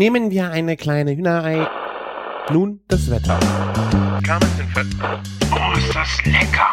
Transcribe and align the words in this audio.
Nehmen 0.00 0.30
wir 0.30 0.50
eine 0.50 0.78
kleine 0.78 1.14
Hühnerei. 1.14 1.68
Nun 2.50 2.80
das 2.88 3.10
Wetter. 3.10 3.38
Oh, 5.52 5.76
ist 5.76 5.94
das 5.94 6.24
lecker! 6.24 6.72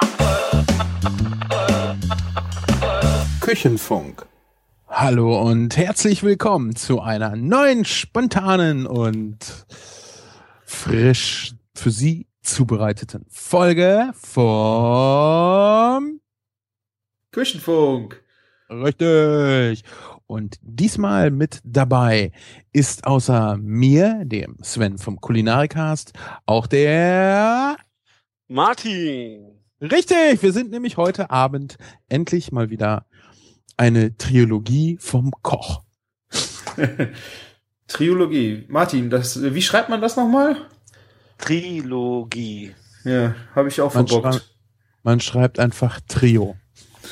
Küchenfunk. 3.42 4.26
Hallo 4.88 5.42
und 5.42 5.76
herzlich 5.76 6.24
willkommen 6.24 6.78
zu 6.78 7.02
einer 7.02 7.36
neuen, 7.36 7.84
spontanen 7.84 8.88
und 8.88 9.66
frisch 10.66 11.54
für 11.76 11.92
Sie 11.92 12.30
zubereiteten 12.42 13.26
Folge 13.28 14.14
vom 14.16 16.22
Küchenfunk. 17.34 18.24
Richtig. 18.70 19.84
Und 20.28 20.58
diesmal 20.62 21.32
mit 21.32 21.62
dabei 21.64 22.34
ist 22.74 23.08
außer 23.08 23.58
mir, 23.58 24.24
dem 24.26 24.58
Sven 24.62 24.98
vom 24.98 25.22
Kulinarikast, 25.22 26.12
auch 26.46 26.68
der 26.68 27.78
Martin. 28.50 29.58
Richtig, 29.82 30.44
wir 30.44 30.52
sind 30.52 30.72
nämlich 30.72 30.98
heute 30.98 31.30
Abend 31.32 31.78
endlich 32.10 32.52
mal 32.52 32.70
wieder 32.70 33.06
eine 33.78 34.18
Trilogie 34.18 34.98
vom 35.00 35.32
Koch. 35.44 35.84
Trilogie. 37.88 38.66
Martin, 38.68 39.10
das, 39.10 39.42
wie 39.42 39.62
schreibt 39.62 39.88
man 39.88 40.02
das 40.02 40.18
nochmal? 40.18 40.58
Trilogie. 41.38 42.76
Ja, 43.06 43.36
habe 43.56 43.70
ich 43.70 43.80
auch 43.80 43.94
Man, 43.94 44.08
verbockt. 44.08 44.36
schrei 44.36 44.44
man 45.04 45.20
schreibt 45.22 45.60
einfach 45.60 46.02
Trio. 46.06 46.58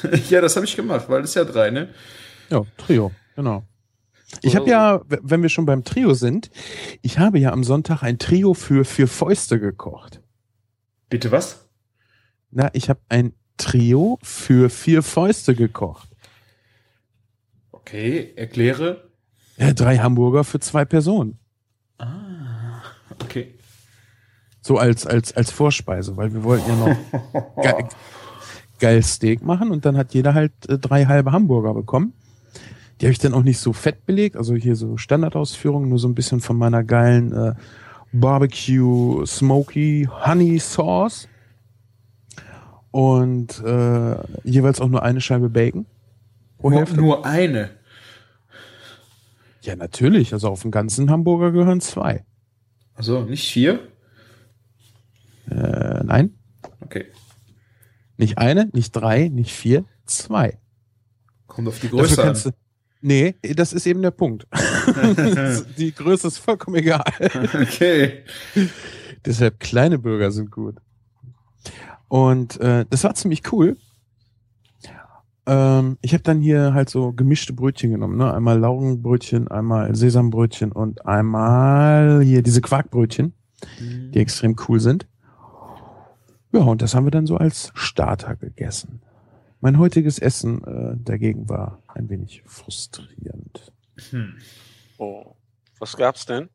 ja, 0.29 0.41
das 0.41 0.57
habe 0.57 0.65
ich 0.65 0.75
gemacht, 0.75 1.05
weil 1.07 1.21
das 1.21 1.29
ist 1.29 1.35
ja 1.35 1.45
drei, 1.45 1.69
ne? 1.69 1.89
Ja, 2.49 2.63
Trio, 2.77 3.11
genau. 3.35 3.63
Ich 4.41 4.55
habe 4.55 4.69
ja, 4.69 5.01
wenn 5.07 5.41
wir 5.41 5.49
schon 5.49 5.65
beim 5.65 5.83
Trio 5.83 6.13
sind, 6.13 6.49
ich 7.01 7.19
habe 7.19 7.39
ja 7.39 7.51
am 7.51 7.63
Sonntag 7.63 8.03
ein 8.03 8.17
Trio 8.17 8.53
für 8.53 8.85
vier 8.85 9.07
Fäuste 9.07 9.59
gekocht. 9.59 10.21
Bitte 11.09 11.31
was? 11.31 11.67
Na, 12.51 12.69
ich 12.73 12.89
habe 12.89 12.99
ein 13.09 13.33
Trio 13.57 14.19
für 14.21 14.69
vier 14.69 15.03
Fäuste 15.03 15.55
gekocht. 15.55 16.09
Okay, 17.71 18.33
erkläre. 18.35 19.09
Ja, 19.57 19.73
drei 19.73 19.97
Hamburger 19.99 20.43
für 20.43 20.59
zwei 20.59 20.83
Personen. 20.85 21.39
Ah, 21.97 22.81
okay. 23.21 23.55
So 24.61 24.77
als, 24.77 25.05
als, 25.05 25.35
als 25.37 25.51
Vorspeise, 25.51 26.17
weil 26.17 26.33
wir 26.33 26.43
wollten 26.43 26.67
ja 26.67 26.75
noch 26.75 27.55
ge 27.61 27.85
geil 28.79 29.01
Steak 29.03 29.41
machen 29.41 29.71
und 29.71 29.85
dann 29.85 29.95
hat 29.95 30.13
jeder 30.13 30.33
halt 30.33 30.51
äh, 30.67 30.77
drei 30.77 31.05
halbe 31.05 31.31
Hamburger 31.31 31.73
bekommen. 31.73 32.13
Die 33.01 33.05
habe 33.05 33.11
ich 33.11 33.19
dann 33.19 33.33
auch 33.33 33.43
nicht 33.43 33.59
so 33.59 33.73
fett 33.73 34.05
belegt, 34.05 34.37
also 34.37 34.55
hier 34.55 34.75
so 34.75 34.95
Standardausführung, 34.97 35.89
nur 35.89 35.99
so 35.99 36.07
ein 36.07 36.15
bisschen 36.15 36.39
von 36.39 36.57
meiner 36.57 36.83
geilen 36.83 37.33
äh, 37.33 37.53
Barbecue 38.13 39.25
Smoky 39.25 40.07
Honey 40.25 40.59
Sauce 40.59 41.27
und 42.91 43.61
äh, 43.63 44.15
jeweils 44.45 44.79
auch 44.79 44.87
nur 44.87 45.03
eine 45.03 45.19
Scheibe 45.19 45.49
Bacon. 45.49 45.85
Pro 46.57 46.69
Nur, 46.69 46.79
Hälfte. 46.79 46.95
nur 46.95 47.25
eine. 47.25 47.71
Ja, 49.61 49.75
natürlich. 49.75 50.31
Also 50.31 50.47
auf 50.47 50.61
den 50.61 50.71
ganzen 50.71 51.09
Hamburger 51.11 51.51
gehören 51.51 51.81
zwei. 51.81 52.23
Also 52.93 53.23
nicht 53.23 53.51
vier? 53.51 53.79
Äh, 55.49 56.03
nein, 56.03 56.33
Okay. 56.81 57.05
nicht 58.17 58.37
eine, 58.37 58.69
nicht 58.73 58.91
drei, 58.91 59.27
nicht 59.27 59.51
vier, 59.51 59.83
zwei. 60.05 60.57
Kommt 61.47 61.67
auf 61.67 61.79
die 61.79 61.87
Dafür 61.87 61.99
Größe 61.99 62.21
kannst 62.21 62.45
an. 62.47 62.53
du, 62.53 62.57
nee, 63.05 63.35
das 63.55 63.73
ist 63.73 63.85
eben 63.85 64.01
der 64.01 64.11
Punkt. 64.11 64.47
Die 65.77 65.93
Größe 65.93 66.27
ist 66.27 66.39
vollkommen 66.39 66.77
egal. 66.77 67.03
okay. 67.53 68.23
Deshalb 69.25 69.59
kleine 69.59 69.99
Burger 69.99 70.31
sind 70.31 70.51
gut. 70.51 70.77
Und 72.07 72.59
äh, 72.59 72.85
das 72.89 73.03
war 73.03 73.15
ziemlich 73.15 73.51
cool. 73.51 73.77
Ähm, 75.47 75.97
ich 76.01 76.13
habe 76.13 76.23
dann 76.23 76.41
hier 76.41 76.73
halt 76.73 76.89
so 76.89 77.13
gemischte 77.13 77.53
Brötchen 77.53 77.91
genommen, 77.91 78.17
ne? 78.17 78.33
Einmal 78.33 78.59
Laugenbrötchen, 78.59 79.47
einmal 79.47 79.95
Sesambrötchen 79.95 80.71
und 80.71 81.05
einmal 81.05 82.21
hier 82.23 82.41
diese 82.41 82.61
Quarkbrötchen, 82.61 83.33
die 83.79 84.19
extrem 84.19 84.55
cool 84.67 84.79
sind. 84.79 85.07
Ja, 86.51 86.61
und 86.61 86.81
das 86.81 86.95
haben 86.95 87.05
wir 87.05 87.11
dann 87.11 87.27
so 87.27 87.37
als 87.37 87.71
Starter 87.75 88.35
gegessen. 88.35 89.01
Mein 89.61 89.79
heutiges 89.79 90.19
Essen 90.19 90.63
äh, 90.63 90.95
dagegen 91.03 91.49
war 91.49 91.81
ein 91.87 92.09
wenig 92.09 92.43
frustrierend. 92.45 93.71
Hm. 94.11 94.35
Oh. 94.97 95.35
Was 95.79 95.97
gab's 95.97 96.25
denn? 96.25 96.49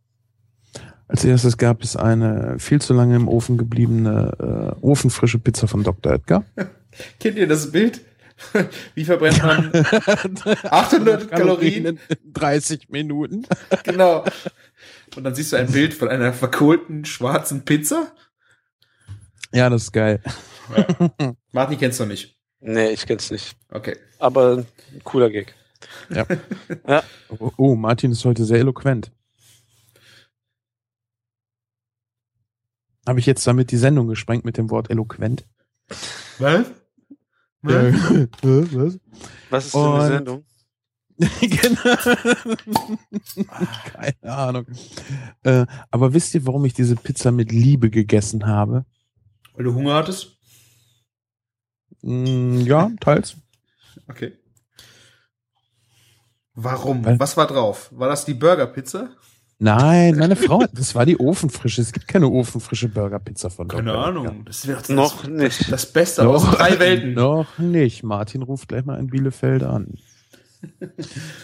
Als 1.09 1.25
erstes 1.25 1.57
gab 1.57 1.83
es 1.83 1.97
eine 1.97 2.59
viel 2.59 2.81
zu 2.81 2.95
lange 2.95 3.17
im 3.17 3.27
Ofen 3.29 3.59
gebliebene 3.59 4.77
äh, 4.81 4.85
ofenfrische 4.85 5.39
Pizza 5.39 5.67
von 5.67 5.83
Dr. 5.83 6.13
Edgar. 6.13 6.45
Kennt 7.19 7.37
ihr 7.37 7.49
das 7.49 7.73
Bild? 7.73 8.01
Wie 8.95 9.05
verbrennt 9.05 9.43
man 9.43 9.71
800 10.71 11.31
Kalorien? 11.31 11.87
in 11.87 11.99
30 12.33 12.89
Minuten. 12.89 13.47
Genau. 13.85 14.25
Und 15.17 15.25
dann 15.25 15.35
siehst 15.35 15.53
du 15.53 15.57
ein 15.57 15.71
Bild 15.71 15.93
von 15.93 16.09
einer 16.09 16.33
verkohlten 16.33 17.05
schwarzen 17.05 17.65
Pizza. 17.65 18.13
Ja, 19.53 19.69
das 19.69 19.83
ist 19.83 19.93
geil. 19.93 20.23
Martin 21.53 21.79
kennst 21.79 22.01
du 22.01 22.07
nicht. 22.07 22.40
Nee, 22.61 22.91
ich 22.91 23.07
kenn's 23.07 23.31
nicht. 23.31 23.57
Okay. 23.71 23.97
Aber 24.19 24.59
ein 24.59 25.05
cooler 25.05 25.31
Gag. 25.31 25.55
Oh, 27.39 27.53
oh, 27.57 27.75
Martin 27.75 28.13
ist 28.13 28.25
heute 28.25 28.45
sehr 28.45 28.59
eloquent. 28.59 29.11
Habe 33.07 33.19
ich 33.19 33.27
jetzt 33.27 33.47
damit 33.47 33.71
die 33.71 33.79
Sendung 33.79 34.09
gesprengt 34.09 34.45
mit 34.45 34.59
dem 34.59 34.71
Wort 34.71 34.91
eloquent? 34.91 35.47
Was? 36.39 36.67
Äh, 37.65 37.93
was? 38.43 38.99
Was 39.49 39.67
ist 39.67 39.75
denn 39.75 39.83
eine 39.83 40.07
Sendung? 40.07 40.45
genau. 41.41 41.97
Keine 43.93 44.33
Ahnung. 44.33 44.67
Äh, 45.43 45.67
aber 45.91 46.15
wisst 46.15 46.35
ihr, 46.35 46.47
warum 46.47 46.65
ich 46.65 46.73
diese 46.73 46.97
Pizza 46.97 47.31
mit 47.31 47.53
Liebe 47.53 47.91
gegessen 47.91 48.47
habe? 48.47 48.87
Weil 49.55 49.65
du 49.65 49.75
Hunger 49.75 49.95
hattest? 49.95 50.40
Mm, 52.03 52.61
ja, 52.61 52.91
teils. 53.01 53.37
Okay. 54.09 54.33
Warum? 56.55 57.05
Weil- 57.05 57.19
Was 57.21 57.37
war 57.37 57.47
drauf? 57.47 57.89
War 57.93 58.09
das 58.09 58.25
die 58.25 58.35
Burgerpizza? 58.35 59.11
Nein, 59.63 60.17
meine 60.17 60.37
Frau, 60.37 60.65
das 60.73 60.95
war 60.95 61.05
die 61.05 61.21
ofenfrische. 61.21 61.83
Es 61.83 61.93
gibt 61.93 62.09
keine 62.09 62.29
ofenfrische 62.29 62.89
Burgerpizza 62.89 63.51
von 63.51 63.69
Keine 63.69 63.93
Dr. 63.93 64.07
Ahnung. 64.07 64.45
Das 64.47 64.67
wäre 64.67 64.79
das, 64.79 64.89
Noch 64.89 65.21
das, 65.21 65.29
nicht. 65.29 65.71
das 65.71 65.85
Beste 65.93 66.27
aus 66.27 66.45
drei 66.51 66.79
Welten. 66.79 67.13
Noch 67.13 67.59
nicht. 67.59 68.03
Martin 68.03 68.41
ruft 68.43 68.69
gleich 68.69 68.87
mal 68.87 68.99
in 68.99 69.09
Bielefeld 69.09 69.63
an. 69.63 69.99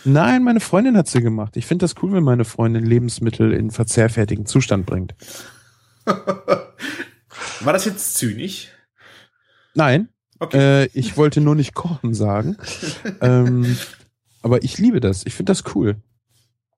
Nein, 0.05 0.43
meine 0.45 0.61
Freundin 0.61 0.97
hat 0.97 1.09
sie 1.09 1.21
gemacht. 1.21 1.59
Ich 1.59 1.67
finde 1.67 1.85
das 1.85 1.95
cool, 2.03 2.13
wenn 2.13 2.25
meine 2.25 2.47
Freundin 2.47 2.85
Lebensmittel 2.87 3.53
in 3.53 3.71
verzehrfertigen 3.71 4.47
Zustand 4.47 4.87
bringt. 4.87 5.15
War 6.07 7.73
das 7.73 7.85
jetzt 7.85 8.15
zynisch? 8.17 8.69
Nein, 9.75 10.09
Okay. 10.39 10.85
äh, 10.85 10.89
ich 10.93 11.17
wollte 11.17 11.41
nur 11.41 11.55
nicht 11.55 11.75
kochen 11.75 12.15
sagen. 12.15 12.57
ähm, 13.21 13.77
aber 14.43 14.63
ich 14.63 14.79
liebe 14.79 15.01
das. 15.01 15.25
Ich 15.27 15.35
finde 15.35 15.51
das 15.51 15.75
cool. 15.75 15.97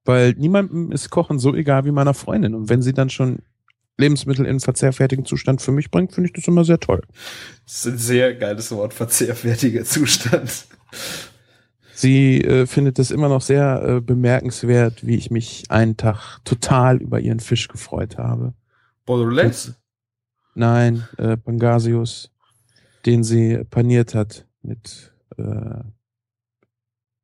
Weil 0.05 0.33
niemandem 0.33 0.91
ist 0.93 1.11
Kochen 1.11 1.39
so 1.39 1.55
egal 1.55 1.85
wie 1.85 1.91
meiner 1.91 2.15
Freundin. 2.15 2.55
Und 2.55 2.69
wenn 2.71 2.81
sie 2.81 2.95
dann 2.95 3.11
schon 3.11 3.41
Lebensmittel 3.99 4.47
in 4.47 4.61
verzehrfertigen 4.61 5.25
Zustand 5.25 5.61
für 5.61 5.73
mich 5.73 5.91
bringt, 5.91 6.13
finde 6.13 6.29
ich 6.29 6.33
das 6.33 6.47
immer 6.47 6.65
sehr 6.65 6.79
toll. 6.79 7.03
Das 7.67 7.85
ist 7.85 7.87
ein 7.87 7.99
sehr 7.99 8.35
geiles 8.35 8.71
Wort, 8.71 8.95
verzehrfertiger 8.95 9.85
Zustand. 9.85 10.67
Sie 11.95 12.41
äh, 12.41 12.67
findet 12.67 13.01
es 13.01 13.11
immer 13.11 13.29
noch 13.29 13.43
sehr 13.43 13.83
äh, 13.83 14.01
bemerkenswert, 14.01 15.05
wie 15.05 15.17
ich 15.17 15.33
mich 15.33 15.65
einen 15.69 15.97
Tag 15.97 16.39
total 16.45 17.03
über 17.03 17.19
ihren 17.19 17.41
Fisch 17.41 17.67
gefreut 17.67 18.19
habe. 18.19 18.55
Bolognese? 19.05 19.75
Nein, 20.55 21.09
äh, 21.19 21.37
Pangasius, 21.37 22.31
den 23.09 23.25
sie 23.25 23.65
paniert 23.71 24.15
hat 24.15 24.45
mit, 24.61 25.15
äh, 25.39 25.83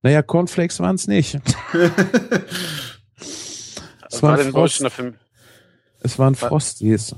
naja, 0.00 0.22
Cornflakes 0.22 0.80
waren 0.80 0.96
es 0.96 1.06
nicht. 1.06 1.34
Es 3.20 4.22
Was 4.22 4.22
war 4.22 4.30
waren, 4.30 4.44
denn 4.44 4.52
Frost, 4.52 4.82
es 6.00 6.18
waren 6.18 6.34
Frosties. 6.34 7.14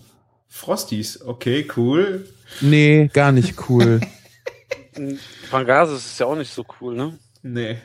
Frosties, 0.49 1.23
okay, 1.23 1.69
cool. 1.77 2.29
Nee, 2.61 3.09
gar 3.13 3.31
nicht 3.31 3.69
cool. 3.69 4.01
Pangasus 5.51 6.05
ist 6.05 6.19
ja 6.19 6.27
auch 6.27 6.35
nicht 6.35 6.53
so 6.53 6.65
cool, 6.81 6.97
ne? 6.97 7.17
Nee. 7.43 7.77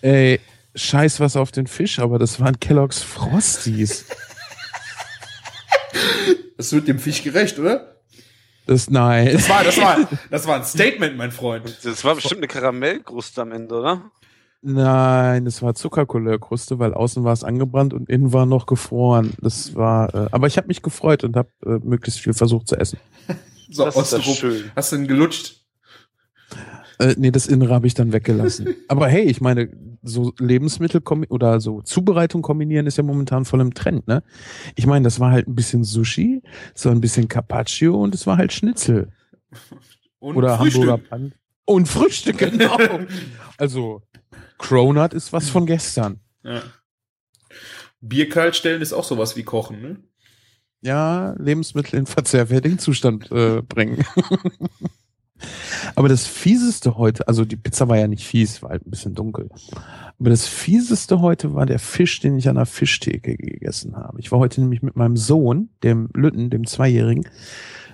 Ey, 0.00 0.40
scheiß 0.74 1.20
was 1.20 1.36
auf 1.36 1.52
den 1.52 1.66
Fisch, 1.66 1.98
aber 1.98 2.18
das 2.18 2.40
waren 2.40 2.58
Kellogg's 2.58 3.02
Frosties. 3.02 4.06
Das 6.58 6.72
wird 6.72 6.88
dem 6.88 6.98
Fisch 6.98 7.22
gerecht, 7.22 7.58
oder? 7.58 7.95
Das, 8.66 8.90
nein. 8.90 9.30
Das 9.32 9.48
war, 9.48 9.64
das 9.64 9.78
war, 9.78 9.98
das 10.30 10.46
war 10.46 10.56
ein 10.56 10.64
Statement, 10.64 11.16
mein 11.16 11.32
Freund. 11.32 11.78
Das 11.84 12.04
war 12.04 12.14
bestimmt 12.14 12.38
eine 12.40 12.48
Karamellkruste 12.48 13.42
am 13.42 13.52
Ende, 13.52 13.74
oder? 13.76 14.10
Nein, 14.62 15.46
es 15.46 15.62
war 15.62 15.74
Zuckercouleur-Kruste, 15.74 16.78
weil 16.80 16.92
außen 16.92 17.22
war 17.22 17.32
es 17.32 17.44
angebrannt 17.44 17.94
und 17.94 18.08
innen 18.08 18.32
war 18.32 18.46
noch 18.46 18.66
gefroren. 18.66 19.34
Das 19.40 19.76
war, 19.76 20.12
äh, 20.14 20.28
aber 20.32 20.48
ich 20.48 20.56
habe 20.56 20.66
mich 20.66 20.82
gefreut 20.82 21.22
und 21.22 21.36
habe 21.36 21.50
äh, 21.64 21.78
möglichst 21.84 22.20
viel 22.20 22.34
versucht 22.34 22.66
zu 22.66 22.76
essen. 22.76 22.98
So, 23.70 23.84
Das 23.84 23.96
ist 23.96 24.12
doch 24.12 24.18
Ostrup. 24.18 24.36
schön. 24.36 24.72
Hast 24.74 24.90
du 24.92 24.96
denn 24.96 25.06
gelutscht? 25.06 25.60
Äh, 26.98 27.14
nee, 27.18 27.30
das 27.30 27.46
Innere 27.46 27.74
habe 27.74 27.86
ich 27.86 27.94
dann 27.94 28.12
weggelassen. 28.12 28.74
aber 28.88 29.08
hey, 29.08 29.24
ich 29.24 29.40
meine, 29.40 29.70
so 30.02 30.32
Lebensmittel 30.38 31.02
oder 31.28 31.60
so 31.60 31.82
Zubereitung 31.82 32.42
kombinieren 32.42 32.86
ist 32.86 32.96
ja 32.96 33.02
momentan 33.02 33.44
voll 33.44 33.60
im 33.60 33.74
Trend, 33.74 34.06
ne? 34.06 34.22
Ich 34.76 34.86
meine, 34.86 35.04
das 35.04 35.20
war 35.20 35.30
halt 35.30 35.48
ein 35.48 35.54
bisschen 35.54 35.84
Sushi, 35.84 36.42
so 36.74 36.90
ein 36.90 37.00
bisschen 37.00 37.28
Carpaccio 37.28 38.00
und 38.02 38.14
es 38.14 38.26
war 38.26 38.36
halt 38.36 38.52
Schnitzel. 38.52 39.10
Und 40.18 40.36
oder 40.36 40.58
Frühstück. 40.58 40.82
Hamburger 40.82 41.02
Pan 41.08 41.34
und 41.66 41.88
Frühstück, 41.88 42.38
genau. 42.38 42.78
also 43.58 44.02
Cronut 44.58 45.12
ist 45.12 45.32
was 45.32 45.50
von 45.50 45.66
gestern. 45.66 46.20
Ja. 46.42 46.62
Bier 48.00 48.28
kalt 48.28 48.56
stellen 48.56 48.82
ist 48.82 48.92
auch 48.92 49.04
sowas 49.04 49.36
wie 49.36 49.42
Kochen, 49.42 49.82
ne? 49.82 49.96
Ja, 50.82 51.34
Lebensmittel 51.38 51.98
in 51.98 52.06
verzehrfertigen 52.06 52.78
Zustand 52.78 53.30
äh, 53.32 53.62
bringen. 53.62 54.04
Aber 55.94 56.08
das 56.08 56.26
fieseste 56.26 56.96
heute, 56.96 57.26
also 57.28 57.44
die 57.44 57.56
Pizza 57.56 57.88
war 57.88 57.98
ja 57.98 58.08
nicht 58.08 58.24
fies, 58.24 58.62
war 58.62 58.70
halt 58.70 58.86
ein 58.86 58.90
bisschen 58.90 59.14
dunkel. 59.14 59.48
Aber 60.18 60.30
das 60.30 60.46
fieseste 60.46 61.20
heute 61.20 61.54
war 61.54 61.66
der 61.66 61.78
Fisch, 61.78 62.20
den 62.20 62.38
ich 62.38 62.48
an 62.48 62.56
der 62.56 62.66
Fischtheke 62.66 63.36
gegessen 63.36 63.96
habe. 63.96 64.18
Ich 64.20 64.32
war 64.32 64.38
heute 64.38 64.60
nämlich 64.60 64.82
mit 64.82 64.96
meinem 64.96 65.16
Sohn, 65.16 65.70
dem 65.82 66.08
Lütten, 66.14 66.50
dem 66.50 66.66
Zweijährigen, 66.66 67.28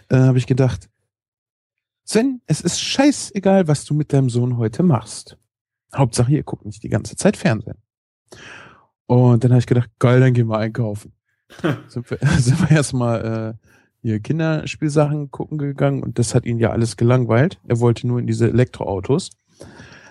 äh, 0.09 0.17
habe 0.17 0.39
ich 0.39 0.47
gedacht, 0.47 0.89
Sven, 2.05 2.41
es 2.47 2.61
ist 2.61 2.81
scheißegal, 2.81 3.69
was 3.69 3.85
du 3.85 3.95
mit 3.95 4.13
deinem 4.13 4.29
Sohn 4.29 4.57
heute 4.57 4.83
machst. 4.83 5.39
Hauptsache, 5.95 6.33
ihr 6.33 6.43
guckt 6.43 6.65
nicht 6.65 6.83
die 6.83 6.89
ganze 6.89 7.17
Zeit 7.17 7.37
Fernsehen. 7.37 7.79
Und 9.07 9.45
dann 9.45 9.53
habe 9.53 9.61
ich 9.61 9.67
gedacht, 9.67 9.91
geil, 9.99 10.21
dann 10.21 10.35
gehen 10.35 10.49
wir 10.49 10.59
einkaufen. 10.59 11.13
sind 11.89 12.11
wir, 12.11 12.19
sind 12.39 12.61
wir 12.61 12.77
erstmal 12.77 13.57
äh, 13.61 13.69
hier 14.03 14.21
Kinderspielsachen 14.21 15.31
gucken 15.31 15.59
gegangen 15.59 16.03
und 16.03 16.19
das 16.19 16.35
hat 16.35 16.45
ihn 16.45 16.59
ja 16.59 16.71
alles 16.71 16.97
gelangweilt. 16.97 17.61
Er 17.67 17.81
wollte 17.81 18.07
nur 18.07 18.19
in 18.19 18.27
diese 18.27 18.49
Elektroautos. 18.49 19.31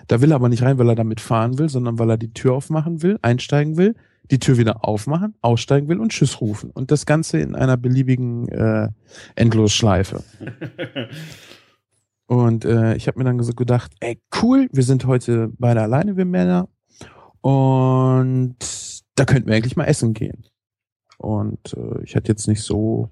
Da 0.08 0.20
will 0.20 0.32
er 0.32 0.36
aber 0.36 0.48
nicht 0.48 0.62
rein, 0.62 0.78
weil 0.78 0.88
er 0.88 0.94
damit 0.94 1.20
fahren 1.20 1.58
will, 1.58 1.68
sondern 1.68 1.98
weil 1.98 2.10
er 2.10 2.16
die 2.16 2.32
Tür 2.32 2.54
aufmachen 2.54 3.02
will, 3.02 3.18
einsteigen 3.22 3.76
will, 3.76 3.94
die 4.30 4.38
Tür 4.38 4.56
wieder 4.56 4.84
aufmachen, 4.84 5.34
aussteigen 5.42 5.88
will 5.88 6.00
und 6.00 6.10
Tschüss 6.10 6.40
rufen. 6.40 6.70
Und 6.70 6.90
das 6.90 7.06
Ganze 7.06 7.38
in 7.38 7.54
einer 7.54 7.76
beliebigen 7.76 8.48
äh, 8.48 8.88
Endlosschleife. 9.36 10.24
Und 12.26 12.64
äh, 12.64 12.94
ich 12.96 13.08
habe 13.08 13.18
mir 13.18 13.24
dann 13.24 13.42
so 13.42 13.52
gedacht, 13.52 13.92
ey, 14.00 14.18
cool, 14.42 14.66
wir 14.72 14.84
sind 14.84 15.04
heute 15.04 15.52
beide 15.58 15.82
alleine, 15.82 16.16
wir 16.16 16.24
Männer. 16.24 16.66
Und 17.42 18.56
da 19.16 19.26
könnten 19.26 19.48
wir 19.48 19.56
eigentlich 19.56 19.76
mal 19.76 19.84
essen 19.84 20.14
gehen. 20.14 20.46
Und 21.18 21.74
äh, 21.74 22.02
ich 22.04 22.16
hatte 22.16 22.32
jetzt 22.32 22.48
nicht 22.48 22.62
so 22.62 23.10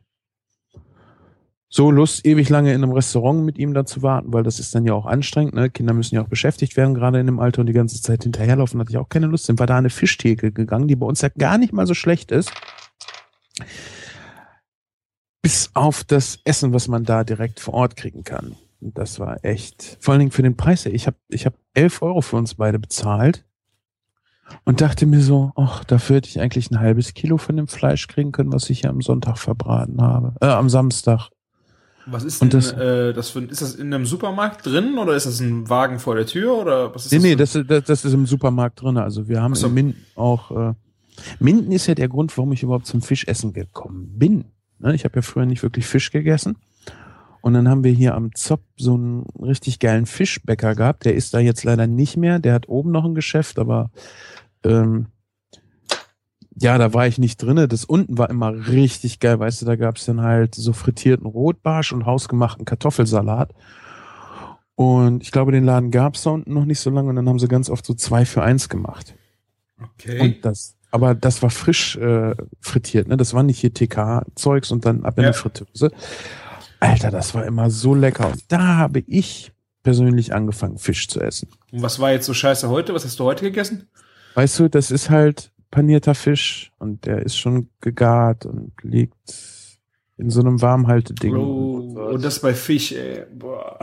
so 1.73 1.93
Lust, 1.93 2.27
ewig 2.27 2.49
lange 2.49 2.75
in 2.75 2.83
einem 2.83 2.93
Restaurant 2.93 3.45
mit 3.45 3.57
ihm 3.57 3.75
da 3.75 3.87
zu 3.87 4.03
warten, 4.03 4.33
weil 4.33 4.43
das 4.43 4.59
ist 4.59 4.75
dann 4.75 4.85
ja 4.85 4.93
auch 4.93 5.07
anstrengend. 5.07 5.55
Ne? 5.55 5.71
Kinder 5.71 5.95
müssen 5.95 6.17
ja 6.17 6.23
auch 6.23 6.29
beschäftigt 6.29 6.77
werden, 6.77 6.95
gerade 6.95 7.21
in 7.21 7.27
dem 7.27 7.39
Alter 7.39 7.61
und 7.61 7.69
die 7.69 7.73
ganze 7.73 8.03
Zeit 8.03 8.25
hinterherlaufen, 8.25 8.81
hatte 8.81 8.91
ich 8.91 8.99
auch 8.99 9.09
keine 9.09 9.27
Lust. 9.27 9.47
Sind 9.47 9.61
wir 9.61 9.67
da 9.67 9.79
eine 9.79 9.89
Fischtheke 9.89 10.51
gegangen, 10.51 10.89
die 10.89 10.97
bei 10.97 11.07
uns 11.07 11.21
ja 11.21 11.29
gar 11.29 11.59
nicht 11.59 11.73
mal 11.73 11.87
so 11.87 11.95
schlecht 11.95 12.33
ist. 12.33 12.53
Bis 15.43 15.71
auf 15.75 16.03
das 16.03 16.41
Essen, 16.45 16.73
was 16.73 16.89
man 16.89 17.05
da 17.05 17.23
direkt 17.23 17.61
vor 17.61 17.75
Ort 17.75 17.95
kriegen 17.97 18.25
kann. 18.25 18.57
Das 18.81 19.21
war 19.21 19.45
echt, 19.45 19.97
vor 20.01 20.13
allen 20.13 20.21
Dingen 20.21 20.33
für 20.33 20.43
den 20.43 20.57
Preis. 20.57 20.87
Ich 20.87 21.07
habe 21.07 21.17
ich 21.29 21.47
hab 21.47 21.55
11 21.75 22.03
Euro 22.03 22.21
für 22.21 22.37
uns 22.37 22.57
beide 22.57 22.81
bezahlt 22.81 23.45
und 24.65 24.81
dachte 24.81 25.07
mir 25.07 25.21
so, 25.21 25.53
ach, 25.55 25.85
dafür 25.85 26.17
hätte 26.17 26.29
ich 26.29 26.41
eigentlich 26.41 26.73
ein 26.73 26.81
halbes 26.81 27.15
Kilo 27.15 27.37
von 27.37 27.57
dem 27.57 27.69
Fleisch 27.69 28.09
kriegen 28.09 28.33
können, 28.33 28.53
was 28.53 28.69
ich 28.71 28.81
hier 28.81 28.91
am 28.91 29.03
Sonntag 29.03 29.39
verbraten 29.39 30.03
habe. 30.03 30.35
Äh, 30.41 30.47
am 30.47 30.69
Samstag. 30.69 31.31
Was 32.11 32.25
ist 32.25 32.41
denn 32.43 32.51
das- 32.51 32.73
das, 32.75 32.81
äh, 32.81 33.13
das 33.13 33.31
für, 33.31 33.41
ist 33.43 33.63
das 33.63 33.75
in 33.75 33.93
einem 33.93 34.07
Supermarkt 34.07 34.67
drin 34.67 34.99
oder 34.99 35.15
ist 35.15 35.27
das 35.27 35.41
ein 35.41 35.69
Wagen 35.69 35.99
vor 35.99 36.15
der 36.15 36.27
Tür 36.27 36.55
oder 36.57 36.95
was 36.95 37.07
ist 37.07 37.13
Nee, 37.13 37.19
nee, 37.19 37.31
für- 37.31 37.37
das, 37.37 37.53
das, 37.67 37.85
das 37.85 38.05
ist 38.05 38.13
im 38.13 38.27
Supermarkt 38.27 38.83
drin. 38.83 38.97
Also 38.97 39.29
wir 39.29 39.43
haben 39.43 39.55
so. 39.55 39.67
in 39.69 39.75
Minden 39.75 39.97
auch. 40.17 40.51
Äh, 40.71 40.75
Minden 41.39 41.71
ist 41.73 41.87
ja 41.87 41.95
der 41.95 42.09
Grund, 42.09 42.37
warum 42.39 42.53
ich 42.53 42.63
überhaupt 42.63 42.87
zum 42.87 43.03
Fischessen 43.03 43.53
gekommen 43.53 44.11
bin. 44.19 44.45
Ne? 44.79 44.95
Ich 44.95 45.05
habe 45.05 45.17
ja 45.17 45.23
früher 45.23 45.45
nicht 45.47 45.63
wirklich 45.63 45.87
Fisch 45.87 46.11
gegessen. 46.11 46.57
Und 47.43 47.55
dann 47.55 47.69
haben 47.69 47.85
wir 47.85 47.93
hier 47.93 48.15
am 48.15 48.35
Zopp 48.35 48.61
so 48.77 48.95
einen 48.95 49.25
richtig 49.41 49.79
geilen 49.79 50.07
Fischbäcker 50.07 50.75
gehabt. 50.75 51.05
Der 51.07 51.15
ist 51.15 51.33
da 51.35 51.39
jetzt 51.39 51.65
leider 51.65 51.87
nicht 51.87 52.17
mehr. 52.17 52.39
Der 52.39 52.53
hat 52.55 52.69
oben 52.69 52.91
noch 52.91 53.05
ein 53.05 53.15
Geschäft, 53.15 53.59
aber 53.59 53.91
ähm, 54.65 55.07
ja, 56.59 56.79
da 56.79 56.93
war 56.95 57.07
ich 57.07 57.19
nicht 57.19 57.43
drinne. 57.43 57.69
Das 57.69 57.85
unten 57.85 58.19
war 58.19 58.29
immer 58.31 58.53
richtig 58.69 59.21
geil. 59.21 59.39
Weißt 59.39 59.63
du, 59.63 59.67
da 59.67 59.77
gab's 59.77 60.05
dann 60.07 60.21
halt 60.21 60.55
so 60.55 60.73
frittierten 60.73 61.27
Rotbarsch 61.27 61.93
und 61.93 62.07
hausgemachten 62.07 62.65
Kartoffelsalat. 62.65 63.53
Und 64.75 65.23
ich 65.23 65.31
glaube, 65.31 65.53
den 65.53 65.65
Laden 65.65 65.91
gab's 65.91 66.23
da 66.23 66.31
unten 66.31 66.55
noch 66.55 66.65
nicht 66.65 66.81
so 66.81 66.91
lange 66.91 67.11
und 67.11 67.17
dann 67.17 67.29
haben 67.29 67.39
sie 67.39 67.49
ganz 67.49 67.69
oft 67.69 67.85
so 67.85 67.95
zwei 67.95 68.25
für 68.25 68.43
eins 68.43 68.69
gemacht. 68.69 69.15
Okay. 69.83 70.21
Und 70.21 70.45
das, 70.45 70.77
aber 70.91 71.15
das 71.15 71.43
war 71.43 71.51
frisch 71.51 71.97
äh, 71.97 72.35
frittiert, 72.61 73.09
ne? 73.09 73.17
Das 73.17 73.35
war 73.35 73.43
nicht 73.43 73.59
hier 73.59 73.73
TK-Zeugs 73.75 74.71
und 74.71 74.85
dann 74.87 75.05
ab 75.05 75.19
in 75.19 75.25
Ja. 75.25 75.31
die 75.31 75.37
Fritteuse. 75.37 75.91
Alter, 76.81 77.11
das 77.11 77.35
war 77.35 77.45
immer 77.45 77.71
so 77.71 77.95
lecker. 77.95 78.29
Und 78.29 78.43
da 78.49 78.77
habe 78.79 79.01
ich 79.07 79.53
persönlich 79.83 80.35
angefangen, 80.35 80.79
Fisch 80.79 81.09
zu 81.09 81.21
essen. 81.21 81.49
Und 81.73 81.83
was 81.83 82.01
war 82.01 82.11
jetzt 82.13 82.27
so 82.27 82.35
scheiße 82.35 82.69
heute? 82.69 82.95
Was 82.95 83.05
hast 83.05 83.19
du 83.21 83.25
heute 83.25 83.45
gegessen? 83.45 83.89
Weißt 84.35 84.59
du, 84.59 84.69
das 84.69 84.91
ist 84.91 85.11
halt 85.11 85.53
panierter 85.71 86.15
Fisch 86.15 86.73
und 86.79 87.07
der 87.07 87.23
ist 87.23 87.37
schon 87.37 87.69
gegart 87.81 88.47
und 88.47 88.73
liegt 88.83 89.15
in 90.17 90.31
so 90.31 90.41
einem 90.41 90.61
Warmhalteding. 90.61 91.37
Oh, 91.37 92.11
und 92.13 92.25
das 92.25 92.41
bei 92.41 92.53
Fisch, 92.53 92.93
ey. 92.93 93.25
Boah. 93.33 93.79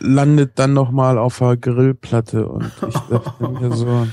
landet 0.00 0.52
dann 0.58 0.72
noch 0.72 0.90
mal 0.90 1.18
auf 1.18 1.38
der 1.38 1.56
Grillplatte 1.56 2.48
und 2.48 2.70
ich 2.88 2.94
dachte 3.10 3.48
mir 3.48 3.72
so, 3.72 4.06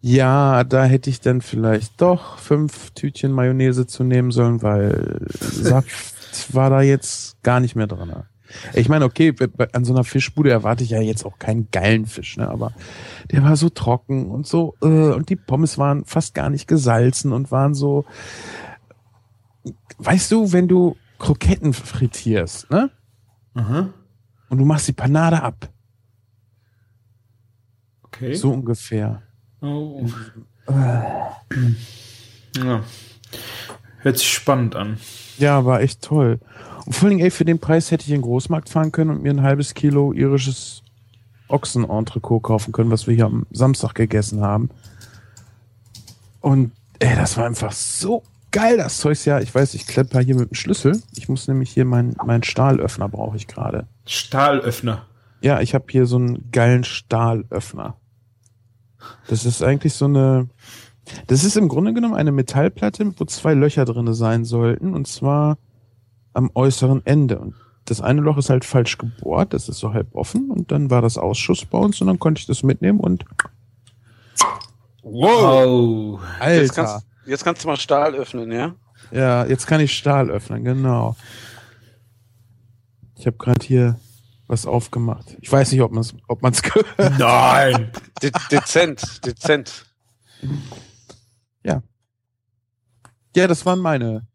ja, 0.00 0.64
da 0.64 0.84
hätte 0.84 1.10
ich 1.10 1.20
dann 1.20 1.40
vielleicht 1.40 2.00
doch 2.00 2.38
fünf 2.38 2.90
Tütchen 2.90 3.32
Mayonnaise 3.32 3.86
zu 3.86 4.04
nehmen 4.04 4.30
sollen, 4.30 4.62
weil 4.62 5.26
Saft 5.30 6.54
war 6.54 6.70
da 6.70 6.82
jetzt 6.82 7.42
gar 7.42 7.60
nicht 7.60 7.74
mehr 7.74 7.86
drin. 7.86 8.12
Ich 8.74 8.88
meine, 8.88 9.04
okay, 9.04 9.34
an 9.72 9.84
so 9.84 9.92
einer 9.92 10.04
Fischbude 10.04 10.50
erwarte 10.50 10.84
ich 10.84 10.90
ja 10.90 11.00
jetzt 11.00 11.24
auch 11.24 11.38
keinen 11.38 11.70
geilen 11.70 12.06
Fisch, 12.06 12.36
ne? 12.36 12.48
aber 12.48 12.72
der 13.30 13.42
war 13.42 13.56
so 13.56 13.68
trocken 13.68 14.30
und 14.30 14.46
so, 14.46 14.74
äh, 14.82 14.86
und 14.86 15.28
die 15.28 15.36
Pommes 15.36 15.78
waren 15.78 16.04
fast 16.04 16.34
gar 16.34 16.50
nicht 16.50 16.66
gesalzen 16.68 17.32
und 17.32 17.50
waren 17.50 17.74
so, 17.74 18.04
weißt 19.98 20.30
du, 20.32 20.52
wenn 20.52 20.68
du 20.68 20.96
Kroketten 21.18 21.72
frittierst, 21.72 22.70
ne? 22.70 22.90
Aha. 23.54 23.90
und 24.48 24.58
du 24.58 24.64
machst 24.64 24.88
die 24.88 24.92
Panade 24.92 25.42
ab. 25.42 25.68
Okay. 28.02 28.34
So 28.34 28.50
ungefähr. 28.52 29.22
Oh. 29.60 30.06
Ja. 32.56 32.82
Hört 33.98 34.18
sich 34.18 34.32
spannend 34.32 34.76
an. 34.76 34.98
Ja, 35.38 35.64
war 35.64 35.80
echt 35.80 36.02
toll. 36.02 36.38
Und 36.86 36.94
vor 36.94 37.08
allem, 37.08 37.18
ey, 37.18 37.30
für 37.30 37.44
den 37.44 37.58
Preis 37.58 37.90
hätte 37.90 38.04
ich 38.04 38.10
in 38.10 38.16
den 38.16 38.22
Großmarkt 38.22 38.68
fahren 38.68 38.92
können 38.92 39.10
und 39.10 39.22
mir 39.22 39.30
ein 39.30 39.42
halbes 39.42 39.74
Kilo 39.74 40.12
irisches 40.12 40.82
Ochsenentrecot 41.48 42.42
kaufen 42.42 42.72
können, 42.72 42.90
was 42.90 43.06
wir 43.06 43.14
hier 43.14 43.26
am 43.26 43.46
Samstag 43.50 43.94
gegessen 43.94 44.40
haben. 44.40 44.70
Und 46.40 46.72
ey, 46.98 47.14
das 47.16 47.36
war 47.36 47.46
einfach 47.46 47.72
so 47.72 48.22
geil, 48.50 48.76
das 48.76 48.98
Zeug. 48.98 49.24
Ja, 49.24 49.40
ich 49.40 49.54
weiß, 49.54 49.74
ich 49.74 49.86
klepper 49.86 50.20
hier 50.20 50.36
mit 50.36 50.50
dem 50.50 50.54
Schlüssel. 50.54 51.00
Ich 51.16 51.28
muss 51.28 51.48
nämlich 51.48 51.70
hier 51.70 51.84
meinen 51.84 52.16
mein 52.24 52.42
Stahlöffner 52.42 53.08
brauche 53.08 53.36
ich 53.36 53.46
gerade. 53.46 53.86
Stahlöffner. 54.06 55.06
Ja, 55.40 55.60
ich 55.60 55.74
habe 55.74 55.86
hier 55.90 56.06
so 56.06 56.16
einen 56.16 56.50
geilen 56.50 56.84
Stahlöffner. 56.84 57.96
Das 59.28 59.44
ist 59.44 59.62
eigentlich 59.62 59.94
so 59.94 60.06
eine. 60.06 60.48
Das 61.26 61.44
ist 61.44 61.56
im 61.56 61.68
Grunde 61.68 61.92
genommen 61.92 62.14
eine 62.14 62.32
Metallplatte, 62.32 63.12
wo 63.18 63.24
zwei 63.26 63.52
Löcher 63.52 63.84
drinne 63.84 64.14
sein 64.14 64.46
sollten, 64.46 64.94
und 64.94 65.06
zwar 65.06 65.58
am 66.34 66.50
äußeren 66.54 67.04
Ende. 67.06 67.38
Und 67.38 67.54
das 67.86 68.00
eine 68.00 68.20
Loch 68.20 68.38
ist 68.38 68.50
halt 68.50 68.64
falsch 68.64 68.98
gebohrt, 68.98 69.52
das 69.54 69.68
ist 69.68 69.78
so 69.78 69.92
halb 69.92 70.14
offen, 70.14 70.50
und 70.50 70.70
dann 70.72 70.90
war 70.90 71.02
das 71.02 71.18
Ausschuss 71.18 71.64
bei 71.64 71.78
uns 71.78 72.00
und 72.00 72.06
dann 72.06 72.18
konnte 72.18 72.40
ich 72.40 72.46
das 72.46 72.62
mitnehmen 72.62 73.00
und 73.00 73.24
Wow. 75.02 76.20
Alter. 76.40 76.62
Jetzt 76.62 76.74
kannst, 76.74 77.06
jetzt 77.26 77.44
kannst 77.44 77.62
du 77.62 77.68
mal 77.68 77.76
Stahl 77.76 78.14
öffnen, 78.14 78.50
ja? 78.50 78.74
Ja, 79.10 79.44
jetzt 79.44 79.66
kann 79.66 79.80
ich 79.80 79.96
Stahl 79.96 80.30
öffnen, 80.30 80.64
genau. 80.64 81.14
Ich 83.16 83.26
habe 83.26 83.36
gerade 83.36 83.64
hier 83.64 84.00
was 84.46 84.66
aufgemacht. 84.66 85.36
Ich 85.40 85.52
weiß 85.52 85.72
nicht, 85.72 85.82
ob 85.82 85.92
man 85.92 86.00
es 86.00 86.14
ob 86.26 86.42
man's 86.42 86.62
gehört. 86.62 87.18
Nein. 87.18 87.90
De 88.22 88.32
dezent, 88.50 89.24
dezent. 89.26 89.86
Ja, 93.36 93.48
das 93.48 93.66
waren 93.66 93.80
meine 93.80 94.28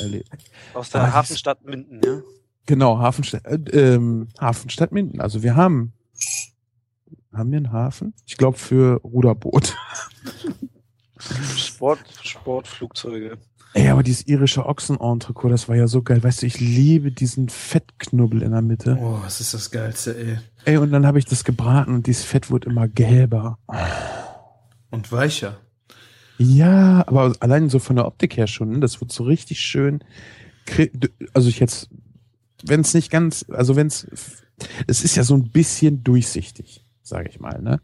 Erlebnisse. 0.00 0.44
Aus 0.74 0.90
der 0.90 1.02
das- 1.02 1.12
Hafenstadt 1.14 1.64
Minden, 1.64 2.00
ja? 2.04 2.20
Genau, 2.66 2.98
Hafenstadt, 2.98 3.44
äh, 3.46 3.94
ähm, 3.94 4.28
Hafenstadt 4.40 4.92
Minden. 4.92 5.20
Also 5.20 5.42
wir 5.42 5.54
haben 5.56 5.92
Haben 7.32 7.50
wir 7.50 7.58
einen 7.58 7.72
Hafen? 7.72 8.14
Ich 8.26 8.36
glaube 8.38 8.56
für 8.56 9.00
Ruderboot. 9.02 9.76
Sport, 11.56 11.98
Sportflugzeuge. 12.22 13.38
Ey, 13.74 13.88
aber 13.90 14.02
dieses 14.02 14.26
irische 14.26 14.64
Ochsenentrecot, 14.64 15.50
das 15.52 15.68
war 15.68 15.76
ja 15.76 15.86
so 15.86 16.02
geil. 16.02 16.22
Weißt 16.22 16.40
du, 16.42 16.46
ich 16.46 16.60
liebe 16.60 17.12
diesen 17.12 17.50
Fettknubbel 17.50 18.42
in 18.42 18.52
der 18.52 18.62
Mitte. 18.62 18.96
Oh, 18.98 19.18
was 19.22 19.40
ist 19.42 19.52
das 19.52 19.70
Geilste, 19.70 20.16
ey. 20.16 20.38
Ey, 20.64 20.76
und 20.78 20.92
dann 20.92 21.06
habe 21.06 21.18
ich 21.18 21.26
das 21.26 21.44
gebraten 21.44 21.92
und 21.94 22.06
dieses 22.06 22.24
Fett 22.24 22.50
wurde 22.50 22.70
immer 22.70 22.88
gelber. 22.88 23.58
Und 24.90 25.12
weicher. 25.12 25.58
Ja, 26.38 27.04
aber 27.06 27.34
allein 27.40 27.68
so 27.68 27.78
von 27.78 27.96
der 27.96 28.06
Optik 28.06 28.36
her 28.36 28.46
schon, 28.46 28.70
ne? 28.70 28.80
das 28.80 29.00
wird 29.00 29.12
so 29.12 29.24
richtig 29.24 29.60
schön. 29.60 30.04
Also 31.32 31.48
ich 31.48 31.60
jetzt, 31.60 31.88
wenn 32.64 32.80
es 32.80 32.92
nicht 32.94 33.10
ganz, 33.10 33.46
also 33.48 33.76
wenn 33.76 33.86
es, 33.86 34.06
es 34.86 35.02
ist 35.02 35.16
ja 35.16 35.22
so 35.22 35.34
ein 35.34 35.50
bisschen 35.50 36.02
durchsichtig, 36.04 36.84
sage 37.02 37.28
ich 37.28 37.40
mal, 37.40 37.62
ne? 37.62 37.80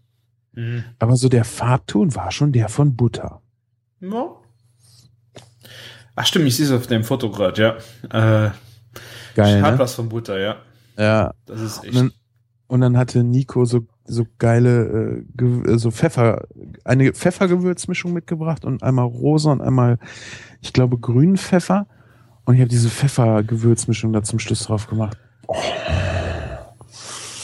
Mhm. 0.52 0.85
Aber 0.99 1.16
so 1.16 1.28
der 1.28 1.44
Farbton 1.44 2.14
war 2.14 2.30
schon 2.30 2.52
der 2.52 2.68
von 2.68 2.97
Butter. 2.97 3.40
Ja. 4.00 4.37
Ach 6.14 6.26
stimmt, 6.26 6.47
ich 6.47 6.56
sehe 6.56 6.66
es 6.66 6.73
auf 6.73 6.87
dem 6.87 7.04
Foto 7.04 7.30
gerade, 7.30 7.62
ja. 7.62 8.47
Äh, 8.47 8.50
Geil, 9.35 9.62
hat 9.62 9.75
ne? 9.75 9.78
was 9.78 9.94
von 9.94 10.09
Butter, 10.11 10.38
ja. 10.38 10.56
Ja. 10.99 11.32
Das 11.47 11.61
ist 11.61 11.78
Und 11.78 11.85
echt. 11.87 11.97
dann, 11.97 12.12
und 12.66 12.80
dann 12.82 12.99
hatte 12.99 13.25
Nico 13.25 13.64
so 13.64 13.87
so 14.04 14.26
geile 14.38 15.25
äh, 15.40 15.44
äh, 15.44 15.78
so 15.78 15.90
Pfeffer 15.90 16.47
eine 16.85 17.12
Pfeffergewürzmischung 17.12 18.12
mitgebracht 18.12 18.64
und 18.64 18.82
einmal 18.82 19.06
rosa 19.06 19.52
und 19.52 19.61
einmal 19.61 19.99
ich 20.61 20.73
glaube 20.73 20.99
grünen 20.99 21.37
Pfeffer 21.37 21.87
und 22.44 22.54
ich 22.54 22.61
habe 22.61 22.68
diese 22.71 22.88
Pfeffergewürzmischung 22.88 24.12
da 24.12 24.23
zum 24.23 24.38
Schluss 24.38 24.64
drauf 24.64 24.88
gemacht. 24.88 25.16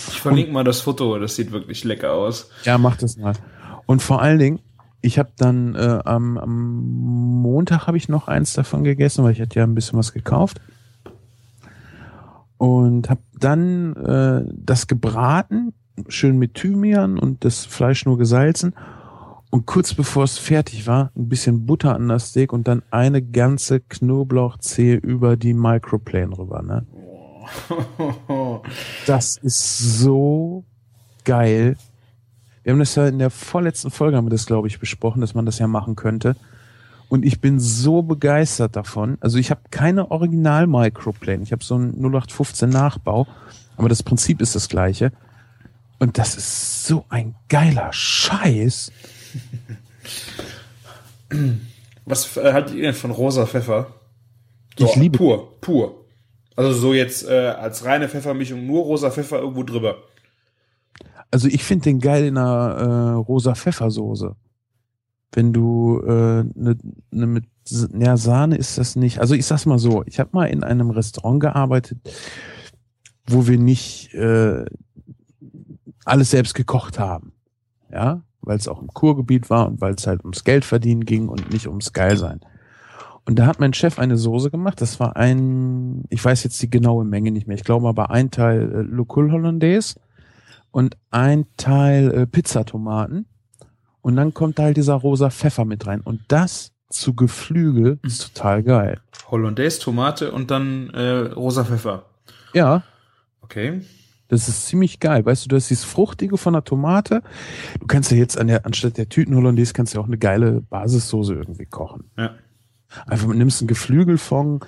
Ich 0.09 0.21
verlinke 0.21 0.53
mal 0.53 0.65
das 0.65 0.81
Foto, 0.81 1.19
das 1.19 1.37
sieht 1.37 1.53
wirklich 1.53 1.85
lecker 1.85 2.13
aus. 2.13 2.51
Ja, 2.65 2.79
mach 2.79 2.97
das 2.97 3.17
mal. 3.17 3.35
Und 3.87 4.03
vor 4.03 4.21
allen 4.21 4.39
Dingen, 4.39 4.59
ich 5.01 5.19
habe 5.19 5.31
dann 5.37 5.75
äh, 5.77 6.01
am, 6.05 6.37
am 6.39 7.41
Montag 7.41 7.87
habe 7.87 7.97
ich 7.97 8.09
noch 8.09 8.27
eins 8.27 8.53
davon 8.53 8.83
gegessen, 8.83 9.23
weil 9.23 9.33
ich 9.33 9.41
hatte 9.41 9.61
ja 9.61 9.65
ein 9.65 9.75
bisschen 9.75 9.99
was 9.99 10.13
gekauft. 10.13 10.61
Und 12.57 13.09
habe 13.09 13.21
dann 13.39 13.95
äh, 13.95 14.53
das 14.53 14.89
gebraten, 14.89 15.73
schön 16.09 16.39
mit 16.39 16.55
Thymian 16.55 17.19
und 17.19 17.45
das 17.45 17.65
Fleisch 17.65 18.05
nur 18.05 18.19
gesalzen. 18.19 18.75
Und 19.51 19.67
kurz 19.67 19.95
bevor 19.95 20.25
es 20.25 20.37
fertig 20.37 20.87
war, 20.87 21.11
ein 21.17 21.29
bisschen 21.29 21.65
Butter 21.65 21.95
an 21.95 22.09
das 22.09 22.31
Steak 22.31 22.53
und 22.53 22.69
dann 22.69 22.83
eine 22.91 23.23
ganze 23.23 23.81
Knoblauchzehe 23.81 24.97
über 24.97 25.37
die 25.37 25.55
Microplane 25.55 26.37
rüber. 26.37 26.63
Ne? 26.63 26.87
Das 29.07 29.39
ist 29.39 29.79
so 29.79 30.65
geil. 31.25 31.77
Wir 32.63 32.73
haben 32.73 32.79
das 32.79 32.95
ja 32.97 33.07
in 33.09 33.19
der 33.19 33.31
vorletzten 33.31 33.91
Folge 33.91 34.17
haben 34.17 34.27
wir 34.27 34.31
das, 34.31 34.45
glaube 34.45 34.69
ich, 34.69 34.79
besprochen, 34.79 35.23
dass 35.23 35.35
man 35.35 35.47
das 35.47 35.59
ja 35.59 35.67
machen 35.67 35.97
könnte. 35.97 36.37
Und 37.09 37.25
ich 37.25 37.41
bin 37.41 37.59
so 37.59 38.03
begeistert 38.03 38.77
davon. 38.77 39.17
Also 39.21 39.39
ich 39.39 39.51
habe 39.51 39.63
keine 39.71 40.11
Original 40.11 40.67
Microplane. 40.67 41.43
Ich 41.43 41.53
habe 41.53 41.65
so 41.65 41.77
einen 41.77 41.95
0815 41.95 42.69
Nachbau, 42.69 43.27
aber 43.79 43.89
das 43.89 44.03
Prinzip 44.03 44.43
ist 44.43 44.55
das 44.55 44.69
gleiche. 44.69 45.13
Und 45.99 46.19
das 46.19 46.37
ist 46.37 46.87
so 46.87 47.05
ein 47.09 47.35
geiler 47.49 47.93
Scheiß. 47.93 48.93
Was 52.05 52.37
äh, 52.37 52.53
haltet 52.53 52.75
ihr 52.77 52.83
denn 52.83 52.95
von 52.95 53.11
rosa 53.11 53.47
Pfeffer? 53.47 53.95
Ich 54.77 54.95
liebe- 54.97 55.19
Pur, 55.19 55.61
pur. 55.61 56.05
Also 56.57 56.73
so 56.73 56.95
jetzt 56.95 57.27
äh, 57.29 57.49
als 57.49 57.85
reine 57.85 58.09
Pfeffermischung 58.09 58.67
nur 58.67 58.83
rosa 58.85 59.11
Pfeffer 59.11 59.39
irgendwo 59.41 59.63
drüber. 59.63 59.97
Also 61.31 61.47
ich 61.49 61.63
finde 61.63 61.85
den 61.85 62.01
geil 62.01 62.25
in 62.27 62.39
einer 62.39 62.75
äh, 62.75 63.15
rosa 63.17 63.55
Pfeffersoße. 63.55 64.35
Wenn 65.33 65.53
du 65.53 66.01
äh, 66.07 66.45
ne, 66.55 66.77
ne 67.11 67.27
mit 67.27 67.45
ja, 67.99 68.17
Sahne 68.17 68.57
ist 68.57 68.79
das 68.79 68.97
nicht. 68.97 69.19
Also 69.19 69.35
ich 69.35 69.45
sag's 69.45 69.67
mal 69.67 69.79
so, 69.79 70.03
ich 70.07 70.19
habe 70.19 70.31
mal 70.33 70.47
in 70.47 70.65
einem 70.65 70.91
Restaurant 70.91 71.41
gearbeitet, 71.41 71.99
wo 73.27 73.47
wir 73.47 73.59
nicht 73.59 74.15
äh, 74.15 74.65
alles 76.09 76.31
selbst 76.31 76.55
gekocht 76.55 76.99
haben. 76.99 77.33
Ja, 77.91 78.23
weil 78.41 78.57
es 78.57 78.69
auch 78.69 78.81
im 78.81 78.89
Kurgebiet 78.89 79.51
war 79.51 79.67
und 79.67 79.81
weil 79.81 79.95
es 79.95 80.07
halt 80.07 80.21
ums 80.23 80.45
Geld 80.45 80.65
verdienen 80.65 81.05
ging 81.05 81.29
und 81.29 81.53
nicht 81.53 81.67
ums 81.67 81.93
Geilsein. 81.93 82.41
Und 83.25 83.39
da 83.39 83.47
hat 83.47 83.61
mein 83.61 83.75
Chef 83.75 83.99
eine 83.99 84.17
Soße 84.17 84.51
gemacht. 84.51 84.81
Das 84.81 85.01
war 85.01 85.17
ein, 85.17 86.05
ich 86.09 86.25
weiß 86.25 86.45
jetzt 86.45 86.61
die 86.63 86.71
genaue 86.71 87.05
Menge 87.05 87.31
nicht 87.31 87.47
mehr. 87.47 87.57
Ich 87.57 87.65
glaube 87.65 87.89
aber 87.89 88.11
ein 88.11 88.31
Teil 88.31 88.73
äh, 88.73 88.81
Lucul 88.83 89.31
Hollandaise 89.33 90.01
und 90.71 90.97
ein 91.11 91.47
Teil 91.57 92.11
äh, 92.13 92.27
Pizzatomaten. 92.27 93.27
Und 94.01 94.17
dann 94.17 94.33
kommt 94.33 94.59
da 94.59 94.65
halt 94.65 94.77
dieser 94.77 94.95
rosa 94.95 95.29
Pfeffer 95.31 95.65
mit 95.67 95.87
rein. 95.87 96.01
Und 96.01 96.23
das 96.29 96.73
zu 96.89 97.15
Geflügel 97.15 97.99
ist 98.03 98.35
total 98.35 98.63
geil. 98.63 99.01
Hollandaise, 99.31 99.79
Tomate 99.81 100.33
und 100.33 100.51
dann 100.51 100.89
äh, 100.91 101.33
rosa 101.33 101.65
Pfeffer. 101.65 102.05
Ja, 102.55 102.83
Okay. 103.49 103.81
Das 104.29 104.49
ist 104.49 104.67
ziemlich 104.67 105.01
geil. 105.01 105.25
Weißt 105.25 105.45
du, 105.45 105.49
du 105.49 105.57
hast 105.57 105.71
dieses 105.71 105.85
Fruchtige 105.85 106.37
von 106.37 106.53
der 106.53 106.65
Tomate. 106.65 107.23
Du 107.81 107.87
kannst 107.87 108.11
ja 108.11 108.19
jetzt 108.19 108.39
an 108.39 108.47
der, 108.47 108.67
anstatt 108.67 108.99
der 108.99 109.09
Tüten 109.09 109.35
Hollandaise 109.35 109.73
kannst 109.73 109.95
du 109.95 109.99
ja 109.99 110.03
auch 110.03 110.07
eine 110.07 110.19
geile 110.19 110.61
Basissoße 110.61 111.35
irgendwie 111.35 111.67
kochen. 111.67 112.05
Ja. 112.17 112.35
Einfach 113.07 113.29
nimmst 113.29 113.61
einen 113.61 113.69
Geflügelfond, 113.69 114.67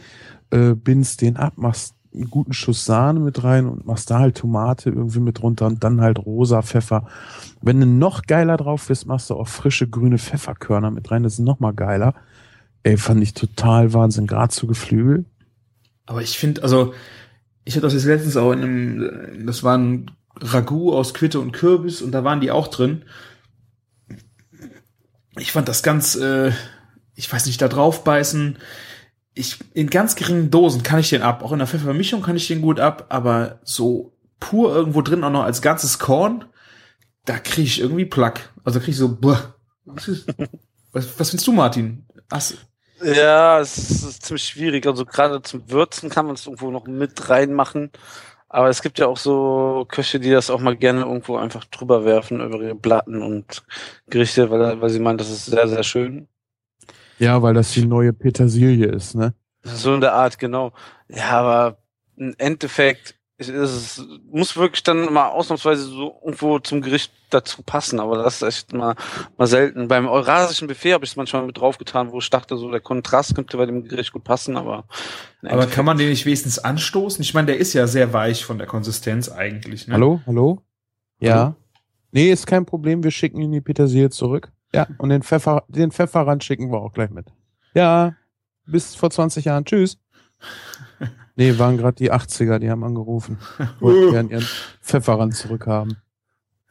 äh, 0.50 0.74
bindst 0.74 1.20
den 1.20 1.36
ab, 1.36 1.54
machst 1.56 1.94
einen 2.12 2.30
guten 2.30 2.52
Schuss 2.52 2.84
Sahne 2.84 3.20
mit 3.20 3.44
rein 3.44 3.66
und 3.66 3.86
machst 3.86 4.10
da 4.10 4.18
halt 4.18 4.36
Tomate 4.36 4.90
irgendwie 4.90 5.20
mit 5.20 5.42
runter 5.42 5.66
und 5.66 5.84
dann 5.84 6.00
halt 6.00 6.18
rosa 6.18 6.62
Pfeffer. 6.62 7.06
Wenn 7.60 7.80
du 7.80 7.86
noch 7.86 8.22
geiler 8.22 8.56
drauf 8.56 8.88
bist, 8.88 9.06
machst 9.06 9.30
du 9.30 9.34
auch 9.34 9.46
frische 9.48 9.88
grüne 9.88 10.18
Pfefferkörner 10.18 10.90
mit 10.90 11.10
rein. 11.10 11.22
Das 11.22 11.34
ist 11.34 11.40
noch 11.40 11.60
mal 11.60 11.72
geiler. 11.72 12.14
Ey, 12.82 12.96
fand 12.96 13.22
ich 13.22 13.34
total 13.34 13.92
Wahnsinn. 13.92 14.26
Gerade 14.26 14.52
zu 14.52 14.66
Geflügel. 14.66 15.24
Aber 16.06 16.22
ich 16.22 16.38
finde, 16.38 16.62
also, 16.62 16.94
ich 17.70 17.76
hatte 17.76 17.86
das 17.86 17.92
jetzt 17.92 18.06
letztens 18.06 18.36
auch 18.36 18.50
in 18.50 18.62
einem, 18.64 19.46
das 19.46 19.62
war 19.62 19.78
ein 19.78 20.10
Ragout 20.40 20.92
aus 20.92 21.14
Quitte 21.14 21.38
und 21.38 21.52
Kürbis 21.52 22.02
und 22.02 22.10
da 22.10 22.24
waren 22.24 22.40
die 22.40 22.50
auch 22.50 22.66
drin. 22.66 23.04
Ich 25.38 25.52
fand 25.52 25.68
das 25.68 25.84
ganz, 25.84 26.16
äh, 26.16 26.50
ich 27.14 27.32
weiß 27.32 27.46
nicht, 27.46 27.62
da 27.62 27.68
drauf 27.68 28.02
beißen. 28.02 28.58
Ich, 29.34 29.58
in 29.72 29.88
ganz 29.88 30.16
geringen 30.16 30.50
Dosen 30.50 30.82
kann 30.82 30.98
ich 30.98 31.10
den 31.10 31.22
ab. 31.22 31.44
Auch 31.44 31.52
in 31.52 31.58
der 31.58 31.68
Pfeffermischung 31.68 32.22
kann 32.22 32.34
ich 32.34 32.48
den 32.48 32.60
gut 32.60 32.80
ab, 32.80 33.06
aber 33.08 33.60
so 33.62 34.16
pur 34.40 34.74
irgendwo 34.74 35.00
drin 35.00 35.22
auch 35.22 35.30
noch 35.30 35.44
als 35.44 35.62
ganzes 35.62 36.00
Korn, 36.00 36.46
da 37.24 37.38
kriege 37.38 37.68
ich 37.68 37.80
irgendwie 37.80 38.04
Plack. 38.04 38.52
Also 38.64 38.80
kriege 38.80 38.90
ich 38.90 38.96
so, 38.96 39.16
was, 39.84 40.18
was 40.92 41.30
findest 41.30 41.46
du, 41.46 41.52
Martin? 41.52 42.04
Hast, 42.32 42.66
Ja, 43.02 43.60
es 43.60 43.78
ist, 43.78 43.90
es 43.90 44.02
ist 44.04 44.26
ziemlich 44.26 44.44
schwierig. 44.44 44.86
Also 44.86 45.04
gerade 45.04 45.42
zum 45.42 45.70
Würzen 45.70 46.10
kann 46.10 46.26
man 46.26 46.34
es 46.34 46.46
irgendwo 46.46 46.70
noch 46.70 46.86
mit 46.86 47.28
reinmachen. 47.28 47.90
Aber 48.48 48.68
es 48.68 48.82
gibt 48.82 48.98
ja 48.98 49.06
auch 49.06 49.16
so 49.16 49.86
Köche, 49.88 50.18
die 50.18 50.30
das 50.30 50.50
auch 50.50 50.60
mal 50.60 50.76
gerne 50.76 51.02
irgendwo 51.02 51.36
einfach 51.36 51.64
drüber 51.66 52.04
werfen 52.04 52.40
über 52.40 52.60
ihre 52.60 52.74
Platten 52.74 53.22
und 53.22 53.62
Gerichte, 54.08 54.50
weil, 54.50 54.80
weil 54.80 54.90
sie 54.90 54.98
meinen, 54.98 55.18
das 55.18 55.30
ist 55.30 55.46
sehr, 55.46 55.68
sehr 55.68 55.84
schön. 55.84 56.26
Ja, 57.20 57.40
weil 57.42 57.54
das 57.54 57.72
die 57.72 57.86
neue 57.86 58.12
Petersilie 58.12 58.88
ist, 58.88 59.14
ne? 59.14 59.34
So 59.62 59.94
in 59.94 60.00
der 60.00 60.14
Art, 60.14 60.38
genau. 60.38 60.72
Ja, 61.08 61.30
aber 61.30 61.78
im 62.16 62.34
Endeffekt 62.38 63.14
es, 63.48 64.04
muss 64.30 64.56
wirklich 64.56 64.82
dann 64.82 65.12
mal 65.12 65.28
ausnahmsweise 65.28 65.84
so 65.84 66.20
irgendwo 66.22 66.58
zum 66.58 66.82
Gericht 66.82 67.12
dazu 67.30 67.62
passen, 67.62 68.00
aber 68.00 68.22
das 68.22 68.36
ist 68.36 68.42
echt 68.42 68.72
mal, 68.72 68.96
mal 69.38 69.46
selten. 69.46 69.88
Beim 69.88 70.06
eurasischen 70.06 70.68
Buffet 70.68 70.94
habe 70.94 71.04
ich 71.04 71.12
es 71.12 71.16
manchmal 71.16 71.46
mit 71.46 71.56
draufgetan, 71.56 72.12
wo 72.12 72.18
ich 72.18 72.28
dachte, 72.28 72.56
so 72.56 72.70
der 72.70 72.80
Kontrast 72.80 73.34
könnte 73.34 73.56
bei 73.56 73.66
dem 73.66 73.84
Gericht 73.84 74.12
gut 74.12 74.24
passen, 74.24 74.56
aber. 74.56 74.84
Aber 75.42 75.66
kann 75.66 75.84
man 75.84 75.96
den 75.96 76.10
nicht 76.10 76.26
wenigstens 76.26 76.58
anstoßen? 76.58 77.22
Ich 77.22 77.32
meine, 77.32 77.46
der 77.46 77.58
ist 77.58 77.72
ja 77.72 77.86
sehr 77.86 78.12
weich 78.12 78.44
von 78.44 78.58
der 78.58 78.66
Konsistenz 78.66 79.30
eigentlich. 79.30 79.86
Ne? 79.88 79.94
Hallo? 79.94 80.20
Hallo? 80.26 80.62
Ja. 81.18 81.34
Hallo? 81.34 81.54
Nee, 82.12 82.30
ist 82.30 82.46
kein 82.46 82.66
Problem. 82.66 83.02
Wir 83.04 83.10
schicken 83.10 83.40
Ihnen 83.40 83.52
die 83.52 83.60
Petersilie 83.60 84.10
zurück. 84.10 84.52
Ja, 84.74 84.86
und 84.98 85.08
den 85.08 85.22
Pfeffer, 85.22 85.64
den 85.68 85.90
Pfefferrand 85.90 86.44
schicken 86.44 86.70
wir 86.70 86.78
auch 86.78 86.92
gleich 86.92 87.10
mit. 87.10 87.26
Ja, 87.74 88.16
bis 88.66 88.94
vor 88.94 89.10
20 89.10 89.44
Jahren. 89.44 89.64
Tschüss. 89.64 89.98
Nee, 91.40 91.58
waren 91.58 91.78
gerade 91.78 91.96
die 91.96 92.12
80er, 92.12 92.58
die 92.58 92.68
haben 92.70 92.84
angerufen. 92.84 93.38
Wollten 93.80 94.10
gerne 94.12 94.30
ihren 94.30 94.46
Pfefferrand 94.82 95.34
zurückhaben. 95.34 95.96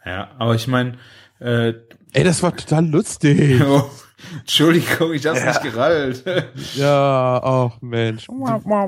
Ja, 0.06 0.30
aber 0.38 0.54
ich 0.54 0.68
meine, 0.68 1.00
äh, 1.40 1.74
Ey, 2.14 2.24
das 2.24 2.44
war 2.44 2.56
total 2.56 2.86
lustig. 2.88 3.60
oh, 3.68 3.90
Entschuldigung, 4.42 5.12
ich 5.14 5.26
hab's 5.26 5.40
Ja. 5.40 5.48
nicht 5.48 5.64
gerallt. 5.64 6.24
Ja, 6.76 7.42
ach 7.44 7.82
Mensch. 7.82 8.28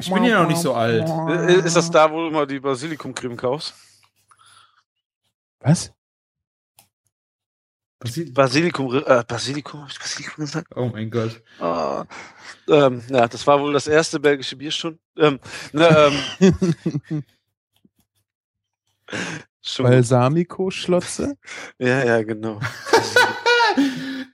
Ich 0.02 0.14
bin 0.14 0.24
ja 0.26 0.44
noch 0.44 0.50
nicht 0.50 0.62
so 0.62 0.76
alt. 0.76 1.10
Äh, 1.30 1.66
Ist 1.66 1.76
das 1.76 1.90
da, 1.90 2.12
wo 2.12 2.18
du 2.22 2.28
immer 2.28 2.46
die 2.46 2.60
Basilikumcreme 2.60 3.36
kaufst? 3.36 3.74
Was? 5.62 5.92
Basilikum, 8.34 9.04
äh, 9.06 9.24
Basilikum, 9.28 9.82
hab 9.82 9.92
ich 9.92 10.00
Basilikum 10.00 10.46
gesagt? 10.46 10.68
Oh 10.76 10.90
mein 10.92 11.12
Gott. 11.12 11.42
Ah, 11.60 12.06
ähm, 12.68 13.04
ja, 13.10 13.28
das 13.28 13.46
war 13.46 13.62
wohl 13.62 13.74
das 13.74 13.88
erste 13.88 14.20
belgische 14.20 14.56
Bier 14.56 14.72
schon. 14.72 14.98
Ähm, 15.18 15.40
ne, 15.72 16.12
ähm, 16.40 17.24
Schon. 19.62 19.86
Balsamico-Schlotze. 19.86 21.38
Ja, 21.78 22.04
ja, 22.04 22.24
genau. 22.24 22.60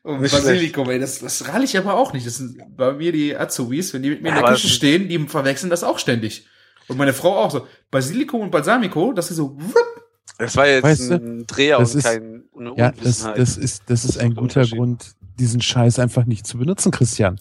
Und 0.04 0.22
Nicht 0.22 0.32
Basilikum, 0.32 0.90
ey, 0.90 1.00
das, 1.00 1.20
das 1.20 1.48
rall 1.50 1.64
ich 1.64 1.78
aber 1.78 1.96
auch 1.96 2.14
nicht. 2.14 2.26
Das 2.26 2.38
sind 2.38 2.78
bei 2.78 2.94
mir 2.94 3.12
die 3.12 3.36
Azubis, 3.36 3.94
wenn 3.94 4.04
die 4.04 4.10
mit 4.12 4.22
mir 4.22 4.30
in 4.30 4.36
Ja, 4.36 4.42
der 4.42 4.50
aber 4.50 4.56
Küche 4.56 4.70
stehen, 4.70 5.10
die 5.10 5.20
verwechseln 5.28 5.70
das 5.70 5.84
auch 5.84 6.00
ständig. 6.00 6.48
Und 6.88 6.98
meine 6.98 7.14
Frau 7.14 7.38
auch 7.38 7.52
so. 7.52 7.68
Basilikum 7.92 8.42
und 8.42 8.52
Balsamico, 8.52 9.12
das 9.12 9.30
ist 9.30 9.38
so, 9.38 9.58
wupp. 9.60 10.07
Das 10.38 10.56
war 10.56 10.68
jetzt 10.68 10.84
Weißt 10.84 11.10
du, 11.12 11.16
ein 11.16 11.48
Dreher 11.48 11.80
das 11.80 11.94
und 11.94 12.00
ist- 12.00 12.04
kein 12.06 12.44
eine 12.56 12.70
Ja, 12.78 12.92
das, 12.92 13.00
Unwissenheit. 13.00 13.38
das 13.40 13.58
ist, 13.58 13.84
das 13.88 14.06
ist 14.06 14.18
ein 14.20 14.36
guter. 14.36 14.66
Grund, 14.66 15.16
diesen 15.40 15.62
Scheiß 15.62 16.00
einfach 16.00 16.26
nicht 16.26 16.46
zu 16.48 16.58
benutzen, 16.58 16.92
Christian. 16.92 17.40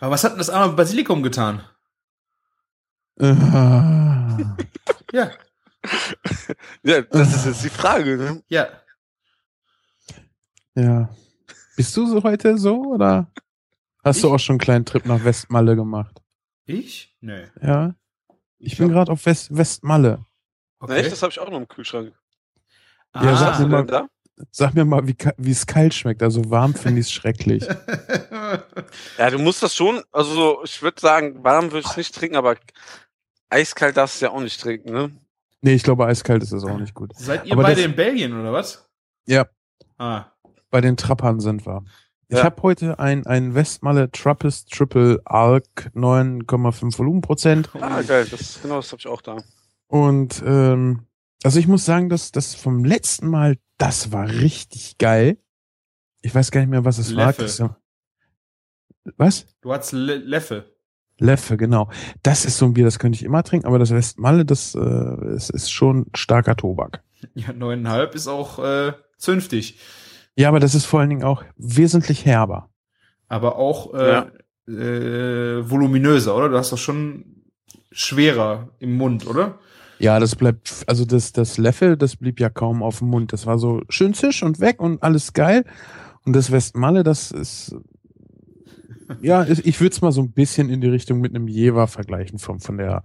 aber 0.00 0.10
was 0.12 0.22
hat 0.24 0.32
denn 0.32 0.38
das 0.38 0.50
arme 0.50 0.74
Basilikum 0.74 1.22
getan? 1.22 1.62
Ah. 3.20 4.38
Ja, 5.12 5.30
ja, 6.82 7.02
das 7.02 7.34
ist 7.36 7.46
jetzt 7.46 7.64
die 7.64 7.68
Frage, 7.68 8.16
ne? 8.16 8.42
ja. 8.48 8.68
Ja. 10.74 11.10
Bist 11.76 11.94
du 11.96 12.06
so 12.06 12.22
heute 12.22 12.56
so 12.56 12.92
oder 12.94 13.30
hast 14.02 14.22
du 14.22 14.28
Ich? 14.28 14.32
auch 14.34 14.38
schon 14.38 14.54
einen 14.54 14.60
kleinen 14.60 14.84
Trip 14.86 15.04
nach 15.04 15.22
Westmalle 15.24 15.76
gemacht? 15.76 16.22
Ich? 16.64 17.14
Nee. 17.20 17.44
Ja. 17.60 17.94
Ich 18.58 18.78
bin 18.78 18.88
gerade 18.88 19.12
auf 19.12 19.26
West 19.26 19.54
Westmalle. 19.54 20.24
Na, 20.80 20.94
echt, 20.96 21.12
das 21.12 21.22
habe 21.22 21.30
ich 21.32 21.38
auch 21.40 21.50
noch 21.50 21.58
im 21.58 21.68
Kühlschrank. 21.68 22.14
Ja, 23.14 23.20
Ah. 23.20 23.36
sag 23.36 23.50
Hast 23.52 23.60
du 23.60 23.64
mir 23.64 23.68
mal- 23.70 23.86
da? 23.86 24.06
Sag 24.50 24.74
mir 24.74 24.84
mal, 24.84 25.06
wie 25.06 25.50
es 25.50 25.66
kalt 25.66 25.94
schmeckt. 25.94 26.22
Also 26.22 26.50
warm 26.50 26.74
finde 26.74 27.00
ich 27.00 27.06
es 27.06 27.12
schrecklich. 27.12 27.66
Ja, 29.16 29.30
du 29.30 29.38
musst 29.38 29.62
das 29.62 29.74
schon, 29.74 30.02
also 30.12 30.34
so, 30.34 30.64
ich 30.64 30.82
würde 30.82 31.00
sagen, 31.00 31.42
warm 31.42 31.72
würde 31.72 31.86
ich 31.88 31.96
nicht 31.96 32.14
trinken, 32.14 32.36
aber 32.36 32.56
eiskalt 33.48 33.96
darfst 33.96 34.20
du 34.20 34.26
ja 34.26 34.32
auch 34.32 34.40
nicht 34.40 34.60
trinken, 34.60 34.92
ne? 34.92 35.10
Nee, 35.62 35.74
ich 35.74 35.82
glaube, 35.82 36.04
eiskalt 36.06 36.42
ist 36.42 36.52
es 36.52 36.64
auch 36.64 36.76
nicht 36.78 36.92
gut. 36.92 37.12
Seid 37.16 37.46
ihr 37.46 37.52
Aber 37.54 37.62
beide 37.62 37.76
das- 37.76 37.84
in 37.86 37.96
Belgien 37.96 38.38
oder 38.38 38.52
was? 38.52 38.86
Ja. 39.26 39.46
Ah. 39.96 40.26
Bei 40.70 40.80
den 40.82 40.96
Trappern 40.98 41.40
sind 41.40 41.64
wir. 41.66 41.82
Ich 42.28 42.38
Ja. 42.38 42.44
habe 42.44 42.60
heute 42.62 42.98
ein, 42.98 43.26
ein 43.26 43.54
Westmalle 43.54 44.10
Trappist 44.10 44.70
Triple 44.70 45.20
Alk 45.24 45.90
9,5 45.94 46.98
Volumenprozent. 46.98 47.70
Ah, 47.80 48.02
geil, 48.02 48.26
das, 48.30 48.60
genau, 48.60 48.76
das 48.76 48.90
habe 48.92 49.00
ich 49.00 49.06
auch 49.06 49.22
da. 49.22 49.38
Und 49.86 50.42
ähm, 50.44 51.06
also 51.44 51.58
ich 51.58 51.66
muss 51.68 51.84
sagen, 51.84 52.08
dass 52.08 52.32
das 52.32 52.54
vom 52.54 52.84
letzten 52.84 53.28
Mal, 53.28 53.56
das 53.78 54.12
war 54.12 54.28
richtig 54.28 54.98
geil. 54.98 55.38
Ich 56.20 56.34
weiß 56.34 56.50
gar 56.50 56.60
nicht 56.60 56.70
mehr, 56.70 56.84
was 56.84 56.98
es 56.98 57.14
war. 57.16 57.26
Leffe. 57.26 57.42
Christian. 57.42 57.76
Was? 59.16 59.46
Du 59.60 59.72
hast 59.72 59.92
Le 59.92 60.16
Leffe. 60.16 60.72
Leffe, 61.18 61.56
genau. 61.56 61.90
Das 62.22 62.44
ist 62.44 62.58
so 62.58 62.66
ein 62.66 62.74
Bier, 62.74 62.84
das 62.84 62.98
könnte 62.98 63.16
ich 63.16 63.24
immer 63.24 63.42
trinken, 63.42 63.66
aber 63.66 63.78
das 63.78 63.90
Westmalle, 63.90 64.44
das 64.44 64.74
äh, 64.74 64.78
es 64.80 65.50
ist 65.50 65.70
schon 65.70 66.06
starker 66.14 66.56
Tobak. 66.56 67.02
Ja, 67.34 67.52
neuneinhalb 67.52 68.16
ist 68.16 68.26
auch 68.26 68.58
äh, 68.58 68.94
zünftig. 69.16 69.78
Ja, 70.34 70.48
aber 70.48 70.58
das 70.58 70.74
ist 70.74 70.86
vor 70.86 70.98
allen 70.98 71.10
Dingen 71.10 71.22
auch 71.22 71.44
wesentlich 71.56 72.24
herber. 72.26 72.68
Aber 73.28 73.56
auch 73.58 73.94
äh, 73.94 74.12
Ja. 74.12 74.30
äh, 74.66 75.70
voluminöser, 75.70 76.34
oder? 76.36 76.48
Du 76.48 76.56
hast 76.58 76.72
doch 76.72 76.78
schon 76.78 77.44
schwerer 77.92 78.70
im 78.80 78.96
Mund, 78.96 79.24
oder? 79.28 79.60
Ja, 80.02 80.18
das 80.18 80.34
bleibt, 80.34 80.82
also 80.88 81.04
das, 81.04 81.32
das 81.32 81.58
Leffe, 81.58 81.96
das 81.96 82.16
blieb 82.16 82.40
ja 82.40 82.50
kaum 82.50 82.82
auf 82.82 82.98
dem 82.98 83.08
Mund. 83.08 83.32
Das 83.32 83.46
war 83.46 83.58
so 83.58 83.82
schön 83.88 84.14
zisch 84.14 84.42
und 84.42 84.58
weg 84.58 84.80
und 84.80 85.02
alles 85.02 85.32
geil. 85.32 85.64
Und 86.24 86.34
das 86.34 86.50
Westmalle, 86.50 87.04
das 87.04 87.30
ist, 87.30 87.76
ja, 89.20 89.44
ich 89.46 89.80
würde 89.80 89.92
es 89.92 90.00
mal 90.00 90.12
so 90.12 90.22
ein 90.22 90.32
bisschen 90.32 90.70
in 90.70 90.80
die 90.80 90.88
Richtung 90.88 91.20
mit 91.20 91.34
einem 91.34 91.46
Jever 91.46 91.86
vergleichen, 91.86 92.38
von, 92.38 92.58
von 92.60 92.78
der, 92.78 93.04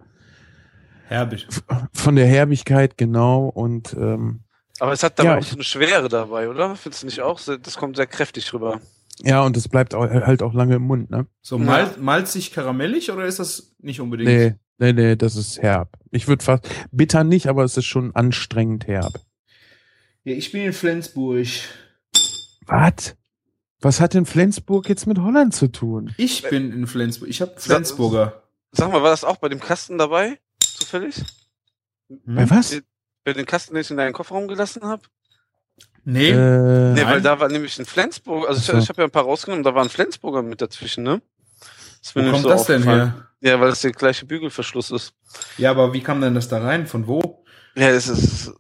Herbig. 1.08 1.48
von 1.94 2.16
der 2.16 2.26
Herbigkeit, 2.26 2.98
genau. 2.98 3.48
Und 3.48 3.94
ähm, 3.94 4.42
Aber 4.80 4.92
es 4.92 5.04
hat 5.04 5.20
dabei 5.20 5.30
Ja, 5.34 5.38
auch 5.38 5.44
so 5.44 5.56
eine 5.56 5.64
Schwere 5.64 6.10
dabei, 6.10 6.50
oder? 6.50 6.76
Findest 6.76 7.04
du 7.04 7.08
nicht 7.08 7.22
auch? 7.22 7.40
Das 7.62 7.78
kommt 7.78 7.96
sehr 7.96 8.08
kräftig 8.08 8.54
rüber. 8.54 8.82
ja, 9.24 9.42
und 9.44 9.56
das 9.56 9.68
bleibt 9.68 9.94
auch, 9.96 10.10
halt 10.10 10.42
auch 10.42 10.54
lange 10.54 10.76
im 10.76 10.84
Mund, 10.84 11.10
ne? 11.12 11.28
So 11.42 11.58
mal, 11.58 11.90
malzig 12.00 12.52
karamellig 12.52 13.12
oder 13.12 13.26
ist 13.26 13.40
das 13.40 13.76
nicht 13.80 14.00
unbedingt? 14.02 14.30
Nee, 14.30 14.56
nee, 14.80 14.94
nee, 14.94 15.16
das 15.16 15.36
ist 15.36 15.62
herb. 15.62 15.98
Ich 16.12 16.28
würde 16.28 16.44
fast, 16.44 16.68
bitter 16.92 17.24
nicht, 17.24 17.48
aber 17.48 17.64
es 17.64 17.78
ist 17.78 17.86
schon 17.86 18.16
anstrengend 18.16 18.88
herb. 18.88 19.22
Ja, 20.24 20.34
ich 20.36 20.52
bin 20.52 20.62
in 20.64 20.74
Flensburg. 20.74 21.48
Was? 22.66 23.16
Was 23.82 24.02
hat 24.02 24.14
denn 24.14 24.26
Flensburg 24.26 24.90
jetzt 24.90 25.06
mit 25.06 25.20
Holland 25.20 25.54
zu 25.54 25.68
tun? 25.68 26.14
Ich 26.18 26.42
bin 26.44 26.72
in 26.72 26.88
Flensburg. 26.88 27.30
Ich 27.30 27.42
habe 27.42 27.54
Flensburger. 27.58 28.44
Sag 28.72 28.92
mal, 28.92 29.02
war 29.04 29.12
das 29.12 29.24
auch 29.24 29.38
bei 29.38 29.50
dem 29.50 29.60
Kasten 29.60 29.98
dabei? 29.98 30.40
Zufällig? 30.60 31.16
Bei 32.26 32.50
was? 32.50 32.82
Bei 33.24 33.34
dem 33.34 33.46
Kasten, 33.46 33.74
den 33.76 33.82
ich 33.82 33.92
in 33.92 33.98
deinen 33.98 34.14
Kofferraum 34.14 34.48
gelassen 34.48 34.84
habe? 34.84 35.04
Nee. 36.04 36.30
Äh, 36.30 36.34
Nee, 36.94 37.02
Nein. 37.04 37.06
weil 37.08 37.22
da 37.22 37.40
war 37.40 37.50
nämlich 37.50 37.78
ein 37.80 37.86
Flensburg, 37.86 38.48
also 38.48 38.60
Ach 38.62 38.66
so. 38.66 38.78
ich, 38.78 38.84
ich 38.84 38.90
habe 38.90 39.02
ja 39.02 39.08
ein 39.08 39.12
paar 39.12 39.24
rausgenommen, 39.26 39.64
da 39.64 39.76
war 39.76 39.84
ein 39.84 39.90
Flensburger 39.90 40.42
mit 40.42 40.62
dazwischen, 40.62 41.04
ne? 41.04 41.22
Das 42.02 42.16
Wo 42.16 42.22
kommt 42.32 42.44
so 42.44 42.50
das 42.50 42.66
denn 42.66 42.84
her? 42.84 43.28
Ja, 43.42 43.60
weil 43.60 43.70
das 43.70 43.82
der 43.82 43.92
gleiche 43.92 44.26
Bügelverschluss 44.26 44.92
ist. 44.92 45.14
Ja, 45.58 45.72
aber 45.72 45.94
wie 45.94 46.02
kam 46.02 46.22
denn 46.22 46.34
das 46.36 46.48
da 46.48 46.60
rein? 46.60 46.88
Von 46.88 47.06
wo? 47.08 47.44
Ja, 47.76 47.90
es 47.90 48.08
ist. 48.08 48.52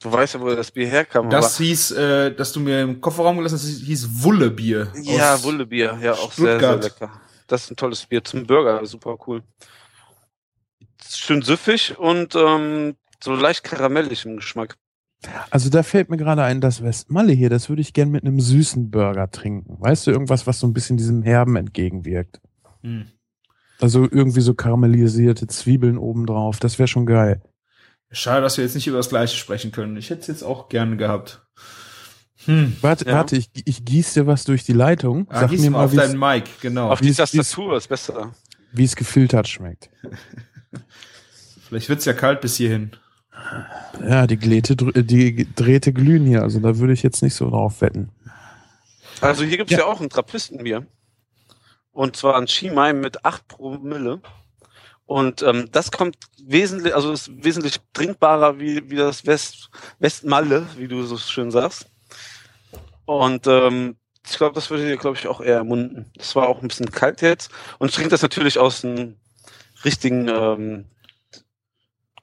Du 0.00 0.12
weißt 0.12 0.34
ja, 0.34 0.40
wo 0.40 0.54
das 0.54 0.70
Bier 0.70 0.86
herkam. 0.86 1.30
Das 1.30 1.56
hieß, 1.56 1.92
äh, 1.92 2.34
dass 2.34 2.52
du 2.52 2.60
mir 2.60 2.82
im 2.82 3.00
Kofferraum 3.00 3.38
gelassen 3.38 3.54
hast, 3.54 3.64
das 3.64 3.86
hieß 3.86 4.22
Wullebier. 4.22 4.92
ja, 5.02 5.42
Wullebier, 5.42 5.98
ja, 6.00 6.12
auch 6.12 6.30
sehr, 6.32 6.58
sehr 6.58 6.58
Stuttgart. 6.58 6.84
lecker. 6.84 7.20
Das 7.46 7.64
ist 7.64 7.70
ein 7.70 7.76
tolles 7.76 8.04
Bier 8.06 8.22
zum 8.22 8.46
Burger, 8.46 8.84
super 8.84 9.16
cool. 9.26 9.42
Schön 11.06 11.42
süffig 11.42 11.98
und 11.98 12.34
ähm, 12.34 12.96
so 13.22 13.34
leicht 13.34 13.64
karamellig 13.64 14.24
im 14.26 14.36
Geschmack. 14.36 14.76
Also 15.50 15.70
da 15.70 15.82
fällt 15.82 16.10
mir 16.10 16.16
gerade 16.16 16.42
ein, 16.42 16.60
das 16.60 16.82
Westmalle 16.82 17.32
hier, 17.32 17.50
das 17.50 17.68
würde 17.68 17.82
ich 17.82 17.92
gern 17.92 18.10
mit 18.10 18.24
einem 18.24 18.40
süßen 18.40 18.90
Burger 18.90 19.30
trinken. 19.30 19.76
Weißt 19.80 20.06
du, 20.06 20.10
irgendwas, 20.10 20.46
was 20.46 20.58
so 20.60 20.66
ein 20.66 20.72
bisschen 20.72 20.96
diesem 20.96 21.22
Herben 21.22 21.56
entgegenwirkt. 21.56 22.40
Hm. 22.82 23.06
Also 23.80 24.04
irgendwie 24.10 24.40
so 24.40 24.54
karamellisierte 24.54 25.46
Zwiebeln 25.46 25.98
obendrauf, 25.98 26.58
das 26.60 26.78
wäre 26.78 26.88
schon 26.88 27.06
geil. 27.06 27.42
Schade, 28.10 28.42
dass 28.42 28.56
wir 28.56 28.64
jetzt 28.64 28.74
nicht 28.74 28.86
über 28.86 28.98
das 28.98 29.08
Gleiche 29.08 29.36
sprechen 29.36 29.72
können. 29.72 29.96
Ich 29.96 30.10
hätte 30.10 30.20
es 30.20 30.26
jetzt 30.28 30.42
auch 30.44 30.68
gerne 30.68 30.96
gehabt. 30.96 31.44
Hm. 32.44 32.76
Warte, 32.80 33.06
Ja. 33.06 33.14
warte, 33.14 33.36
ich, 33.36 33.50
ich 33.64 33.84
gieß 33.84 34.14
dir 34.14 34.26
was 34.26 34.44
durch 34.44 34.64
die 34.64 34.72
Leitung. 34.72 35.26
Ah, 35.30 35.40
Sag 35.40 35.50
gieß 35.50 35.62
mir 35.62 35.70
mal 35.70 35.78
mal, 35.78 35.84
auf 35.86 35.94
deinen 35.94 36.18
Mic, 36.18 36.48
genau. 36.60 36.90
Auf 36.90 37.00
die 37.00 37.12
Tastatur 37.12 37.76
ist 37.76 37.88
besser. 37.88 38.32
wie 38.72 38.84
es 38.84 38.94
gefiltert 38.96 39.48
schmeckt. 39.48 39.90
Vielleicht 41.68 41.88
wird's 41.88 42.04
ja 42.04 42.12
kalt 42.12 42.40
bis 42.40 42.56
hierhin. 42.56 42.92
Ja, 44.08 44.26
die, 44.26 44.36
Gläte, 44.36 44.74
drü- 44.74 44.96
äh, 44.98 45.02
die 45.04 45.46
Drähte 45.54 45.92
glühen 45.92 46.24
hier, 46.26 46.42
also 46.42 46.58
da 46.60 46.78
würde 46.78 46.92
ich 46.92 47.02
jetzt 47.02 47.22
nicht 47.22 47.34
so 47.34 47.48
drauf 47.50 47.80
wetten. 47.80 48.10
Also 49.20 49.44
hier 49.44 49.56
gibt's 49.56 49.72
Ja. 49.72 49.78
ja. 49.80 49.84
auch 49.86 50.00
ein 50.00 50.10
Trappistenbier. 50.10 50.86
Und 51.92 52.16
zwar 52.16 52.36
ein 52.36 52.46
Chimay 52.46 52.92
mit 52.92 53.24
8 53.24 53.46
Promille. 53.46 54.20
Und 55.06 55.42
ähm, 55.42 55.68
das 55.70 55.92
kommt 55.92 56.16
wesentlich, 56.42 56.94
also 56.94 57.12
ist 57.12 57.30
wesentlich 57.44 57.76
trinkbarer 57.92 58.58
wie, 58.58 58.90
wie 58.90 58.96
das 58.96 59.26
West, 59.26 59.70
Westmalle, 60.00 60.66
wie 60.76 60.88
du 60.88 61.02
so 61.04 61.16
schön 61.18 61.50
sagst. 61.50 61.86
Und 63.04 63.46
ähm, 63.46 63.96
ich 64.26 64.36
glaube, 64.38 64.54
das 64.54 64.70
würde 64.70 64.86
dir, 64.86 64.96
glaube 64.96 65.16
ich, 65.18 65.28
auch 65.28 65.40
eher 65.40 65.56
ermunden. 65.56 66.10
Das 66.16 66.34
war 66.34 66.48
auch 66.48 66.62
ein 66.62 66.68
bisschen 66.68 66.90
kalt 66.90 67.20
jetzt. 67.20 67.50
Und 67.78 67.88
ich 67.90 67.94
trinke 67.94 68.10
das 68.10 68.22
natürlich 68.22 68.58
aus 68.58 68.84
einem 68.84 69.16
richtigen 69.84 70.28
ähm, 70.28 70.86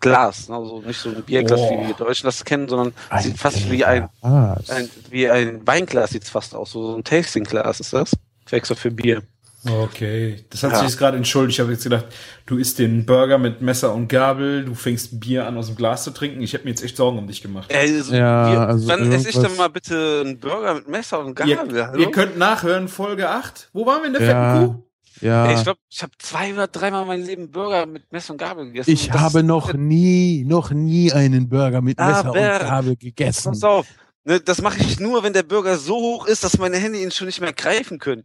Glas. 0.02 0.50
ne? 0.50 0.56
Also 0.56 0.82
nicht 0.82 1.00
so 1.00 1.10
ein 1.10 1.24
Bierglas, 1.24 1.60
Oh. 1.60 1.72
wie 1.84 1.88
wir 1.88 1.94
Deutschen 1.94 2.26
das 2.26 2.44
kennen, 2.44 2.68
sondern 2.68 2.94
sieht 3.20 3.38
fast 3.38 3.72
wie 3.72 3.86
ein 3.86 4.10
ein, 4.22 4.90
wie 5.10 5.30
ein 5.30 5.66
Weinglas 5.66 6.10
sieht's 6.12 6.30
fast 6.30 6.54
aus, 6.56 6.72
so 6.72 6.96
ein 6.98 7.04
Tastingglas 7.04 7.80
ist 7.80 7.94
das. 7.94 8.12
Extra 8.50 8.76
für 8.76 8.92
Bier. 8.92 9.22
Okay, 9.70 10.44
das 10.50 10.64
hat 10.64 10.72
Ja. 10.72 10.78
sich 10.80 10.88
jetzt 10.90 10.98
gerade 10.98 11.18
entschuldigt. 11.18 11.58
Ich 11.58 11.60
habe 11.62 11.72
jetzt 11.72 11.84
gedacht, 11.84 12.06
du 12.48 12.58
isst 12.58 12.80
den 12.80 13.06
Burger 13.06 13.38
mit 13.38 13.62
Messer 13.62 13.94
und 13.94 14.08
Gabel, 14.08 14.66
du 14.66 14.74
fängst 14.74 15.20
Bier 15.20 15.46
an 15.46 15.56
aus 15.56 15.68
dem 15.68 15.76
Glas 15.76 16.04
zu 16.04 16.12
trinken. 16.12 16.42
Ich 16.42 16.54
hätte 16.54 16.64
mir 16.64 16.72
jetzt 16.72 16.84
echt 16.84 16.98
Sorgen 16.98 17.20
um 17.20 17.28
dich 17.28 17.42
gemacht. 17.44 17.72
Ey, 17.72 17.88
so, 18.02 18.14
Ja, 18.16 18.52
wir, 18.52 18.60
also 18.62 18.88
wann 18.88 19.12
esse 19.12 19.30
ich 19.30 19.38
denn 19.38 19.56
mal 19.58 19.70
bitte 19.70 20.22
einen 20.26 20.40
Burger 20.40 20.74
mit 20.74 20.88
Messer 20.90 21.20
und 21.20 21.40
Ihr, 21.46 21.56
Gabel? 21.58 21.88
hallo? 21.88 22.00
ihr 22.00 22.10
könnt 22.12 22.38
nachhören, 22.40 22.88
Folge 22.88 23.30
8. 23.30 23.70
Wo 23.72 23.86
waren 23.86 24.02
wir 24.02 24.08
in 24.08 24.14
der 24.14 24.24
Ja. 24.24 24.56
fetten 24.56 24.68
Kuh? 24.74 24.84
Ja. 25.22 25.48
Ey, 25.48 25.56
ich 25.56 25.64
glaube, 25.64 25.80
ich 25.90 26.02
habe 26.04 26.12
zwei 26.20 26.54
oder 26.54 26.68
dreimal 26.68 27.06
mein 27.06 27.24
Leben 27.24 27.52
Burger 27.52 27.86
mit 27.86 28.12
Messer 28.12 28.34
und 28.34 28.38
Gabel 28.38 28.66
gegessen. 28.66 28.92
Ich 28.92 29.12
habe 29.12 29.44
noch 29.44 29.74
nie, 29.74 30.44
noch 30.46 30.72
nie 30.72 31.12
einen 31.12 31.50
Burger 31.50 31.82
mit 31.82 31.98
Messer 31.98 32.26
Aber- 32.26 32.32
und 32.32 32.60
Gabel 32.60 32.96
gegessen. 32.96 33.52
Pass 33.52 33.64
auf. 33.64 33.88
Ne, 34.24 34.40
das 34.40 34.62
mache 34.62 34.80
ich 34.80 35.00
nur, 35.00 35.24
wenn 35.24 35.34
der 35.34 35.44
Burger 35.44 35.78
so 35.78 35.96
hoch 35.96 36.28
ist, 36.28 36.44
dass 36.44 36.58
meine 36.58 36.78
Hände 36.78 37.00
ihn 37.02 37.12
schon 37.12 37.26
nicht 37.28 37.42
mehr 37.42 37.54
greifen 37.54 37.98
können. 37.98 38.24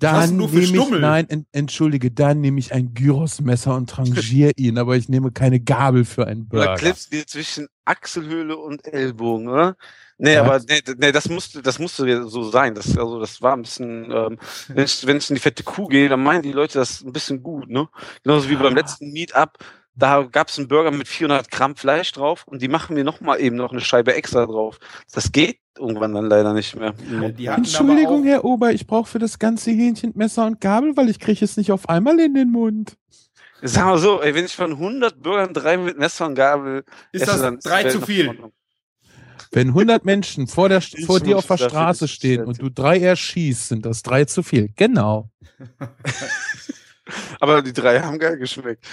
Dann 0.00 0.36
nehme 0.36 0.60
ich, 0.60 0.72
nein, 0.72 1.28
en, 1.28 1.46
entschuldige, 1.50 2.12
dann 2.12 2.40
nehme 2.40 2.60
ich 2.60 2.72
ein 2.72 2.94
Gyrosmesser 2.94 3.74
und 3.74 3.90
trangiere 3.90 4.52
ihn, 4.56 4.78
aber 4.78 4.96
ich 4.96 5.08
nehme 5.08 5.32
keine 5.32 5.58
Gabel 5.58 6.04
für 6.04 6.26
einen 6.26 6.42
Oder 6.42 6.66
Burger. 6.66 6.74
klippst 6.76 7.12
dir 7.12 7.26
zwischen 7.26 7.66
Achselhöhle 7.84 8.56
und 8.56 8.86
Ellbogen, 8.86 9.48
oder? 9.48 9.76
Nee, 10.18 10.34
Ja. 10.34 10.42
aber 10.42 10.58
nee, 10.68 10.80
nee, 10.98 11.12
das 11.12 11.28
musste, 11.28 11.62
das 11.62 11.78
musste 11.78 12.28
so 12.28 12.42
sein. 12.50 12.74
Das, 12.74 12.98
also 12.98 13.20
das 13.20 13.40
war 13.40 13.54
ein 13.54 13.62
bisschen, 13.62 14.10
ähm, 14.10 14.38
wenn 14.68 14.84
ich, 14.84 15.06
wenn 15.06 15.16
ich 15.18 15.30
in 15.30 15.36
die 15.36 15.40
fette 15.40 15.62
Kuh 15.62 15.86
gehe, 15.86 16.08
dann 16.08 16.22
meinen 16.22 16.42
die 16.42 16.52
Leute 16.52 16.78
das 16.78 17.02
ein 17.02 17.12
bisschen 17.12 17.42
gut, 17.42 17.68
ne? 17.70 17.88
Genauso 18.24 18.48
wie 18.50 18.56
beim 18.56 18.74
letzten 18.74 19.12
Meetup, 19.12 19.58
da 19.94 20.22
gab 20.22 20.48
es 20.48 20.58
einen 20.58 20.68
Burger 20.68 20.90
mit 20.90 21.08
400 21.08 21.50
Gramm 21.50 21.76
Fleisch 21.76 22.12
drauf 22.12 22.44
und 22.46 22.62
die 22.62 22.68
machen 22.68 22.94
mir 22.94 23.04
noch 23.04 23.20
mal 23.20 23.40
eben 23.40 23.56
noch 23.56 23.72
eine 23.72 23.80
Scheibe 23.80 24.14
extra 24.14 24.46
drauf. 24.46 24.78
Das 25.12 25.32
geht 25.32 25.58
irgendwann 25.76 26.14
dann 26.14 26.26
leider 26.26 26.52
nicht 26.52 26.74
mehr. 26.76 26.94
Entschuldigung, 27.56 28.24
Herr 28.24 28.44
Ober, 28.44 28.72
ich 28.72 28.86
brauche 28.86 29.08
für 29.08 29.18
das 29.18 29.38
ganze 29.38 29.70
Hähnchen 29.70 30.12
Messer 30.16 30.46
und 30.46 30.60
Gabel, 30.60 30.96
weil 30.96 31.08
ich 31.08 31.18
kriege 31.20 31.44
es 31.44 31.56
nicht 31.56 31.70
auf 31.72 31.88
einmal 31.88 32.18
in 32.20 32.34
den 32.34 32.50
Mund. 32.50 32.96
Sag 33.62 33.86
mal 33.86 33.98
so, 33.98 34.20
ey, 34.22 34.34
wenn 34.34 34.44
ich 34.44 34.54
von 34.54 34.72
100 34.72 35.20
Bürgern 35.20 35.52
drei 35.52 35.76
mit 35.76 35.98
Messer 35.98 36.26
und 36.26 36.34
Gabel 36.36 36.84
ist 37.10 37.22
esse, 37.22 37.52
das 37.52 37.64
drei 37.64 37.84
zu 37.88 38.00
viel. 38.00 38.36
Wenn 39.50 39.68
100 39.68 40.04
Menschen 40.04 40.46
vor, 40.46 40.68
der, 40.68 40.78
Ich 40.78 41.06
vor 41.06 41.20
dir 41.20 41.38
auf 41.38 41.46
der 41.46 41.58
Straße 41.58 42.08
stehen 42.08 42.44
und 42.44 42.60
du 42.60 42.68
drei 42.68 42.98
erschießt, 42.98 43.68
sind 43.68 43.86
das 43.86 44.02
drei 44.02 44.24
zu 44.24 44.42
viel. 44.42 44.70
Genau. 44.76 45.30
Aber 47.40 47.62
die 47.62 47.72
drei 47.72 48.00
haben 48.00 48.18
geil 48.18 48.36
geschmeckt. 48.36 48.84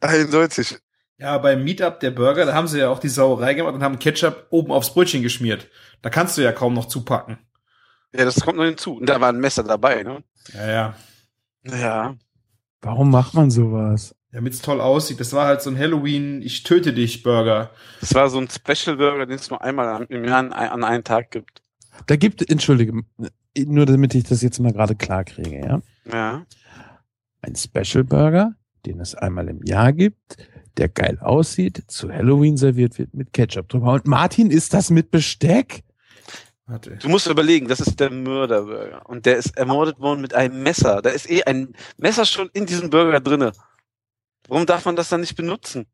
Eindeutig. 0.00 0.78
Ja, 1.18 1.36
beim 1.38 1.64
Meetup 1.64 1.98
der 1.98 2.12
Burger, 2.12 2.46
da 2.46 2.54
haben 2.54 2.68
sie 2.68 2.78
ja 2.78 2.90
auch 2.90 3.00
die 3.00 3.08
Sauerei 3.08 3.54
gemacht 3.54 3.74
und 3.74 3.82
haben 3.82 3.98
Ketchup 3.98 4.46
oben 4.50 4.70
aufs 4.70 4.94
Brötchen 4.94 5.22
geschmiert. 5.22 5.68
Da 6.00 6.10
kannst 6.10 6.38
du 6.38 6.42
ja 6.42 6.52
kaum 6.52 6.74
noch 6.74 6.86
zupacken. 6.86 7.38
Ja, 8.14 8.24
das 8.24 8.40
kommt 8.40 8.56
noch 8.56 8.64
hinzu. 8.64 8.98
Und 8.98 9.08
da 9.08 9.20
war 9.20 9.30
ein 9.30 9.40
Messer 9.40 9.64
dabei, 9.64 10.04
ne? 10.04 10.22
Ja, 10.54 10.68
ja. 10.70 10.94
Ja. 11.64 12.16
Warum 12.80 13.10
macht 13.10 13.34
man 13.34 13.50
sowas? 13.50 14.14
Damit's 14.32 14.60
toll 14.60 14.80
aussieht. 14.80 15.20
Das 15.20 15.32
war 15.32 15.46
halt 15.46 15.62
so 15.62 15.70
ein 15.70 15.78
Halloween, 15.78 16.42
ich 16.42 16.62
töte 16.62 16.92
dich 16.92 17.22
Burger. 17.22 17.70
Das 18.00 18.14
war 18.14 18.28
so 18.28 18.38
ein 18.38 18.48
Special 18.48 18.96
Burger, 18.96 19.26
den 19.26 19.36
es 19.36 19.48
nur 19.48 19.62
einmal 19.62 20.04
im 20.08 20.24
Jahr 20.24 20.38
an, 20.38 20.52
an 20.52 20.84
einen 20.84 21.04
Tag 21.04 21.30
gibt. 21.30 21.62
Da 22.06 22.16
gibt, 22.16 22.48
entschuldige, 22.48 22.92
nur 23.56 23.86
damit 23.86 24.14
ich 24.14 24.24
das 24.24 24.42
jetzt 24.42 24.58
mal 24.58 24.72
gerade 24.72 24.94
klar 24.94 25.24
kriege, 25.24 25.58
ja. 25.58 25.82
Ja. 26.12 26.46
Ein 27.40 27.56
Special 27.56 28.04
Burger, 28.04 28.54
den 28.84 29.00
es 29.00 29.14
einmal 29.14 29.48
im 29.48 29.62
Jahr 29.64 29.92
gibt, 29.92 30.36
der 30.76 30.88
geil 30.88 31.18
aussieht, 31.20 31.84
zu 31.88 32.12
Halloween 32.12 32.56
serviert 32.56 32.98
wird 32.98 33.14
mit 33.14 33.32
Ketchup 33.32 33.68
drüber. 33.68 33.94
Und 33.94 34.06
Martin, 34.06 34.50
ist 34.50 34.74
das 34.74 34.90
mit 34.90 35.10
Besteck? 35.10 35.82
Warte. 36.66 36.96
Du 36.96 37.08
musst 37.08 37.26
überlegen, 37.26 37.66
das 37.66 37.80
ist 37.80 37.98
der 37.98 38.10
Mörderburger. 38.10 39.08
Und 39.08 39.24
der 39.24 39.38
ist 39.38 39.56
ermordet 39.56 39.98
worden 40.00 40.20
mit 40.20 40.34
einem 40.34 40.62
Messer. 40.62 41.00
Da 41.00 41.08
ist 41.08 41.28
eh 41.30 41.42
ein 41.44 41.74
Messer 41.96 42.26
schon 42.26 42.50
in 42.52 42.66
diesem 42.66 42.90
Burger 42.90 43.20
drinne. 43.20 43.52
Warum 44.48 44.66
darf 44.66 44.84
man 44.84 44.96
das 44.96 45.08
dann 45.10 45.20
nicht 45.20 45.36
benutzen? 45.36 45.86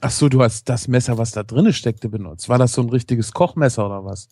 Ach 0.00 0.10
so, 0.10 0.28
du 0.28 0.42
hast 0.42 0.68
das 0.68 0.88
Messer, 0.88 1.18
was 1.18 1.32
da 1.32 1.42
drinne 1.42 1.72
steckte, 1.72 2.08
benutzt. 2.08 2.48
War 2.48 2.58
das 2.58 2.72
so 2.72 2.82
ein 2.82 2.88
richtiges 2.88 3.32
Kochmesser 3.32 3.86
oder 3.86 4.04
was? 4.04 4.28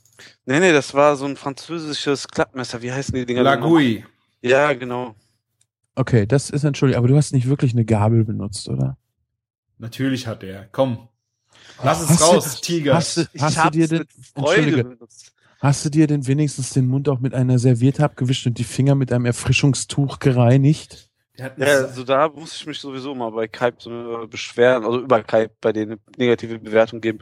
Nee, 0.47 0.59
nee, 0.61 0.73
das 0.73 0.95
war 0.95 1.17
so 1.17 1.27
ein 1.27 1.37
französisches 1.37 2.27
Klappmesser. 2.29 2.83
Wie 2.83 2.91
heißen 2.93 3.15
die 3.15 3.27
Dinger? 3.27 3.43
Lagui. 3.43 4.05
Ja, 4.43 4.73
genau. 4.73 5.15
Okay, 5.97 6.27
das 6.27 6.51
ist 6.51 6.65
entschuldigt, 6.65 6.97
aber 6.99 7.09
du 7.09 7.17
hast 7.17 7.33
nicht 7.33 7.47
wirklich 7.49 7.73
eine 7.73 7.85
Gabel 7.85 8.25
benutzt, 8.25 8.69
oder? 8.69 8.97
Natürlich 9.79 10.27
hat 10.27 10.43
er. 10.43 10.69
Komm. 10.73 11.09
Lass 11.83 12.01
es 12.03 12.09
Hast 12.11 12.21
du- 12.21 12.25
raus, 12.25 12.61
Tiger. 12.61 12.95
Hast 12.95 13.17
du, 13.19 13.25
Ich 13.33 13.43
hast 13.43 13.57
du 13.65 13.71
dir 13.71 13.89
den, 13.89 13.99
mit 14.01 14.09
Freude 14.35 14.57
entschuldige, 14.63 14.85
benutzt. 14.89 15.33
hast 15.61 15.85
du 15.85 15.91
dir 15.91 16.07
denn 16.07 16.27
wenigstens 16.27 16.71
den 16.71 16.87
Mund 16.87 17.09
auch 17.09 17.21
mit 17.21 17.35
einer 17.35 17.59
Serviette 17.59 18.05
abgewischt 18.05 18.47
und 18.47 18.59
die 18.59 18.65
Finger 18.65 18.95
mit 18.95 19.13
einem 19.13 19.27
Erfrischungstuch 19.27 20.19
gereinigt? 20.21 21.10
Ja, 21.41 21.67
also 21.67 22.05
da 22.05 22.29
muss 22.29 22.55
ich 22.57 22.67
mich 22.67 22.79
sowieso 22.79 23.15
mal 23.15 23.31
bei 23.31 23.49
Kype 23.49 23.77
so 23.79 24.27
beschweren, 24.29 24.85
also 24.85 25.01
über 25.01 25.23
Kype 25.23 25.55
bei 25.61 25.73
denen 25.73 25.93
eine 25.93 26.01
negative 26.17 26.59
Bewertung 26.59 27.01
geben. 27.01 27.19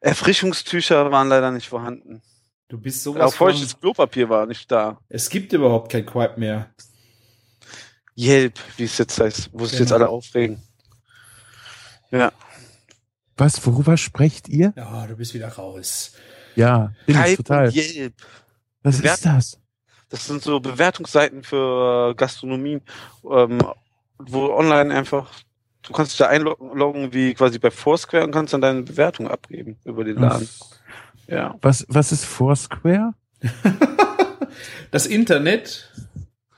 Erfrischungstücher 0.00 1.10
waren 1.10 1.28
leider 1.28 1.50
nicht 1.50 1.68
vorhanden. 1.68 2.22
du 2.68 2.78
bist 2.78 3.00
Auch 3.08 3.14
sowas 3.14 3.34
von, 3.34 3.48
feuchtes 3.52 3.78
Klopapier 3.80 4.28
war 4.28 4.46
nicht 4.46 4.70
da. 4.70 4.98
Es 5.08 5.28
gibt 5.28 5.52
überhaupt 5.52 5.90
kein 5.92 6.04
Quipe 6.06 6.38
mehr. 6.38 6.70
Yelp, 8.16 8.58
wie 8.76 8.84
es 8.84 8.96
jetzt 8.98 9.20
heißt, 9.20 9.50
wo 9.52 9.64
sich 9.66 9.72
Genau. 9.72 9.82
jetzt 9.82 9.92
alle 9.92 10.08
aufregen. 10.08 10.62
Ja. 12.10 12.32
Was, 13.36 13.64
worüber 13.66 13.96
sprecht 13.96 14.48
ihr? 14.48 14.72
Ja, 14.76 15.06
du 15.06 15.16
bist 15.16 15.34
wieder 15.34 15.48
raus. 15.48 16.12
Ja, 16.54 16.92
bin 17.04 17.16
ich 17.16 17.22
Kype 17.22 17.36
total. 17.36 17.66
und 17.68 17.74
Yelp. 17.76 18.14
Was 18.82 18.96
Bewerten- 18.98 19.14
ist 19.14 19.26
das? 19.26 19.58
Das 20.08 20.26
sind 20.26 20.42
so 20.42 20.60
Bewertungsseiten 20.60 21.42
für 21.42 22.14
Gastronomie, 22.14 22.80
ähm, 23.28 23.58
wo 24.18 24.52
online 24.52 24.94
einfach, 24.94 25.30
du 25.82 25.92
kannst 25.92 26.12
dich 26.12 26.18
da 26.18 26.28
einloggen 26.28 27.12
wie 27.12 27.34
quasi 27.34 27.58
bei 27.58 27.70
Foursquare 27.70 28.24
und 28.24 28.30
kannst 28.32 28.52
dann 28.52 28.60
deine 28.60 28.82
Bewertung 28.82 29.28
abgeben 29.28 29.78
über 29.84 30.04
den 30.04 30.16
Laden. 30.16 30.48
Ja. 31.26 31.56
Was, 31.60 31.84
was 31.88 32.12
ist 32.12 32.24
Foursquare? 32.24 33.14
Das 34.90 35.06
Internet. 35.06 35.92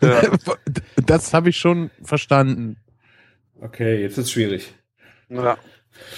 ja. 0.00 0.22
Das 0.96 1.32
habe 1.32 1.48
ich 1.50 1.56
schon 1.56 1.90
verstanden. 2.04 2.76
Okay, 3.60 4.00
jetzt 4.02 4.18
ist 4.18 4.30
schwierig. 4.30 4.74
ja. 5.28 5.56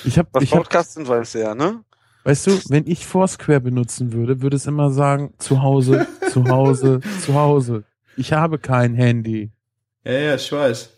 Ich 0.05 0.19
habe, 0.19 0.29
Was 0.33 0.43
ich 0.43 0.53
hab, 0.53 0.59
Podcast 0.59 0.93
sind, 0.95 1.09
weiß 1.09 1.35
ja, 1.35 1.55
ne? 1.55 1.83
Weißt 2.25 2.47
du, 2.47 2.51
wenn 2.69 2.87
ich 2.87 3.07
Foursquare 3.07 3.61
benutzen 3.61 4.13
würde, 4.13 4.43
würde 4.43 4.57
es 4.57 4.67
immer 4.67 4.91
sagen, 4.91 5.35
zu 5.39 5.63
Hause, 5.63 6.07
zu 6.31 6.49
Hause, 6.49 7.01
zu 7.21 7.35
Hause. 7.35 7.85
Ich 8.17 8.33
habe 8.33 8.59
kein 8.59 8.95
Handy. 8.95 9.51
Ja, 10.05 10.13
ja, 10.13 10.35
ich 10.35 10.51
weiß. 10.51 10.91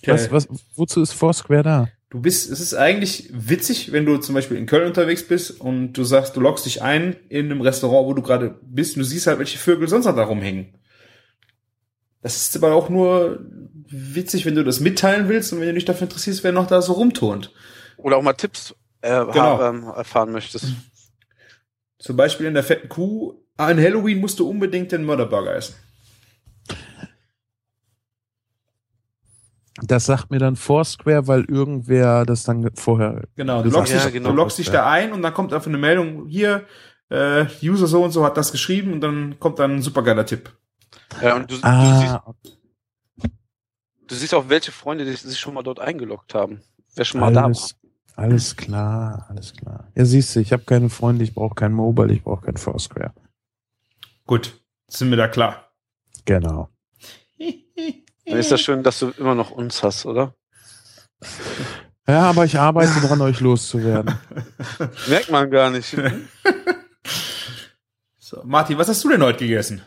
Okay. 0.00 0.12
Was, 0.12 0.30
was, 0.30 0.48
wozu 0.74 1.02
ist 1.02 1.12
Foursquare 1.12 1.62
da? 1.62 1.88
Du 2.10 2.22
bist, 2.22 2.50
es 2.50 2.60
ist 2.60 2.74
eigentlich 2.74 3.28
witzig, 3.32 3.92
wenn 3.92 4.06
du 4.06 4.16
zum 4.16 4.34
Beispiel 4.34 4.56
in 4.56 4.64
Köln 4.64 4.86
unterwegs 4.86 5.22
bist 5.22 5.60
und 5.60 5.92
du 5.92 6.04
sagst, 6.04 6.36
du 6.36 6.40
loggst 6.40 6.64
dich 6.64 6.80
ein 6.80 7.16
in 7.28 7.46
einem 7.46 7.60
Restaurant, 7.60 8.06
wo 8.06 8.14
du 8.14 8.22
gerade 8.22 8.58
bist 8.62 8.96
und 8.96 9.00
du 9.00 9.04
siehst 9.04 9.26
halt, 9.26 9.38
welche 9.38 9.58
Vögel 9.58 9.88
sonst 9.88 10.06
noch 10.06 10.16
da 10.16 10.24
rumhängen. 10.24 10.74
Das 12.22 12.36
ist 12.36 12.56
aber 12.56 12.74
auch 12.74 12.88
nur 12.88 13.40
witzig, 13.90 14.46
wenn 14.46 14.54
du 14.54 14.64
das 14.64 14.80
mitteilen 14.80 15.28
willst 15.28 15.52
und 15.52 15.60
wenn 15.60 15.68
du 15.68 15.74
dich 15.74 15.84
dafür 15.84 16.06
interessierst, 16.06 16.44
wer 16.44 16.52
noch 16.52 16.66
da 16.66 16.80
so 16.80 16.94
rumturnt. 16.94 17.52
Oder 17.98 18.16
auch 18.16 18.22
mal 18.22 18.32
Tipps 18.32 18.74
äh, 19.00 19.24
Genau. 19.26 19.62
ähm, 19.62 19.84
erfahren 19.84 20.32
möchtest. 20.32 20.66
Zum 21.98 22.16
Beispiel 22.16 22.46
in 22.46 22.54
der 22.54 22.62
fetten 22.64 22.88
Kuh, 22.88 23.34
an 23.56 23.78
Halloween 23.78 24.20
musst 24.20 24.38
du 24.38 24.48
unbedingt 24.48 24.92
den 24.92 25.04
Mörderburger 25.04 25.54
essen. 25.56 25.74
Das 29.82 30.06
sagt 30.06 30.30
mir 30.30 30.38
dann 30.40 30.56
Foursquare, 30.56 31.28
weil 31.28 31.44
irgendwer 31.44 32.24
das 32.26 32.42
dann 32.42 32.68
vorher. 32.74 33.22
Genau, 33.36 33.62
du 33.62 33.70
loggst, 33.70 33.92
Ja, 33.92 34.02
dich, 34.04 34.12
genau. 34.12 34.30
du 34.30 34.34
loggst 34.34 34.58
dich 34.58 34.70
da 34.70 34.90
ein 34.90 35.12
und 35.12 35.22
dann 35.22 35.32
kommt 35.32 35.52
einfach 35.52 35.68
eine 35.68 35.78
Meldung, 35.78 36.26
hier, 36.26 36.66
äh, 37.10 37.46
User 37.62 37.86
so 37.86 38.02
und 38.02 38.10
so 38.10 38.24
hat 38.24 38.36
das 38.36 38.50
geschrieben 38.50 38.92
und 38.92 39.00
dann 39.00 39.38
kommt 39.38 39.60
dann 39.60 39.76
ein 39.76 39.82
supergeiler 39.82 40.26
Tipp. 40.26 40.50
Ja, 41.22 41.36
und 41.36 41.42
du, 41.50 41.54
du, 41.54 41.54
siehst, 41.54 41.64
Ah, 41.64 42.34
du 44.08 44.14
siehst 44.14 44.34
auch, 44.34 44.48
welche 44.48 44.72
Freunde 44.72 45.04
die 45.04 45.12
sich 45.12 45.38
schon 45.38 45.54
mal 45.54 45.62
dort 45.62 45.78
eingeloggt 45.78 46.34
haben. 46.34 46.60
Wer 46.96 47.04
schon 47.04 47.20
mal 47.20 47.32
da 47.32 47.44
war. 47.44 47.52
Alles, 48.18 48.56
klar, 48.56 49.26
alles 49.28 49.52
klar. 49.54 49.90
Ja, 49.94 50.04
siehst 50.04 50.34
du, 50.36 50.40
ich 50.40 50.52
habe 50.52 50.64
keine 50.64 50.90
Freunde, 50.90 51.24
ich 51.24 51.34
brauche 51.34 51.54
kein 51.54 51.72
Mobile, 51.72 52.12
ich 52.12 52.22
brauche 52.22 52.44
kein 52.46 52.56
Foursquare. 52.56 53.12
Gut, 54.26 54.60
sind 54.88 55.10
wir 55.10 55.16
da 55.16 55.28
klar. 55.28 55.72
Genau. 56.24 56.68
Dann 57.38 58.36
ist 58.38 58.50
das 58.50 58.60
schön, 58.60 58.82
dass 58.82 58.98
du 58.98 59.10
immer 59.16 59.34
noch 59.34 59.50
uns 59.50 59.82
hast, 59.82 60.04
oder? 60.04 60.34
Ja, 62.06 62.22
aber 62.30 62.44
ich 62.44 62.58
arbeite 62.58 63.00
dran, 63.00 63.20
euch 63.22 63.40
loszuwerden. 63.40 64.14
Merkt 65.08 65.30
man 65.30 65.50
gar 65.50 65.70
nicht. 65.70 65.96
So, 68.20 68.42
Martin, 68.44 68.76
was 68.76 68.88
hast 68.88 69.02
du 69.04 69.08
denn 69.08 69.22
heute 69.22 69.38
gegessen? 69.46 69.80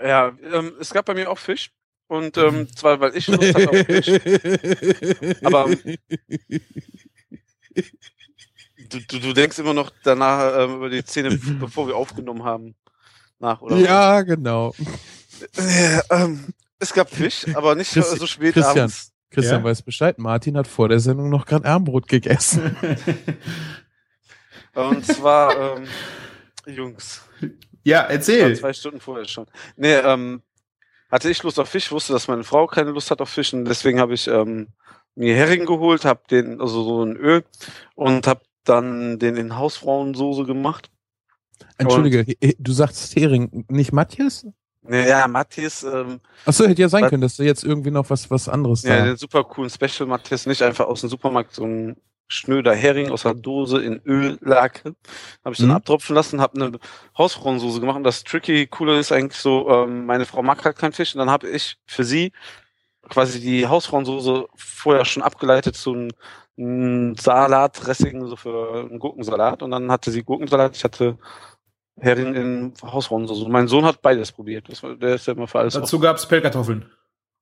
ja, 0.00 0.30
ähm, 0.52 0.72
es 0.78 0.92
gab 0.92 1.06
bei 1.06 1.14
mir 1.14 1.28
auch 1.28 1.38
Fisch. 1.38 1.72
Und 2.06 2.36
ähm, 2.38 2.68
zwar, 2.72 3.00
weil 3.00 3.16
ich 3.16 3.26
Lust 3.26 3.52
hatte 3.52 3.70
auf 3.70 3.76
Fisch. 3.76 4.08
Aber- 5.42 5.68
Du, 8.90 9.00
du, 9.00 9.18
du 9.18 9.32
denkst 9.32 9.58
immer 9.58 9.74
noch 9.74 9.90
danach 10.04 10.56
ähm, 10.64 10.76
über 10.76 10.88
die 10.88 11.02
Szene, 11.02 11.36
bevor 11.60 11.88
wir 11.88 11.96
aufgenommen 11.96 12.44
haben. 12.44 12.74
Nach, 13.40 13.60
oder? 13.60 13.76
ja, 13.76 14.22
genau. 14.22 14.74
Äh, 15.56 16.00
ähm, 16.10 16.46
es 16.78 16.92
gab 16.92 17.10
Fisch, 17.10 17.44
aber 17.54 17.74
nicht 17.74 17.92
Christi- 17.92 18.18
so 18.18 18.26
spät 18.26 18.54
Christian. 18.54 18.78
abends. 18.78 19.12
Christian 19.30 19.60
Ja? 19.60 19.64
weiß 19.64 19.82
Bescheid. 19.82 20.18
Martin 20.18 20.56
hat 20.56 20.66
vor 20.66 20.88
der 20.88 21.00
Sendung 21.00 21.28
noch 21.28 21.44
gerade 21.44 21.64
Armbrot 21.68 22.08
gegessen. 22.08 22.76
Und 24.74 25.04
zwar, 25.04 25.76
ähm, 25.76 25.86
Jungs, 26.66 27.22
ja, 27.84 28.02
war 28.02 28.10
erzähl. 28.10 28.56
zwei 28.56 28.72
Stunden 28.72 29.00
vorher 29.00 29.26
schon. 29.26 29.46
Nee, 29.76 29.94
ähm, 29.94 30.42
hatte 31.10 31.30
ich 31.30 31.42
Lust 31.42 31.58
auf 31.58 31.68
Fisch, 31.68 31.90
wusste, 31.90 32.12
dass 32.12 32.28
meine 32.28 32.44
Frau 32.44 32.66
keine 32.66 32.90
Lust 32.90 33.10
hat 33.10 33.20
auf 33.20 33.28
Fisch 33.30 33.52
und 33.54 33.64
deswegen 33.64 33.98
habe 34.00 34.14
ich 34.14 34.28
ähm, 34.28 34.68
mir 35.14 35.34
Hering 35.34 35.66
geholt, 35.66 36.04
habe 36.04 36.22
den, 36.30 36.60
also 36.60 36.82
so 36.84 37.04
ein 37.04 37.16
Öl 37.16 37.44
und 37.94 38.26
habe 38.26 38.42
dann 38.64 39.18
den 39.18 39.36
in 39.36 39.56
Hausfrauensoße 39.56 40.44
gemacht. 40.44 40.90
Entschuldige, 41.78 42.24
he- 42.40 42.56
du 42.58 42.72
sagst 42.72 43.14
Hering, 43.16 43.64
nicht 43.68 43.92
Matthias? 43.92 44.46
Naja, 44.82 45.26
Matthias, 45.28 45.82
ähm, 45.82 46.20
Achso, 46.46 46.66
hätte 46.66 46.80
ja 46.80 46.88
sein 46.88 47.04
Was? 47.04 47.10
können, 47.10 47.20
dass 47.22 47.36
du 47.36 47.42
jetzt 47.42 47.64
irgendwie 47.64 47.90
noch 47.90 48.08
was, 48.10 48.30
was 48.30 48.48
anderes 48.48 48.82
ja, 48.82 48.96
da. 48.98 49.04
den 49.06 49.16
super 49.16 49.44
coolen 49.44 49.70
Special 49.70 50.08
Matthias, 50.08 50.46
nicht 50.46 50.62
einfach 50.62 50.86
aus 50.86 51.00
dem 51.00 51.10
Supermarkt 51.10 51.54
so 51.54 51.64
ein 51.64 51.96
schnöder 52.28 52.74
Hering 52.74 53.10
aus 53.10 53.22
der 53.22 53.34
Dose 53.34 53.82
in 53.82 54.00
Öllake. 54.06 54.94
Habe 55.44 55.52
ich 55.54 55.58
dann 55.58 55.68
Mhm. 55.68 55.74
abtropfen 55.76 56.14
lassen, 56.14 56.40
habe 56.40 56.60
eine 56.62 56.78
Hausfrauensoße 57.16 57.80
gemacht. 57.80 57.96
Und 57.96 58.04
das 58.04 58.22
tricky 58.22 58.66
coole 58.66 58.98
ist 58.98 59.12
eigentlich 59.12 59.40
so, 59.40 59.68
ähm, 59.70 60.06
meine 60.06 60.26
Frau 60.26 60.42
mag 60.42 60.64
halt 60.64 60.76
keinen 60.76 60.92
Fisch 60.92 61.14
und 61.14 61.18
dann 61.20 61.30
habe 61.30 61.48
ich 61.48 61.76
für 61.86 62.04
sie 62.04 62.32
quasi 63.08 63.40
die 63.40 63.66
Hausfrauensoße 63.66 64.46
vorher 64.54 65.04
schon 65.04 65.22
abgeleitet 65.22 65.76
zu 65.76 65.92
einem, 65.92 66.10
einem 66.58 67.14
Salatdressing, 67.16 68.26
so 68.26 68.36
für 68.36 68.86
einen 68.88 68.98
Gurkensalat. 68.98 69.62
Und 69.62 69.70
dann 69.70 69.90
hatte 69.90 70.10
sie 70.10 70.22
Gurkensalat, 70.22 70.76
ich 70.76 70.84
hatte 70.84 71.18
Hering 72.00 72.34
in 72.34 72.72
Hausfrauensoße. 72.82 73.48
Mein 73.48 73.68
Sohn 73.68 73.84
hat 73.84 74.02
beides 74.02 74.30
probiert. 74.32 74.68
Das 74.68 74.82
war, 74.82 74.94
der 74.94 75.16
ist 75.16 75.26
ja 75.26 75.32
immer 75.32 75.48
für 75.48 75.58
alles 75.58 75.74
Dazu 75.74 75.98
gab's 75.98 76.26
Pellkartoffeln. 76.26 76.84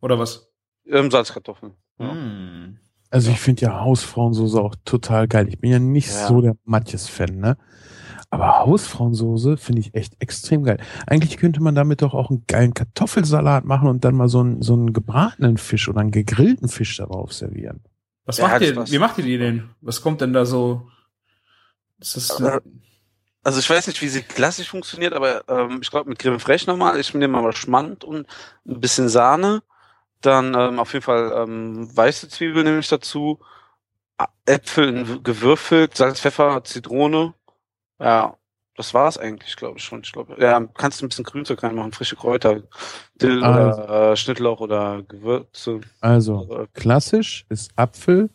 Oder 0.00 0.18
was? 0.18 0.50
ähm, 0.88 1.10
Salzkartoffeln. 1.10 1.74
Ja. 1.98 2.12
Mm. 2.12 2.78
Also 3.10 3.30
ich 3.30 3.40
finde 3.40 3.62
ja 3.62 3.80
Hausfrauensoße 3.80 4.60
auch 4.60 4.74
total 4.84 5.28
geil. 5.28 5.48
Ich 5.48 5.58
bin 5.60 5.70
ja 5.70 5.78
nicht 5.78 6.08
Ja. 6.08 6.26
so 6.26 6.40
der 6.40 6.56
Matjes-Fan, 6.64 7.36
ne? 7.36 7.56
Aber 8.30 8.58
Hausfrauensoße 8.60 9.56
finde 9.56 9.80
ich 9.80 9.94
echt 9.94 10.14
extrem 10.20 10.64
geil. 10.64 10.78
Eigentlich 11.06 11.36
könnte 11.36 11.62
man 11.62 11.74
damit 11.74 12.02
doch 12.02 12.12
auch 12.14 12.28
einen 12.30 12.44
geilen 12.46 12.74
Kartoffelsalat 12.74 13.64
machen 13.64 13.88
und 13.88 14.04
dann 14.04 14.14
mal 14.16 14.28
so 14.28 14.40
einen, 14.40 14.62
so 14.62 14.72
einen 14.74 14.92
gebratenen 14.92 15.58
Fisch 15.58 15.88
oder 15.88 16.00
einen 16.00 16.10
gegrillten 16.10 16.68
Fisch 16.68 16.96
darauf 16.96 17.32
servieren. 17.32 17.82
Was 18.24 18.38
Ja, 18.38 18.48
macht 18.48 18.62
ihr? 18.62 18.74
war's. 18.76 18.90
Wie 18.90 18.98
macht 18.98 19.18
ihr 19.18 19.24
die 19.24 19.38
denn? 19.38 19.70
Was 19.80 20.00
kommt 20.02 20.20
denn 20.20 20.32
da 20.32 20.44
so? 20.44 20.88
Ist 22.00 22.16
das, 22.16 22.40
Äh, 22.40 22.60
Also 23.44 23.60
ich 23.60 23.70
weiß 23.70 23.86
nicht, 23.86 24.02
wie 24.02 24.08
sie 24.08 24.22
klassisch 24.22 24.68
funktioniert, 24.70 25.12
aber 25.12 25.48
ähm, 25.48 25.78
ich 25.80 25.90
glaube 25.90 26.08
mit 26.10 26.18
Creme 26.18 26.40
Fraiche 26.40 26.68
nochmal. 26.68 26.98
Ich 26.98 27.14
nehme 27.14 27.38
aber 27.38 27.52
Schmand 27.52 28.02
und 28.02 28.26
ein 28.66 28.80
bisschen 28.80 29.08
Sahne. 29.08 29.62
Dann 30.20 30.54
ähm, 30.54 30.80
auf 30.80 30.92
jeden 30.92 31.04
Fall 31.04 31.32
ähm, 31.36 31.88
weiße 31.96 32.28
Zwiebeln 32.28 32.64
nehme 32.66 32.80
ich 32.80 32.88
dazu. 32.88 33.38
Äpfel 34.46 34.88
in- 34.88 35.22
gewürfelt, 35.22 35.96
Salz, 35.96 36.20
Pfeffer, 36.20 36.64
Zitrone. 36.64 37.34
Ja, 38.00 38.36
das 38.76 38.92
war's 38.92 39.16
eigentlich, 39.16 39.56
glaube 39.56 39.78
ich 39.78 39.84
schon. 39.84 40.02
Ich 40.02 40.12
glaube, 40.12 40.36
ja, 40.38 40.60
kannst 40.74 41.00
du 41.00 41.06
ein 41.06 41.08
bisschen 41.08 41.24
Grünzeug 41.24 41.62
reinmachen, 41.62 41.92
frische 41.92 42.16
Kräuter, 42.16 42.62
Dill 43.20 43.42
Also. 43.42 43.82
oder 43.82 44.12
äh, 44.12 44.16
Schnittlauch 44.16 44.60
oder 44.60 45.02
Gewürze. 45.02 45.80
Also 46.00 46.66
klassisch 46.74 47.46
ist 47.48 47.70
Apfel, 47.76 48.28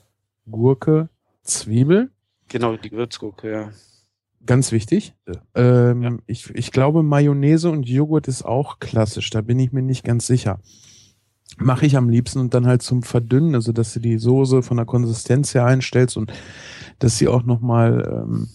Gurke, 0.50 1.10
Zwiebel. 1.44 2.10
genau, 2.48 2.76
die 2.76 2.90
Gewürzgurke, 2.90 3.52
ja. 3.52 3.70
Ganz 4.44 4.72
wichtig. 4.72 5.14
Ähm, 5.54 6.02
Ja. 6.02 6.18
ich, 6.26 6.50
ich 6.56 6.72
glaube, 6.72 7.04
Mayonnaise 7.04 7.70
und 7.70 7.84
Joghurt 7.88 8.28
ist 8.28 8.44
auch 8.44 8.80
klassisch. 8.80 9.30
Da 9.30 9.42
bin 9.42 9.60
ich 9.60 9.72
mir 9.72 9.84
nicht 9.84 10.04
ganz 10.04 10.26
sicher. 10.26 10.60
Mache 11.58 11.86
ich 11.86 11.96
am 11.96 12.10
liebsten 12.10 12.40
und 12.40 12.56
dann 12.56 12.66
halt 12.66 12.82
zum 12.82 13.04
Verdünnen, 13.04 13.54
also 13.54 13.72
dass 13.72 13.94
du 13.94 14.00
die 14.00 14.18
Soße 14.18 14.64
von 14.64 14.78
der 14.78 14.88
Konsistenz 14.88 15.54
her 15.54 15.66
einstellst 15.66 16.18
und 16.18 16.34
dass 16.98 17.20
sie 17.20 17.28
auch 17.28 17.44
nochmal 17.44 18.24
ähm, 18.26 18.50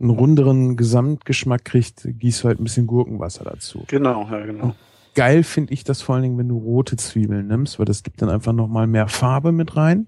einen 0.00 0.10
runderen 0.10 0.76
Gesamtgeschmack 0.76 1.64
kriegt, 1.64 2.08
gießt 2.18 2.42
du 2.42 2.48
halt 2.48 2.60
ein 2.60 2.64
bisschen 2.64 2.86
Gurkenwasser 2.86 3.44
dazu. 3.44 3.84
Genau, 3.88 4.26
ja, 4.30 4.46
genau. 4.46 4.74
Geil 5.14 5.42
finde 5.42 5.74
ich 5.74 5.84
das 5.84 6.02
vor 6.02 6.14
allen 6.14 6.22
Dingen, 6.22 6.38
wenn 6.38 6.48
du 6.48 6.56
rote 6.56 6.96
Zwiebeln 6.96 7.48
nimmst, 7.48 7.78
weil 7.78 7.86
das 7.86 8.02
gibt 8.02 8.22
dann 8.22 8.30
einfach 8.30 8.52
nochmal 8.52 8.86
mehr 8.86 9.08
Farbe 9.08 9.52
mit 9.52 9.76
rein. 9.76 10.06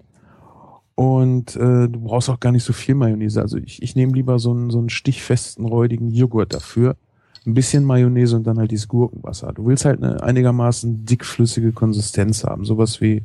Und 0.95 1.57
äh, 1.57 1.89
du 1.89 2.01
brauchst 2.01 2.31
auch 2.31 2.41
gar 2.41 2.53
nicht 2.53 2.65
so 2.65 2.73
viel 2.73 2.95
Mayonnaise. 2.95 3.41
Also 3.41 3.57
ich, 3.57 3.83
ich 3.83 3.97
nehme 3.97 4.13
lieber 4.13 4.39
so 4.39 4.53
einen, 4.53 4.71
so 4.71 4.79
einen 4.79 4.91
stichfesten, 4.91 5.65
räudigen 5.65 6.11
Joghurt 6.11 6.55
dafür. 6.55 6.97
Ein 7.45 7.55
bisschen 7.55 7.85
Mayonnaise 7.85 8.37
und 8.37 8.47
dann 8.47 8.59
halt 8.59 8.71
dieses 8.71 8.89
Gurkenwasser. 8.89 9.53
Du 9.53 9.67
willst 9.67 9.85
halt 9.85 10.03
eine 10.03 10.23
einigermaßen 10.23 11.05
dickflüssige 11.05 11.73
Konsistenz 11.73 12.45
haben. 12.45 12.65
Sowas 12.65 13.01
wie 13.01 13.25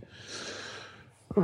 äh, 1.36 1.41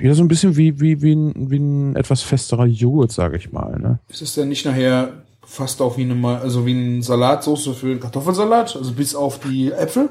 ja, 0.00 0.14
so 0.14 0.22
ein 0.22 0.28
bisschen 0.28 0.56
wie, 0.56 0.80
wie, 0.80 1.02
wie, 1.02 1.14
ein, 1.14 1.50
wie 1.50 1.58
ein 1.58 1.96
etwas 1.96 2.22
festerer 2.22 2.66
Joghurt, 2.66 3.12
sage 3.12 3.36
ich 3.36 3.52
mal. 3.52 3.78
Ne? 3.78 3.98
ist 4.08 4.22
es 4.22 4.34
denn 4.34 4.48
nicht 4.48 4.64
nachher 4.66 5.10
fast 5.46 5.80
auch 5.82 5.96
wie 5.96 6.10
eine, 6.10 6.38
also 6.38 6.66
wie 6.66 6.74
eine 6.74 7.02
Salatsoße 7.02 7.74
für 7.74 7.86
einen 7.86 8.00
Kartoffelsalat? 8.00 8.76
Also 8.76 8.92
bis 8.92 9.14
auf 9.14 9.40
die 9.40 9.70
Äpfel? 9.72 10.10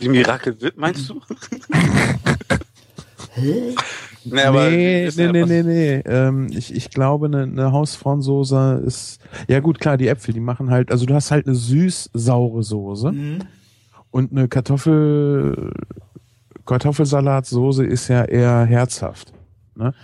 Die 0.00 0.08
Miracle 0.08 0.60
Whip, 0.60 0.74
meinst 0.76 1.08
du? 1.08 1.20
nee, 4.24 4.42
aber 4.42 4.70
nee, 4.70 5.08
nee, 5.16 5.32
nee, 5.32 5.44
nee, 5.44 5.62
nee. 5.62 6.02
Ähm, 6.06 6.48
ich, 6.50 6.74
ich 6.74 6.90
glaube, 6.90 7.26
eine, 7.26 7.42
eine 7.42 7.72
Hausfrauensoße 7.72 8.82
ist. 8.86 9.20
Ja, 9.48 9.60
gut, 9.60 9.80
klar, 9.80 9.96
die 9.96 10.08
Äpfel, 10.08 10.34
die 10.34 10.40
machen 10.40 10.70
halt. 10.70 10.90
Also, 10.90 11.06
du 11.06 11.14
hast 11.14 11.30
halt 11.30 11.46
eine 11.46 11.54
süß-saure 11.56 12.62
Soße 12.62 13.12
Mhm. 13.12 13.38
und 14.10 14.32
eine 14.32 14.48
Kartoffel. 14.48 15.72
Kartoffelsalatsoße 16.68 17.84
ist 17.84 18.08
ja 18.08 18.24
eher 18.24 18.64
herzhaft. 18.64 19.32
Ne? 19.74 19.94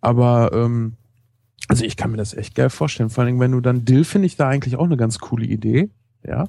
Aber, 0.00 0.50
ähm, 0.52 0.96
also 1.68 1.84
ich 1.84 1.96
kann 1.96 2.10
mir 2.10 2.16
das 2.18 2.34
echt 2.34 2.54
geil 2.54 2.70
vorstellen. 2.70 3.10
Vor 3.10 3.24
allem, 3.24 3.40
wenn 3.40 3.52
du 3.52 3.60
dann 3.60 3.84
Dill, 3.84 4.04
finde 4.04 4.26
ich 4.26 4.36
da 4.36 4.48
eigentlich 4.48 4.76
auch 4.76 4.84
eine 4.84 4.96
ganz 4.96 5.18
coole 5.18 5.46
Idee. 5.46 5.90
Ja. 6.24 6.46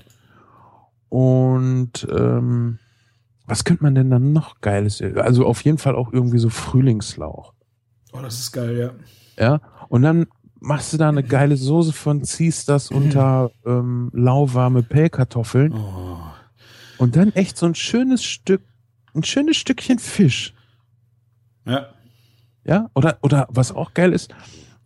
Und 1.09 2.07
ähm, 2.11 2.79
was 3.45 3.63
könnte 3.63 3.83
man 3.83 3.95
denn 3.95 4.09
dann 4.09 4.33
noch 4.33 4.61
Geiles? 4.61 5.01
Also 5.01 5.45
auf 5.45 5.61
jeden 5.61 5.77
Fall 5.77 5.95
auch 5.95 6.11
irgendwie 6.11 6.39
so 6.39 6.49
Frühlingslauch. 6.49 7.53
Oh, 8.13 8.19
das 8.21 8.39
ist 8.39 8.51
geil, 8.51 8.77
ja. 9.37 9.43
Ja. 9.43 9.61
Und 9.89 10.01
dann 10.03 10.27
machst 10.59 10.93
du 10.93 10.97
da 10.97 11.09
eine 11.09 11.23
geile 11.23 11.57
Soße 11.57 11.93
von, 11.93 12.23
ziehst 12.23 12.69
das 12.69 12.89
unter 12.89 13.51
ähm, 13.65 14.09
lauwarme 14.13 14.81
Pellkartoffeln 14.81 15.73
Oh. 15.73 16.17
und 16.97 17.15
dann 17.15 17.33
echt 17.33 17.57
so 17.57 17.65
ein 17.65 17.75
schönes 17.75 18.23
Stück, 18.23 18.61
ein 19.15 19.23
schönes 19.23 19.57
Stückchen 19.57 19.99
Fisch. 19.99 20.53
Ja. 21.65 21.87
Ja. 22.65 22.89
Oder, 22.95 23.17
oder 23.21 23.47
was 23.49 23.71
auch 23.71 23.93
geil 23.93 24.13
ist, 24.13 24.33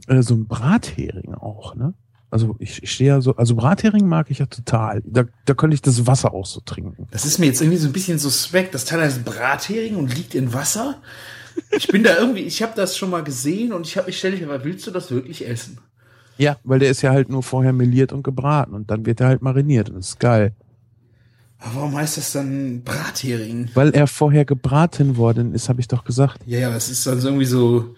äh, 0.07 0.21
so 0.21 0.35
ein 0.35 0.47
Brathering 0.47 1.33
auch, 1.35 1.75
ne? 1.75 1.93
Also 2.29 2.57
ich, 2.59 2.83
ich 2.83 2.91
stehe 2.91 3.09
ja 3.09 3.21
so, 3.21 3.35
also 3.37 3.55
Brathering 3.55 4.05
mag 4.05 4.29
ich 4.29 4.39
ja 4.39 4.47
total. 4.47 5.01
Da, 5.05 5.23
da 5.45 5.53
könnte 5.53 5.75
ich 5.75 5.81
das 5.81 6.07
Wasser 6.07 6.33
auch 6.33 6.45
so 6.45 6.59
trinken. 6.59 7.07
Das 7.11 7.25
ist 7.25 7.39
mir 7.39 7.45
jetzt 7.45 7.61
irgendwie 7.61 7.77
so 7.77 7.87
ein 7.87 7.93
bisschen 7.93 8.19
suspekt. 8.19 8.75
Das 8.75 8.83
Teil 8.83 8.99
heißt 8.99 9.23
Brathering 9.23 9.95
und 9.95 10.13
liegt 10.13 10.35
in 10.35 10.53
Wasser. 10.53 11.01
Ich 11.71 11.87
bin 11.87 12.03
da 12.03 12.17
irgendwie, 12.17 12.41
ich 12.41 12.61
habe 12.61 12.73
das 12.75 12.97
schon 12.97 13.09
mal 13.09 13.23
gesehen 13.23 13.71
und 13.71 13.87
ich 13.87 13.97
habe 13.97 14.07
mich 14.07 14.19
ständig 14.19 14.41
gefragt, 14.41 14.65
willst 14.65 14.85
du 14.85 14.91
das 14.91 15.09
wirklich 15.09 15.47
essen? 15.47 15.79
Ja, 16.37 16.57
weil 16.63 16.79
der 16.79 16.89
ist 16.89 17.01
ja 17.01 17.11
halt 17.11 17.29
nur 17.29 17.43
vorher 17.43 17.73
meliert 17.73 18.13
und 18.13 18.23
gebraten 18.23 18.73
und 18.73 18.91
dann 18.91 19.05
wird 19.05 19.21
er 19.21 19.27
halt 19.27 19.41
mariniert 19.41 19.89
und 19.89 19.95
das 19.95 20.09
ist 20.09 20.19
geil. 20.19 20.53
Aber 21.59 21.75
warum 21.75 21.95
heißt 21.95 22.17
das 22.17 22.31
dann 22.33 22.83
Brathering? 22.83 23.69
Weil 23.73 23.89
er 23.91 24.07
vorher 24.07 24.45
gebraten 24.45 25.17
worden 25.17 25.53
ist, 25.53 25.69
habe 25.69 25.79
ich 25.79 25.87
doch 25.87 26.03
gesagt. 26.03 26.39
Ja, 26.45 26.59
ja, 26.59 26.75
es 26.75 26.89
ist 26.89 27.05
dann 27.07 27.19
so 27.19 27.29
irgendwie 27.29 27.45
so, 27.45 27.95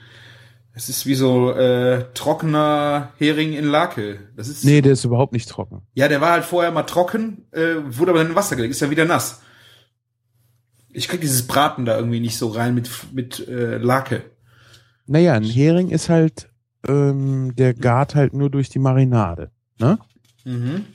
es 0.74 0.88
ist 0.88 1.06
wie 1.06 1.16
so 1.16 1.52
äh, 1.52 2.06
trockener 2.14 3.12
Hering 3.18 3.54
in 3.54 3.66
Lake. 3.66 4.20
Das 4.38 4.48
ist 4.48 4.64
Nee, 4.64 4.82
der 4.82 4.94
ist 4.94 5.04
überhaupt 5.04 5.34
nicht 5.34 5.50
trocken. 5.50 5.82
Ja, 5.94 6.08
der 6.08 6.22
war 6.22 6.32
halt 6.32 6.46
vorher 6.46 6.72
mal 6.72 6.84
trocken, 6.84 7.46
äh, 7.52 7.76
wurde 7.86 8.12
aber 8.12 8.20
dann 8.20 8.30
in 8.30 8.36
Wasser 8.36 8.56
gelegt, 8.56 8.72
ist 8.72 8.80
ja 8.80 8.90
wieder 8.90 9.06
nass. 9.06 9.42
Ich 10.92 11.08
krieg 11.08 11.22
dieses 11.22 11.46
Braten 11.46 11.86
da 11.86 11.98
irgendwie 11.98 12.20
nicht 12.20 12.38
so 12.38 12.48
rein 12.48 12.74
mit 12.74 12.90
mit 13.14 13.46
äh, 13.48 13.78
Lake. 13.78 14.24
Naja, 15.06 15.34
ein 15.34 15.44
Hering 15.44 15.90
ist 15.90 16.08
halt, 16.08 16.50
ähm, 16.88 17.56
der 17.56 17.74
gart 17.74 18.16
halt 18.16 18.34
nur 18.34 18.50
durch 18.50 18.70
die 18.70 18.80
Marinade. 18.80 19.52
Ne? 19.80 20.00
Mhm. 20.46 20.86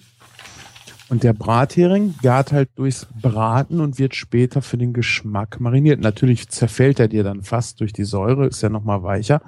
Und 1.10 1.22
der 1.22 1.34
Brathering 1.34 2.14
gart 2.22 2.52
halt 2.52 2.70
durchs 2.76 3.06
Braten 3.20 3.80
und 3.80 3.98
wird 3.98 4.14
später 4.14 4.62
für 4.62 4.78
den 4.78 4.94
Geschmack 4.94 5.60
mariniert. 5.60 6.00
Natürlich 6.00 6.48
zerfällt 6.48 6.98
er 6.98 7.08
dir 7.08 7.22
dann 7.22 7.42
fast 7.42 7.80
durch 7.80 7.92
die 7.92 8.04
Säure, 8.04 8.46
ist 8.46 8.62
ja 8.62 8.70
nochmal 8.70 9.02
weicher. 9.02 9.42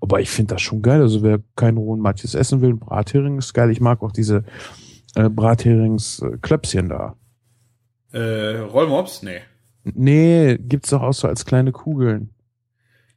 Aber 0.00 0.20
ich 0.20 0.30
finde 0.30 0.54
das 0.54 0.62
schon 0.62 0.82
geil. 0.82 1.02
Also 1.02 1.22
wer 1.22 1.40
keinen 1.56 1.78
rohen 1.78 2.00
Matjes 2.00 2.34
essen 2.34 2.60
will, 2.60 2.70
ein 2.70 2.78
Brathering 2.78 3.38
ist 3.38 3.54
geil. 3.54 3.70
Ich 3.70 3.80
mag 3.80 4.02
auch 4.02 4.12
diese 4.12 4.44
äh, 5.16 5.28
Bratherings-Klöpschen 5.28 6.88
da. 6.88 7.16
Äh, 8.12 8.58
Rollmops? 8.58 9.22
Nee. 9.22 9.40
Nee, 9.82 10.58
gibt's 10.58 10.90
doch 10.90 11.02
auch 11.02 11.14
so 11.14 11.26
als 11.26 11.44
kleine 11.44 11.72
Kugeln. 11.72 12.30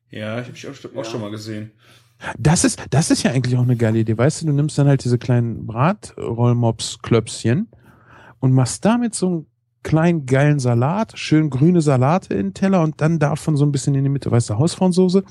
Ja, 0.10 0.40
ich 0.40 0.48
habe 0.48 0.58
ich 0.58 0.68
auch, 0.68 0.96
auch 0.96 1.06
schon 1.06 1.22
mal 1.22 1.32
gesehen. 1.32 1.72
Das 2.38 2.64
ist, 2.64 2.82
das 2.90 3.12
ist 3.12 3.24
ja 3.24 3.32
eigentlich 3.32 3.58
auch 3.58 3.64
eine 3.64 3.76
geile 3.76 4.00
Idee. 4.00 4.18
Weißt 4.18 4.42
du, 4.42 4.46
du 4.48 4.54
nimmst 4.54 4.78
dann 4.78 4.88
halt 4.88 5.04
diese 5.04 5.18
kleinen 5.18 5.68
Bratrollmops-Klöpschen 5.68 7.68
und 8.44 8.52
machst 8.52 8.84
damit 8.84 9.16
so 9.16 9.28
einen 9.28 9.46
kleinen 9.84 10.26
geilen 10.26 10.60
Salat, 10.60 11.18
schön 11.18 11.50
grüne 11.50 11.82
Salate 11.82 12.34
in 12.34 12.48
den 12.48 12.54
Teller 12.54 12.82
und 12.84 13.00
dann 13.00 13.18
davon 13.18 13.56
so 13.56 13.66
ein 13.66 13.72
bisschen 13.72 13.96
in 13.96 14.04
die 14.04 14.10
Mitte, 14.10 14.30
weißt 14.32 14.50
du, 14.50 14.58
Hausfrauensoße, 14.58 15.24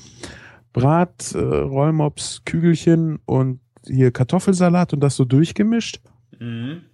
Brat, 0.72 1.34
äh, 1.34 1.38
Rollmops, 1.38 2.40
Kügelchen 2.46 3.18
und 3.26 3.60
hier 3.86 4.12
Kartoffelsalat 4.12 4.94
und 4.94 5.00
das 5.00 5.16
so 5.16 5.26
durchgemischt. 5.26 6.00
Mhm. 6.40 6.84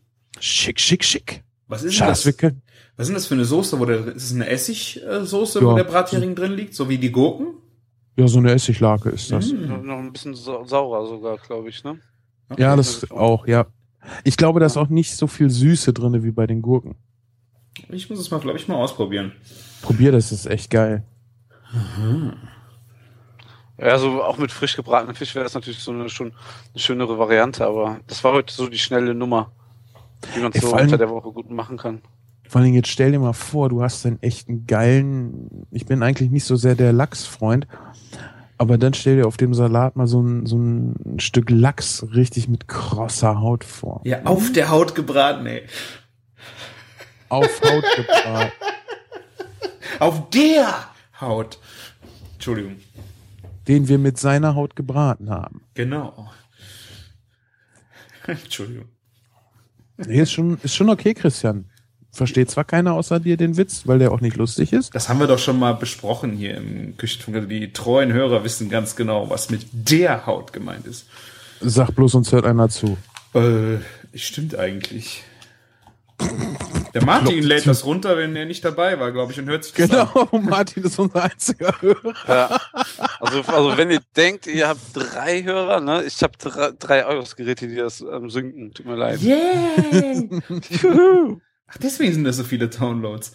Schick, 0.41 0.81
schick, 0.81 1.05
schick. 1.05 1.45
Was 1.69 1.85
ist 1.85 1.95
Schade, 1.95 2.11
das? 2.11 2.27
wir 2.27 2.33
können, 2.33 2.63
Was 2.97 3.05
ist 3.05 3.09
denn 3.11 3.15
das 3.15 3.27
für 3.29 3.35
eine 3.35 3.45
Soße? 3.45 3.79
Wo 3.79 3.85
der, 3.85 4.09
ist 4.09 4.25
es 4.25 4.35
eine 4.35 4.49
Essigsoße, 4.49 5.63
wo 5.63 5.69
Ja. 5.71 5.75
der 5.77 5.85
Brathering 5.85 6.35
drin 6.35 6.53
liegt, 6.55 6.75
so 6.75 6.89
wie 6.89 6.99
die 6.99 7.13
Gurken? 7.13 7.47
ja, 8.17 8.27
so 8.27 8.39
eine 8.41 8.51
Essiglake 8.51 9.11
ist 9.11 9.31
das. 9.31 9.53
Mhm. 9.53 9.87
Noch 9.87 9.99
ein 9.99 10.13
bisschen 10.13 10.35
sau- 10.35 10.65
saurer 10.65 11.07
sogar, 11.07 11.37
glaube 11.39 11.69
ich, 11.69 11.85
ne? 11.85 12.01
Ja, 12.57 12.75
das 12.75 13.09
auch, 13.13 13.47
ja. 13.47 13.67
Ich 14.25 14.37
glaube, 14.37 14.61
da 14.61 14.67
ist 14.67 14.77
auch 14.77 14.89
nicht 14.89 15.17
so 15.17 15.27
viel 15.27 15.51
Süße 15.51 15.93
drinne 15.93 16.23
wie 16.23 16.31
bei 16.31 16.47
den 16.47 16.63
Gurken. 16.63 16.97
Ich 17.89 18.11
muss 18.11 18.19
es 18.19 18.31
mal, 18.31 18.41
glaube 18.41 18.59
ich, 18.59 18.69
mal 18.69 18.77
ausprobieren. 18.77 19.33
Probier 19.83 20.13
das, 20.13 20.33
ist 20.33 20.47
echt 20.47 20.71
geil. 20.71 21.05
Ja, 23.79 23.93
also 23.93 24.23
auch 24.25 24.39
mit 24.39 24.51
frisch 24.51 24.75
gebratenem 24.75 25.15
Fisch 25.15 25.35
wäre 25.35 25.45
das 25.45 25.55
natürlich 25.55 25.79
so 25.79 25.93
eine 25.93 26.09
schon 26.09 26.33
eine 26.73 26.81
schönere 26.81 27.19
Variante, 27.19 27.65
aber 27.65 28.01
das 28.07 28.25
war 28.25 28.33
heute 28.33 28.53
so 28.53 28.69
die 28.69 28.79
schnelle 28.79 29.15
Nummer, 29.15 29.53
die 30.35 30.41
man 30.41 30.51
Ja, 30.53 30.61
so 30.61 30.75
unter 30.75 30.99
der 30.99 31.11
Woche 31.11 31.31
gut 31.31 31.51
machen 31.51 31.77
kann. 31.77 32.03
Vor 32.49 32.61
allem 32.61 32.75
jetzt 32.75 32.89
stell 32.89 33.13
dir 33.13 33.21
mal 33.21 33.35
vor, 33.35 33.69
du 33.69 33.83
hast 33.83 34.05
einen 34.07 34.21
echten 34.23 34.67
geilen, 34.67 35.67
ich 35.71 35.87
bin 35.87 36.03
eigentlich 36.03 36.31
nicht 36.31 36.45
so 36.45 36.57
sehr 36.57 36.75
der 36.75 36.93
Lachsfreund, 36.93 37.69
aber 38.59 38.77
dann 38.77 38.93
stell 38.93 39.17
dir 39.17 39.27
auf 39.27 39.37
dem 39.37 39.55
Salat 39.55 39.97
mal 39.97 40.07
so 40.07 40.21
ein, 40.21 40.45
so 40.47 40.59
ein 40.59 41.19
Stück 41.19 41.49
Lachs 41.49 42.05
richtig 42.15 42.49
mit 42.49 42.69
krosser 42.69 43.41
Haut 43.41 43.65
vor. 43.65 44.03
Ja, 44.05 44.25
auf 44.25 44.53
der 44.53 44.69
Haut 44.69 44.95
gebraten, 44.95 45.47
ey. 45.47 45.63
Auf 47.29 47.61
Haut 47.63 47.85
gebraten. 47.97 48.53
Auf 50.01 50.31
der 50.31 50.89
Haut. 51.21 51.59
Entschuldigung. 52.35 52.77
Den 53.67 53.89
wir 53.89 53.99
mit 53.99 54.17
seiner 54.19 54.55
Haut 54.55 54.77
gebraten 54.77 55.29
haben. 55.29 55.63
Genau. 55.75 56.31
Entschuldigung. 58.27 58.87
Nee, 59.97 60.21
ist 60.21 60.33
schon, 60.33 60.59
ist 60.63 60.77
schon 60.77 60.89
okay, 60.89 61.15
Christian. 61.15 61.69
Versteht 62.19 62.51
zwar 62.51 62.65
keiner 62.65 62.95
außer 62.95 63.21
dir 63.21 63.37
den 63.37 63.57
Witz, 63.57 63.83
weil 63.87 64.01
der 64.01 64.11
auch 64.11 64.21
nicht 64.21 64.37
lustig 64.37 64.73
ist. 64.73 64.93
Das 64.93 65.09
haben 65.09 65.21
wir 65.21 65.29
doch 65.29 65.39
schon 65.39 65.57
mal 65.57 65.75
besprochen 65.75 66.33
hier 66.33 66.57
im 66.57 66.97
Küchenfunk. 66.97 67.37
Also 67.37 67.49
die 67.49 67.73
treuen 67.73 68.13
Hörer 68.13 68.43
wissen 68.43 68.69
ganz 68.69 68.97
genau, 68.97 69.31
was 69.31 69.51
mit 69.51 69.69
der 69.73 70.27
Haut 70.27 70.53
gemeint 70.53 70.85
ist. 70.89 71.07
Sag 71.61 71.95
bloß, 71.95 72.17
uns 72.17 72.33
hört 72.33 72.45
einer 72.45 72.69
zu. 72.71 72.99
Äh, 73.35 73.79
stimmt 74.17 74.57
eigentlich. 74.57 75.23
Der 76.93 77.05
Martin 77.05 77.41
lädt 77.45 77.69
das 77.69 77.85
runter, 77.85 78.17
wenn 78.17 78.35
er 78.35 78.47
nicht 78.47 78.65
dabei 78.65 78.99
war, 78.99 79.13
glaube 79.13 79.31
ich, 79.31 79.39
und 79.39 79.47
hört 79.47 79.63
sich 79.63 79.75
das 79.75 79.93
an. 79.93 80.09
Genau, 80.13 80.39
Martin 80.43 80.83
ist 80.83 80.99
unser 80.99 81.23
einziger 81.23 81.73
Hörer. 81.81 82.15
Ja. 82.27 82.61
Also, 83.21 83.43
also 83.43 83.77
wenn 83.77 83.93
ihr 83.93 84.01
denkt, 84.17 84.49
ihr 84.49 84.67
habt 84.67 84.81
drei 84.93 85.45
Hörer, 85.45 85.79
ne? 85.79 86.03
Ich 86.03 86.21
habe 86.25 86.33
drei, 86.37 86.73
drei 86.77 87.07
Euro-Geräte, 87.07 87.69
die 87.69 87.77
das 87.77 88.01
ähm, 88.01 88.29
synken. 88.29 88.75
Tut 88.75 88.87
mir 88.87 88.97
leid. 88.97 89.21
Yay! 89.21 90.29
Ach, 91.69 91.77
deswegen 91.79 92.13
sind 92.15 92.25
das 92.25 92.37
so 92.37 92.45
viele 92.45 92.69
Downloads. 92.69 93.33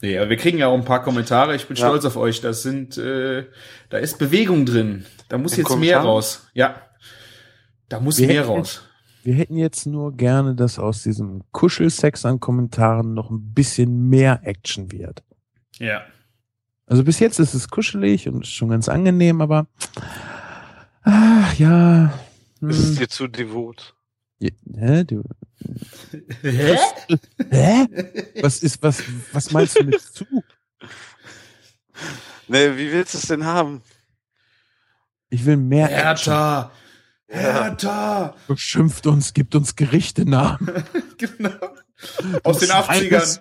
Nee, 0.00 0.16
aber 0.18 0.30
wir 0.30 0.36
kriegen 0.36 0.58
ja 0.58 0.68
auch 0.68 0.74
ein 0.78 0.84
paar 0.84 1.02
Kommentare. 1.02 1.56
Ich 1.56 1.66
bin 1.66 1.76
Ja. 1.76 1.86
stolz 1.86 2.04
auf 2.04 2.16
euch. 2.16 2.40
Das 2.40 2.62
sind, 2.62 2.96
äh, 2.98 3.46
da 3.90 3.98
ist 3.98 4.18
Bewegung 4.18 4.64
drin. 4.64 5.04
Da 5.28 5.38
muss 5.38 5.52
In 5.52 5.58
jetzt 5.58 5.68
mehr 5.70 5.74
Kommentaren? 5.96 6.06
raus. 6.06 6.46
Ja. 6.54 6.82
Da 7.88 7.98
muss 8.00 8.18
Wir 8.18 8.28
mehr 8.28 8.42
hätten- 8.42 8.48
raus. 8.48 8.82
Wir 9.24 9.34
hätten 9.34 9.56
jetzt 9.56 9.86
nur 9.86 10.16
gerne, 10.16 10.54
dass 10.54 10.78
aus 10.78 11.02
diesem 11.02 11.42
Kuschelsex 11.50 12.24
an 12.24 12.38
Kommentaren 12.40 13.12
noch 13.14 13.30
ein 13.30 13.52
bisschen 13.52 14.08
mehr 14.08 14.40
Action 14.44 14.92
wird. 14.92 15.22
Ja. 15.78 16.02
Also 16.86 17.02
bis 17.04 17.18
jetzt 17.18 17.38
ist 17.40 17.52
es 17.54 17.68
kuschelig 17.68 18.28
und 18.28 18.46
schon 18.46 18.68
ganz 18.70 18.88
angenehm, 18.88 19.40
aber 19.42 19.66
ach 21.02 21.54
ja. 21.58 22.14
Hm, 22.60 22.70
Ist 22.70 22.78
es 22.78 22.94
dir 22.96 23.08
zu 23.08 23.26
devot? 23.28 23.94
Hä, 24.40 25.04
du, 25.04 25.22
Hä? 26.42 26.76
hä? 27.50 27.86
Was 28.42 28.62
ist, 28.62 28.82
was, 28.82 29.02
was 29.32 29.50
meinst 29.50 29.78
du 29.78 29.84
mit 29.84 30.00
zu? 30.00 30.24
Nee, 32.46 32.76
wie 32.76 32.92
willst 32.92 33.14
du 33.14 33.18
es 33.18 33.26
denn 33.26 33.44
haben? 33.44 33.82
Ich 35.30 35.44
will 35.44 35.56
mehr 35.56 35.86
Action. 35.86 36.32
Hertha! 36.32 36.72
Hertha! 37.28 38.34
Beschimpft 38.46 39.06
uns, 39.06 39.34
gibt 39.34 39.54
uns 39.54 39.76
Gerichtenamen. 39.76 40.84
genau. 41.18 41.50
Aus 42.44 42.58
den 42.60 42.68
Du 42.68 42.74
80ern. 42.74 43.08
Schweines- 43.08 43.40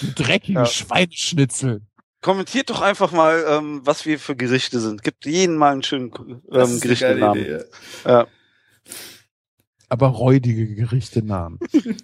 Du 0.00 0.22
dreckigen 0.22 0.56
Ja. 0.62 0.66
Schweineschnitzel. 0.66 1.80
Kommentiert 2.20 2.70
doch 2.70 2.80
einfach 2.82 3.12
mal, 3.12 3.44
ähm, 3.48 3.80
was 3.84 4.04
wir 4.06 4.18
für 4.18 4.36
Gerichte 4.36 4.80
sind. 4.80 5.02
Gibt 5.02 5.24
jeden 5.26 5.56
mal 5.56 5.72
einen 5.72 5.82
schönen 5.82 6.10
Das 6.10 6.70
ähm, 6.70 6.76
ist 6.76 6.84
eine 6.84 6.94
geile 6.94 7.20
Gerichtenamen. 7.20 7.40
Idee. 7.40 7.64
Ja. 8.04 8.26
Aber 9.88 10.08
räudige 10.08 10.74
Gerichtenamen. 10.74 11.58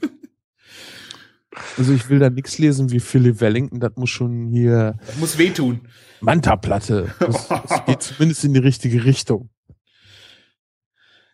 also 1.76 1.92
ich 1.92 2.08
will 2.08 2.18
da 2.18 2.30
nichts 2.30 2.58
lesen 2.58 2.90
wie 2.90 3.00
Philip 3.00 3.40
Wellington, 3.40 3.80
das 3.80 3.92
muss 3.96 4.10
schon 4.10 4.48
hier 4.48 4.98
Das 5.06 5.16
muss 5.16 5.38
wehtun. 5.38 5.88
Manta-Platte. 6.20 7.14
Das, 7.18 7.48
das 7.48 7.84
geht 7.86 8.02
zumindest 8.02 8.44
in 8.44 8.54
die 8.54 8.60
richtige 8.60 9.04
Richtung. 9.04 9.50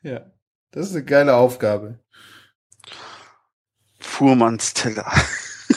Ja. 0.02 0.32
Das 0.70 0.90
ist 0.90 0.94
eine 0.94 1.04
geile 1.04 1.34
Aufgabe. 1.34 1.98
Fuhrmannsteller. 4.00 5.10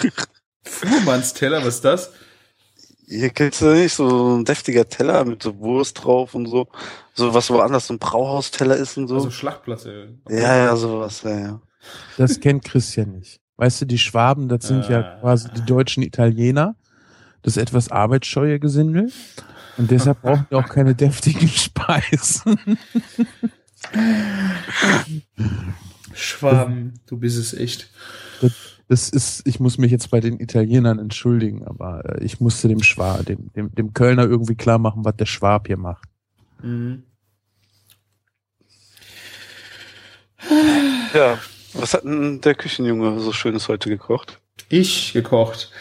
Fuhrmannsteller, 0.64 1.66
was 1.66 1.76
ist 1.76 1.86
das? 1.86 2.12
Hier 3.12 3.30
kennst 3.30 3.62
du 3.62 3.66
nicht 3.74 3.94
so 3.94 4.38
ein 4.38 4.46
deftiger 4.46 4.88
Teller 4.88 5.26
mit 5.26 5.44
so 5.44 5.58
Wurst 5.60 6.02
drauf 6.04 6.34
und 6.34 6.46
so. 6.48 6.68
So 7.14 7.34
was 7.34 7.50
woanders 7.50 7.88
so 7.88 7.94
ein 7.94 8.00
Brauhausteller 8.00 8.78
ist 8.78 8.98
und 8.98 9.10
so. 9.10 9.16
Also 9.16 9.32
Schlachtplatte. 9.32 10.16
ja, 10.30 10.56
ja, 10.56 10.76
sowas, 10.78 11.22
ja, 11.24 11.38
ja. 11.40 11.62
Das 12.18 12.40
kennt 12.40 12.64
Christian 12.64 13.12
nicht. 13.12 13.42
Weißt 13.58 13.82
du, 13.82 13.86
die 13.86 13.98
Schwaben, 14.00 14.48
das 14.48 14.66
sind 14.68 14.88
ja 14.88 15.02
Ah. 15.02 15.20
quasi 15.20 15.50
die 15.52 15.66
deutschen 15.66 16.04
Italiener. 16.04 16.76
Das 17.42 17.58
etwas 17.58 17.92
arbeitsscheue 17.92 18.60
Gesindel. 18.60 19.12
Und 19.78 19.92
deshalb 19.92 20.22
brauchen 20.22 20.46
wir 20.50 20.60
auch 20.60 20.70
keine 20.70 20.96
deftigen 20.96 21.50
Speisen. 21.50 22.60
Schwaben, 26.14 26.94
du 27.08 27.18
bist 27.18 27.38
es 27.38 27.54
echt. 27.54 27.90
Das 28.42 28.52
ist, 28.92 29.48
ich 29.48 29.60
muss 29.60 29.78
mich 29.78 29.92
jetzt 29.92 30.12
bei 30.12 30.20
den 30.20 30.40
Italienern 30.40 31.00
entschuldigen, 31.00 31.66
aber 31.66 32.04
äh, 32.06 32.24
ich 32.24 32.40
musste 32.40 32.68
dem 32.68 32.84
Schwab, 32.84 33.26
dem, 33.26 33.52
dem, 33.54 33.74
dem 33.74 33.94
Kölner 33.94 34.24
irgendwie 34.24 34.56
klar 34.56 34.80
machen, 34.80 35.06
was 35.06 35.16
der 35.16 35.26
Schwab 35.26 35.68
hier 35.68 35.78
macht. 35.78 36.10
Mhm. 36.62 37.04
Ja. 41.14 41.38
Was 41.74 41.94
hat 41.94 42.04
denn 42.04 42.42
der 42.42 42.56
Küchenjunge 42.56 43.20
so 43.20 43.32
Schönes 43.32 43.70
heute 43.70 43.90
gekocht? 43.90 44.42
Ich 44.68 45.14
gekocht. 45.14 45.72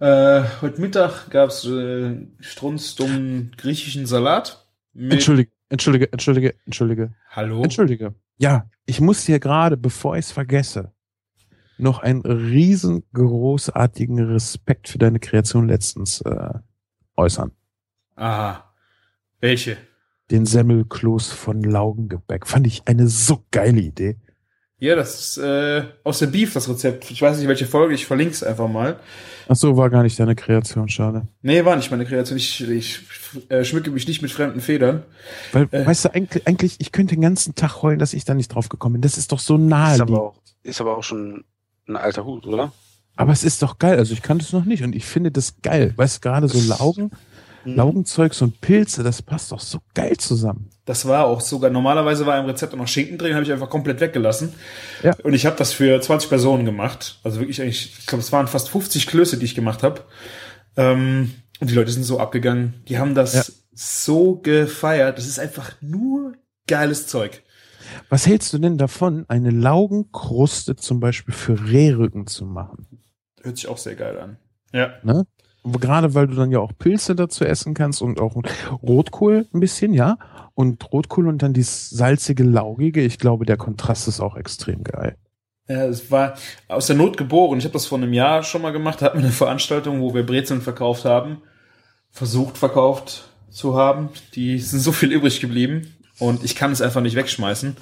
Äh, 0.00 0.42
heute 0.60 0.80
Mittag 0.80 1.30
gab's 1.30 1.64
äh, 1.66 2.16
strunzdummen 2.40 3.52
griechischen 3.56 4.06
Salat. 4.06 4.66
Entschuldige, 4.94 5.50
entschuldige, 5.68 6.12
entschuldige, 6.12 6.54
entschuldige, 6.64 7.14
Hallo? 7.30 7.62
entschuldige. 7.62 8.14
Ja, 8.38 8.68
ich 8.86 9.00
muss 9.00 9.24
dir 9.24 9.38
gerade, 9.38 9.76
bevor 9.76 10.16
ich 10.16 10.26
es 10.26 10.32
vergesse, 10.32 10.92
noch 11.82 11.98
einen 12.00 12.22
riesengroßartigen 12.22 14.18
Respekt 14.20 14.88
für 14.88 14.98
deine 14.98 15.18
Kreation 15.20 15.68
letztens 15.68 16.20
äh, 16.22 16.50
äußern. 17.16 17.52
Aha. 18.16 18.64
Welche? 19.40 19.76
Den 20.30 20.46
Semmelkloß 20.46 21.32
von 21.32 21.62
Laugengebäck. 21.62 22.46
Fand 22.46 22.66
ich 22.66 22.82
eine 22.86 23.08
so 23.08 23.44
geile 23.50 23.80
Idee. 23.80 24.16
Ja, 24.78 24.94
das 24.96 25.20
ist 25.20 25.38
äh, 25.38 25.84
aus 26.04 26.20
der 26.20 26.28
Beef, 26.28 26.54
das 26.54 26.66
Rezept. 26.68 27.10
Ich 27.10 27.20
weiß 27.20 27.36
nicht, 27.36 27.48
welche 27.48 27.66
Folge, 27.66 27.92
ich 27.94 28.06
verlinke 28.06 28.32
es 28.32 28.42
einfach 28.42 28.68
mal. 28.68 28.98
Ach 29.46 29.56
so, 29.56 29.76
war 29.76 29.90
gar 29.90 30.02
nicht 30.04 30.18
deine 30.18 30.34
Kreation, 30.34 30.88
schade. 30.88 31.28
Nee, 31.42 31.64
war 31.66 31.76
nicht 31.76 31.90
meine 31.90 32.06
Kreation. 32.06 32.38
Ich, 32.38 32.66
ich 32.66 33.00
äh, 33.50 33.62
schmücke 33.64 33.90
mich 33.90 34.08
nicht 34.08 34.22
mit 34.22 34.30
fremden 34.30 34.60
Federn. 34.62 35.02
Weil, 35.52 35.68
Äh. 35.70 35.84
weißt 35.84 36.06
du, 36.06 36.14
eigentlich, 36.14 36.46
eigentlich, 36.46 36.76
ich 36.78 36.92
könnte 36.92 37.14
den 37.14 37.20
ganzen 37.20 37.54
Tag 37.54 37.82
heulen, 37.82 37.98
dass 37.98 38.14
ich 38.14 38.24
da 38.24 38.32
nicht 38.32 38.54
drauf 38.54 38.70
gekommen 38.70 38.94
bin. 38.94 39.02
Das 39.02 39.18
ist 39.18 39.32
doch 39.32 39.38
so 39.40 39.56
Ist 39.56 39.60
naheliegend. 39.62 40.10
aber 40.12 40.22
auch, 40.22 40.40
ist 40.62 40.80
aber 40.80 40.96
auch 40.96 41.02
schon 41.04 41.44
ein 41.90 41.96
alter 41.96 42.24
Hut, 42.24 42.46
oder? 42.46 42.72
Aber 43.16 43.32
es 43.32 43.44
ist 43.44 43.62
doch 43.62 43.78
geil. 43.78 43.98
Also 43.98 44.14
ich 44.14 44.22
kannte 44.22 44.44
es 44.44 44.52
noch 44.52 44.64
nicht 44.64 44.82
und 44.82 44.94
ich 44.94 45.04
finde 45.04 45.30
das 45.30 45.60
geil. 45.62 45.92
Weißt 45.96 46.16
du, 46.16 46.20
gerade 46.28 46.48
so 46.48 46.60
Laugen, 46.60 47.10
Mhm. 47.62 47.74
Laugenzeugs 47.76 48.40
und 48.40 48.62
Pilze, 48.62 49.02
das 49.02 49.20
passt 49.20 49.52
doch 49.52 49.60
so 49.60 49.80
geil 49.92 50.16
zusammen. 50.16 50.70
Das 50.86 51.06
war 51.06 51.26
auch 51.26 51.42
sogar, 51.42 51.68
normalerweise 51.70 52.24
war 52.24 52.38
im 52.40 52.46
Rezept 52.46 52.72
auch 52.72 52.78
noch 52.78 52.88
Schinken 52.88 53.18
drin, 53.18 53.34
habe 53.34 53.44
ich 53.44 53.52
einfach 53.52 53.68
komplett 53.68 54.00
weggelassen. 54.00 54.54
Ja. 55.02 55.14
Und 55.24 55.34
ich 55.34 55.44
habe 55.44 55.56
das 55.56 55.74
für 55.74 56.00
20 56.00 56.30
Personen 56.30 56.64
gemacht. 56.64 57.20
Also 57.22 57.38
wirklich 57.38 57.60
eigentlich, 57.60 57.98
ich 57.98 58.06
glaube, 58.06 58.22
es 58.22 58.32
waren 58.32 58.46
fast 58.48 58.70
50 58.70 59.06
Klöße, 59.06 59.36
die 59.36 59.44
ich 59.44 59.54
gemacht 59.54 59.82
habe. 59.82 60.00
Ähm, 60.78 61.34
und 61.60 61.68
die 61.68 61.74
Leute 61.74 61.90
sind 61.92 62.04
so 62.04 62.18
abgegangen. 62.18 62.82
Die 62.88 62.98
haben 62.98 63.14
das 63.14 63.34
Ja. 63.34 63.42
so 63.74 64.36
gefeiert. 64.36 65.18
Das 65.18 65.26
ist 65.26 65.38
einfach 65.38 65.72
nur 65.82 66.32
geiles 66.66 67.08
Zeug. 67.08 67.42
Was 68.08 68.26
hältst 68.26 68.52
du 68.52 68.58
denn 68.58 68.78
davon, 68.78 69.24
eine 69.28 69.50
Laugenkruste 69.50 70.76
zum 70.76 71.00
Beispiel 71.00 71.34
für 71.34 71.68
Rehrücken 71.68 72.26
zu 72.26 72.44
machen? 72.44 72.86
Hört 73.42 73.56
sich 73.56 73.68
auch 73.68 73.78
sehr 73.78 73.94
geil 73.94 74.18
an. 74.18 74.36
Ja. 74.72 74.92
Ne? 75.02 75.26
Gerade 75.64 76.14
weil 76.14 76.26
du 76.26 76.34
dann 76.34 76.50
ja 76.50 76.58
auch 76.58 76.72
Pilze 76.78 77.14
dazu 77.14 77.44
essen 77.44 77.74
kannst 77.74 78.00
und 78.00 78.20
auch 78.20 78.34
Rotkohl 78.82 79.46
ein 79.52 79.60
bisschen, 79.60 79.92
ja. 79.92 80.16
Und 80.54 80.90
Rotkohl 80.92 81.28
und 81.28 81.42
dann 81.42 81.52
dieses 81.52 81.90
salzige, 81.90 82.44
laugige. 82.44 83.02
Ich 83.02 83.18
glaube, 83.18 83.44
der 83.44 83.56
Kontrast 83.56 84.08
ist 84.08 84.20
auch 84.20 84.36
extrem 84.36 84.84
geil. 84.84 85.16
Ja, 85.68 85.84
es 85.84 86.10
war 86.10 86.34
aus 86.68 86.86
der 86.86 86.96
Not 86.96 87.16
geboren. 87.16 87.58
Ich 87.58 87.64
habe 87.64 87.74
das 87.74 87.86
vor 87.86 87.98
einem 87.98 88.12
Jahr 88.12 88.42
schon 88.42 88.62
mal 88.62 88.72
gemacht. 88.72 89.00
Da 89.00 89.06
hatten 89.06 89.18
wir 89.18 89.24
eine 89.24 89.32
Veranstaltung, 89.32 90.00
wo 90.00 90.14
wir 90.14 90.24
Brezeln 90.24 90.62
verkauft 90.62 91.04
haben. 91.04 91.42
Versucht 92.10 92.58
verkauft 92.58 93.28
zu 93.50 93.76
haben. 93.76 94.08
Die 94.34 94.58
sind 94.58 94.80
so 94.80 94.92
viel 94.92 95.12
übrig 95.12 95.40
geblieben. 95.40 95.94
Und 96.20 96.44
ich 96.44 96.54
kann 96.54 96.70
es 96.70 96.80
einfach 96.80 97.00
nicht 97.00 97.16
wegschmeißen. 97.16 97.76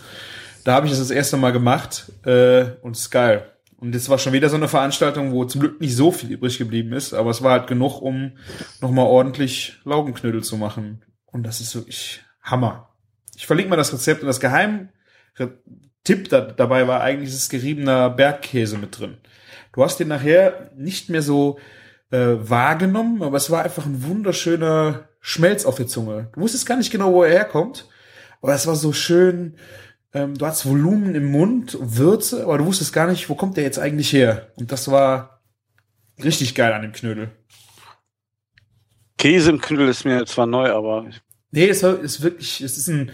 Da 0.64 0.74
habe 0.74 0.86
ich 0.86 0.92
das 0.92 1.00
das 1.00 1.10
erste 1.10 1.36
Mal 1.36 1.52
gemacht. 1.52 2.10
Äh, 2.24 2.76
und 2.80 2.96
es 2.96 3.02
ist 3.02 3.10
geil. 3.10 3.52
Und 3.76 3.94
das 3.94 4.08
war 4.08 4.18
schon 4.18 4.32
wieder 4.32 4.48
so 4.48 4.56
eine 4.56 4.68
Veranstaltung, 4.68 5.32
wo 5.32 5.44
zum 5.44 5.60
Glück 5.60 5.80
nicht 5.80 5.94
so 5.94 6.10
viel 6.10 6.32
übrig 6.32 6.58
geblieben 6.58 6.92
ist. 6.92 7.14
Aber 7.14 7.30
es 7.30 7.42
war 7.42 7.52
halt 7.52 7.66
genug, 7.66 8.00
um 8.00 8.32
nochmal 8.80 9.06
ordentlich 9.06 9.78
Laugenknödel 9.84 10.42
zu 10.42 10.56
machen. 10.56 11.04
Und 11.26 11.44
das 11.44 11.60
ist 11.60 11.74
wirklich 11.74 12.22
Hammer. 12.42 12.88
Ich 13.36 13.46
verlinke 13.46 13.70
mal 13.70 13.76
das 13.76 13.92
Rezept 13.92 14.22
und 14.22 14.26
das 14.26 14.40
Geheimtipp 14.40 15.58
Tipp 16.02 16.28
da, 16.28 16.40
dabei 16.40 16.88
war 16.88 17.02
eigentlich 17.02 17.30
das 17.30 17.50
geriebener 17.50 18.10
Bergkäse 18.10 18.78
mit 18.78 18.98
drin. 18.98 19.18
Du 19.72 19.84
hast 19.84 20.00
den 20.00 20.08
nachher 20.08 20.70
nicht 20.74 21.10
mehr 21.10 21.22
so 21.22 21.58
äh, 22.10 22.34
wahrgenommen, 22.38 23.22
aber 23.22 23.36
es 23.36 23.50
war 23.50 23.62
einfach 23.62 23.86
ein 23.86 24.04
wunderschöner 24.04 25.08
Schmelz 25.20 25.64
auf 25.64 25.76
der 25.76 25.86
Zunge. 25.86 26.30
Du 26.34 26.40
wusstest 26.40 26.66
gar 26.66 26.76
nicht 26.76 26.90
genau, 26.90 27.12
wo 27.12 27.22
er 27.22 27.30
herkommt, 27.30 27.88
aber 28.42 28.54
es 28.54 28.66
war 28.66 28.76
so 28.76 28.92
schön. 28.92 29.56
Ähm, 30.14 30.36
du 30.38 30.46
hast 30.46 30.64
Volumen 30.66 31.14
im 31.14 31.26
Mund, 31.30 31.76
Würze, 31.80 32.44
aber 32.44 32.58
du 32.58 32.66
wusstest 32.66 32.92
gar 32.92 33.06
nicht, 33.10 33.28
wo 33.28 33.34
kommt 33.34 33.56
der 33.56 33.64
jetzt 33.64 33.78
eigentlich 33.78 34.12
her. 34.12 34.52
Und 34.56 34.72
das 34.72 34.90
war 34.90 35.42
richtig 36.22 36.54
geil 36.54 36.72
an 36.72 36.82
dem 36.82 36.92
Knödel. 36.92 37.30
Käse 39.18 39.50
im 39.50 39.60
Knödel 39.60 39.88
ist 39.88 40.04
mir 40.04 40.24
zwar 40.26 40.46
neu, 40.46 40.70
aber 40.70 41.06
Nee, 41.50 41.68
es 41.68 41.82
war, 41.82 41.98
ist 41.98 42.22
wirklich, 42.22 42.60
es 42.60 42.76
ist 42.76 42.88
ein 42.88 43.10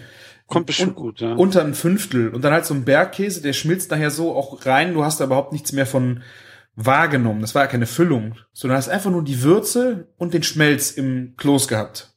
kommt 0.47 0.67
bestimmt 0.67 0.95
un- 0.97 1.03
gut, 1.03 1.21
ja. 1.21 1.33
unter 1.33 1.63
ein 1.63 1.73
Fünftel 1.73 2.29
und 2.29 2.43
dann 2.43 2.53
halt 2.53 2.65
so 2.65 2.73
ein 2.73 2.85
Bergkäse, 2.85 3.41
der 3.41 3.53
schmilzt 3.53 3.89
nachher 3.91 4.11
so 4.11 4.35
auch 4.35 4.65
rein. 4.65 4.93
Du 4.93 5.03
hast 5.03 5.19
da 5.19 5.25
überhaupt 5.25 5.53
nichts 5.53 5.71
mehr 5.71 5.85
von 5.87 6.21
wahrgenommen. 6.75 7.41
Das 7.41 7.55
war 7.55 7.63
ja 7.63 7.67
keine 7.67 7.87
Füllung, 7.87 8.35
sondern 8.53 8.77
hast 8.77 8.89
einfach 8.89 9.09
nur 9.09 9.23
die 9.23 9.41
Würze 9.41 10.09
und 10.17 10.33
den 10.33 10.43
Schmelz 10.43 10.91
im 10.91 11.33
Kloß 11.37 11.67
gehabt. 11.67 12.13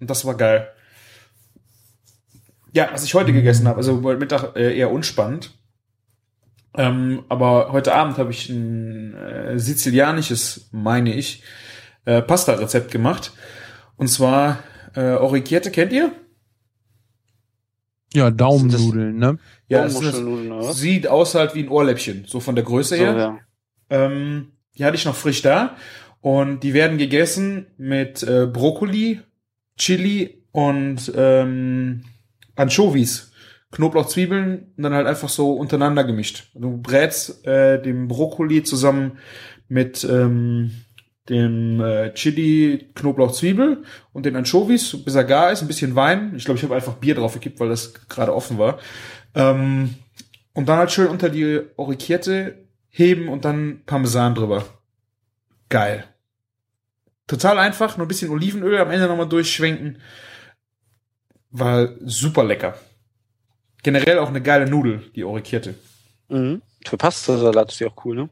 Und 0.00 0.10
das 0.10 0.24
war 0.24 0.36
geil. 0.36 0.68
Ja, 2.72 2.90
was 2.92 3.04
ich 3.04 3.14
heute 3.14 3.32
gegessen 3.32 3.66
habe, 3.66 3.78
also 3.78 4.02
heute 4.02 4.20
Mittag 4.20 4.56
äh, 4.56 4.76
eher 4.76 4.90
unspannend. 4.90 5.54
Ähm, 6.74 7.24
aber 7.28 7.72
heute 7.72 7.94
Abend 7.94 8.18
habe 8.18 8.30
ich 8.30 8.48
ein 8.50 9.14
äh, 9.14 9.58
sizilianisches, 9.58 10.68
meine 10.70 11.14
ich, 11.14 11.42
äh, 12.04 12.22
Pasta-Rezept 12.22 12.90
gemacht. 12.90 13.32
Und 13.96 14.08
zwar 14.08 14.58
äh, 14.94 15.12
Orecchiette, 15.14 15.70
kennt 15.70 15.92
ihr? 15.92 16.12
Ja, 18.14 18.30
Daumennudeln, 18.30 19.18
ne? 19.18 19.38
Ja, 19.68 19.84
was? 19.84 20.78
sieht 20.78 21.06
aus 21.08 21.34
halt 21.34 21.54
wie 21.54 21.64
ein 21.64 21.68
Ohrläppchen, 21.68 22.24
so 22.26 22.40
von 22.40 22.54
der 22.54 22.64
Größe 22.64 22.96
So, 22.96 23.02
her. 23.02 23.16
ja. 23.16 23.38
Ähm, 23.90 24.52
die 24.76 24.84
hatte 24.84 24.96
ich 24.96 25.04
noch 25.04 25.16
frisch 25.16 25.42
da. 25.42 25.76
Und 26.20 26.60
die 26.60 26.74
werden 26.74 26.98
gegessen 26.98 27.66
mit 27.76 28.22
äh, 28.22 28.46
Brokkoli, 28.46 29.20
Chili 29.76 30.42
und 30.52 31.12
ähm, 31.14 32.02
Anchovies. 32.58 33.32
Knoblauch, 33.70 34.06
Zwiebeln 34.06 34.72
und 34.76 34.82
dann 34.82 34.94
halt 34.94 35.06
einfach 35.06 35.28
so 35.28 35.52
untereinander 35.52 36.04
gemischt. 36.04 36.50
Du 36.54 36.78
brätst 36.78 37.46
äh, 37.46 37.80
den 37.80 38.08
Brokkoli 38.08 38.62
zusammen 38.62 39.18
mit 39.68 40.04
ähm, 40.04 40.70
dem 41.28 41.80
äh, 41.80 42.14
Chili, 42.14 42.88
Knoblauch, 42.94 43.32
Zwiebel 43.32 43.82
und 44.14 44.24
den 44.24 44.36
Anchovies, 44.36 45.04
bis 45.04 45.14
er 45.14 45.24
gar 45.24 45.52
ist, 45.52 45.60
ein 45.60 45.68
bisschen 45.68 45.94
Wein. 45.94 46.32
Ich 46.34 46.46
glaube, 46.46 46.56
ich 46.56 46.64
habe 46.64 46.74
einfach 46.74 46.94
Bier 46.94 47.14
drauf 47.14 47.34
gekippt, 47.34 47.60
weil 47.60 47.68
das 47.68 47.92
gerade 48.08 48.34
offen 48.34 48.56
war. 48.56 48.78
Ähm, 49.34 49.96
und 50.54 50.68
dann 50.68 50.78
halt 50.78 50.90
schön 50.90 51.08
unter 51.08 51.28
die 51.28 51.60
Orecchiette 51.76 52.64
heben 52.88 53.28
und 53.28 53.44
dann 53.44 53.82
Parmesan 53.84 54.34
drüber. 54.34 54.64
Geil. 55.68 56.04
Total 57.26 57.58
einfach, 57.58 57.98
nur 57.98 58.06
ein 58.06 58.08
bisschen 58.08 58.30
Olivenöl 58.30 58.78
am 58.78 58.90
Ende 58.90 59.06
nochmal 59.06 59.28
durchschwenken. 59.28 59.98
War 61.50 61.88
super 62.04 62.44
lecker. 62.44 62.78
Generell 63.82 64.18
auch 64.18 64.28
eine 64.28 64.42
geile 64.42 64.68
Nudel, 64.68 65.10
die 65.14 65.24
Orecchiette. 65.24 65.74
Mhm. 66.28 66.62
Für 66.86 66.96
Pastasalat 66.96 67.70
ist 67.70 67.80
die 67.80 67.86
auch 67.86 68.04
cool, 68.04 68.16
ne? 68.16 68.28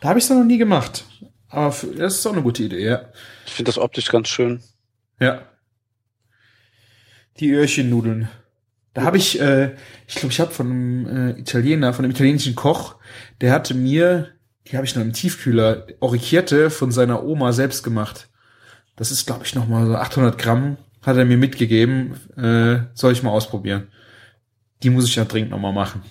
Da 0.00 0.08
habe 0.08 0.18
ich 0.18 0.24
es 0.24 0.30
noch 0.30 0.44
nie 0.44 0.58
gemacht. 0.58 1.04
Aber 1.48 1.72
für, 1.72 1.88
das 1.88 2.16
ist 2.16 2.26
auch 2.26 2.32
eine 2.32 2.42
gute 2.42 2.62
Idee, 2.62 2.84
ja. 2.84 3.06
Ich 3.46 3.52
finde 3.52 3.68
das 3.68 3.78
optisch 3.78 4.10
ganz 4.10 4.28
schön. 4.28 4.62
Ja. 5.18 5.42
Die 7.38 7.50
Öhrchennudeln. 7.50 8.28
Da 8.94 9.02
habe 9.02 9.18
ich, 9.18 9.40
äh, 9.40 9.74
ich 10.06 10.16
glaube, 10.16 10.32
ich 10.32 10.40
habe 10.40 10.50
von 10.50 10.66
einem 10.66 11.06
äh, 11.06 11.40
Italiener, 11.40 11.92
von 11.92 12.04
einem 12.04 12.12
italienischen 12.12 12.54
Koch, 12.56 12.96
der 13.40 13.52
hatte 13.52 13.74
mir, 13.74 14.28
die 14.66 14.76
habe 14.76 14.84
ich 14.84 14.94
noch 14.94 15.02
im 15.02 15.12
Tiefkühler, 15.12 15.86
Orecchiette 16.00 16.70
von 16.70 16.90
seiner 16.90 17.22
Oma 17.24 17.52
selbst 17.52 17.82
gemacht. 17.82 18.28
Das 18.96 19.10
ist, 19.10 19.26
glaube 19.26 19.44
ich, 19.44 19.54
noch 19.54 19.68
mal 19.68 19.86
so 19.86 19.94
800 19.94 20.36
Gramm, 20.38 20.76
hat 21.02 21.16
er 21.16 21.24
mir 21.24 21.36
mitgegeben. 21.36 22.14
Äh, 22.36 22.86
soll 22.94 23.12
ich 23.12 23.22
mal 23.22 23.30
ausprobieren. 23.30 23.88
Die 24.82 24.90
muss 24.90 25.06
ich 25.06 25.16
ja 25.16 25.24
dringend 25.24 25.50
noch 25.50 25.58
mal 25.58 25.72
machen. 25.72 26.02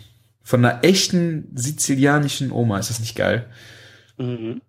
Von 0.43 0.65
einer 0.65 0.83
echten 0.83 1.51
sizilianischen 1.55 2.51
Oma, 2.51 2.79
ist 2.79 2.89
das 2.89 2.99
nicht 2.99 3.15
geil? 3.15 3.47
Mhm. 4.17 4.61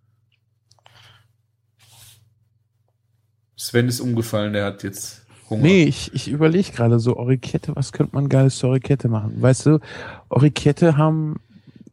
Sven 3.56 3.88
ist 3.88 4.00
umgefallen, 4.00 4.52
der 4.52 4.64
hat 4.64 4.82
jetzt 4.82 5.26
Hunger. 5.50 5.62
Nee, 5.62 5.84
ich, 5.84 6.14
ich 6.14 6.28
überlege 6.28 6.72
gerade 6.72 6.98
so, 6.98 7.16
Orecchiette, 7.16 7.74
was 7.76 7.92
könnte 7.92 8.14
man 8.14 8.28
geiles 8.28 8.56
zu 8.56 8.68
Orecchiette 8.68 9.08
machen? 9.08 9.40
Weißt 9.42 9.66
du, 9.66 9.80
Orecchiette 10.28 10.96
haben, 10.96 11.40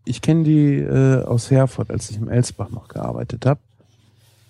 ich 0.05 0.21
kenne 0.21 0.43
die 0.43 0.75
äh, 0.75 1.23
aus 1.23 1.51
Herford, 1.51 1.91
als 1.91 2.09
ich 2.09 2.17
im 2.17 2.29
Elsbach 2.29 2.69
noch 2.69 2.87
gearbeitet 2.87 3.45
habe. 3.45 3.59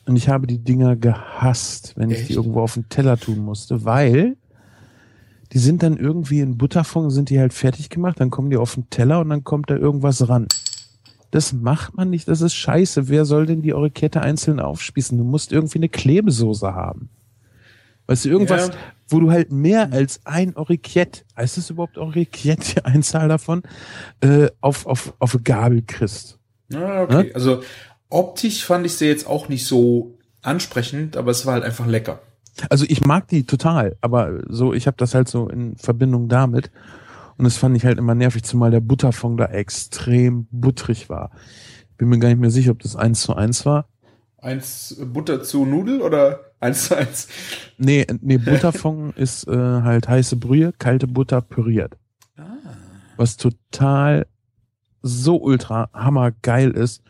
Und 0.08 0.16
ich 0.16 0.30
habe 0.30 0.47
die 0.47 0.60
Dinger 0.60 0.95
gehasst, 0.95 1.93
wenn 1.97 2.10
ich 2.10 2.18
die 2.20 2.24
Echt? 2.24 2.36
irgendwo 2.36 2.62
auf 2.62 2.76
den 2.76 2.88
Teller 2.89 3.18
tun 3.18 3.39
musste, 3.39 3.84
weil 3.84 4.38
die 5.53 5.60
sind 5.60 5.84
dann 5.84 5.97
irgendwie 5.97 6.39
in 6.39 6.58
Butterfond, 6.58 7.12
sind 7.12 7.30
die 7.30 7.39
halt 7.39 7.53
fertig 7.53 7.89
gemacht, 7.89 8.20
dann 8.20 8.30
kommen 8.30 8.49
die 8.49 8.58
auf 8.58 8.76
den 8.76 8.89
Teller 8.89 9.20
und 9.20 9.30
dann 9.30 9.43
kommt 9.43 9.70
da 9.70 9.76
irgendwas 9.76 10.28
ran. 10.30 10.47
Das 11.32 11.51
macht 11.51 11.95
man 11.97 12.10
nicht, 12.10 12.28
das 12.30 12.39
ist 12.41 12.53
scheiße. 12.55 13.10
Wer 13.10 13.26
soll 13.26 13.45
denn 13.45 13.62
die 13.62 13.74
Orecchiette 13.74 14.22
einzeln 14.22 14.62
aufspießen? 14.62 15.18
Du 15.18 15.26
musst 15.26 15.51
irgendwie 15.51 15.80
eine 15.80 15.89
Klebesoße 15.89 16.74
haben. 16.74 17.10
Weißt 18.08 18.24
du, 18.26 18.30
irgendwas, 18.30 18.70
Ja. 18.70 18.74
wo 19.10 19.20
du 19.20 19.30
halt 19.30 19.51
mehr 19.51 19.91
als 19.91 20.22
ein 20.26 20.55
Orecchiette, 20.55 21.24
heißt 21.36 21.58
es 21.58 21.70
überhaupt 21.70 21.97
Orecchiette, 21.97 22.76
die 22.76 22.86
Einzahl 22.86 23.28
davon, 23.28 23.64
äh, 24.22 24.47
auf, 24.62 24.86
auf, 24.86 25.14
auf 25.20 25.38
Gabel 25.43 25.84
kriegst. 25.86 26.39
Ah, 26.74 27.03
okay. 27.03 27.32
Also 27.34 27.62
optisch 28.10 28.66
fand 28.66 28.86
ich 28.86 28.93
sie 28.93 29.08
jetzt 29.08 29.28
auch 29.28 29.49
nicht 29.49 29.66
so 29.66 30.18
ansprechend, 30.41 31.18
aber 31.18 31.32
es 31.32 31.45
war 31.45 31.53
halt 31.53 31.64
einfach 31.64 31.86
lecker. 31.86 32.22
Also 32.70 32.86
ich 32.88 33.05
mag 33.05 33.28
die 33.28 33.45
total, 33.45 33.97
aber 34.01 34.41
so, 34.47 34.74
ich 34.74 34.88
habe 34.88 34.97
das 34.97 35.14
halt 35.14 35.28
so 35.28 35.47
in 35.47 35.76
Verbindung 35.78 36.28
damit. 36.28 36.72
Und 37.38 37.45
das 37.45 37.58
fand 37.58 37.78
ich 37.78 37.86
halt 37.86 37.99
immer 37.99 38.16
nervig, 38.16 38.43
zumal 38.43 38.72
der 38.72 38.80
Butterfond 38.80 39.39
da 39.39 39.45
extrem 39.45 40.47
butterig 40.49 41.08
war. 41.10 41.32
Bin 41.97 42.10
mir 42.10 42.20
gar 42.20 42.30
nicht 42.30 42.39
mehr 42.39 42.49
sicher, 42.49 42.72
ob 42.72 42.80
das 42.80 42.95
eins 42.95 43.22
zu 43.22 43.36
eins 43.36 43.66
war. 43.66 43.88
Eins 44.39 44.99
Butter 45.14 45.43
zu 45.43 45.66
Nudel 45.66 46.01
oder 46.01 46.51
eins 46.60 46.88
zu 46.88 46.97
eins? 46.97 47.28
Nee, 47.78 48.08
nee, 48.22 48.38
Butterfond 48.38 49.16
ist 49.18 49.47
äh, 49.47 49.55
halt 49.55 50.08
heiße 50.08 50.36
Brühe, 50.36 50.74
kalte 50.78 51.08
Butter 51.08 51.41
püriert. 51.41 51.97
Was 53.18 53.38
total 53.38 54.28
so 55.01 55.38
ultra 55.38 55.89
hammergeil 55.93 56.72
ist. 56.72 57.01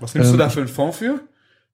Was 0.00 0.14
nimmst 0.14 0.30
du 0.30 0.34
Ähm, 0.34 0.38
da 0.38 0.48
für 0.48 0.60
einen 0.60 0.68
Fond 0.68 0.94
für? 0.94 1.20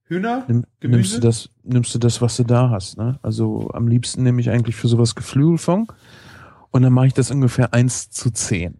Hühner? 0.07 0.45
Nimm, 0.49 0.65
Gemüse? 0.81 0.99
nimmst 0.99 1.17
du 1.17 1.21
das, 1.21 1.49
nimmst 1.63 1.95
du 1.95 1.99
das, 1.99 2.21
was 2.21 2.37
du 2.37 2.45
da 2.45 2.71
hast, 2.71 2.99
ne? 2.99 3.19
Also 3.23 3.71
am 3.73 3.89
liebsten 3.89 4.23
nehme 4.23 4.41
ich 4.41 4.51
eigentlich 4.51 4.77
für 4.77 4.89
sowas 4.89 5.15
Geflügelfond 5.15 5.93
und 6.71 6.83
dann 6.83 6.93
mache 6.93 7.07
ich 7.07 7.15
das 7.15 7.31
ungefähr 7.31 7.73
eins 7.73 8.11
zu 8.11 8.31
zehn. 8.31 8.77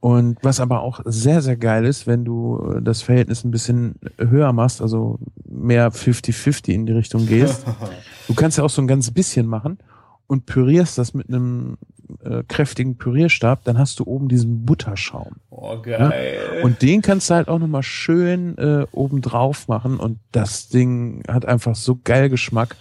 Und 0.00 0.38
was 0.42 0.58
aber 0.58 0.80
auch 0.80 1.00
sehr, 1.04 1.42
sehr 1.42 1.56
geil 1.56 1.84
ist, 1.86 2.08
wenn 2.08 2.24
du 2.24 2.74
äh, 2.76 2.82
das 2.82 3.02
Verhältnis 3.02 3.44
ein 3.44 3.52
bisschen 3.52 3.94
höher 4.18 4.52
machst, 4.52 4.82
also 4.82 5.20
mehr 5.48 5.92
50-50 5.92 6.72
in 6.72 6.86
die 6.86 6.92
Richtung 6.92 7.24
gehst, 7.26 7.64
du 8.26 8.34
kannst 8.34 8.58
ja 8.58 8.64
auch 8.64 8.70
so 8.70 8.82
ein 8.82 8.88
ganz 8.88 9.12
bisschen 9.12 9.46
machen 9.46 9.78
und 10.26 10.46
pürierst 10.46 10.98
das 10.98 11.14
mit 11.14 11.28
einem 11.28 11.76
äh, 12.24 12.42
kräftigen 12.48 12.96
Pürierstab, 12.96 13.64
dann 13.64 13.78
hast 13.78 13.98
du 13.98 14.04
oben 14.04 14.28
diesen 14.28 14.64
Butterschaum. 14.64 15.36
oh, 15.50 15.78
geil. 15.80 16.60
Und 16.62 16.82
den 16.82 17.02
kannst 17.02 17.30
du 17.30 17.34
halt 17.34 17.48
auch 17.48 17.58
nochmal 17.58 17.82
schön 17.82 18.56
äh, 18.58 18.86
oben 18.92 19.20
drauf 19.20 19.68
machen 19.68 19.98
und 19.98 20.18
das 20.32 20.68
Ding 20.68 21.22
hat 21.28 21.44
einfach 21.46 21.74
so 21.74 21.98
geil 22.02 22.28
Geschmack. 22.28 22.76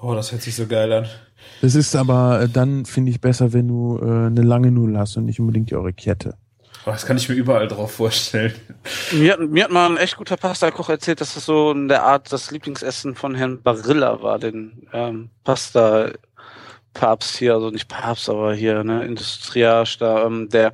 oh, 0.00 0.14
das 0.14 0.32
hört 0.32 0.42
sich 0.42 0.54
so 0.56 0.66
geil 0.66 0.92
an. 0.92 1.06
Das 1.60 1.74
ist 1.74 1.96
aber 1.96 2.42
äh, 2.42 2.48
dann, 2.48 2.84
finde 2.84 3.10
ich, 3.10 3.20
besser, 3.20 3.52
wenn 3.52 3.68
du 3.68 3.98
äh, 4.00 4.26
eine 4.26 4.42
lange 4.42 4.70
Nudel 4.70 4.98
hast 4.98 5.16
und 5.16 5.24
nicht 5.26 5.40
unbedingt 5.40 5.70
die 5.70 5.74
Orecchiette. 5.74 6.34
Oh, 6.84 6.90
das 6.90 7.06
kann 7.06 7.16
ich 7.16 7.28
mir 7.28 7.36
überall 7.36 7.68
drauf 7.68 7.92
vorstellen. 7.92 8.52
Mir, 9.12 9.34
hat- 9.34 9.40
mir 9.40 9.64
hat 9.64 9.70
mal 9.70 9.88
ein 9.88 9.96
echt 9.98 10.16
guter 10.16 10.36
Pasta-Koch 10.36 10.88
erzählt, 10.88 11.20
dass 11.20 11.34
das 11.34 11.46
so 11.46 11.70
in 11.70 11.86
der 11.86 12.02
Art 12.02 12.32
das 12.32 12.50
Lieblingsessen 12.50 13.14
von 13.14 13.36
Herrn 13.36 13.62
Barilla 13.62 14.20
war, 14.20 14.40
den 14.40 14.88
ähm, 14.92 15.30
Pasta-Papst 16.92 17.36
hier, 17.36 17.54
also 17.54 17.70
nicht 17.70 17.88
Papst, 17.88 18.28
aber 18.28 18.54
hier, 18.54 18.84
ne, 18.84 19.04
Industriarsch 19.04 19.98
da, 19.98 20.26
ähm, 20.26 20.48
der, 20.48 20.72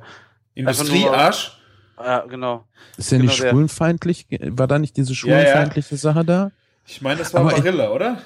Industriearsch? 0.53 1.57
ja, 1.97 2.25
genau. 2.25 2.65
Ist 2.97 3.11
der 3.11 3.19
Genau 3.19 3.31
nicht 3.31 3.43
der. 3.43 3.49
schwulenfeindlich? 3.51 4.27
War 4.29 4.67
da 4.67 4.79
nicht 4.79 4.97
diese 4.97 5.13
Ja, 5.13 5.13
ja. 5.13 5.39
schwulenfeindliche 5.45 5.97
Sache 5.97 6.25
da? 6.25 6.51
Ich 6.85 7.01
meine, 7.01 7.19
das 7.19 7.33
war 7.33 7.41
Aber 7.41 7.51
ich- 7.51 7.57
Barilla, 7.63 7.91
oder? 7.91 8.21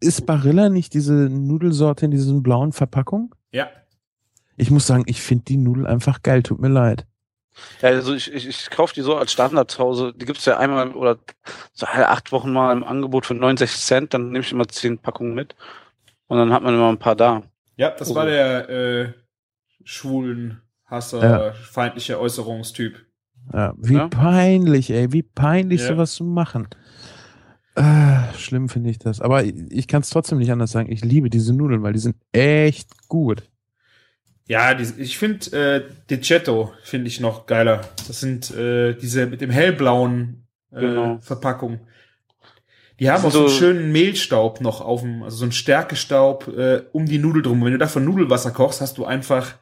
Ist 0.00 0.26
Barilla 0.26 0.68
nicht 0.68 0.94
diese 0.94 1.12
Nudelsorte 1.12 2.04
in 2.04 2.10
diesen 2.12 2.42
blauen 2.42 2.72
Verpackungen? 2.72 3.30
Ja. 3.52 3.68
Ich 4.56 4.70
muss 4.70 4.86
sagen, 4.86 5.02
ich 5.06 5.20
finde 5.22 5.44
die 5.46 5.56
Nudel 5.56 5.86
einfach 5.86 6.22
geil, 6.22 6.42
tut 6.42 6.60
mir 6.60 6.68
leid. 6.68 7.06
Ja, 7.82 7.88
also 7.88 8.14
ich, 8.14 8.32
ich, 8.32 8.46
ich 8.46 8.70
kaufe 8.70 8.94
die 8.94 9.00
so 9.02 9.16
als 9.16 9.32
Standard 9.32 9.70
zu 9.70 9.78
Hause. 9.80 10.12
Die 10.14 10.24
gibt's 10.24 10.44
ja 10.44 10.58
einmal 10.58 10.92
oder 10.92 11.18
so 11.72 11.84
alle 11.86 12.08
acht 12.08 12.30
Wochen 12.30 12.52
mal 12.52 12.72
im 12.72 12.84
Angebot 12.84 13.26
für 13.26 13.34
69 13.34 13.80
Cent. 13.80 14.14
Dann 14.14 14.30
nehme 14.30 14.44
ich 14.44 14.52
immer 14.52 14.68
zehn 14.68 14.98
Packungen 14.98 15.34
mit. 15.34 15.56
Und 16.30 16.38
dann 16.38 16.52
hat 16.52 16.62
man 16.62 16.74
immer 16.74 16.88
ein 16.88 16.98
paar 16.98 17.16
da. 17.16 17.42
Ja, 17.76 17.90
das 17.90 18.10
Oh. 18.10 18.14
war 18.14 18.24
der, 18.26 18.68
äh, 18.70 19.12
schwulen 19.84 20.60
Hasser, 20.86 21.22
Ja. 21.22 21.52
feindlicher 21.52 22.20
Äußerungstyp. 22.20 23.04
Ja, 23.52 23.74
wie 23.76 23.94
Ja. 23.94 24.08
peinlich, 24.08 24.90
ey, 24.90 25.12
wie 25.12 25.22
peinlich 25.24 25.80
Ja. 25.80 25.88
sowas 25.88 26.12
zu 26.14 26.22
machen. 26.24 26.68
Äh, 27.74 28.32
schlimm 28.36 28.68
finde 28.68 28.90
ich 28.90 28.98
das. 28.98 29.20
Aber 29.20 29.42
ich, 29.44 29.54
ich 29.70 29.88
kann 29.88 30.02
es 30.02 30.10
trotzdem 30.10 30.38
nicht 30.38 30.52
anders 30.52 30.70
sagen. 30.72 30.90
Ich 30.92 31.04
liebe 31.04 31.30
diese 31.30 31.52
Nudeln, 31.54 31.82
weil 31.82 31.92
die 31.94 31.98
sind 32.00 32.16
echt 32.32 33.08
gut. 33.08 33.42
Ja, 34.46 34.74
die, 34.74 34.84
ich 35.02 35.18
finde 35.18 35.56
äh, 35.56 35.82
Decetto 36.10 36.72
finde 36.82 37.08
ich 37.08 37.20
noch 37.20 37.46
geiler. 37.46 37.80
Das 38.08 38.20
sind 38.20 38.50
äh, 38.52 38.94
diese 38.94 39.26
mit 39.26 39.40
dem 39.40 39.50
hellblauen 39.50 40.46
äh, 40.72 40.80
Genau. 40.80 41.18
Verpackung. 41.20 41.80
Die 43.00 43.10
haben 43.10 43.22
Das 43.22 43.24
auch 43.24 43.30
sind 43.32 43.32
so 43.32 43.40
einen 43.40 43.48
so- 43.48 43.58
schönen 43.58 43.92
Mehlstaub 43.92 44.60
noch 44.60 44.80
auf 44.80 45.00
dem, 45.00 45.22
also 45.22 45.38
so 45.38 45.44
einen 45.44 45.52
Stärkestaub 45.52 46.48
äh, 46.48 46.82
um 46.92 47.06
die 47.06 47.18
Nudel 47.18 47.42
drum. 47.42 47.64
Wenn 47.64 47.72
du 47.72 47.78
davon 47.78 48.04
Nudelwasser 48.04 48.50
kochst, 48.50 48.80
hast 48.80 48.98
du 48.98 49.04
einfach 49.06 49.54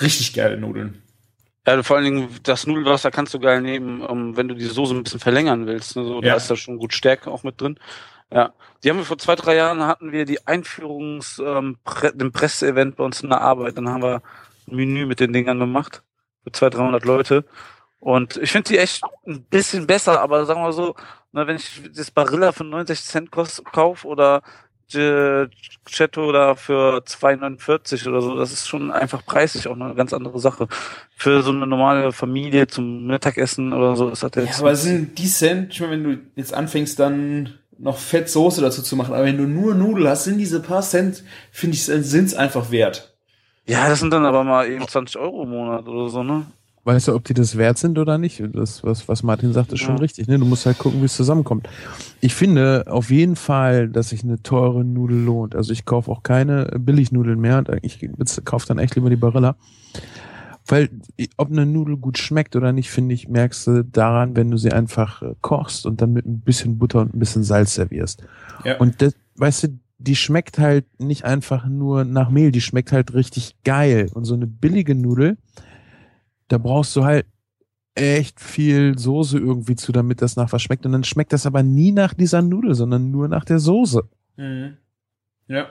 richtig 0.00 0.34
geile 0.34 0.56
Nudeln. 0.58 1.02
Ja, 1.66 1.82
vor 1.82 1.96
allen 1.96 2.04
Dingen 2.04 2.28
das 2.42 2.66
Nudelwasser 2.66 3.10
kannst 3.10 3.32
du 3.32 3.38
geil 3.40 3.62
nehmen, 3.62 4.02
um, 4.02 4.36
wenn 4.36 4.48
du 4.48 4.54
die 4.54 4.66
Soße 4.66 4.94
ein 4.94 5.02
bisschen 5.02 5.20
verlängern 5.20 5.66
willst. 5.66 5.96
Ne? 5.96 6.04
So, 6.04 6.16
Ja. 6.22 6.30
Da 6.32 6.36
ist 6.36 6.50
da 6.50 6.56
schon 6.56 6.76
gut 6.78 6.92
Stärke 6.92 7.30
auch 7.30 7.42
mit 7.42 7.58
drin. 7.60 7.78
Ja, 8.30 8.52
die 8.82 8.90
haben 8.90 8.98
wir 8.98 9.04
vor 9.04 9.16
zwei, 9.18 9.34
drei 9.34 9.54
Jahren 9.56 9.82
hatten 9.86 10.12
wir 10.12 10.24
die 10.26 10.46
Einführungs, 10.46 11.40
ähm, 11.44 11.78
Pre 11.84 12.12
dem 12.14 12.32
Presseevent 12.32 12.96
bei 12.96 13.04
uns 13.04 13.22
in 13.22 13.30
der 13.30 13.40
Arbeit. 13.40 13.78
Dann 13.78 13.88
haben 13.88 14.02
wir 14.02 14.22
ein 14.68 14.76
Menü 14.76 15.06
mit 15.06 15.20
den 15.20 15.32
Dingern 15.32 15.58
gemacht 15.58 16.02
für 16.42 16.52
200, 16.52 16.74
300 16.80 17.04
Leute. 17.06 17.44
Und 17.98 18.36
ich 18.36 18.52
finde 18.52 18.68
die 18.68 18.78
echt 18.78 19.02
ein 19.26 19.44
bisschen 19.44 19.86
besser, 19.86 20.20
aber 20.20 20.44
sagen 20.44 20.60
wir 20.62 20.72
so, 20.72 20.94
na, 21.34 21.46
wenn 21.46 21.56
ich 21.56 21.82
das 21.94 22.10
Barilla 22.10 22.52
für 22.52 22.64
69 22.64 23.04
Cent 23.06 23.30
kost, 23.30 23.64
kauf 23.66 24.04
oder 24.04 24.42
Chetto 25.86 26.30
da 26.32 26.54
für 26.54 26.98
2,49 27.04 28.08
oder 28.08 28.20
so, 28.20 28.36
das 28.36 28.52
ist 28.52 28.68
schon 28.68 28.90
einfach 28.92 29.24
preislich 29.24 29.66
auch 29.66 29.74
eine 29.74 29.94
ganz 29.94 30.12
andere 30.12 30.38
Sache. 30.38 30.68
Für 31.16 31.42
so 31.42 31.50
eine 31.50 31.66
normale 31.66 32.12
Familie 32.12 32.66
zum 32.66 33.06
Mittagessen 33.06 33.72
oder 33.72 33.96
so 33.96 34.10
ist 34.10 34.22
das 34.22 34.30
Ja, 34.36 34.42
jetzt. 34.42 34.60
aber 34.60 34.72
es 34.72 34.82
sind 34.82 35.18
die 35.18 35.26
Cent, 35.28 35.72
ich 35.72 35.80
meine, 35.80 35.92
wenn 35.92 36.04
du 36.04 36.18
jetzt 36.36 36.54
anfängst, 36.54 36.98
dann 37.00 37.54
noch 37.78 37.98
Fettsoße 37.98 38.60
dazu 38.60 38.82
zu 38.82 38.94
machen, 38.94 39.14
aber 39.14 39.24
wenn 39.24 39.36
du 39.38 39.44
nur 39.44 39.74
Nudel 39.74 40.08
hast, 40.08 40.24
sind 40.24 40.38
diese 40.38 40.60
paar 40.60 40.82
Cent, 40.82 41.24
finde 41.50 41.74
ich, 41.74 41.84
sind 41.84 42.26
es 42.26 42.34
einfach 42.34 42.70
wert. 42.70 43.14
ja, 43.66 43.88
das 43.88 43.98
sind 44.00 44.12
dann 44.12 44.24
aber 44.24 44.44
mal 44.44 44.68
eben 44.70 44.86
20 44.86 45.18
Euro 45.18 45.42
im 45.42 45.50
Monat 45.50 45.88
oder 45.88 46.08
so, 46.08 46.22
ne? 46.22 46.46
Weißt 46.84 47.08
du, 47.08 47.14
ob 47.14 47.24
die 47.24 47.32
das 47.34 47.56
wert 47.56 47.78
sind 47.78 47.98
oder 47.98 48.18
nicht? 48.18 48.42
Das, 48.52 48.84
was, 48.84 49.08
was 49.08 49.22
Martin 49.22 49.52
sagt, 49.54 49.72
ist 49.72 49.80
schon 49.80 49.96
Ja. 49.96 50.00
richtig. 50.02 50.28
Ne? 50.28 50.38
Du 50.38 50.44
musst 50.44 50.66
halt 50.66 50.78
gucken, 50.78 51.00
wie 51.00 51.06
es 51.06 51.16
zusammenkommt. 51.16 51.66
Ich 52.20 52.34
finde 52.34 52.84
auf 52.88 53.10
jeden 53.10 53.36
Fall, 53.36 53.88
dass 53.88 54.10
sich 54.10 54.22
eine 54.22 54.42
teure 54.42 54.84
Nudel 54.84 55.24
lohnt. 55.24 55.56
Also 55.56 55.72
ich 55.72 55.86
kaufe 55.86 56.10
auch 56.10 56.22
keine 56.22 56.66
Billignudeln 56.78 57.40
mehr. 57.40 57.58
Und 57.58 57.70
Ich 57.82 58.06
kaufe 58.44 58.66
dann 58.66 58.78
echt 58.78 58.96
lieber 58.96 59.08
die 59.08 59.16
Barilla. 59.16 59.56
Weil 60.66 60.88
ob 61.36 61.50
eine 61.50 61.66
Nudel 61.66 61.96
gut 61.96 62.16
schmeckt 62.18 62.56
oder 62.56 62.72
nicht, 62.72 62.90
finde 62.90 63.14
ich, 63.14 63.28
merkst 63.28 63.66
du 63.66 63.84
daran, 63.84 64.34
wenn 64.36 64.50
du 64.50 64.56
sie 64.56 64.72
einfach 64.72 65.20
äh, 65.22 65.34
kochst 65.42 65.84
und 65.84 66.00
dann 66.00 66.12
mit 66.14 66.24
ein 66.26 66.40
bisschen 66.40 66.78
Butter 66.78 67.00
und 67.00 67.14
ein 67.14 67.18
bisschen 67.18 67.44
Salz 67.44 67.74
servierst. 67.74 68.24
Ja. 68.64 68.78
Und 68.78 69.02
das, 69.02 69.14
weißt 69.36 69.64
du, 69.64 69.78
die 69.98 70.16
schmeckt 70.16 70.58
halt 70.58 70.86
nicht 70.98 71.24
einfach 71.24 71.66
nur 71.66 72.04
nach 72.04 72.30
Mehl, 72.30 72.50
die 72.50 72.62
schmeckt 72.62 72.92
halt 72.92 73.12
richtig 73.14 73.56
geil. 73.64 74.08
Und 74.14 74.24
so 74.24 74.34
eine 74.34 74.46
billige 74.46 74.94
Nudel, 74.94 75.36
da 76.48 76.58
brauchst 76.58 76.94
du 76.96 77.04
halt 77.04 77.26
echt 77.94 78.40
viel 78.40 78.98
Soße 78.98 79.38
irgendwie 79.38 79.76
zu, 79.76 79.92
damit 79.92 80.20
das 80.20 80.36
nach 80.36 80.52
was 80.52 80.62
schmeckt. 80.62 80.84
Und 80.84 80.92
dann 80.92 81.04
schmeckt 81.04 81.32
das 81.32 81.46
aber 81.46 81.62
nie 81.62 81.92
nach 81.92 82.14
dieser 82.14 82.42
Nudel, 82.42 82.74
sondern 82.74 83.10
nur 83.10 83.28
nach 83.28 83.44
der 83.44 83.58
Soße. 83.58 84.02
Mhm. 84.36 84.76
Ja. 85.46 85.68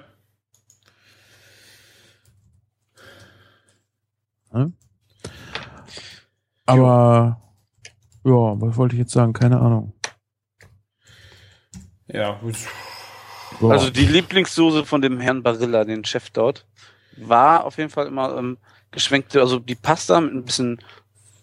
Aber 6.66 7.42
ja, 8.24 8.62
was 8.62 8.78
wollte 8.78 8.96
ich 8.96 9.00
jetzt 9.00 9.12
sagen? 9.12 9.34
Keine 9.34 9.60
Ahnung. 9.60 9.94
Ja, 12.08 12.34
gut. 12.40 12.56
Ja. 13.60 13.70
Also 13.70 13.90
die 13.90 14.06
Lieblingssoße 14.06 14.86
von 14.86 15.02
dem 15.02 15.20
Herrn 15.20 15.44
Barilla, 15.44 15.84
den 15.84 16.06
Chef 16.06 16.30
dort, 16.30 16.66
war 17.18 17.66
auf 17.66 17.78
jeden 17.78 17.90
Fall 17.90 18.08
immer 18.08 18.38
ähm, 18.38 18.58
geschwenkte, 18.94 19.42
also 19.42 19.60
die 19.60 19.76
Pasta 19.76 20.22
mit 20.22 20.34
ein 20.34 20.44
bisschen 20.44 20.80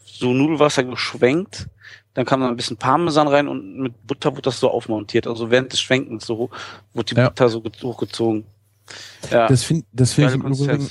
so 0.04 0.32
Nudelwasser 0.32 0.84
geschwenkt. 0.84 1.68
Dann 2.14 2.24
kam 2.24 2.40
da 2.40 2.48
ein 2.48 2.56
bisschen 2.56 2.76
Parmesan 2.76 3.28
rein 3.28 3.46
und 3.46 3.78
mit 3.78 4.06
Butter 4.06 4.32
wurde 4.32 4.42
das 4.42 4.58
so 4.58 4.70
aufmontiert. 4.70 5.26
Also 5.26 5.50
während 5.50 5.72
des 5.72 5.80
Schwenkens 5.80 6.26
so 6.26 6.50
wurde 6.92 7.14
die 7.14 7.20
Ja. 7.20 7.28
Butter 7.28 7.48
so 7.48 7.60
ge- 7.60 7.72
hochgezogen. 7.82 8.44
Ja, 9.30 9.46
das 9.46 9.62
finde 9.62 9.86
das 9.92 10.14
find 10.14 10.30
ich 10.30 10.34
im 10.34 10.52
Übrigen, 10.52 10.90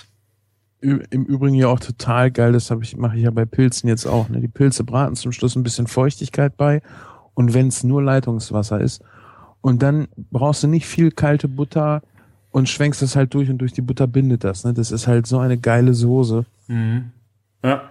im 1.09 1.25
Übrigen 1.25 1.55
ja 1.55 1.67
auch 1.67 1.79
total 1.81 2.31
geil. 2.31 2.53
Das 2.53 2.71
habe 2.71 2.83
ich 2.83 2.95
mache 2.95 3.17
ich 3.17 3.23
ja 3.23 3.31
bei 3.31 3.43
Pilzen 3.45 3.89
jetzt 3.89 4.05
auch. 4.05 4.29
Ne? 4.29 4.39
Die 4.39 4.47
Pilze 4.47 4.85
braten 4.85 5.15
zum 5.17 5.33
Schluss 5.33 5.57
ein 5.57 5.63
bisschen 5.63 5.87
Feuchtigkeit 5.87 6.55
bei 6.55 6.81
und 7.33 7.53
wenn 7.53 7.67
es 7.67 7.83
nur 7.83 8.01
Leitungswasser 8.01 8.79
ist 8.79 9.01
und 9.59 9.83
dann 9.83 10.07
brauchst 10.15 10.63
du 10.63 10.67
nicht 10.67 10.85
viel 10.87 11.11
kalte 11.11 11.49
Butter 11.49 12.01
und 12.51 12.69
schwenkst 12.69 13.01
das 13.01 13.15
halt 13.15 13.33
durch 13.33 13.49
und 13.49 13.59
durch 13.59 13.73
die 13.73 13.81
Butter 13.81 14.07
bindet 14.07 14.43
das. 14.43 14.63
Ne? 14.63 14.73
Das 14.73 14.91
ist 14.91 15.07
halt 15.07 15.27
so 15.27 15.39
eine 15.39 15.57
geile 15.57 15.93
Soße. 15.93 16.45
Mhm. 16.67 17.11
Ja. 17.63 17.89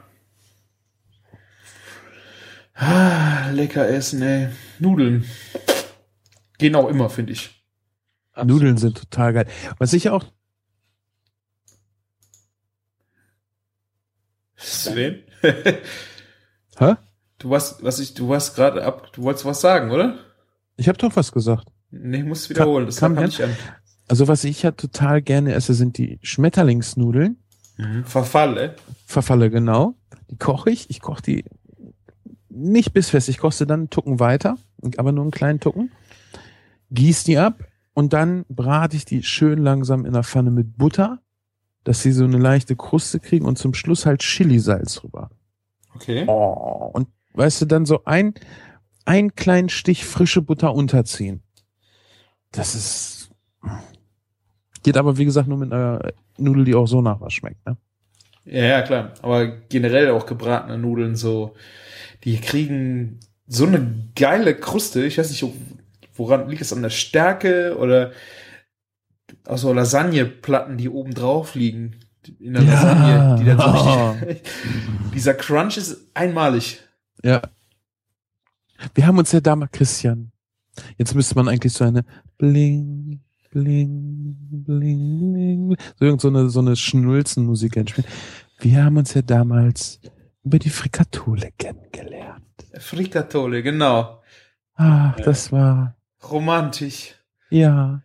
Ah, 2.74 3.50
lecker 3.50 3.88
essen, 3.88 4.22
ey. 4.22 4.48
Nudeln. 4.78 5.24
Gehen 6.58 6.76
auch 6.76 6.88
immer, 6.88 7.10
finde 7.10 7.32
ich. 7.32 7.64
Absolut. 8.32 8.60
Nudeln 8.60 8.76
sind 8.78 8.96
total 8.98 9.32
geil. 9.32 9.46
Was 9.78 9.92
ich 9.92 10.10
auch 10.10 10.24
Sven? 14.58 15.22
Hä? 16.78 16.96
Du 17.38 17.50
warst, 17.50 17.82
was 17.84 18.00
ich, 18.00 18.14
du 18.14 18.28
warst 18.28 18.56
gerade 18.56 18.84
ab, 18.84 19.12
du 19.12 19.22
wolltest 19.22 19.44
was 19.44 19.60
sagen, 19.60 19.92
oder? 19.92 20.18
Ich 20.76 20.88
habe 20.88 20.98
doch 20.98 21.14
was 21.14 21.30
gesagt. 21.30 21.68
Nee, 21.90 22.18
ich 22.18 22.24
muss 22.24 22.42
es 22.42 22.50
wiederholen. 22.50 22.86
Das 22.86 22.96
kam 22.96 23.14
kam 23.14 23.24
nicht 23.24 23.40
an. 23.40 23.56
Also 24.08 24.26
was 24.26 24.44
ich 24.44 24.62
ja 24.62 24.72
total 24.72 25.22
gerne 25.22 25.52
esse, 25.52 25.74
sind 25.74 25.98
die 25.98 26.18
Schmetterlingsnudeln. 26.22 27.38
Verfalle. 28.04 28.74
Verfalle 29.06 29.50
genau. 29.50 29.94
Die 30.30 30.36
koche 30.36 30.70
ich. 30.70 30.90
Ich 30.90 31.00
koche 31.00 31.22
die 31.22 31.44
nicht 32.48 32.92
bissfest. 32.92 33.28
Ich 33.28 33.38
koche 33.38 33.54
sie 33.54 33.66
dann 33.66 33.80
einen 33.80 33.90
Tucken 33.90 34.18
weiter, 34.18 34.56
aber 34.96 35.12
nur 35.12 35.22
einen 35.22 35.30
kleinen 35.30 35.60
Tucken. 35.60 35.92
Gieß 36.90 37.24
die 37.24 37.38
ab 37.38 37.64
und 37.94 38.12
dann 38.12 38.44
brate 38.48 38.96
ich 38.96 39.04
die 39.04 39.22
schön 39.22 39.58
langsam 39.58 40.04
in 40.04 40.12
der 40.12 40.24
Pfanne 40.24 40.50
mit 40.50 40.76
Butter, 40.76 41.20
dass 41.84 42.02
sie 42.02 42.12
so 42.12 42.24
eine 42.24 42.38
leichte 42.38 42.76
Kruste 42.76 43.20
kriegen 43.20 43.44
und 43.44 43.58
zum 43.58 43.74
Schluss 43.74 44.06
halt 44.06 44.22
Chilisalz 44.22 44.94
drüber. 44.94 45.30
Okay. 45.94 46.24
Oh, 46.26 46.90
und 46.92 47.08
weißt 47.34 47.62
du, 47.62 47.66
dann 47.66 47.86
so 47.86 48.04
ein, 48.04 48.34
ein 49.04 49.34
kleinen 49.34 49.68
Stich 49.68 50.04
frische 50.04 50.42
Butter 50.42 50.74
unterziehen. 50.74 51.42
Das 52.50 52.74
ist, 52.74 53.30
geht 54.88 54.96
aber 54.96 55.18
wie 55.18 55.26
gesagt 55.26 55.48
nur 55.48 55.58
mit 55.58 55.70
einer 55.70 56.12
Nudel, 56.38 56.64
die 56.64 56.74
auch 56.74 56.86
so 56.86 57.02
nach 57.02 57.20
was 57.20 57.34
schmeckt, 57.34 57.66
ne? 57.66 57.76
Ja, 58.46 58.64
ja, 58.64 58.80
klar. 58.82 59.12
Aber 59.20 59.46
generell 59.46 60.10
auch 60.12 60.24
gebratene 60.24 60.78
Nudeln 60.78 61.14
so, 61.14 61.54
die 62.24 62.40
kriegen 62.40 63.20
so 63.46 63.66
eine 63.66 63.86
geile 64.16 64.54
Kruste. 64.54 65.04
Ich 65.04 65.18
weiß 65.18 65.28
nicht, 65.30 65.44
woran 66.16 66.48
liegt 66.48 66.62
es 66.62 66.72
an 66.72 66.80
der 66.80 66.88
Stärke 66.88 67.76
oder 67.78 68.12
auch 69.46 69.58
so 69.58 69.70
Lasagneplatten, 69.74 70.78
die 70.78 70.88
oben 70.88 71.12
drauf 71.12 71.54
liegen. 71.54 71.96
In 72.40 72.54
der 72.54 72.62
Ja. 72.62 72.72
Lasagne, 72.72 73.36
die 73.40 73.44
dann 73.44 73.58
so 73.58 74.26
richtig, 74.26 74.52
dieser 75.14 75.34
Crunch 75.34 75.76
ist 75.76 75.98
einmalig. 76.14 76.80
Ja. 77.22 77.42
Wir 78.94 79.06
haben 79.06 79.18
uns 79.18 79.32
ja 79.32 79.40
damals, 79.40 79.72
Christian, 79.72 80.32
jetzt 80.96 81.14
müsste 81.14 81.34
man 81.34 81.48
eigentlich 81.48 81.74
so 81.74 81.84
eine 81.84 82.06
Bling, 82.38 83.20
Bling, 83.50 84.36
Bling, 84.50 85.32
Bling, 85.32 85.76
so 85.98 86.04
irgend 86.04 86.20
so 86.20 86.28
eine, 86.28 86.50
so 86.50 86.60
eine 86.60 86.76
Schnulzenmusik 86.76 87.76
einspielen. 87.78 88.10
Wir 88.60 88.84
haben 88.84 88.96
uns 88.96 89.14
ja 89.14 89.22
damals 89.22 90.00
über 90.44 90.58
die 90.58 90.70
Frikatole 90.70 91.50
kennengelernt. 91.58 92.44
Frikatole, 92.78 93.62
genau. 93.62 94.22
Ah, 94.74 95.14
das 95.24 95.50
war, 95.50 95.96
Romantisch. 96.30 97.14
ja, 97.50 98.02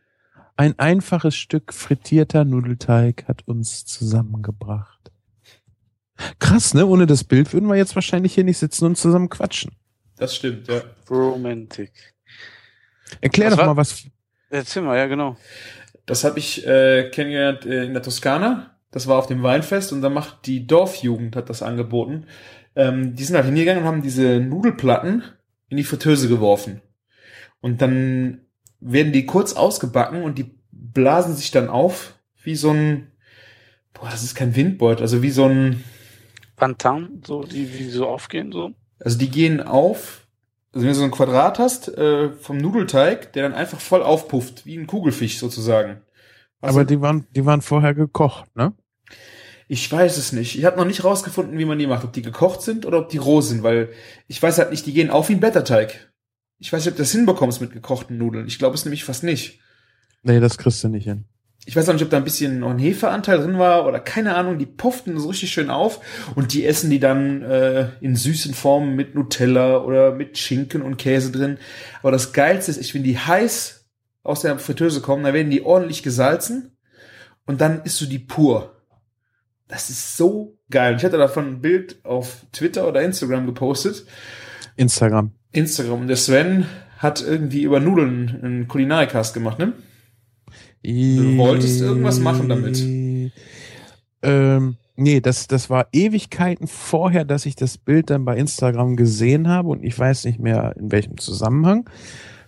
ein 0.56 0.78
einfaches 0.80 1.36
Stück 1.36 1.74
frittierter 1.74 2.46
Nudelteig 2.46 3.28
hat 3.28 3.48
uns 3.48 3.86
zusammengebracht. 3.86 5.12
Krass, 6.40 6.74
ne? 6.74 6.86
Ohne 6.86 7.06
das 7.08 7.24
Bild 7.24 7.52
würden 7.54 7.68
wir 7.68 7.76
jetzt 7.76 7.96
wahrscheinlich 7.96 8.36
hier 8.36 8.44
nicht 8.44 8.60
sitzen 8.60 8.86
und 8.86 8.98
zusammen 8.98 9.30
quatschen. 9.30 9.72
Das 10.16 10.36
stimmt, 10.36 10.68
ja. 10.68 10.82
Romantic. 11.10 11.92
Erklär 13.20 13.48
Was 13.48 13.54
doch 13.56 13.60
war- 13.66 13.74
mal, 13.74 13.78
was, 13.78 14.06
Erzähl 14.54 14.84
mal, 14.84 14.98
ja 14.98 15.08
genau. 15.08 15.36
Das 16.06 16.24
habe 16.24 16.40
ich 16.40 16.66
äh, 16.68 17.10
kennengelernt 17.10 17.66
äh, 17.66 17.86
in 17.86 17.94
der 17.94 18.04
Toskana. 18.04 18.78
Das 18.92 19.08
war 19.08 19.18
auf 19.18 19.28
dem 19.28 19.42
Weinfest 19.42 19.92
und 19.92 20.02
da 20.02 20.10
macht 20.10 20.46
die 20.46 20.68
Dorfjugend 20.68 21.36
hat 21.36 21.50
das 21.50 21.64
angeboten. 21.64 22.28
Ähm, 22.76 23.16
die 23.16 23.24
sind 23.24 23.36
halt 23.36 23.46
hingegangen 23.46 23.82
und 23.82 23.88
haben 23.88 24.02
diese 24.04 24.40
Nudelplatten 24.40 25.24
in 25.70 25.78
die 25.78 25.84
Fritteuse 25.84 26.28
geworfen. 26.28 26.82
Und 27.62 27.82
dann 27.82 28.42
werden 28.80 29.14
die 29.14 29.26
kurz 29.26 29.54
ausgebacken 29.54 30.22
und 30.22 30.38
die 30.38 30.56
blasen 30.72 31.36
sich 31.36 31.52
dann 31.52 31.70
auf 31.70 32.14
wie 32.44 32.56
so 32.56 32.72
ein 32.72 33.12
boah, 33.94 34.10
das 34.10 34.24
ist 34.24 34.36
kein 34.36 34.56
Windbeutel, 34.56 35.02
also 35.02 35.22
wie 35.22 35.30
so 35.32 35.46
ein, 35.46 35.84
Bantam, 36.56 37.22
so, 37.26 37.44
die, 37.44 37.66
die 37.66 37.90
so 37.90 38.08
aufgehen, 38.08 38.52
so. 38.52 38.72
also 39.00 39.18
die 39.18 39.30
gehen 39.30 39.62
auf, 39.62 40.23
also 40.74 40.86
wenn 40.86 40.94
du 40.94 41.00
so 41.00 41.04
ein 41.04 41.12
Quadrat 41.12 41.60
hast 41.60 41.88
äh, 41.90 42.32
vom 42.32 42.58
Nudelteig, 42.58 43.34
der 43.34 43.44
dann 43.44 43.54
einfach 43.54 43.80
voll 43.80 44.04
aufpufft, 44.04 44.66
wie 44.66 44.78
ein 44.78 44.88
Kugelfisch 44.88 45.38
sozusagen. 45.38 46.02
Also, 46.62 46.80
Aber 46.80 46.86
die 46.86 47.00
waren, 47.00 47.28
die 47.32 47.46
waren 47.46 47.62
vorher 47.62 47.94
gekocht, 47.94 48.56
ne? 48.56 48.74
ich 49.68 49.92
weiß 49.92 50.18
es 50.18 50.34
nicht. 50.34 50.58
Ich 50.58 50.66
habe 50.66 50.78
noch 50.78 50.86
nicht 50.86 51.04
rausgefunden, 51.04 51.58
wie 51.58 51.66
man 51.66 51.80
die 51.80 51.88
macht, 51.88 52.04
ob 52.04 52.14
die 52.14 52.22
gekocht 52.22 52.62
sind 52.62 52.86
oder 52.86 53.00
ob 53.00 53.10
die 53.10 53.18
roh 53.18 53.42
sind, 53.42 53.64
weil 53.64 53.90
ich 54.28 54.42
weiß 54.42 54.58
halt 54.60 54.72
nicht, 54.72 54.86
die 54.86 54.94
gehen 54.94 55.10
auf 55.10 55.30
wie 55.30 55.34
ein 55.34 55.40
Blätterteig. 55.40 56.12
Ich 56.60 56.72
weiß 56.72 56.86
nicht, 56.86 56.92
ob 56.92 56.98
du 56.98 57.02
das 57.02 57.12
hinbekommst 57.12 57.62
mit 57.62 57.72
gekochten 57.72 58.18
Nudeln. 58.18 58.48
Ich 58.48 58.60
glaube 58.60 58.76
es 58.76 58.86
nämlich 58.86 59.04
fast 59.04 59.24
nicht. 59.24 59.60
Nee, 60.22 60.40
das 60.40 60.58
kriegst 60.58 60.84
du 60.84 60.90
nicht 60.90 61.06
hin. 61.06 61.26
Ich 61.66 61.76
weiß 61.76 61.88
auch 61.88 61.94
nicht, 61.94 62.04
ob 62.04 62.10
da 62.10 62.18
ein 62.18 62.26
bisschen 62.26 62.60
noch 62.60 62.72
ein 62.72 62.80
Hefeanteil 62.80 63.38
drin 63.38 63.58
war 63.58 63.86
oder 63.86 64.00
keine 64.00 64.36
Ahnung. 64.36 64.58
Die 64.58 64.66
pufften 64.66 65.18
so 65.18 65.30
richtig 65.30 65.52
schön 65.52 65.70
auf 65.70 66.02
und 66.36 66.54
die 66.54 66.66
essen 66.66 66.90
die 66.90 67.00
dann 67.00 67.42
äh, 67.42 67.90
in 68.02 68.18
süßen 68.18 68.54
Formen 68.54 68.96
mit 68.96 69.16
Nutella 69.16 69.78
oder 69.78 70.14
mit 70.14 70.38
Schinken 70.38 70.82
und 70.82 70.98
Käse 70.98 71.32
drin. 71.32 71.58
Aber 72.02 72.12
das 72.12 72.34
Geilste 72.34 72.72
ist, 72.72 72.82
ich 72.82 72.94
wenn 72.94 73.04
die 73.04 73.18
heiß 73.18 73.86
aus 74.24 74.42
der 74.42 74.60
Fritteuse 74.60 75.02
kommen, 75.02 75.24
dann 75.24 75.34
werden 75.34 75.52
die 75.52 75.64
ordentlich 75.64 76.04
gesalzen 76.04 76.78
und 77.46 77.62
dann 77.62 77.82
isst 77.84 78.02
du 78.02 78.06
die 78.06 78.20
pur. 78.20 78.76
Das 79.68 79.90
ist 79.90 80.18
so 80.18 80.60
geil. 80.70 80.96
Ich 80.98 81.06
hatte 81.06 81.18
davon 81.18 81.48
ein 81.48 81.62
Bild 81.62 82.04
auf 82.04 82.46
Twitter 82.52 82.88
oder 82.88 83.02
Instagram 83.02 83.46
gepostet. 83.46 84.06
Instagram. 84.76 85.32
Instagram. 85.52 86.02
Und 86.02 86.08
der 86.08 86.18
Sven 86.18 86.66
hat 86.98 87.22
irgendwie 87.22 87.64
über 87.64 87.80
Nudeln 87.80 88.40
einen 88.44 88.68
Kulinarikast 88.68 89.34
gemacht, 89.34 89.60
ne? 89.60 89.74
Du 90.84 91.38
wolltest 91.38 91.82
irgendwas 91.82 92.20
machen 92.20 92.50
damit. 92.50 92.86
Ähm, 94.22 94.78
nee, 94.96 95.22
das, 95.22 95.48
das 95.48 95.70
war 95.70 95.88
Ewigkeiten 95.92 96.68
vorher, 96.68 97.26
dass 97.26 97.46
ich 97.46 97.56
das 97.56 97.78
Bild 97.78 98.10
dann 98.10 98.26
bei 98.26 98.38
Instagram 98.38 98.96
gesehen 98.96 99.48
habe 99.48 99.70
und 99.70 99.84
ich 99.84 99.98
weiß 99.98 100.26
nicht 100.26 100.40
mehr 100.40 100.76
in 100.78 100.92
welchem 100.92 101.18
Zusammenhang. 101.18 101.90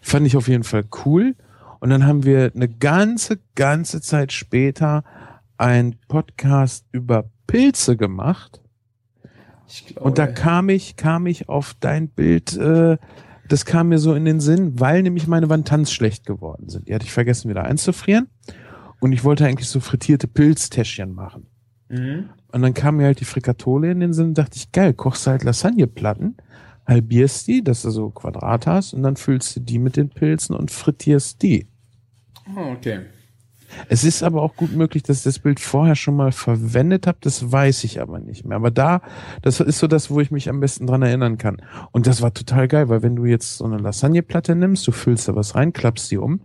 Fand 0.01 0.27
ich 0.27 0.37
auf 0.37 0.47
jeden 0.47 0.63
Fall 0.63 0.83
cool. 1.05 1.35
Und 1.79 1.89
dann 1.89 2.05
haben 2.05 2.23
wir 2.23 2.51
eine 2.55 2.67
ganze, 2.67 3.39
ganze 3.55 4.01
Zeit 4.01 4.31
später 4.31 5.03
ein 5.57 5.95
Podcast 6.07 6.85
über 6.91 7.29
Pilze 7.47 7.97
gemacht. 7.97 8.61
Glaube, 9.87 10.01
Und 10.01 10.17
da 10.17 10.27
kam 10.27 10.69
ich, 10.69 10.95
kam 10.95 11.25
ich 11.27 11.49
auf 11.49 11.75
dein 11.79 12.09
Bild, 12.09 12.55
äh, 12.57 12.97
das 13.47 13.65
kam 13.65 13.89
mir 13.89 13.99
so 13.99 14.13
in 14.13 14.25
den 14.25 14.39
Sinn, 14.39 14.79
weil 14.79 15.03
nämlich 15.03 15.27
meine 15.27 15.49
Wantans 15.49 15.91
schlecht 15.91 16.25
geworden 16.25 16.69
sind. 16.69 16.87
Die 16.87 16.95
hatte 16.95 17.05
ich 17.05 17.11
vergessen 17.11 17.49
wieder 17.49 17.63
einzufrieren. 17.63 18.27
Und 18.99 19.11
ich 19.11 19.23
wollte 19.23 19.45
eigentlich 19.45 19.69
so 19.69 19.79
frittierte 19.79 20.27
Pilztäschchen 20.27 21.13
machen. 21.13 21.47
mhm. 21.89 22.29
Und 22.51 22.61
dann 22.61 22.73
kam 22.73 22.95
mir 22.97 23.05
halt 23.05 23.19
die 23.19 23.25
Frikatole 23.25 23.91
in 23.91 23.99
den 23.99 24.13
Sinn 24.13 24.27
und 24.27 24.37
dachte 24.37 24.55
ich, 24.55 24.71
geil, 24.71 24.93
kochst 24.93 25.27
halt 25.27 25.43
Lasagneplatten, 25.43 26.37
halbierst 26.87 27.47
die, 27.47 27.61
dass 27.61 27.81
du 27.81 27.89
so 27.89 28.11
Quadrat 28.11 28.65
hast, 28.65 28.93
und 28.93 29.03
dann 29.03 29.17
füllst 29.17 29.57
du 29.57 29.59
die 29.59 29.77
mit 29.77 29.97
den 29.97 30.09
Pilzen 30.09 30.55
und 30.55 30.71
frittierst 30.71 31.41
die. 31.41 31.67
Oh, 32.55 32.71
okay. 32.71 33.01
Es 33.89 34.03
ist 34.03 34.23
aber 34.23 34.41
auch 34.41 34.55
gut 34.55 34.75
möglich, 34.75 35.03
dass 35.03 35.17
ich 35.17 35.23
das 35.23 35.39
Bild 35.39 35.59
vorher 35.59 35.95
schon 35.95 36.15
mal 36.15 36.31
verwendet 36.31 37.07
habe, 37.07 37.17
das 37.21 37.51
weiß 37.51 37.83
ich 37.83 38.01
aber 38.01 38.19
nicht 38.19 38.45
mehr. 38.45 38.57
Aber 38.57 38.71
da, 38.71 39.01
das 39.41 39.59
ist 39.59 39.79
so 39.79 39.87
das, 39.87 40.09
wo 40.09 40.19
ich 40.19 40.31
mich 40.31 40.49
am 40.49 40.59
besten 40.59 40.87
dran 40.87 41.01
erinnern 41.01 41.37
kann. 41.37 41.61
Und 41.91 42.07
das 42.07 42.21
war 42.21 42.33
total 42.33 42.67
geil, 42.67 42.89
weil 42.89 43.03
wenn 43.03 43.15
du 43.15 43.25
jetzt 43.25 43.57
so 43.57 43.65
eine 43.65 43.77
Lasagneplatte 43.77 44.55
nimmst, 44.55 44.87
du 44.87 44.91
füllst 44.91 45.27
da 45.27 45.35
was 45.35 45.55
rein, 45.55 45.73
klappst 45.73 46.11
die 46.11 46.17
um, 46.17 46.41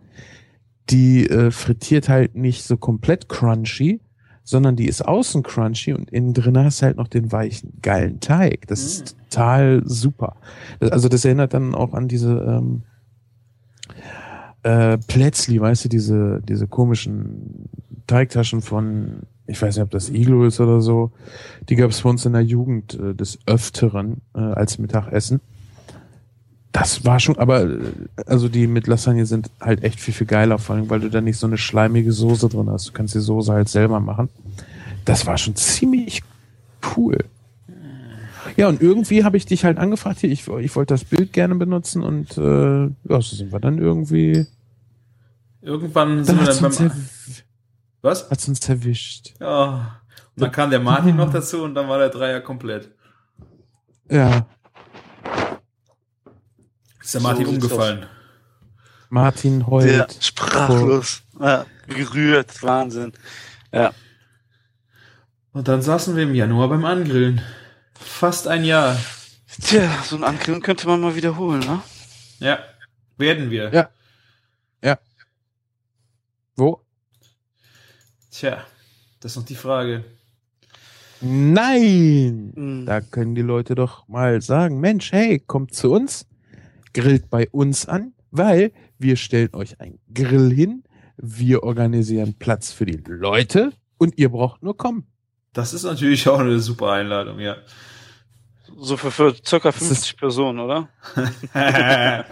die 0.90 1.28
äh, 1.28 1.50
frittiert 1.50 2.08
halt 2.08 2.34
nicht 2.34 2.64
so 2.64 2.76
komplett 2.76 3.28
crunchy, 3.28 4.00
sondern 4.42 4.74
die 4.76 4.86
ist 4.86 5.06
außen 5.06 5.42
crunchy 5.42 5.92
und 5.92 6.10
innen 6.10 6.34
drin 6.34 6.58
hast 6.58 6.82
du 6.82 6.86
halt 6.86 6.96
noch 6.96 7.08
den 7.08 7.30
weichen, 7.30 7.74
geilen 7.82 8.20
Teig. 8.20 8.66
Das 8.66 8.84
ist 8.84 9.16
total 9.30 9.82
super. 9.84 10.36
Das, 10.80 10.90
also 10.90 11.08
das 11.08 11.24
erinnert 11.24 11.54
dann 11.54 11.74
auch 11.74 11.92
an 11.92 12.08
diese 12.08 12.32
ähm, 12.32 12.82
äh, 14.62 14.98
Plätzli, 14.98 15.60
weißt 15.60 15.86
du, 15.86 15.88
diese, 15.88 16.42
diese 16.46 16.66
komischen 16.66 17.68
Teigtaschen 18.06 18.60
von, 18.60 19.20
ich 19.46 19.60
weiß 19.60 19.76
nicht, 19.76 19.84
ob 19.84 19.90
das 19.90 20.10
Iglo 20.10 20.44
ist 20.44 20.60
oder 20.60 20.80
so. 20.80 21.12
Die 21.68 21.76
gab 21.76 21.90
es 21.90 22.02
bei 22.02 22.10
uns 22.10 22.26
in 22.26 22.32
der 22.32 22.42
Jugend 22.42 22.94
äh, 22.94 23.14
des 23.14 23.38
Öfteren 23.46 24.20
äh, 24.34 24.40
als 24.40 24.78
Mittagessen. 24.78 25.40
Das 26.72 27.04
war 27.04 27.18
schon, 27.18 27.38
aber 27.38 27.62
äh, 27.62 27.78
also 28.26 28.48
die 28.48 28.66
mit 28.66 28.86
Lasagne 28.86 29.26
sind 29.26 29.50
halt 29.60 29.82
echt 29.82 30.00
viel, 30.00 30.14
viel 30.14 30.26
geiler, 30.26 30.58
vor 30.58 30.76
allem, 30.76 30.90
weil 30.90 31.00
du 31.00 31.10
da 31.10 31.20
nicht 31.20 31.38
so 31.38 31.46
eine 31.46 31.58
schleimige 31.58 32.12
Soße 32.12 32.48
drin 32.48 32.70
hast. 32.70 32.88
Du 32.88 32.92
kannst 32.92 33.14
die 33.14 33.20
Soße 33.20 33.52
halt 33.52 33.68
selber 33.68 34.00
machen. 34.00 34.28
Das 35.04 35.26
war 35.26 35.38
schon 35.38 35.56
ziemlich 35.56 36.22
cool. 36.96 37.18
Ja, 38.56 38.68
und 38.68 38.80
irgendwie 38.82 39.24
habe 39.24 39.36
ich 39.36 39.46
dich 39.46 39.64
halt 39.64 39.78
angefragt, 39.78 40.20
hier, 40.20 40.30
ich, 40.30 40.46
ich 40.48 40.76
wollte 40.76 40.94
das 40.94 41.04
Bild 41.04 41.32
gerne 41.32 41.54
benutzen 41.54 42.02
und 42.02 42.36
äh, 42.36 42.82
ja, 42.84 43.20
so 43.20 43.36
sind 43.36 43.52
wir 43.52 43.60
dann 43.60 43.78
irgendwie. 43.78 44.46
Irgendwann 45.62 46.24
sind 46.24 46.38
Dann 46.38 46.46
wir 46.46 46.48
hat's 46.48 46.58
dann 46.58 46.66
uns, 46.66 46.78
beim. 46.78 46.92
Was? 48.02 48.30
hat's 48.30 48.48
uns 48.48 48.68
erwischt. 48.68 49.34
Ja. 49.40 50.00
Und 50.36 50.42
dann 50.42 50.52
kam 50.52 50.70
der 50.70 50.80
Martin 50.80 51.16
noch 51.16 51.30
dazu 51.30 51.62
und 51.62 51.74
dann 51.74 51.88
war 51.88 51.98
der 51.98 52.08
Dreier 52.08 52.40
komplett. 52.40 52.90
Ja, 54.10 54.46
Ist 57.00 57.14
der 57.14 57.20
So 57.20 57.26
Martin 57.28 57.46
sieht's 57.46 57.64
umgefallen. 57.64 58.06
Martin 59.08 59.58
Der 59.60 59.66
heult. 59.68 60.18
sprachlos. 60.20 61.22
Ja, 61.38 61.66
gerührt. 61.88 62.62
Wahnsinn. 62.62 63.12
Ja. 63.72 63.92
Und 65.52 65.66
dann 65.68 65.82
saßen 65.82 66.14
wir 66.16 66.22
im 66.22 66.34
Januar 66.34 66.68
beim 66.68 66.84
Angrillen. 66.84 67.40
Fast 68.00 68.48
ein 68.48 68.64
Jahr. 68.64 68.98
Tja, 69.62 70.02
so 70.04 70.16
ein 70.16 70.24
Angrillen 70.24 70.62
könnte 70.62 70.86
man 70.86 71.00
mal 71.00 71.14
wiederholen, 71.14 71.60
ne? 71.60 71.82
Ja. 72.38 72.58
Werden 73.16 73.50
wir. 73.50 73.72
Ja. 73.72 73.90
Wo? 76.60 76.82
Tja. 78.30 78.64
Das 79.20 79.32
ist 79.32 79.36
noch 79.36 79.44
die 79.44 79.54
Frage. 79.54 80.04
Nein! 81.22 82.52
Mhm. 82.54 82.86
Da 82.86 83.00
können 83.00 83.34
die 83.34 83.42
Leute 83.42 83.74
doch 83.74 84.06
mal 84.08 84.40
sagen, 84.42 84.78
Mensch, 84.80 85.12
hey, 85.12 85.38
kommt 85.38 85.74
zu 85.74 85.90
uns, 85.92 86.26
grillt 86.94 87.30
bei 87.30 87.48
uns 87.50 87.86
an, 87.86 88.12
weil 88.30 88.72
wir 88.98 89.16
stellen 89.16 89.54
euch 89.54 89.80
einen 89.80 89.98
Grill 90.12 90.52
hin, 90.52 90.84
wir 91.16 91.62
organisieren 91.62 92.34
Platz 92.38 92.72
für 92.72 92.86
die 92.86 93.02
Leute 93.06 93.72
und 93.98 94.18
ihr 94.18 94.30
braucht 94.30 94.62
nur 94.62 94.76
kommen. 94.76 95.06
Das 95.52 95.72
ist 95.74 95.82
natürlich 95.82 96.28
auch 96.28 96.38
eine 96.38 96.60
super 96.60 96.92
Einladung, 96.92 97.40
ja. 97.40 97.56
So 98.78 98.96
für, 98.96 99.10
für 99.10 99.34
circa 99.46 99.70
Das 99.70 99.80
ist- 99.82 99.88
50 99.88 100.16
Personen, 100.16 100.58
oder? 100.60 100.88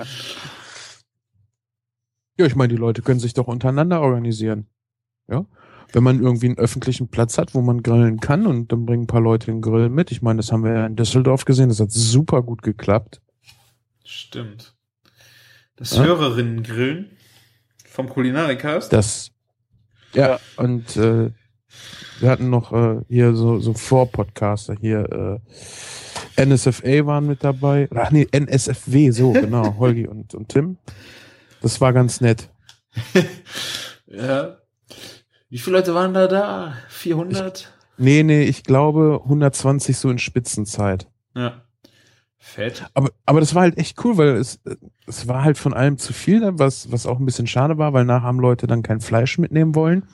Ja, 2.40 2.46
ich 2.46 2.54
meine, 2.54 2.68
die 2.72 2.76
Leute 2.78 3.02
können 3.02 3.18
sich 3.20 3.34
doch 3.34 3.48
untereinander 3.48 4.00
organisieren. 4.00 4.68
Ja. 5.28 5.44
Wenn 5.92 6.04
man 6.04 6.22
irgendwie 6.22 6.46
einen 6.46 6.58
öffentlichen 6.58 7.08
Platz 7.08 7.36
hat, 7.38 7.54
wo 7.54 7.62
man 7.62 7.82
grillen 7.82 8.20
kann 8.20 8.46
und 8.46 8.70
dann 8.70 8.86
bringen 8.86 9.04
ein 9.04 9.06
paar 9.08 9.20
Leute 9.22 9.46
den 9.46 9.60
Grill 9.60 9.88
mit. 9.88 10.12
Ich 10.12 10.22
meine, 10.22 10.36
das 10.36 10.52
haben 10.52 10.62
wir 10.62 10.72
ja 10.72 10.86
in 10.86 10.94
Düsseldorf 10.96 11.44
gesehen, 11.46 11.68
das 11.70 11.80
hat 11.80 11.90
super 11.90 12.42
gut 12.42 12.62
geklappt. 12.62 13.20
Stimmt. 14.04 14.76
Das 15.76 15.96
Ja. 15.96 16.04
Hörerinnen-Grillen 16.04 17.16
vom 17.86 18.08
Kulinarikast. 18.08 18.92
Das, 18.92 19.32
ja, 20.14 20.28
Ja. 20.28 20.40
und 20.58 20.96
äh, 20.96 21.32
wir 22.20 22.30
hatten 22.30 22.50
noch 22.50 22.72
äh, 22.72 23.00
hier 23.08 23.34
so, 23.34 23.58
so 23.58 23.74
Vorpodcaster 23.74 24.74
hier, 24.80 25.40
äh, 25.40 25.40
NSFA 26.38 27.06
waren 27.06 27.26
mit 27.26 27.44
dabei. 27.44 27.88
Ach 27.94 28.10
nee, 28.10 28.26
NSFW, 28.30 29.10
so, 29.10 29.32
genau, 29.32 29.76
Holgi 29.78 30.06
und, 30.06 30.34
und 30.34 30.48
Tim. 30.48 30.78
Das 31.60 31.80
war 31.80 31.92
ganz 31.92 32.20
nett. 32.20 32.48
Ja. 34.10 34.56
Wie 35.50 35.58
viele 35.58 35.76
Leute 35.76 35.94
waren 35.94 36.14
da 36.14 36.26
da? 36.28 36.72
400? 36.88 37.70
Nee, 37.98 38.22
nee, 38.22 38.44
ich 38.44 38.62
glaube 38.62 39.20
120 39.24 39.98
so 39.98 40.08
in 40.08 40.18
Spitzenzeit. 40.18 41.06
ja. 41.34 41.62
Fett. 42.40 42.86
Aber, 42.94 43.10
aber 43.26 43.40
das 43.40 43.54
war 43.54 43.62
halt 43.62 43.76
echt 43.76 44.02
cool, 44.04 44.16
weil 44.16 44.28
es, 44.36 44.60
es 45.06 45.28
war 45.28 45.42
halt 45.44 45.58
von 45.58 45.74
allem 45.74 45.98
zu 45.98 46.14
viel, 46.14 46.40
ne, 46.40 46.58
was, 46.58 46.90
was 46.90 47.04
auch 47.04 47.18
ein 47.18 47.26
bisschen 47.26 47.46
schade 47.46 47.76
war, 47.76 47.92
weil 47.92 48.04
nachher 48.06 48.22
haben 48.22 48.40
Leute 48.40 48.66
dann 48.66 48.82
kein 48.82 49.00
Fleisch 49.00 49.36
mitnehmen 49.36 49.74
wollen. 49.74 50.04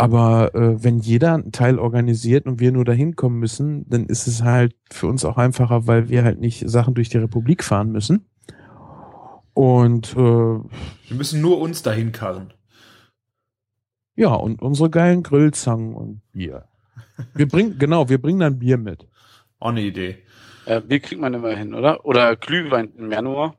Aber 0.00 0.54
äh, 0.54 0.82
wenn 0.82 0.98
jeder 0.98 1.34
einen 1.34 1.52
Teil 1.52 1.78
organisiert 1.78 2.46
und 2.46 2.58
wir 2.60 2.72
nur 2.72 2.84
dahin 2.84 3.16
kommen 3.16 3.38
müssen, 3.38 3.88
dann 3.88 4.06
ist 4.06 4.26
es 4.26 4.42
halt 4.42 4.74
für 4.90 5.06
uns 5.06 5.24
auch 5.24 5.36
einfacher, 5.36 5.86
weil 5.86 6.08
wir 6.08 6.24
halt 6.24 6.40
nicht 6.40 6.68
Sachen 6.68 6.94
durch 6.94 7.08
die 7.08 7.18
Republik 7.18 7.62
fahren 7.64 7.92
müssen. 7.92 8.26
Und 9.52 10.12
äh, 10.12 10.16
Wir 10.16 11.16
müssen 11.16 11.40
nur 11.40 11.58
uns 11.60 11.82
dahin 11.82 12.12
karren. 12.12 12.52
ja, 14.16 14.32
und 14.34 14.62
unsere 14.62 14.90
geilen 14.90 15.22
Grillzangen 15.22 15.94
und 15.94 16.20
Bier. 16.32 16.64
Wir 17.34 17.46
bringen, 17.48 17.78
genau, 17.78 18.08
wir 18.08 18.16
bringen 18.20 18.40
dann 18.40 18.58
Bier 18.58 18.78
mit. 18.78 19.06
Auch 19.58 19.68
eine 19.70 19.82
Idee. 19.82 20.18
Äh, 20.64 20.80
Bier 20.80 21.00
kriegt 21.00 21.20
man 21.20 21.34
immer 21.34 21.50
hin, 21.54 21.74
oder? 21.74 22.04
Oder 22.06 22.36
Glühwein 22.36 22.92
im 22.96 23.10
Januar. 23.12 23.56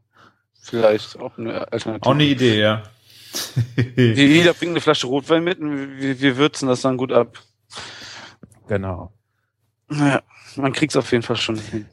Vielleicht 0.60 1.20
auch 1.20 1.38
eine 1.38 1.72
Alternative. 1.72 2.10
Auch 2.10 2.14
eine 2.16 2.24
Idee, 2.24 2.60
ja. 2.60 2.84
Wir- 3.96 4.14
Jeder 4.16 4.54
bringt 4.54 4.72
eine 4.72 4.82
Flasche 4.82 5.08
Rotwein 5.08 5.44
mit 5.44 5.60
und 5.60 5.98
wir, 6.00 6.20
wir 6.20 6.38
würzen 6.38 6.68
das 6.68 6.82
dann 6.82 6.98
gut 6.98 7.12
ab. 7.12 7.38
Genau. 8.68 9.12
Naja, 9.90 10.22
man 10.56 10.72
kriegt's 10.74 10.96
auf 10.96 11.12
jeden 11.12 11.24
Fall 11.24 11.36
schon 11.36 11.58
hin. 11.58 11.86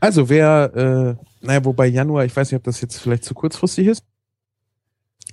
Also 0.00 0.28
wer, 0.28 0.72
äh, 1.20 1.44
naja, 1.46 1.64
wobei 1.64 1.86
Januar, 1.86 2.24
ich 2.24 2.34
weiß 2.36 2.50
nicht, 2.50 2.58
ob 2.58 2.64
das 2.64 2.80
jetzt 2.80 2.98
vielleicht 3.00 3.24
zu 3.24 3.34
kurzfristig 3.34 3.86
ist. 3.88 4.04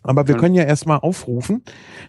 Aber 0.01 0.27
wir 0.27 0.35
können 0.35 0.55
ja 0.55 0.63
erstmal 0.63 0.97
aufrufen, 0.99 1.63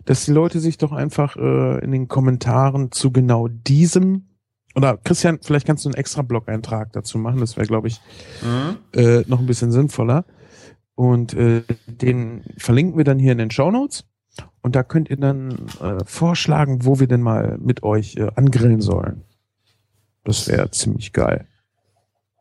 dass 0.04 0.24
die 0.24 0.32
Leute 0.32 0.58
sich 0.58 0.78
doch 0.78 0.90
einfach 0.92 1.36
äh, 1.36 1.78
in 1.84 1.92
den 1.92 2.08
Kommentaren 2.08 2.90
zu 2.90 3.12
genau 3.12 3.46
diesem 3.48 4.28
oder 4.74 4.96
Christian, 4.96 5.38
vielleicht 5.40 5.66
kannst 5.66 5.84
du 5.84 5.88
einen 5.90 5.94
extra 5.96 6.22
Blog-Eintrag 6.22 6.92
dazu 6.92 7.16
machen, 7.18 7.38
das 7.38 7.56
wäre, 7.56 7.66
glaube 7.68 7.86
ich, 7.86 8.00
Mhm. 8.42 8.78
äh, 8.98 9.20
noch 9.28 9.38
ein 9.38 9.46
bisschen 9.46 9.70
sinnvoller. 9.70 10.24
Und 10.94 11.34
äh, 11.34 11.62
den 11.86 12.44
verlinken 12.56 12.96
wir 12.96 13.04
dann 13.04 13.18
hier 13.18 13.32
in 13.32 13.38
den 13.38 13.50
Show 13.50 13.70
Notes. 13.70 14.04
Und 14.62 14.76
da 14.76 14.82
könnt 14.82 15.10
ihr 15.10 15.16
dann 15.16 15.68
äh, 15.80 16.04
vorschlagen, 16.04 16.84
wo 16.84 17.00
wir 17.00 17.06
denn 17.06 17.22
mal 17.22 17.58
mit 17.58 17.82
euch 17.82 18.16
äh, 18.16 18.30
angrillen 18.34 18.80
sollen. 18.80 19.22
Das 20.24 20.48
wäre 20.48 20.70
ziemlich 20.70 21.12
geil. 21.12 21.46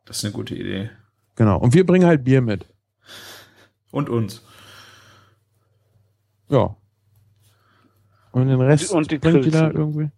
Das 0.05 0.17
ist 0.17 0.25
eine 0.25 0.33
gute 0.33 0.55
Idee. 0.55 0.89
Genau. 1.35 1.57
Und 1.57 1.73
wir 1.73 1.85
bringen 1.85 2.05
halt 2.05 2.23
Bier 2.23 2.41
mit. 2.41 2.65
Und 3.91 4.09
uns. 4.09 4.41
Ja. 6.49 6.75
Und 8.31 8.47
den 8.47 8.61
Rest 8.61 8.91
Und 8.91 9.11
die 9.11 9.17
bringt 9.17 9.45
ihr 9.45 9.51
da 9.51 9.69
Grillzange. 9.69 9.73
irgendwie? 9.73 10.09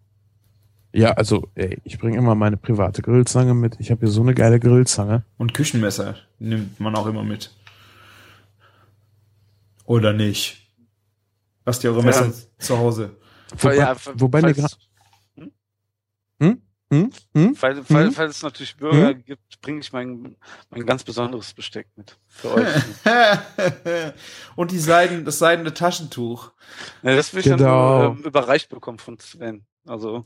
Ja, 0.92 1.12
also, 1.12 1.48
ey, 1.54 1.78
ich 1.84 1.98
bringe 1.98 2.16
immer 2.16 2.34
meine 2.34 2.56
private 2.56 3.02
Grillzange 3.02 3.52
mit. 3.52 3.76
Ich 3.80 3.90
habe 3.90 4.00
hier 4.00 4.08
so 4.08 4.22
eine 4.22 4.34
geile 4.34 4.58
Grillzange. 4.58 5.24
Und 5.36 5.52
Küchenmesser 5.52 6.16
nimmt 6.38 6.80
man 6.80 6.94
auch 6.94 7.06
immer 7.06 7.22
mit. 7.22 7.54
Oder 9.86 10.12
nicht? 10.12 10.62
Lasst 11.64 11.82
ihr 11.84 11.90
eure 11.90 12.00
Ja. 12.00 12.06
Messer 12.06 12.32
zu 12.58 12.78
Hause. 12.78 13.16
Wobei, 13.58 13.76
Ja, 13.76 13.96
wobei 14.14 14.42
mir 14.42 14.54
falls- 14.54 14.78
gerade. 15.36 15.52
Hm? 16.40 16.62
Hm? 16.92 17.10
Hm? 17.34 17.56
Weil, 17.62 17.90
weil, 17.90 18.06
Mhm. 18.06 18.12
falls 18.12 18.36
es 18.36 18.42
natürlich 18.42 18.76
Bürger 18.76 19.14
gibt, 19.14 19.60
bringe 19.60 19.80
ich 19.80 19.92
mein, 19.92 20.36
mein 20.70 20.86
ganz 20.86 21.02
besonderes 21.02 21.52
Besteck 21.54 21.88
mit. 21.96 22.18
Für 22.28 22.54
euch. 22.54 22.66
Und 24.56 24.70
die 24.70 24.78
Seiden, 24.78 25.24
das 25.24 25.38
seidene 25.38 25.74
Taschentuch. 25.74 26.52
ja, 27.02 27.16
das 27.16 27.32
will 27.34 27.40
ich 27.40 27.46
Genau. 27.46 28.02
dann 28.10 28.18
ähm, 28.18 28.24
überreicht 28.24 28.68
bekommen 28.68 28.98
von 28.98 29.18
Sven. 29.18 29.66
Also, 29.86 30.22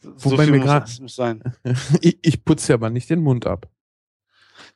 so 0.00 0.30
Wobei 0.32 0.44
viel 0.44 0.58
mir 0.58 0.64
muss, 0.64 1.00
muss 1.00 1.14
sein. 1.16 1.42
Ich, 2.02 2.18
ich 2.22 2.44
putze 2.44 2.74
aber 2.74 2.90
nicht 2.90 3.08
den 3.10 3.20
Mund 3.22 3.46
ab. 3.46 3.68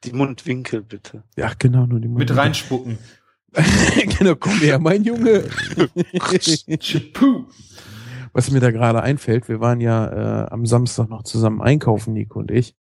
Die 0.05 0.13
Mundwinkel, 0.13 0.83
bitte. 0.83 1.25
Ja, 1.37 1.53
genau, 1.59 1.87
nur 1.87 2.01
die 2.01 2.09
Mund. 2.09 2.19
Mit 2.21 2.35
reinspucken. 2.37 2.99
genau, 4.19 4.35
komm 4.37 4.59
her, 4.61 4.79
mein 4.79 5.05
Junge. 5.05 5.45
Was 8.33 8.51
mir 8.51 8.61
da 8.61 8.71
gerade 8.71 9.03
einfällt, 9.03 9.49
wir 9.49 9.61
waren 9.61 9.81
ja 9.81 10.45
äh, 10.45 10.51
am 10.51 10.65
Samstag 10.65 11.09
noch 11.09 11.23
zusammen 11.25 11.61
einkaufen, 11.61 12.15
Nico 12.15 12.39
und 12.39 12.51
ich. 12.51 12.75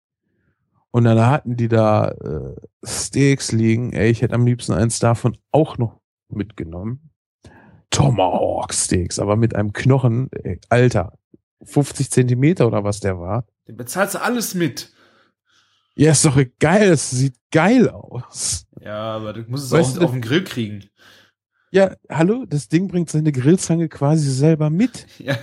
Und 0.92 1.04
dann 1.06 1.20
hatten 1.20 1.56
die 1.56 1.68
da 1.68 2.10
äh, 2.10 2.56
Steaks 2.84 3.52
liegen. 3.52 3.94
Ey, 3.94 4.10
ich 4.12 4.22
hätte 4.22 4.36
am 4.36 4.46
liebsten 4.46 4.74
eins 4.74 5.00
davon 5.00 5.38
auch 5.52 5.78
noch 5.78 6.00
mitgenommen. 6.30 7.12
Tomahawk 7.90 8.74
Steaks, 8.74 9.20
aber 9.20 9.36
mit 9.36 9.56
einem 9.56 9.74
Knochen, 9.74 10.30
ey, 10.32 10.60
Alter, 10.70 11.18
50 11.64 12.12
Zentimeter 12.12 12.68
oder 12.68 12.84
was 12.84 13.00
der 13.00 13.20
war. 13.20 13.46
Den 13.68 13.78
bezahlst 13.78 14.16
du 14.16 14.22
alles 14.22 14.54
mit. 14.54 14.92
Ja, 15.96 16.12
ist 16.12 16.26
doch 16.26 16.40
geil, 16.60 16.90
es 16.90 17.10
sieht 17.10 17.36
geil 17.52 17.90
aus. 17.90 18.68
Ja, 18.84 19.16
aber 19.16 19.34
du 19.34 19.42
musst 19.48 19.66
es 19.66 19.72
Weißt 19.72 19.96
auch 19.96 20.00
du- 20.00 20.06
auf 20.06 20.12
den 20.12 20.22
Grill 20.22 20.44
kriegen. 20.44 20.86
Ja, 21.72 21.96
hallo, 22.10 22.46
das 22.48 22.68
Ding 22.68 22.88
bringt 22.88 23.10
seine 23.12 23.32
Grillzange 23.32 23.90
quasi 23.90 24.30
selber 24.32 24.70
mit. 24.70 25.06
Ja. 25.20 25.38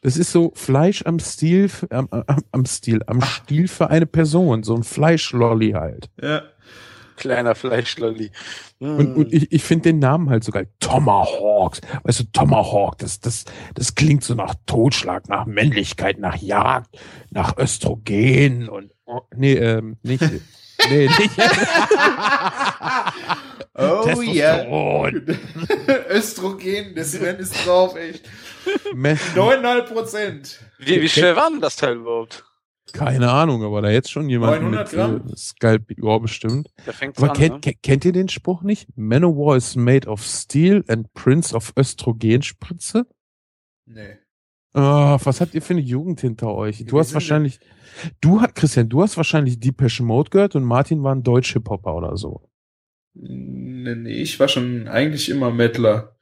Das 0.00 0.16
ist 0.16 0.30
so 0.30 0.52
Fleisch 0.54 1.02
am 1.06 1.18
Stiel, 1.18 1.64
f- 1.64 1.84
am, 1.90 2.06
am, 2.10 2.24
am 2.52 2.64
Stiel, 2.66 3.02
am 3.08 3.20
Stiel 3.20 3.66
für 3.66 3.90
eine 3.90 4.06
Person, 4.06 4.62
so 4.62 4.76
ein 4.76 4.84
Fleischlolli 4.84 5.72
halt. 5.72 6.08
Ja. 6.22 6.42
Kleiner 7.16 7.56
Fleischlolli. 7.56 8.30
Mm. 8.78 8.84
Und, 8.96 9.16
und 9.16 9.32
ich, 9.32 9.50
ich 9.50 9.64
finde 9.64 9.88
den 9.90 9.98
Namen 9.98 10.30
halt 10.30 10.44
so 10.44 10.52
geil. 10.52 10.68
Tomahawks. 10.78 11.80
Weißt 12.04 12.20
du, 12.20 12.24
Tomahawk, 12.32 12.98
das, 12.98 13.18
das, 13.18 13.44
das 13.74 13.96
klingt 13.96 14.22
so 14.22 14.34
nach 14.36 14.54
Totschlag, 14.66 15.28
nach 15.28 15.46
Männlichkeit, 15.46 16.20
nach 16.20 16.36
Jagd, 16.36 16.96
nach 17.30 17.58
Östrogen 17.58 18.68
und 18.68 18.92
oh, 19.04 19.22
nee, 19.34 19.54
ähm, 19.54 19.96
nicht. 20.04 20.22
Nee, 20.88 21.08
nicht. 21.08 21.30
Oh 23.80 24.22
ja. 24.22 24.56
Testosteron. 24.56 25.38
Östrogen, 26.10 26.94
der 26.96 27.04
Sven 27.04 27.36
ist 27.36 27.64
drauf, 27.64 27.94
echt. 27.96 28.28
Me- 28.92 29.14
9,5 29.36 29.82
Prozent. 29.92 30.60
wie, 30.78 31.00
wie 31.00 31.08
schwer 31.08 31.36
war 31.36 31.48
denn 31.50 31.60
das 31.60 31.76
Teil 31.76 31.96
überhaupt? 31.96 32.44
Keine 32.92 33.30
Ahnung, 33.30 33.62
aber 33.62 33.82
da 33.82 33.90
jetzt 33.90 34.10
schon 34.10 34.28
jemand 34.28 34.62
900 34.62 34.92
mit 34.92 34.98
Gramm? 34.98 35.26
äh, 35.32 35.36
Skalp, 35.36 35.84
ja, 35.96 36.18
bestimmt. 36.18 36.70
Da 36.86 36.92
fängt's 36.92 37.18
Aber 37.22 37.30
an, 37.30 37.36
kennt, 37.36 37.66
ne? 37.66 37.74
kennt 37.82 38.04
ihr 38.04 38.12
den 38.12 38.28
Spruch 38.28 38.62
nicht? 38.62 38.88
Manowar 38.96 39.56
is 39.56 39.76
made 39.76 40.08
of 40.08 40.24
steel 40.24 40.82
and 40.88 41.12
Prince 41.14 41.54
of 41.54 41.72
Östrogenspritze? 41.78 43.06
Nee. 43.86 44.18
Ah, 44.74 45.18
was 45.22 45.40
habt 45.40 45.54
ihr 45.54 45.62
für 45.62 45.74
eine 45.74 45.80
Jugend 45.82 46.20
hinter 46.20 46.54
euch? 46.54 46.84
Du 46.84 46.96
wir 46.96 47.00
hast 47.00 47.14
wahrscheinlich, 47.14 47.58
du 48.20 48.40
hat, 48.40 48.54
Christian, 48.54 48.88
du 48.88 49.02
hast 49.02 49.16
wahrscheinlich 49.16 49.58
Depeche 49.58 50.02
Mode 50.02 50.30
gehört 50.30 50.54
und 50.56 50.64
Martin 50.64 51.02
war 51.02 51.14
ein 51.14 51.22
Deutsch-Hip-Hopper 51.22 51.94
oder 51.94 52.16
so. 52.16 52.42
Nee, 53.14 53.94
nee, 53.94 54.22
ich 54.22 54.38
war 54.38 54.48
schon 54.48 54.86
eigentlich 54.86 55.28
immer 55.28 55.50
Mettler. 55.50 56.16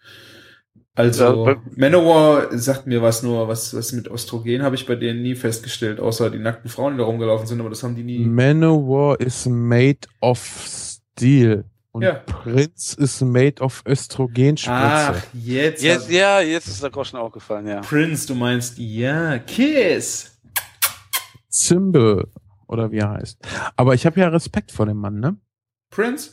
Also, 0.95 1.47
Ja, 1.47 1.63
Manowar 1.77 2.57
sagt 2.57 2.87
mir 2.87 3.03
was 3.03 3.23
nur, 3.23 3.49
was, 3.49 3.75
was 3.75 3.93
mit 3.93 4.09
Östrogen 4.09 4.63
habe 4.63 4.77
ich 4.77 4.87
bei 4.87 4.95
denen 4.95 5.23
nie 5.23 5.35
festgestellt, 5.35 6.01
außer 6.01 6.31
die 6.31 6.39
nackten 6.39 6.71
Frauen, 6.71 6.95
die 6.95 6.99
da 6.99 7.05
rumgelaufen 7.05 7.47
sind, 7.47 7.61
aber 7.61 7.69
das 7.69 7.83
haben 7.83 7.97
die 7.97 8.03
nie. 8.03 8.21
Manowar 8.21 9.21
is 9.21 9.45
made 9.47 10.09
of 10.23 10.39
steel 10.67 11.65
und 11.97 12.03
Ja. 12.03 12.15
Prince 12.15 13.01
is 13.01 13.21
made 13.23 13.63
of 13.63 13.83
Östrogenspritze. 13.87 14.71
Ach, 14.73 15.23
jetzt. 15.33 15.83
Jetzt, 15.83 16.11
ja, 16.11 16.41
jetzt 16.41 16.69
ist 16.69 16.83
der 16.83 16.91
Groschen 16.91 17.17
auch 17.17 17.33
gefallen, 17.33 17.67
ja. 17.67 17.81
Prince, 17.81 18.27
du 18.27 18.35
meinst, 18.35 18.79
ja, 18.79 19.39
Kiss. 19.39 20.39
Symbol 21.49 22.29
oder 22.69 22.91
wie 22.93 22.99
er 22.99 23.11
heißt. 23.11 23.39
Aber 23.77 23.95
ich 23.95 24.05
habe 24.07 24.21
ja 24.21 24.29
Respekt 24.29 24.73
vor 24.73 24.87
dem 24.87 24.99
Mann, 24.99 25.21
ne? 25.21 25.37
Prince? 25.91 26.31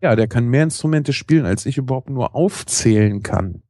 Ja, 0.00 0.16
der 0.16 0.26
kann 0.26 0.48
mehr 0.48 0.62
Instrumente 0.64 1.12
spielen, 1.12 1.46
als 1.46 1.66
ich 1.66 1.76
überhaupt 1.76 2.08
nur 2.10 2.34
aufzählen 2.34 3.22
kann. 3.22 3.62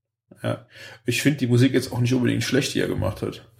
Ja. 0.43 0.67
Ich 1.07 1.23
finde 1.23 1.39
die 1.39 1.47
Musik 1.47 1.73
jetzt 1.73 1.93
auch 1.93 2.01
nicht 2.01 2.15
unbedingt 2.15 2.43
schlecht, 2.43 2.75
die 2.75 2.81
er 2.81 2.89
gemacht 2.89 3.23
hat. 3.23 3.51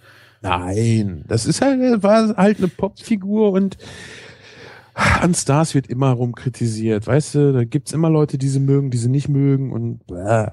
Nein, 0.41 1.23
das 1.27 1.45
ist 1.45 1.61
halt, 1.61 1.81
er 1.81 2.03
war 2.03 2.35
halt 2.37 2.59
eine 2.59 2.67
Popfigur 2.67 3.51
und 3.51 3.77
an 4.95 5.33
Stars 5.33 5.75
wird 5.75 5.87
immer 5.87 6.11
rum 6.11 6.33
kritisiert. 6.33 7.05
Weißt 7.07 7.35
du, 7.35 7.53
da 7.53 7.63
gibt's 7.63 7.91
immer 7.91 8.09
Leute, 8.09 8.37
die 8.37 8.47
sie 8.47 8.59
mögen, 8.59 8.91
die 8.91 8.97
sie 8.97 9.09
nicht 9.09 9.29
mögen 9.29 9.71
und 9.71 10.05
bäh. 10.07 10.47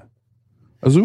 also 0.81 0.99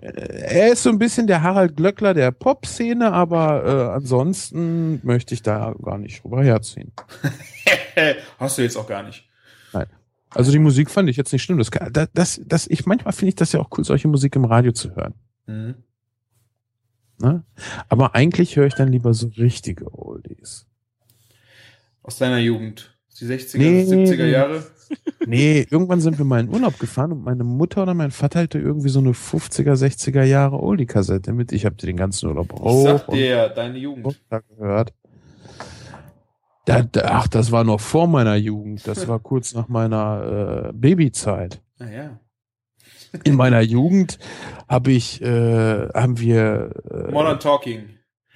äh, 0.00 0.08
er 0.08 0.72
ist 0.72 0.82
so 0.82 0.90
ein 0.90 0.98
bisschen 0.98 1.26
der 1.26 1.42
Harald 1.42 1.76
Glöckler 1.76 2.14
der 2.14 2.30
Pop-Szene, 2.30 3.12
aber 3.12 3.64
äh, 3.64 3.94
ansonsten 3.94 5.00
möchte 5.04 5.34
ich 5.34 5.42
da 5.42 5.74
gar 5.82 5.98
nicht 5.98 6.24
drüber 6.24 6.42
herziehen. 6.42 6.92
Hast 8.38 8.58
du 8.58 8.62
jetzt 8.62 8.76
auch 8.76 8.88
gar 8.88 9.02
nicht. 9.02 9.28
Also 10.34 10.50
die 10.50 10.58
Musik 10.58 10.90
fand 10.90 11.08
ich 11.08 11.16
jetzt 11.16 11.32
nicht 11.32 11.42
schlimm. 11.42 11.58
Das, 11.58 11.70
das, 12.12 12.40
das 12.44 12.66
ich 12.66 12.86
manchmal 12.86 13.12
finde 13.12 13.28
ich 13.28 13.34
das 13.36 13.52
ja 13.52 13.60
auch 13.60 13.68
cool, 13.76 13.84
solche 13.84 14.08
Musik 14.08 14.34
im 14.36 14.44
Radio 14.44 14.72
zu 14.72 14.94
hören. 14.94 15.14
Mhm. 15.46 15.74
Ne? 17.20 17.44
Aber 17.88 18.14
eigentlich 18.16 18.56
höre 18.56 18.66
ich 18.66 18.74
dann 18.74 18.88
lieber 18.88 19.14
so 19.14 19.28
richtige 19.28 19.94
Oldies. 19.94 20.66
Aus 22.04 22.18
deiner 22.18 22.38
Jugend. 22.38 22.96
Die 23.18 23.24
60er, 23.26 23.58
Nee. 23.58 23.82
70er 23.84 24.26
Jahre. 24.26 24.64
Nee, 25.26 25.66
irgendwann 25.70 26.00
sind 26.00 26.18
wir 26.18 26.24
mal 26.24 26.40
in 26.40 26.50
Urlaub 26.50 26.78
gefahren 26.78 27.10
und 27.12 27.24
meine 27.24 27.42
Mutter 27.42 27.82
oder 27.82 27.94
mein 27.94 28.10
Vater 28.10 28.40
hatte 28.40 28.58
irgendwie 28.58 28.90
so 28.90 29.00
eine 29.00 29.12
50er, 29.12 29.72
60er 29.74 30.22
Jahre 30.22 30.60
Oldie-Kassette 30.62 31.32
mit. 31.32 31.50
Ich 31.52 31.64
habe 31.64 31.74
den 31.76 31.96
ganzen 31.96 32.28
Urlaub 32.28 32.52
Ich 32.54 32.60
hoch 32.60 32.84
sag 32.84 33.08
und 33.08 33.16
dir 33.16 33.26
ja, 33.26 33.48
deine 33.48 33.78
Jugend. 33.78 34.20
gehört. 34.58 34.92
Da, 36.66 36.82
da, 36.82 37.00
ach, 37.06 37.28
das 37.28 37.50
war 37.50 37.64
noch 37.64 37.80
vor 37.80 38.06
meiner 38.06 38.36
Jugend. 38.36 38.86
Das 38.86 39.08
war 39.08 39.18
kurz 39.20 39.54
nach 39.54 39.68
meiner 39.68 40.68
äh, 40.68 40.72
Babyzeit. 40.74 41.62
Naja. 41.78 42.20
In 43.24 43.36
meiner 43.36 43.60
Jugend 43.60 44.18
habe 44.68 44.92
ich, 44.92 45.22
äh, 45.22 45.88
haben 45.94 46.18
wir 46.18 46.70
äh, 46.90 47.10
Modern 47.12 47.38
Talking. 47.40 47.84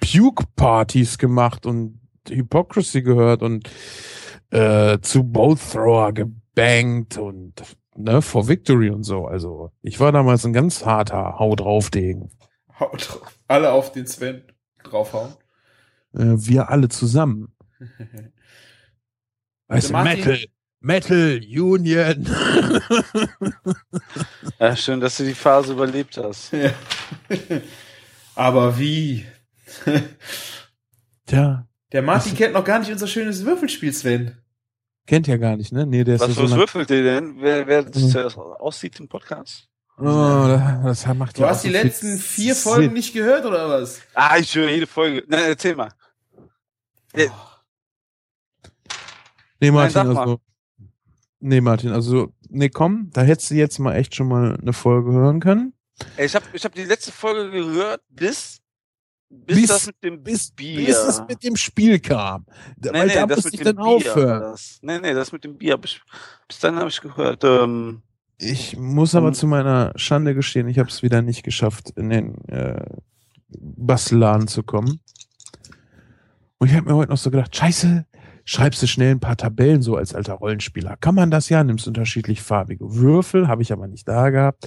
Puke-Partys 0.01 1.17
gemacht 1.17 1.65
und 1.65 1.99
Hypocrisy 2.27 3.01
gehört 3.01 3.41
und 3.41 3.69
äh, 4.51 4.99
zu 5.01 5.23
Boat 5.23 5.59
Thrower 5.71 6.13
gebankt 6.13 7.17
und 7.17 7.53
ne, 7.95 8.21
for 8.21 8.47
Victory 8.47 8.89
und 8.89 9.03
so. 9.03 9.25
Also 9.25 9.71
ich 9.81 9.99
war 9.99 10.11
damals 10.11 10.45
ein 10.45 10.53
ganz 10.53 10.85
harter 10.85 11.37
Hau 11.39 11.55
drauf 11.55 11.89
Degen. 11.89 12.29
Haut 12.79 13.09
drauf. 13.09 13.39
Alle 13.47 13.71
auf 13.71 13.91
den 13.91 14.07
Sven 14.07 14.43
draufhauen. 14.83 15.33
Äh, 16.13 16.35
wir 16.37 16.69
alle 16.69 16.89
zusammen. 16.89 17.53
Weißt 19.67 19.89
du, 19.89 19.93
Martin? 19.93 20.17
Metal, 20.17 20.39
Metal 20.79 21.41
Union. 21.43 22.27
Ja, 24.59 24.75
schön, 24.75 24.99
dass 24.99 25.15
du 25.15 25.23
die 25.23 25.33
Phase 25.33 25.71
überlebt 25.71 26.17
hast. 26.17 26.51
Ja. 26.51 26.73
Aber 28.35 28.77
wie? 28.77 29.25
Tja, 31.25 31.65
Der 31.91 32.01
Martin 32.01 32.35
kennt 32.35 32.53
noch 32.53 32.63
gar 32.63 32.79
nicht 32.79 32.91
unser 32.91 33.07
schönes 33.07 33.43
Würfelspiel, 33.45 33.93
Sven. 33.93 34.37
kennt 35.07 35.25
ja 35.27 35.37
gar 35.37 35.57
nicht, 35.57 35.71
ne? 35.71 35.85
Nee, 35.87 36.03
der 36.03 36.15
ist 36.15 36.21
Was 36.21 36.29
ja 36.29 36.33
so 36.35 36.41
lang- 36.43 36.59
würfelt 36.59 36.89
ihr 36.91 37.03
denn? 37.03 37.35
Wer, 37.41 37.65
wer 37.67 37.83
das 37.83 38.01
Mhm. 38.03 38.09
zuerst 38.09 38.37
aussieht 38.37 38.99
im 38.99 39.07
Podcast? 39.07 39.67
Oh, 39.97 40.03
das 40.85 41.05
macht 41.07 41.37
Du 41.37 41.41
ja 41.41 41.49
hast 41.49 41.63
die 41.63 41.69
letzten 41.69 42.17
vier 42.19 42.55
Folgen 42.55 42.83
Sinn. 42.85 42.93
nicht 42.93 43.11
gehört, 43.13 43.43
oder 43.45 43.67
was? 43.69 44.01
Ah, 44.13 44.37
ich 44.37 44.53
höre 44.55 44.69
jede 44.69 44.87
Folge. 44.87 45.23
Nein, 45.27 45.43
erzähl 45.47 45.75
mal. 45.75 45.89
Ja, 47.15 47.25
Nee, 49.59 49.71
Martin, 49.71 50.07
mal. 50.07 50.17
also. 50.17 50.39
Nee, 51.41 51.61
Martin, 51.61 51.91
also, 51.91 52.33
nee, 52.49 52.69
komm, 52.69 53.09
da 53.13 53.21
hättest 53.21 53.51
du 53.51 53.55
jetzt 53.55 53.79
mal 53.79 53.95
echt 53.95 54.15
schon 54.15 54.27
mal 54.27 54.57
eine 54.61 54.73
Folge 54.73 55.11
hören 55.11 55.39
können. 55.39 55.73
Ey, 56.15 56.25
ich 56.27 56.35
habe 56.35 56.45
ich 56.53 56.63
hab 56.63 56.73
die 56.73 56.83
letzte 56.85 57.11
Folge 57.11 57.49
gehört, 57.51 58.01
bis, 58.09 58.59
bis, 59.29 59.57
Bis- 59.57 59.67
das 59.67 59.87
mit 59.87 60.03
dem 60.03 60.23
Bis, 60.23 60.51
Bier. 60.51 60.85
bis 60.85 60.97
es 60.97 61.21
mit 61.27 61.43
dem 61.43 61.55
Spiel 61.55 61.99
kam. 61.99 62.45
Da, 62.77 62.93
weil 62.93 63.09
da 63.09 63.27
musste 63.27 63.49
ich 63.53 63.61
dann 63.61 63.75
Bier. 63.75 63.85
aufhören. 63.85 64.41
Das, 64.41 64.79
nee, 64.81 64.99
nee, 64.99 65.13
das 65.13 65.31
mit 65.31 65.43
dem 65.43 65.57
Bier. 65.57 65.79
Ich, 65.83 66.01
bis 66.47 66.59
dann 66.59 66.75
habe 66.77 66.89
ich 66.89 66.99
gehört. 67.01 67.43
Ähm, 67.43 68.01
Ich 68.37 68.77
muss 68.77 69.15
aber 69.15 69.27
Um- 69.27 69.33
zu 69.33 69.47
meiner 69.47 69.93
Schande 69.95 70.33
gestehen, 70.33 70.67
ich 70.67 70.79
habe 70.79 70.89
es 70.89 71.03
wieder 71.03 71.21
nicht 71.21 71.43
geschafft, 71.43 71.91
in 71.95 72.09
den 72.09 72.43
äh, 72.47 72.85
Bastelladen 73.49 74.47
zu 74.47 74.63
kommen. 74.63 74.99
Und 76.57 76.69
ich 76.69 76.75
habe 76.75 76.89
mir 76.89 76.95
heute 76.95 77.11
noch 77.11 77.17
so 77.17 77.31
gedacht, 77.31 77.55
scheiße, 77.55 78.05
schreibst 78.45 78.81
du 78.81 78.87
schnell 78.87 79.11
ein 79.11 79.19
paar 79.19 79.37
Tabellen 79.37 79.81
so 79.81 79.95
als 79.95 80.13
alter 80.13 80.33
Rollenspieler. 80.33 80.97
Kann 80.97 81.15
man 81.15 81.31
das 81.31 81.49
ja, 81.49 81.63
nimmst 81.63 81.87
unterschiedlich 81.87 82.41
farbige 82.41 82.93
Würfel, 82.95 83.47
habe 83.47 83.61
ich 83.61 83.71
aber 83.71 83.87
nicht 83.87 84.07
da 84.07 84.29
gehabt. 84.29 84.65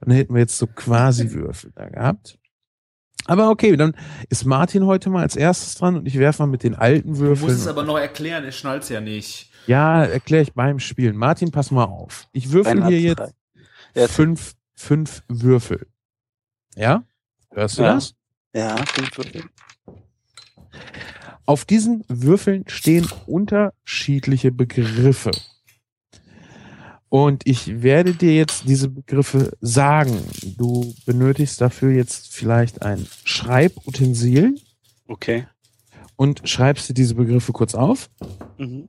Und 0.00 0.08
dann 0.08 0.16
hätten 0.16 0.34
wir 0.34 0.40
jetzt 0.40 0.58
so 0.58 0.66
quasi 0.66 1.30
Würfel 1.32 1.72
da 1.74 1.88
gehabt. 1.88 2.38
Aber 3.28 3.50
okay, 3.50 3.76
dann 3.76 3.94
ist 4.30 4.44
Martin 4.46 4.86
heute 4.86 5.10
mal 5.10 5.22
als 5.22 5.36
erstes 5.36 5.74
dran 5.74 5.96
und 5.96 6.06
ich 6.06 6.18
werfe 6.18 6.42
mal 6.42 6.46
mit 6.46 6.62
den 6.62 6.74
alten 6.74 7.12
Du 7.12 7.18
Würfeln. 7.18 7.50
musst 7.50 7.60
es 7.60 7.66
aber 7.68 7.82
noch 7.84 7.98
erklären, 7.98 8.42
er 8.42 8.52
schnallt's 8.52 8.88
ja 8.88 9.00
nicht. 9.02 9.50
ja, 9.66 10.02
erkläre 10.04 10.42
ich 10.42 10.54
beim 10.54 10.78
Spielen. 10.80 11.14
Martin, 11.16 11.50
pass 11.50 11.70
mal 11.70 11.84
auf. 11.84 12.26
Ich 12.32 12.50
würfel 12.52 12.86
hier 12.86 13.00
jetzt 13.00 13.34
Ja, 13.94 14.08
fünf, 14.08 14.54
fünf 14.74 15.22
Würfel. 15.28 15.86
Ja? 16.74 17.04
Hörst 17.52 17.78
du 17.78 17.82
Ja. 17.82 17.94
das? 17.94 18.14
ja, 18.54 18.76
fünf 18.86 19.16
Würfel. 19.18 19.42
Auf 21.44 21.64
diesen 21.64 22.04
Würfeln 22.08 22.64
stehen 22.68 23.06
unterschiedliche 23.26 24.52
Begriffe. 24.52 25.30
Und 27.08 27.46
ich 27.46 27.82
werde 27.82 28.12
dir 28.14 28.34
jetzt 28.34 28.64
diese 28.66 28.88
Begriffe 28.88 29.52
sagen. 29.60 30.18
Du 30.56 30.94
benötigst 31.06 31.60
dafür 31.60 31.90
jetzt 31.90 32.32
vielleicht 32.32 32.82
ein 32.82 33.06
Schreibutensil 33.24 34.56
Okay. 35.06 35.46
und 36.16 36.46
schreibst 36.48 36.88
dir 36.90 36.94
diese 36.94 37.14
Begriffe 37.14 37.52
kurz 37.52 37.74
auf. 37.74 38.10
Mhm. 38.58 38.88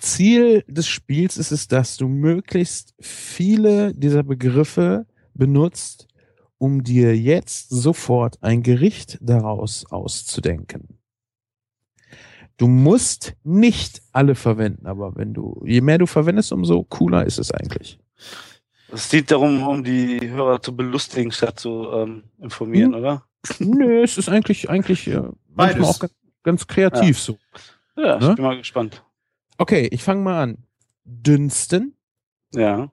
Ziel 0.00 0.62
des 0.68 0.86
Spiels 0.86 1.36
ist 1.36 1.50
es, 1.50 1.66
dass 1.66 1.96
du 1.96 2.06
möglichst 2.06 2.94
viele 3.00 3.92
dieser 3.94 4.22
Begriffe 4.22 5.06
benutzt, 5.34 6.06
um 6.58 6.84
dir 6.84 7.16
jetzt 7.16 7.70
sofort 7.70 8.42
ein 8.42 8.62
Gericht 8.62 9.18
daraus 9.20 9.84
auszudenken. 9.90 10.98
Du 12.58 12.68
musst 12.68 13.34
nicht 13.44 14.00
alle 14.12 14.34
verwenden, 14.34 14.86
aber 14.86 15.14
wenn 15.16 15.34
du, 15.34 15.62
je 15.66 15.80
mehr 15.82 15.98
du 15.98 16.06
verwendest, 16.06 16.52
umso 16.52 16.84
cooler 16.84 17.26
ist 17.26 17.38
es 17.38 17.50
eigentlich. 17.52 17.98
Es 18.90 19.08
dient 19.10 19.30
darum, 19.30 19.62
um 19.66 19.84
die 19.84 20.30
Hörer 20.30 20.62
zu 20.62 20.74
belustigen, 20.74 21.32
statt 21.32 21.58
zu 21.60 21.90
ähm, 21.92 22.22
informieren, 22.38 22.92
Hm. 22.94 23.00
oder? 23.00 23.24
Nö, 23.58 24.02
es 24.02 24.16
ist 24.16 24.28
eigentlich, 24.28 24.70
eigentlich 24.70 25.06
äh, 25.08 25.16
manchmal 25.54 25.74
Beides. 25.82 25.84
auch 25.88 25.98
ganz, 26.00 26.14
ganz 26.42 26.66
kreativ 26.66 27.18
so. 27.20 27.36
Ja, 27.96 28.18
Ne? 28.18 28.28
ich 28.30 28.34
bin 28.36 28.44
mal 28.44 28.56
gespannt. 28.56 29.02
Okay, 29.58 29.88
ich 29.90 30.02
fange 30.02 30.22
mal 30.22 30.42
an. 30.42 30.58
Dünsten, 31.04 31.94
Ja. 32.54 32.90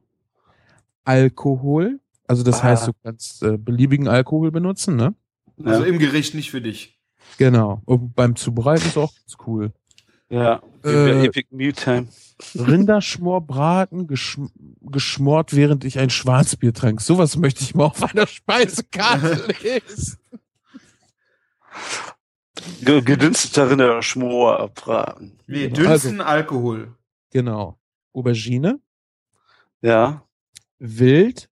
Alkohol, 1.06 2.00
also 2.28 2.44
das 2.44 2.60
Ah. 2.62 2.64
heißt, 2.64 2.88
du 2.88 2.92
kannst 3.04 3.44
äh, 3.44 3.58
beliebigen 3.58 4.08
Alkohol 4.08 4.52
benutzen, 4.52 4.96
ne? 4.96 5.16
Ja. 5.58 5.66
Also 5.72 5.84
im 5.84 6.00
Gericht 6.00 6.34
nicht 6.34 6.52
für 6.52 6.62
dich. 6.62 6.98
Genau. 7.38 7.82
Und 7.86 8.14
beim 8.16 8.36
Zubereiten 8.36 8.86
ist 8.88 8.98
auch 8.98 9.14
ganz 9.14 9.36
cool. 9.48 9.74
ja. 10.30 10.62
Äh, 10.84 11.26
Epic 11.28 11.48
Meal 11.52 11.72
Time. 11.74 12.08
Rinderschmorbraten 12.56 14.06
geschm 14.08 14.48
geschmort, 14.82 15.56
während 15.56 15.86
ich 15.86 15.98
ein 15.98 16.10
Schwarzbier 16.10 16.74
trank. 16.74 17.00
Sowas 17.00 17.38
möchte 17.38 17.64
ich 17.64 17.74
mal 17.74 17.86
auf 17.86 18.04
einer 18.04 18.28
Speisekarte 18.28 19.48
lesen. 19.64 20.18
Ge 22.82 23.02
gedünsteter 23.02 23.70
Rinderschmor 23.70 24.60
abbraten. 24.60 25.40
Nee, 25.48 25.70
Genau. 25.70 25.90
dünsten 25.90 26.22
Alkohol. 26.22 26.96
Genau. 27.32 27.80
Aubergine, 28.14 28.80
Ja. 29.82 30.24
Wild, 30.80 31.50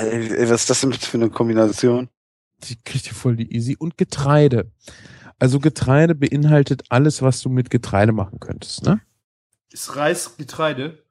Ey, 0.00 0.48
was 0.50 0.60
ist 0.62 0.70
das 0.70 0.80
denn 0.82 0.92
für 0.92 1.16
eine 1.16 1.30
Kombination? 1.30 2.08
Die 2.64 2.76
kriegt 2.82 3.06
ihr 3.06 3.14
voll 3.14 3.36
die 3.36 3.54
easy, 3.54 3.76
und 3.78 3.96
Getreide. 3.96 4.70
Also 5.38 5.60
Getreide 5.60 6.14
beinhaltet 6.14 6.84
alles, 6.88 7.22
was 7.22 7.40
du 7.40 7.48
mit 7.48 7.70
Getreide 7.70 8.12
machen 8.12 8.40
könntest, 8.40 8.84
ne? 8.84 9.00
Ist 9.70 9.96
Reis 9.96 10.36
Getreide, 10.36 11.04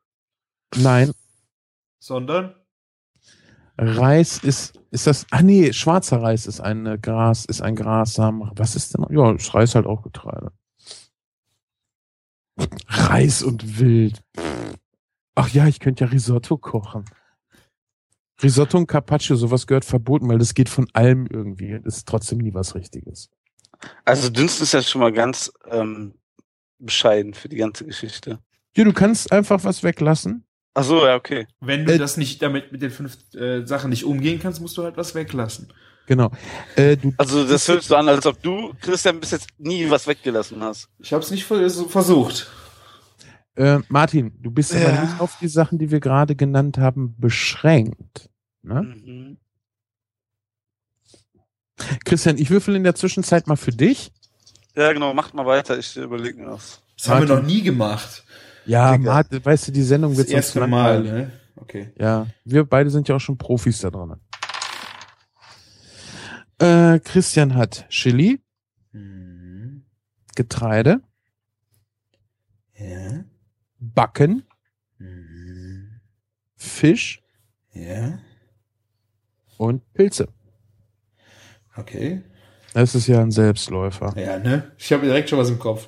Nein, 0.76 1.12
sondern 2.00 2.56
Reis 3.78 4.39
ist, 4.39 4.80
ist 4.91 5.08
das, 5.08 5.26
ah 5.32 5.41
nee, 5.41 5.72
schwarzer 5.72 6.22
Reis 6.22 6.48
ist 6.48 6.60
ein 6.60 6.86
äh, 6.86 6.98
Gras, 6.98 7.45
ist 7.45 7.62
ein 7.62 7.76
Grassamen. 7.76 8.52
Was 8.56 8.76
ist 8.76 8.93
denn? 8.93 9.06
Ja, 9.12 9.32
ist 9.32 9.54
Reis 9.54 9.76
halt 9.76 9.86
auch 9.86 10.02
Getreide. 10.02 10.52
Reis 12.88 13.43
und 13.43 13.80
Wild. 13.80 14.24
Ach 15.36 15.50
ja, 15.50 15.68
ich 15.68 15.80
könnte 15.80 16.06
ja 16.06 16.10
Risotto 16.10 16.58
kochen. 16.58 17.06
Risotto 18.42 18.78
und 18.78 18.88
Carpaccio, 18.88 19.36
sowas 19.36 19.66
gehört 19.68 19.86
verboten, 19.86 20.28
weil 20.30 20.38
das 20.38 20.54
geht 20.54 20.70
von 20.70 20.88
allem 20.94 21.28
irgendwie. 21.32 21.80
Das 21.84 21.98
ist 21.98 22.08
trotzdem 22.08 22.38
nie 22.40 22.54
was 22.54 22.76
Richtiges. 22.76 23.30
Also 24.06 24.30
Dünsten 24.30 24.64
ist 24.64 24.74
ja 24.74 24.82
schon 24.82 25.02
mal 25.02 25.12
ganz 25.12 25.52
ähm, 25.70 26.14
bescheiden 26.80 27.34
für 27.34 27.50
die 27.50 27.58
ganze 27.58 27.86
Geschichte. 27.86 28.40
Ja, 28.76 28.84
du 28.84 28.94
kannst 28.94 29.32
einfach 29.32 29.64
was 29.64 29.84
weglassen. 29.84 30.44
Ach 30.76 30.84
so, 30.84 31.06
ja, 31.06 31.16
okay. 31.16 31.48
wenn 31.60 31.86
du 31.86 31.94
Äh, 31.94 31.98
das 31.98 32.18
nicht 32.18 32.42
damit 32.42 32.72
mit 32.72 32.82
den 32.84 32.92
fünf 32.92 33.18
äh, 33.34 33.66
Sachen 33.66 33.90
nicht 33.90 34.04
umgehen 34.06 34.40
kannst, 34.40 34.62
musst 34.62 34.78
du 34.78 34.84
halt 34.84 34.98
was 34.98 35.16
weglassen. 35.16 35.74
Genau. 36.06 36.32
Äh, 36.76 36.98
du, 36.98 37.14
Also 37.18 37.44
das 37.46 37.68
hört 37.68 37.84
so 37.84 37.96
an, 37.96 38.08
als 38.08 38.26
ob 38.26 38.42
du, 38.42 38.74
Christian, 38.82 39.20
bis 39.20 39.32
jetzt 39.32 39.50
nie 39.58 39.90
was 39.90 40.08
weggelassen 40.08 40.62
hast. 40.62 40.90
Ich 41.00 41.12
habe 41.12 41.24
es 41.24 41.32
nicht 41.32 41.46
versucht. 41.46 42.48
Äh, 43.58 43.80
Martin, 43.89 44.32
du 44.41 44.51
bist 44.51 44.74
aber 44.74 44.93
Ja. 44.93 45.01
nicht 45.03 45.20
auf 45.20 45.38
die 45.39 45.47
Sachen, 45.47 45.78
die 45.80 45.91
wir 45.91 45.99
gerade 45.99 46.36
genannt 46.36 46.78
haben, 46.78 47.16
beschränkt. 47.18 48.30
Ne? 48.64 48.82
Mhm. 48.84 49.38
Christian, 52.05 52.38
ich 52.38 52.49
würfel 52.49 52.76
in 52.76 52.84
der 52.84 52.95
Zwischenzeit 52.95 53.47
mal 53.47 53.55
für 53.55 53.72
dich. 53.72 54.12
Ja, 54.76 54.91
genau, 54.93 55.14
macht 55.14 55.34
mal 55.34 55.45
weiter, 55.45 55.78
ich 55.78 55.95
überlege 55.97 56.39
mir 56.39 56.51
was. 56.51 56.82
Das 56.97 57.10
haben 57.10 57.22
wir 57.22 57.28
Martin. 57.28 57.43
noch 57.45 57.51
nie 57.51 57.62
gemacht. 57.62 58.24
Ja, 58.66 58.97
Digga. 58.97 59.14
Martin, 59.14 59.45
weißt 59.45 59.68
du, 59.68 59.72
die 59.72 59.84
Sendung 59.84 60.12
Das 60.12 60.18
wird 60.20 60.30
sonst 60.30 60.36
erste 60.55 60.68
Mal, 60.68 61.03
ne? 61.03 61.32
Okay. 61.55 61.91
Ja, 61.99 62.28
wir 62.45 62.64
beide 62.66 62.89
sind 62.89 63.08
ja 63.08 63.16
auch 63.16 63.20
schon 63.20 63.38
Profis 63.38 63.80
da 63.80 63.89
dran. 63.89 64.20
Äh, 66.60 66.99
Christian 66.99 67.55
hat 67.55 67.88
Chili, 67.89 68.41
Mhm. 68.91 69.84
Getreide, 70.36 71.01
Ja. 72.80 73.24
Backen, 73.80 74.43
Mhm. 74.99 75.99
Fisch 76.55 77.21
Ja. 77.73 78.17
und 79.57 79.82
Pilze. 79.93 80.28
Okay. 81.75 82.23
Das 82.73 82.95
ist 82.95 83.07
ja 83.07 83.21
ein 83.21 83.32
Selbstläufer. 83.32 84.13
Ja, 84.17 84.39
ne? 84.39 84.71
Ich 84.78 84.91
habe 84.91 85.05
direkt 85.05 85.30
schon 85.30 85.38
was 85.39 85.49
im 85.49 85.59
Kopf. 85.59 85.88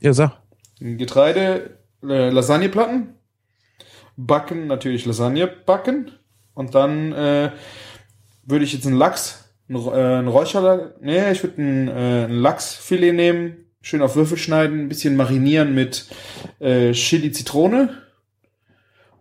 Ja, 0.00 0.12
sag. 0.12 0.40
Getreide, 0.78 1.78
äh, 2.02 2.30
Lasagneplatten, 2.30 3.14
backen, 4.16 4.66
natürlich 4.68 5.04
Lasagne 5.06 5.46
backen 5.48 6.12
und 6.54 6.74
dann 6.74 7.12
äh, 7.12 7.50
würde 8.44 8.64
ich 8.64 8.72
jetzt 8.72 8.86
einen 8.86 8.96
Lachs, 8.96 9.50
einen, 9.68 9.84
äh, 9.86 9.90
einen 9.90 10.28
Räucher, 10.28 10.94
nee, 11.00 11.30
ich 11.32 11.42
würde 11.42 11.60
ein, 11.62 11.88
äh, 11.88 12.24
ein 12.26 12.30
Lachsfilet 12.30 13.12
nehmen, 13.12 13.65
schön 13.86 14.02
auf 14.02 14.16
Würfel 14.16 14.36
schneiden, 14.36 14.80
ein 14.80 14.88
bisschen 14.88 15.14
marinieren 15.14 15.72
mit 15.72 16.08
äh, 16.58 16.90
Chili, 16.90 17.30
Zitrone 17.30 17.90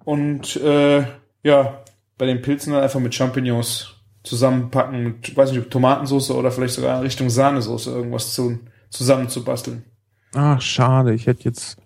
und 0.05 0.55
äh, 0.55 1.05
ja, 1.43 1.83
bei 2.17 2.25
den 2.25 2.41
Pilzen 2.41 2.73
dann 2.73 2.81
einfach 2.81 2.99
mit 2.99 3.13
Champignons 3.13 3.93
zusammenpacken, 4.23 5.03
mit, 5.03 5.37
weiß 5.37 5.51
nicht, 5.51 5.61
ob 5.61 5.69
Tomatensauce 5.69 6.31
oder 6.31 6.49
vielleicht 6.49 6.73
sogar 6.73 7.03
Richtung 7.03 7.29
Sahnesoße 7.29 7.91
irgendwas 7.91 8.33
zu, 8.33 8.57
zusammenzubasteln. 8.89 9.83
Ach, 10.33 10.59
schade. 10.59 11.13
Ich 11.13 11.27
hätte 11.27 11.43
jetzt, 11.43 11.77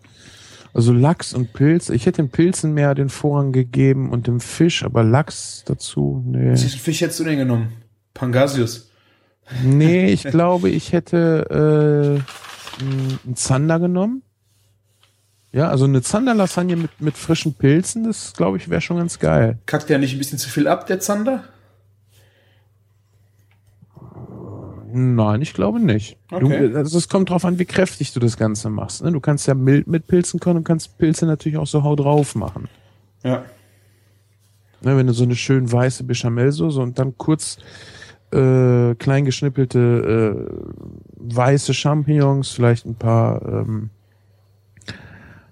also 0.73 0.93
Lachs 0.93 1.33
und 1.33 1.51
Pilz. 1.51 1.89
Ich 1.89 2.05
hätte 2.05 2.21
den 2.21 2.29
Pilzen 2.29 2.73
mehr 2.73 2.95
den 2.95 3.09
Vorrang 3.09 3.51
gegeben 3.51 4.09
und 4.09 4.25
dem 4.25 4.39
Fisch, 4.39 4.85
aber 4.85 5.03
Lachs 5.03 5.63
dazu, 5.65 6.23
nee. 6.25 6.51
Welchen 6.51 6.79
Fisch 6.79 7.01
hättest 7.01 7.19
du 7.19 7.25
denn 7.25 7.39
genommen? 7.39 7.73
Pangasius. 8.13 8.89
Nee, 9.65 10.05
ich 10.11 10.23
glaube, 10.23 10.69
ich 10.69 10.93
hätte 10.93 12.21
äh, 12.23 12.48
einen 12.79 13.35
Zander 13.35 13.79
genommen. 13.79 14.23
Ja, 15.51 15.69
also 15.69 15.85
eine 15.85 16.01
Zanderlasagne 16.01 16.75
mit, 16.75 17.01
mit 17.01 17.17
frischen 17.17 17.55
Pilzen, 17.55 18.03
das 18.03 18.33
glaube 18.33 18.57
ich 18.57 18.69
wäre 18.69 18.81
schon 18.81 18.97
ganz 18.97 19.17
geil. 19.17 19.57
Kackt 19.65 19.89
der 19.89 19.97
nicht 19.97 20.13
ein 20.13 20.19
bisschen 20.19 20.37
zu 20.37 20.49
viel 20.49 20.67
ab, 20.67 20.85
der 20.85 20.99
Zander? 20.99 21.43
Nein, 24.91 25.41
ich 25.41 25.53
glaube 25.53 25.79
nicht. 25.79 26.17
Okay. 26.31 26.69
Du, 26.69 26.77
also 26.77 26.97
es 26.97 27.09
kommt 27.09 27.29
drauf 27.29 27.45
an, 27.45 27.59
wie 27.59 27.65
kräftig 27.65 28.13
du 28.13 28.19
das 28.19 28.37
Ganze 28.37 28.69
machst. 28.69 29.03
Ne? 29.03 29.11
Du 29.11 29.19
kannst 29.19 29.47
ja 29.47 29.53
mild 29.53 29.87
mit 29.87 30.07
Pilzen 30.07 30.39
können 30.39 30.57
und 30.57 30.63
kannst 30.63 30.97
Pilze 30.97 31.25
natürlich 31.25 31.57
auch 31.57 31.67
so 31.67 31.83
hau 31.83 31.95
drauf 31.95 32.35
machen. 32.35 32.67
Ja. 33.23 33.43
Ne, 34.81 34.97
wenn 34.97 35.07
du 35.07 35.13
so 35.13 35.23
eine 35.23 35.35
schön 35.35 35.71
weiße 35.71 36.05
Bechamelsoße 36.05 36.79
und 36.79 36.97
dann 36.97 37.17
kurz 37.17 37.57
äh, 38.31 38.95
klein 38.95 39.25
geschnippelte 39.25 39.79
äh, 39.79 41.35
weiße 41.35 41.73
Champignons, 41.73 42.51
vielleicht 42.51 42.85
ein 42.85 42.95
paar, 42.95 43.41
ähm, 43.41 43.89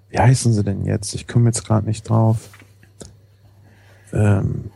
wie 0.10 0.20
heißen 0.20 0.54
sie 0.54 0.64
denn 0.64 0.86
jetzt? 0.86 1.14
Ich 1.16 1.28
komme 1.28 1.46
jetzt 1.50 1.66
gerade 1.66 1.88
nicht 1.88 2.08
drauf. 2.10 2.50
Ähm, 4.14 4.72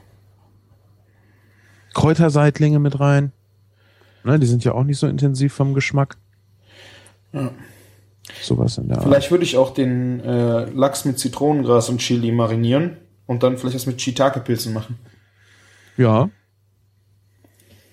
Kräuterseitlinge 1.93 2.79
mit 2.79 2.99
rein. 2.99 3.31
Ne, 4.23 4.39
die 4.39 4.45
sind 4.45 4.63
ja 4.63 4.73
auch 4.73 4.83
nicht 4.83 4.99
so 4.99 5.07
intensiv 5.07 5.53
vom 5.53 5.73
Geschmack. 5.73 6.17
Ja. 7.33 7.51
Sowas 8.41 8.77
in 8.77 8.87
der 8.87 8.97
Art. 8.97 9.05
Vielleicht 9.05 9.31
würde 9.31 9.43
ich 9.43 9.57
auch 9.57 9.73
den 9.73 10.19
äh, 10.21 10.65
Lachs 10.69 11.05
mit 11.05 11.19
Zitronengras 11.19 11.89
und 11.89 11.99
Chili 11.99 12.31
marinieren 12.31 12.97
und 13.25 13.43
dann 13.43 13.57
vielleicht 13.57 13.75
was 13.75 13.85
mit 13.87 14.01
Shiitake-Pilzen 14.01 14.73
machen. 14.73 14.99
Ja. 15.97 16.29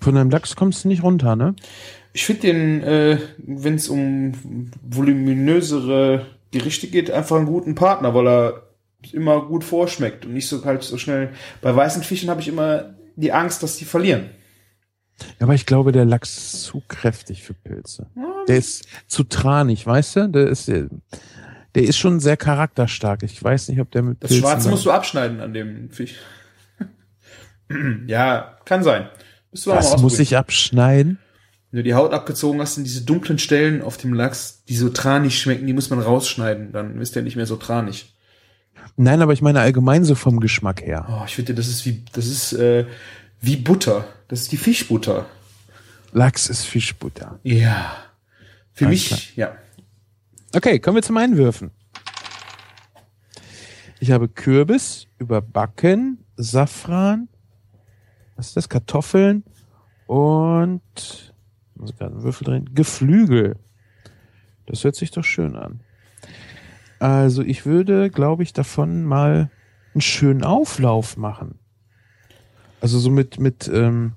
Von 0.01 0.15
deinem 0.15 0.31
Lachs 0.31 0.57
kommst 0.57 0.85
du 0.85 0.89
nicht 0.89 1.03
runter, 1.03 1.37
ne? 1.37 1.55
Ich 2.13 2.25
finde 2.25 2.43
den, 2.43 2.83
äh, 2.83 3.19
wenn 3.39 3.75
es 3.75 3.89
um 3.89 4.33
voluminösere 4.83 6.27
Gerichte 6.51 6.89
geht, 6.89 7.11
einfach 7.11 7.37
einen 7.37 7.47
guten 7.47 7.75
Partner, 7.75 8.15
weil 8.15 8.27
er 8.27 8.63
immer 9.13 9.43
gut 9.43 9.65
vorschmeckt 9.65 10.27
und 10.27 10.35
nicht 10.35 10.49
so 10.49 10.65
halt 10.65 10.83
so 10.83 10.99
schnell. 10.99 11.31
Bei 11.61 11.75
weißen 11.75 12.03
Fischen 12.03 12.31
habe 12.31 12.41
ich 12.41 12.49
immer 12.49 12.95
die 13.17 13.33
Angst, 13.33 13.63
dass 13.63 13.77
die 13.77 13.85
verlieren. 13.85 14.31
Ja, 15.39 15.47
aber 15.47 15.55
ich 15.55 15.67
glaube, 15.67 15.93
der 15.93 16.05
Lachs 16.05 16.37
ist 16.37 16.63
zu 16.63 16.83
kräftig 16.87 17.43
für 17.43 17.55
Pilze. 17.55 18.07
Der 18.47 18.57
ist 18.57 18.87
zu 19.09 19.25
tranig, 19.25 19.87
weißt 19.87 20.17
du? 20.17 20.29
Der 20.29 20.49
ist, 20.49 20.69
der 20.69 21.83
ist 21.83 21.99
schon 21.99 22.21
sehr 22.21 22.37
charakterstark. 22.37 23.23
Ich 23.23 23.43
weiß 23.43 23.69
nicht, 23.69 23.81
ob 23.81 23.91
der 23.91 24.03
mit 24.03 24.23
Das 24.23 24.35
Schwarze 24.35 24.71
musst 24.71 24.87
du 24.87 24.91
abschneiden 24.91 25.41
an 25.41 25.53
dem 25.53 25.91
Fisch. 25.91 26.15
ja, 28.07 28.57
kann 28.65 28.83
sein. 28.83 29.09
Das 29.53 30.01
muss 30.01 30.19
ich 30.19 30.37
abschneiden. 30.37 31.19
Wenn 31.71 31.79
du 31.79 31.83
die 31.85 31.95
Haut 31.95 32.13
abgezogen 32.13 32.61
hast, 32.61 32.77
sind 32.77 32.85
diese 32.85 33.03
dunklen 33.03 33.39
Stellen 33.39 33.83
auf 33.83 33.99
dem 33.99 34.15
Lachs, 34.15 34.65
die 34.69 34.77
so 34.77 34.89
tranig 34.89 35.39
schmecken, 35.39 35.67
die 35.67 35.75
muss 35.75 35.91
man 35.91 36.01
rausschneiden. 36.01 36.73
Dann 36.73 37.01
ist 37.01 37.15
der 37.15 37.23
nicht 37.23 37.37
mehr 37.37 37.47
so 37.47 37.57
tranig. 37.57 38.15
Nein, 38.97 39.21
aber 39.21 39.33
ich 39.33 39.43
meine 39.43 39.61
allgemein 39.61 40.05
so 40.05 40.15
vom 40.15 40.41
Geschmack 40.41 40.83
her. 40.83 41.07
Oh, 41.11 41.25
ich 41.27 41.35
finde, 41.35 41.55
das 41.55 41.69
ist 41.69 41.85
wie, 41.85 42.05
das 42.13 42.27
ist 42.27 42.53
äh, 42.55 42.87
wie 43.41 43.57
Butter. 43.57 44.07
Das 44.29 44.41
ist 44.41 44.53
die 44.53 44.57
Fischbutter. 44.57 45.27
Lachs 46.13 46.49
ist 46.49 46.65
Fischbutter. 46.65 47.39
Ja. 47.43 47.97
Für 48.73 48.87
Alles 48.87 49.11
mich, 49.11 49.37
ja. 49.37 49.57
Okay, 50.55 50.79
kommen 50.79 50.97
wir 50.97 51.03
zum 51.03 51.17
Einwürfen. 51.19 51.71
Ich 54.01 54.11
habe 54.11 54.29
Kürbis, 54.29 55.07
überbacken, 55.19 56.25
Safran, 56.37 57.29
was 58.39 58.49
ist 58.49 58.57
das? 58.57 58.69
Kartoffeln 58.69 59.43
und 60.07 61.35
muss 61.75 61.95
gerade 61.97 62.15
einen 62.15 62.23
Würfel 62.23 62.45
drehen. 62.45 62.71
Geflügel. 62.73 63.57
Das 64.67 64.85
hört 64.85 64.95
sich 64.95 65.11
doch 65.11 65.25
schön 65.25 65.57
an. 65.57 65.81
Also 67.01 67.43
ich 67.43 67.67
würde, 67.67 68.11
glaube 68.11 68.45
ich, 68.45 68.53
davon 68.53 69.05
mal 69.05 69.51
einen 69.93 70.01
schönen 70.01 70.45
Auflauf 70.45 71.17
machen. 71.17 71.59
Also 72.81 72.99
so 73.01 73.11
mit 73.11 73.41
mit 73.41 73.69
ähm, 73.73 74.13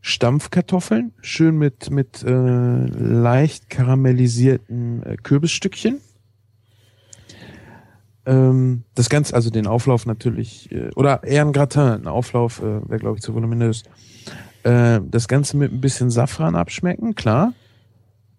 Stampfkartoffeln, 0.00 1.12
schön 1.20 1.58
mit 1.58 1.90
mit 1.90 2.22
äh, 2.24 2.86
leicht 2.86 3.68
karamellisierten 3.68 5.02
äh, 5.02 5.16
Kürbisstückchen. 5.16 6.00
Ähm, 8.24 8.84
das 8.94 9.08
Ganze, 9.08 9.34
also 9.34 9.50
den 9.50 9.66
Auflauf 9.66 10.06
natürlich, 10.06 10.70
äh, 10.70 10.90
oder 10.94 11.24
eher 11.24 11.42
ein 11.44 11.52
Gratin, 11.52 11.82
ein 11.82 12.06
Auflauf 12.06 12.60
äh, 12.60 12.88
wäre, 12.88 12.98
glaube 12.98 13.16
ich, 13.16 13.22
zu 13.22 13.34
voluminös. 13.34 13.82
Äh, 14.62 15.00
das 15.10 15.26
Ganze 15.28 15.56
mit 15.56 15.72
ein 15.72 15.80
bisschen 15.80 16.10
Safran 16.10 16.54
abschmecken, 16.54 17.14
klar. 17.14 17.52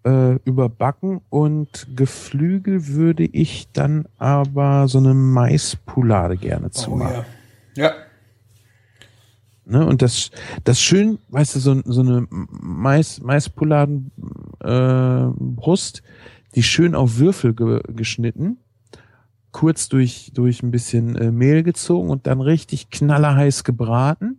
Äh, 0.06 0.34
überbacken 0.44 1.20
und 1.30 1.86
Geflügel 1.96 2.88
würde 2.88 3.24
ich 3.24 3.68
dann 3.72 4.06
aber 4.18 4.86
so 4.88 4.98
eine 4.98 5.14
Maispoulade 5.14 6.36
gerne 6.36 6.70
zu 6.70 6.92
Oh, 6.92 6.96
machen. 6.96 7.24
ja. 7.74 7.84
Ja. 7.86 7.92
Ne? 9.66 9.86
Und 9.86 10.02
das, 10.02 10.30
das 10.64 10.80
schön, 10.80 11.18
weißt 11.28 11.56
du, 11.56 11.58
so, 11.60 11.80
so 11.86 12.00
eine 12.02 12.26
Mais, 12.30 13.20
Maispoladen 13.22 14.10
äh, 14.60 15.26
Brust, 15.38 16.02
die 16.54 16.62
schön 16.62 16.94
auf 16.94 17.18
Würfel 17.18 17.54
ge 17.54 17.80
geschnitten, 17.88 18.58
kurz 19.54 19.88
durch, 19.88 20.32
durch 20.34 20.64
ein 20.64 20.72
bisschen 20.72 21.16
äh, 21.16 21.30
Mehl 21.30 21.62
gezogen 21.62 22.10
und 22.10 22.26
dann 22.26 22.40
richtig 22.40 22.90
knallerheiß 22.90 23.62
gebraten. 23.62 24.38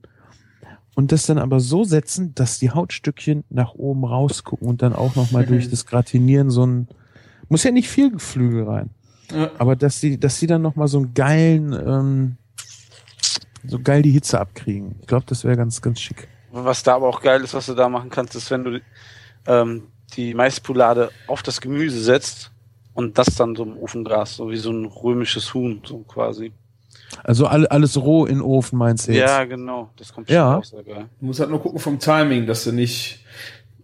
Und 0.93 1.11
das 1.11 1.25
dann 1.25 1.37
aber 1.37 1.61
so 1.61 1.85
setzen, 1.85 2.35
dass 2.35 2.59
die 2.59 2.71
Hautstückchen 2.71 3.45
nach 3.49 3.75
oben 3.75 4.03
rausgucken 4.03 4.67
und 4.67 4.81
dann 4.81 4.93
auch 4.93 5.15
nochmal 5.15 5.45
durch 5.45 5.69
das 5.71 5.85
Gratinieren 5.85 6.49
so 6.49 6.65
ein, 6.65 6.89
muss 7.47 7.63
ja 7.63 7.71
nicht 7.71 7.89
viel 7.89 8.11
Geflügel 8.11 8.65
rein. 8.65 8.89
Ja. 9.33 9.51
Aber 9.57 9.77
dass 9.77 10.01
sie, 10.01 10.19
dass 10.19 10.37
sie 10.37 10.47
dann 10.47 10.61
nochmal 10.61 10.89
so 10.89 10.97
einen 10.97 11.13
geilen, 11.13 11.71
ähm, 11.73 12.37
so 13.65 13.79
geil 13.79 14.01
die 14.01 14.11
Hitze 14.11 14.39
abkriegen. 14.39 14.95
Ich 14.99 15.07
glaube, 15.07 15.25
das 15.27 15.45
wäre 15.45 15.55
ganz, 15.55 15.81
ganz 15.81 16.01
schick. 16.01 16.27
Was 16.51 16.83
da 16.83 16.95
aber 16.95 17.07
auch 17.07 17.21
geil 17.21 17.41
ist, 17.41 17.53
was 17.53 17.67
du 17.67 17.73
da 17.73 17.87
machen 17.87 18.09
kannst, 18.09 18.35
ist, 18.35 18.51
wenn 18.51 18.65
du 18.65 18.81
ähm, 19.47 19.83
die 20.17 20.33
Maispoulade 20.33 21.09
auf 21.27 21.41
das 21.41 21.61
Gemüse 21.61 22.01
setzt 22.01 22.51
und 22.95 23.17
das 23.19 23.27
dann 23.35 23.55
so 23.55 23.63
im 23.63 23.77
Ofen 23.77 24.03
grast, 24.03 24.35
so 24.37 24.49
wie 24.49 24.57
so 24.57 24.71
ein 24.71 24.85
römisches 24.85 25.53
Huhn, 25.53 25.81
so 25.85 25.99
quasi. 25.99 26.51
Also 27.23 27.45
all, 27.45 27.67
alles 27.67 27.97
roh 27.97 28.25
in 28.25 28.35
den 28.37 28.41
Ofen 28.41 28.79
meinst 28.79 29.07
du 29.07 29.11
jetzt? 29.11 29.29
Ja, 29.29 29.43
genau. 29.45 29.91
Das 29.97 30.11
kommt 30.11 30.29
Ja. 30.29 30.53
schon 30.53 30.59
auch 30.59 30.63
sehr 30.65 30.83
geil. 30.83 31.05
Du 31.19 31.25
musst 31.27 31.39
halt 31.39 31.49
nur 31.51 31.61
gucken 31.61 31.79
vom 31.79 31.99
Timing, 31.99 32.47
dass 32.47 32.63
du 32.63 32.71
nicht 32.71 33.19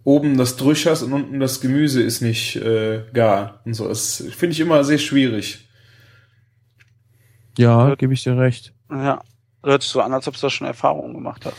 oben 0.04 0.36
das 0.36 0.56
Drüsch 0.56 0.86
hast 0.86 1.02
und 1.02 1.12
unten 1.12 1.38
das 1.38 1.60
Gemüse 1.60 2.02
ist 2.02 2.20
nicht 2.22 2.56
äh, 2.56 3.04
gar. 3.12 3.60
Und 3.64 3.74
so. 3.74 3.86
Das 3.86 4.24
finde 4.36 4.52
ich 4.54 4.60
immer 4.60 4.82
sehr 4.82 4.98
schwierig. 4.98 5.68
Ja, 7.58 7.94
gebe 7.94 8.12
ich 8.14 8.22
dir 8.24 8.36
recht. 8.36 8.72
Ja. 8.90 9.20
Hört 9.64 9.82
sich 9.82 9.92
so 9.92 10.00
an, 10.00 10.12
als 10.12 10.26
ob 10.26 10.34
du 10.34 10.40
da 10.40 10.50
schon 10.50 10.66
Erfahrungen 10.66 11.14
gemacht 11.14 11.46
hast. 11.46 11.56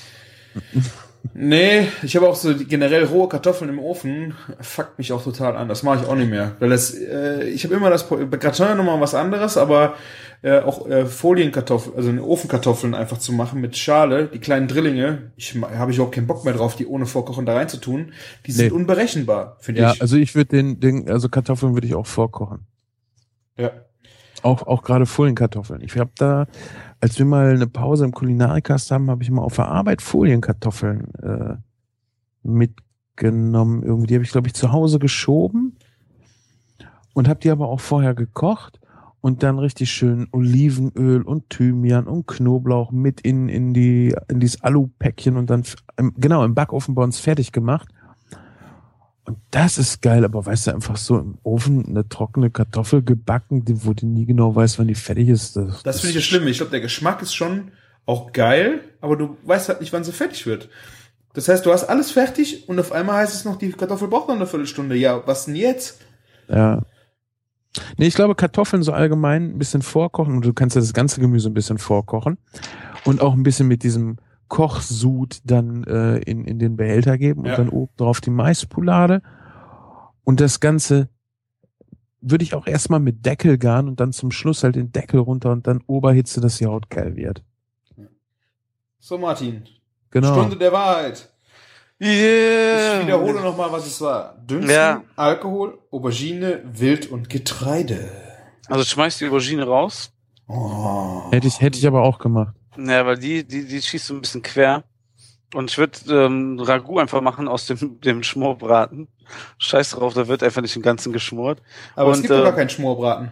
Nee, 1.34 1.88
ich 2.04 2.16
habe 2.18 2.28
auch 2.28 2.36
so 2.36 2.54
generell 2.54 3.06
rohe 3.06 3.30
Kartoffeln 3.30 3.70
im 3.70 3.80
Ofen, 3.80 4.34
fuckt 4.60 4.98
mich 4.98 5.14
auch 5.14 5.24
total 5.24 5.56
an. 5.56 5.70
Das 5.70 5.82
mache 5.82 6.02
ich 6.04 6.08
auch 6.08 6.16
nicht 6.16 6.30
mehr. 6.30 6.58
Weil 6.60 6.70
das, 6.70 6.94
äh, 6.94 7.46
ich 7.46 7.64
habe 7.64 7.74
immer 7.76 7.90
das 7.90 8.08
Gratin 8.10 8.76
nochmal 8.78 9.00
was 9.00 9.16
anderes, 9.16 9.56
aber 9.56 9.94
äh, 10.42 10.60
auch 10.60 10.86
äh, 10.90 11.06
Folienkartoffeln, 11.06 11.96
also 11.96 12.12
Ofenkartoffeln 12.24 12.94
einfach 12.94 13.18
zu 13.20 13.32
machen 13.32 13.62
mit 13.62 13.78
Schale, 13.78 14.28
die 14.28 14.40
kleinen 14.40 14.68
Drillinge, 14.68 15.32
ich 15.38 15.56
habe 15.56 15.92
ich 15.92 15.98
überhaupt 15.98 16.14
keinen 16.16 16.28
Bock 16.28 16.44
mehr 16.44 16.54
drauf, 16.54 16.76
die 16.76 16.86
ohne 16.88 17.06
Vorkochen 17.06 17.46
da 17.46 17.54
reinzutun. 17.56 18.12
Die 18.46 18.52
sind 18.52 18.66
Nee. 18.68 18.72
unberechenbar, 18.74 19.56
finde 19.62 19.82
Ja, 19.82 19.94
ich. 19.94 20.02
also 20.02 20.18
ich 20.18 20.36
würde 20.36 20.50
den, 20.58 20.82
den, 20.82 21.10
also 21.10 21.30
Kartoffeln 21.30 21.74
würde 21.74 21.88
ich 21.88 21.96
auch 21.96 22.06
vorkochen. 22.08 22.68
ja. 23.58 23.72
Auch, 24.44 24.68
auch 24.68 24.84
gerade 24.84 25.06
Folienkartoffeln. 25.06 25.82
Ich 25.82 25.98
habe 25.98 26.12
da, 26.18 26.48
als 27.00 27.18
wir 27.18 27.26
mal 27.26 27.54
eine 27.54 27.68
Pause 27.68 28.06
im 28.06 28.12
Kulinarikast 28.12 28.92
haben, 28.92 29.10
habe 29.10 29.24
ich 29.24 29.32
mal 29.32 29.42
auf 29.42 29.56
der 29.56 29.70
Arbeit 29.70 30.02
Folienkartoffeln 30.02 31.14
äh, 31.24 31.56
mitgenommen. 32.44 33.84
Irgendwie, 33.84 34.08
die 34.08 34.16
habe 34.16 34.26
ich, 34.26 34.32
glaube 34.32 34.48
ich, 34.48 34.54
zu 34.54 34.72
Hause 34.72 35.00
geschoben 35.00 35.78
und 37.14 37.30
habe 37.30 37.40
die 37.40 37.52
aber 37.52 37.70
auch 37.70 37.80
vorher 37.80 38.14
gekocht 38.14 38.82
und 39.22 39.42
dann 39.42 39.58
richtig 39.58 39.90
schön 39.92 40.28
Olivenöl 40.34 41.22
und 41.22 41.50
Thymian 41.50 42.08
und 42.08 42.28
Knoblauch 42.28 42.92
mit 42.92 43.22
in, 43.22 43.48
in 43.48 43.74
die, 43.74 44.14
in 44.28 44.42
dieses 44.42 44.62
Alupäckchen 44.62 45.38
und 45.38 45.50
dann, 45.50 45.64
im, 45.96 46.14
genau, 46.18 46.44
im 46.44 46.54
Backofen 46.54 46.96
bei 46.96 47.04
uns 47.04 47.20
fertig 47.20 47.54
gemacht. 47.54 47.88
Und 49.26 49.38
das 49.52 49.78
ist 49.78 50.02
geil, 50.02 50.26
aber 50.26 50.46
weißt 50.46 50.68
du, 50.68 50.72
einfach 50.72 50.98
so 50.98 51.18
im 51.18 51.38
Ofen 51.44 51.86
eine 51.86 52.08
trockene 52.08 52.50
Kartoffel 52.50 53.04
gebacken, 53.04 53.64
die, 53.64 53.86
wo 53.86 53.94
du 53.94 54.06
nie 54.06 54.26
genau 54.26 54.54
weißt, 54.54 54.80
wann 54.80 54.88
die 54.88 54.96
fertig 54.96 55.30
ist. 55.30 55.56
Das, 55.56 55.84
Das 55.84 56.02
finde 56.02 56.10
ich 56.10 56.16
das 56.16 56.26
Schlimme. 56.26 56.50
Ich 56.50 56.58
glaube, 56.58 56.72
der 56.72 56.82
Geschmack 56.82 57.22
ist 57.22 57.34
schon 57.34 57.72
auch 58.06 58.34
geil, 58.34 58.82
aber 59.00 59.16
du 59.16 59.38
weißt 59.44 59.70
halt 59.70 59.80
nicht, 59.80 59.94
wann 59.94 60.04
sie 60.04 60.12
fertig 60.12 60.46
wird. 60.46 60.70
Das 61.34 61.48
heißt, 61.48 61.66
du 61.66 61.72
hast 61.72 61.86
alles 61.86 62.12
fertig 62.12 62.68
und 62.68 62.80
auf 62.80 62.92
einmal 62.92 63.18
heißt 63.18 63.34
es 63.34 63.46
noch, 63.46 63.58
die 63.58 63.72
Kartoffel 63.72 64.08
braucht 64.08 64.28
noch 64.28 64.36
eine 64.36 64.46
Viertelstunde. 64.46 64.96
Ja, 64.96 65.26
was 65.26 65.46
denn 65.46 65.56
jetzt? 65.56 66.02
Ja. 66.48 66.82
Nee, 67.98 68.08
ich 68.08 68.14
glaube, 68.14 68.36
Kartoffeln 68.36 68.84
so 68.84 68.92
allgemein 68.92 69.52
ein 69.52 69.58
bisschen 69.58 69.82
vorkochen 69.82 70.36
und 70.36 70.46
du 70.46 70.54
kannst 70.54 70.76
ja 70.76 70.82
das 70.82 70.94
ganze 70.94 71.22
Gemüse 71.22 71.50
ein 71.50 71.56
bisschen 71.56 71.80
vorkochen 71.80 72.38
und 73.04 73.22
auch 73.22 73.34
ein 73.34 73.42
bisschen 73.42 73.68
mit 73.68 73.82
diesem 73.84 74.18
Kochsud 74.48 75.40
dann 75.44 75.84
äh, 75.86 76.18
in, 76.20 76.46
in 76.46 76.60
den 76.60 76.76
Behälter 76.78 77.18
geben 77.18 77.46
Ja. 77.46 77.52
und 77.54 77.60
dann 77.60 77.70
oben 77.70 77.94
drauf 77.98 78.22
die 78.22 78.30
Maispoulade. 78.30 79.22
Und 80.24 80.40
das 80.40 80.60
Ganze 80.60 81.10
würde 82.22 82.44
ich 82.44 82.54
auch 82.54 82.68
erstmal 82.68 83.00
mit 83.02 83.26
Deckel 83.26 83.58
garen 83.58 83.88
und 83.88 84.00
dann 84.00 84.14
zum 84.14 84.32
Schluss 84.32 84.64
halt 84.64 84.76
den 84.76 84.92
Deckel 84.92 85.20
runter 85.20 85.52
und 85.52 85.68
dann 85.68 85.82
Oberhitze, 85.88 86.40
dass 86.40 86.58
die 86.58 86.66
Haut 86.66 86.90
geil 86.90 87.16
wird. 87.16 87.44
So, 89.00 89.18
Martin. 89.18 89.64
Genau. 90.12 90.34
Stunde 90.34 90.56
der 90.56 90.72
Wahrheit. 90.72 91.30
Yeah. 92.02 93.00
Ich 93.02 93.06
wiederhole 93.08 93.42
nochmal, 93.42 93.72
was 93.72 93.86
es 93.86 94.00
war. 94.02 94.36
Dünsten, 94.46 94.72
Ja. 94.74 95.04
Alkohol, 95.16 95.78
Aubergine, 95.92 96.62
Wild 96.66 97.10
und 97.12 97.30
Getreide. 97.30 98.10
Also 98.68 98.84
schmeiß 98.84 99.18
die 99.18 99.28
Aubergine 99.28 99.64
raus. 99.66 100.12
Oh. 100.48 101.32
Hätte 101.32 101.48
ich, 101.48 101.60
hätte 101.62 101.78
ich 101.78 101.88
aber 101.88 102.04
auch 102.04 102.20
gemacht. 102.20 102.56
Ja, 102.78 103.06
weil 103.06 103.18
die, 103.18 103.44
die, 103.44 103.66
die 103.66 103.82
schießt 103.82 104.08
so 104.08 104.14
ein 104.16 104.22
bisschen 104.22 104.42
quer. 104.42 104.84
Und 105.54 105.70
ich 105.70 105.78
würde 105.78 106.00
ähm, 106.10 106.60
Ragout 106.60 107.00
einfach 107.00 107.22
machen 107.22 107.48
aus 107.48 107.68
dem, 107.68 108.02
dem 108.02 108.24
Schmorbraten. 108.24 109.08
Scheiß 109.60 109.92
drauf, 109.92 110.14
da 110.14 110.28
wird 110.28 110.44
einfach 110.44 110.62
nicht 110.62 110.76
im 110.76 110.82
Ganzen 110.82 111.14
geschmort. 111.14 111.62
Aber 111.96 112.12
es 112.12 112.18
Und, 112.18 112.24
gibt 112.24 112.34
doch 112.34 112.40
äh, 112.40 112.44
gar 112.44 112.56
keinen 112.56 112.70
Schmorbraten. 112.70 113.32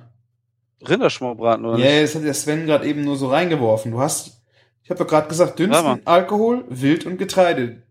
Rinderschmorbraten, 0.88 1.66
oder 1.66 1.78
Ja, 1.78 1.86
nicht? 1.86 2.04
das 2.04 2.16
hat 2.16 2.24
der 2.24 2.34
Sven 2.34 2.66
gerade 2.66 2.86
eben 2.88 3.04
nur 3.04 3.16
so 3.16 3.28
reingeworfen. 3.28 3.92
Du 3.92 4.00
hast, 4.00 4.42
ich 4.84 4.89
habe 4.89 5.00
doch 5.00 5.08
gerade 5.08 5.28
gesagt, 5.28 5.60
Mann. 5.60 6.02
Alkohol, 6.06 6.66
Wild 6.70 7.06
und 7.06 7.18
Getreide. 7.18 7.84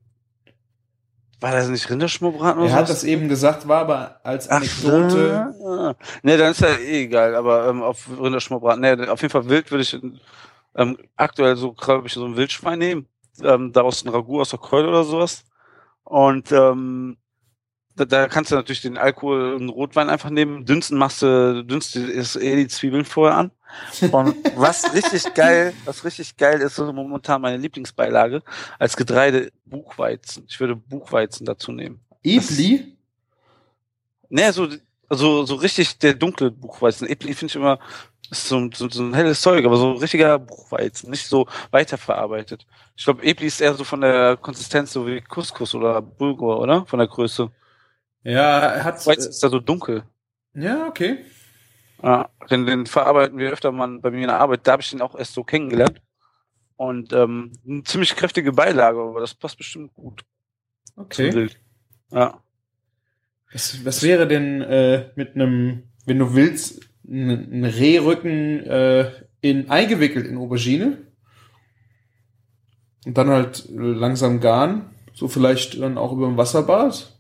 War 1.41 1.53
das 1.53 1.69
nicht 1.69 1.89
Rinderschmorbraten 1.89 2.61
oder 2.61 2.71
Er 2.71 2.77
hat 2.77 2.91
das 2.91 3.03
eben 3.03 3.29
gesagt, 3.29 3.67
war 3.67 3.81
aber 3.81 4.21
als 4.25 4.49
Anekdote. 4.49 5.55
Ah. 5.65 5.95
Ne, 6.23 6.37
dann 6.37 6.51
ist 6.51 6.61
ja 6.61 6.69
eh 6.69 7.05
egal, 7.05 7.35
aber 7.35 7.69
ähm, 7.69 7.83
auf 7.83 8.09
Rinderschmorbraten. 8.21 8.81
Ne, 8.83 9.11
auf 9.11 9.23
jeden 9.23 9.33
Fall 9.33 9.49
wild 9.49 9.71
würde 9.71 9.83
ich 9.83 9.99
ähm, 10.75 10.99
aktuell 11.17 11.57
so, 11.57 11.73
glaube 11.73 12.07
ich, 12.07 12.15
so 12.15 12.25
ein 12.25 12.37
Wildschwein 12.37 12.79
nehmen. 12.79 13.07
Ähm, 13.43 13.73
daraus 13.73 14.05
ein 14.05 14.11
Ragout 14.11 14.41
aus 14.41 14.51
der 14.51 14.59
Keule 14.59 14.89
oder 14.89 15.05
sowas. 15.05 15.45
Und 16.05 16.53
ähm, 16.53 17.17
da, 17.97 18.05
da 18.05 18.29
kannst 18.29 18.51
du 18.51 18.57
natürlich 18.57 18.83
den 18.83 18.99
Alkohol 18.99 19.55
und 19.55 19.69
Rotwein 19.69 20.09
einfach 20.09 20.31
nehmen. 20.31 20.65
Dünsten 20.65 20.97
machst 20.97 21.23
du, 21.23 21.65
dünstest 21.65 22.37
eh 22.37 22.57
die 22.57 22.69
Zwiebeln 22.69 23.05
vorher 23.05 23.37
an. 23.37 23.51
Und 24.11 24.37
was 24.57 24.93
richtig 24.95 25.33
geil, 25.35 25.73
was 25.85 26.05
richtig 26.05 26.37
geil 26.37 26.61
ist, 26.61 26.77
so 26.77 26.93
momentan 26.93 27.41
meine 27.41 27.57
Lieblingsbeilage, 27.57 28.43
als 28.79 28.97
Getreide 28.97 29.53
Buchweizen. 29.65 30.45
Ich 30.49 30.59
würde 30.59 30.77
Buchweizen 30.77 31.47
dazu 31.47 31.73
nehmen. 31.73 32.01
Ebli? 32.23 32.97
Ne, 34.29 34.53
so, 34.53 34.69
so, 35.09 35.45
so 35.45 35.55
richtig 35.57 35.99
der 35.99 36.15
dunkle 36.15 36.51
Buchweizen. 36.51 37.09
Ebli 37.09 37.35
finde 37.35 37.51
ich 37.51 37.57
immer, 37.57 37.79
ist 38.31 38.49
so, 38.49 38.71
so, 38.73 38.89
so 38.89 39.03
ein 39.03 39.15
helles 39.15 39.41
Zeug, 39.41 39.65
aber 39.65 39.77
so 39.77 39.93
ein 39.93 39.99
richtiger 39.99 40.39
Buchweizen, 40.39 41.11
nicht 41.11 41.27
so 41.27 41.47
weiterverarbeitet. 41.71 42.67
Ich 42.97 43.05
glaube, 43.05 43.25
Ebli 43.25 43.47
ist 43.47 43.61
eher 43.61 43.75
so 43.75 43.85
von 43.85 44.01
der 44.01 44.37
Konsistenz 44.37 44.93
so 44.93 45.07
wie 45.07 45.21
Couscous 45.21 45.75
oder 45.75 46.01
Bulgur, 46.01 46.61
oder? 46.61 46.87
Von 46.87 46.99
der 46.99 47.09
Größe. 47.09 47.51
Ja, 48.23 48.59
er 48.61 48.85
hat. 48.85 49.07
Weizen 49.07 49.31
ist 49.31 49.43
da 49.43 49.49
so 49.49 49.59
dunkel. 49.59 50.05
Ja, 50.55 50.87
okay. 50.87 51.19
Ja, 52.03 52.29
den, 52.51 52.67
den 52.67 52.87
verarbeiten 52.87 53.39
wir 53.39 53.51
öfter 53.51 53.73
mal 53.73 53.99
bei 53.99 54.11
mir 54.11 54.23
in 54.23 54.29
der 54.29 54.41
Arbeit. 54.41 54.61
Da 54.65 54.73
habe 54.73 54.83
ich 54.83 54.91
den 54.91 55.03
auch 55.03 55.15
erst 55.15 55.35
so 55.35 55.45
kennengelernt. 55.45 56.01
Und 56.77 57.13
ähm, 57.13 57.53
eine 57.69 57.83
ziemlich 57.85 58.17
kräftige 58.17 58.53
Beilage, 58.53 59.01
aber 59.01 59.21
das 59.21 59.35
passt 59.35 59.59
bestimmt 59.59 59.93
gut 59.95 60.25
zum 60.95 61.05
Okay. 61.05 61.51
Ja. 62.11 62.43
Was, 63.53 63.85
was 63.85 64.03
wäre 64.03 64.29
denn 64.29 64.61
äh, 64.63 65.11
mit 65.17 65.35
einem, 65.35 65.85
wenn 66.07 66.19
du 66.19 66.35
willst, 66.35 66.90
ein 67.11 67.65
Rehrücken 67.65 68.61
äh, 68.67 69.11
in 69.41 69.69
eingewickelt 69.71 70.27
in 70.27 70.37
Aubergine 70.39 70.99
und 73.07 73.17
dann 73.19 73.29
halt 73.31 73.69
langsam 73.71 74.41
garen, 74.41 74.83
so 75.15 75.29
vielleicht 75.29 75.81
dann 75.81 75.99
auch 75.99 76.13
über 76.13 76.27
dem 76.27 76.37
Wasserbad? 76.37 77.17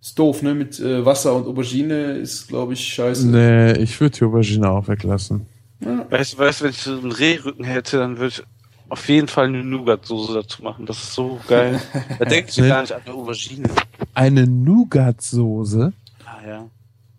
Ist 0.00 0.18
doof, 0.18 0.42
ne? 0.42 0.54
Mit 0.54 0.78
äh, 0.78 1.04
Wasser 1.04 1.34
und 1.34 1.46
Aubergine 1.46 2.12
ist, 2.12 2.48
glaube 2.48 2.74
ich, 2.74 2.80
scheiße. 2.86 3.26
Nee, 3.28 3.72
ich 3.82 4.00
würde 4.00 4.16
die 4.18 4.24
Aubergine 4.24 4.70
auch 4.70 4.86
weglassen. 4.88 5.46
Ja. 5.80 6.06
Weißt 6.10 6.34
du, 6.34 6.38
weißt, 6.38 6.62
wenn 6.62 6.70
ich 6.70 6.78
so 6.78 6.92
einen 6.92 7.10
Rehrücken 7.12 7.64
hätte, 7.64 7.98
dann 7.98 8.16
würde 8.18 8.28
ich 8.28 8.42
auf 8.88 9.08
jeden 9.08 9.26
Fall 9.26 9.46
eine 9.46 9.64
Nougat-Soße 9.64 10.32
dazu 10.34 10.62
machen. 10.62 10.86
Das 10.86 10.96
ist 11.02 11.12
so 11.14 11.40
geil. 11.48 11.80
Da 12.20 12.24
denkt 12.24 12.52
sich 12.52 12.62
Nee. 12.62 12.68
gar 12.68 12.82
nicht 12.82 12.92
an 12.92 13.02
eine 13.04 13.14
Aubergine. 13.14 13.68
Eine 14.14 14.46
Nougat-Soße? 14.46 15.92
Ah, 16.24 16.46
ja. 16.48 16.66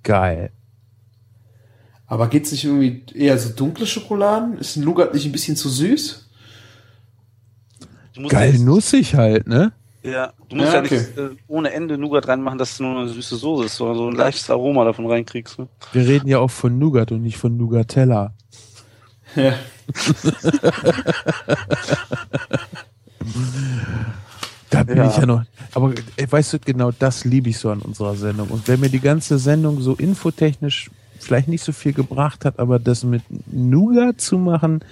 Geil. 0.04 0.52
Aber 2.08 2.28
geht's 2.30 2.52
nicht 2.52 2.64
irgendwie 2.64 3.04
eher 3.14 3.38
so 3.38 3.50
dunkle 3.50 3.86
Schokoladen? 3.86 4.58
Ist 4.58 4.78
ein 4.78 4.84
Nougat 4.86 5.14
nicht 5.14 5.26
ein 5.26 5.32
bisschen 5.34 5.56
zu 5.58 5.68
süß? 5.70 6.26
Du 8.14 8.22
musst 8.22 8.32
Geil 8.34 8.54
jetzt- 8.54 8.62
nussig 8.64 9.14
halt, 9.16 9.46
ne? 9.48 9.74
Ja, 10.04 10.32
du 10.48 10.56
musst 10.56 10.70
Ja, 10.70 10.76
ja, 10.76 10.84
okay. 10.86 10.96
nicht 11.00 11.18
äh, 11.18 11.30
ohne 11.50 11.72
Ende 11.74 11.98
Nougat 11.98 12.30
reinmachen, 12.30 12.58
dass 12.58 12.78
du 12.78 12.84
nur 12.84 12.98
eine 13.02 13.10
süße 13.10 13.36
Soße 13.36 13.66
ist, 13.66 13.76
sondern 13.76 13.98
so 13.98 14.08
ein 14.08 14.16
leichtes 14.16 14.50
Aroma 14.50 14.86
davon 14.86 15.06
reinkriegst. 15.06 15.60
Ne? 15.60 15.68
Wir 15.92 16.08
reden 16.08 16.30
ja 16.30 16.40
auch 16.40 16.50
von 16.52 16.80
Nougat 16.80 17.12
und 17.12 17.22
nicht 17.24 17.38
von 17.38 17.58
Nougatella. 17.58 18.34
Ja. 19.36 19.54
Da 24.70 24.84
bin 24.84 24.98
Ja. 24.98 25.10
ich 25.10 25.18
ja 25.18 25.26
noch. 25.26 25.44
Aber 25.74 25.94
weißt 26.30 26.54
du, 26.54 26.60
genau 26.60 26.92
das 26.92 27.24
liebe 27.26 27.50
ich 27.50 27.58
so 27.58 27.70
an 27.70 27.80
unserer 27.82 28.16
Sendung. 28.16 28.50
Und 28.50 28.68
wenn 28.68 28.80
mir 28.80 28.90
die 28.90 29.00
ganze 29.00 29.38
Sendung 29.40 29.82
so 29.82 29.94
infotechnisch 29.96 30.92
vielleicht 31.24 31.48
nicht 31.48 31.64
so 31.64 31.72
viel 31.72 31.94
gebracht 31.94 32.46
hat, 32.46 32.60
aber 32.60 32.80
das 32.80 33.04
mit 33.04 33.24
Nougat 33.52 34.22
zu 34.22 34.38
machen, 34.38 34.84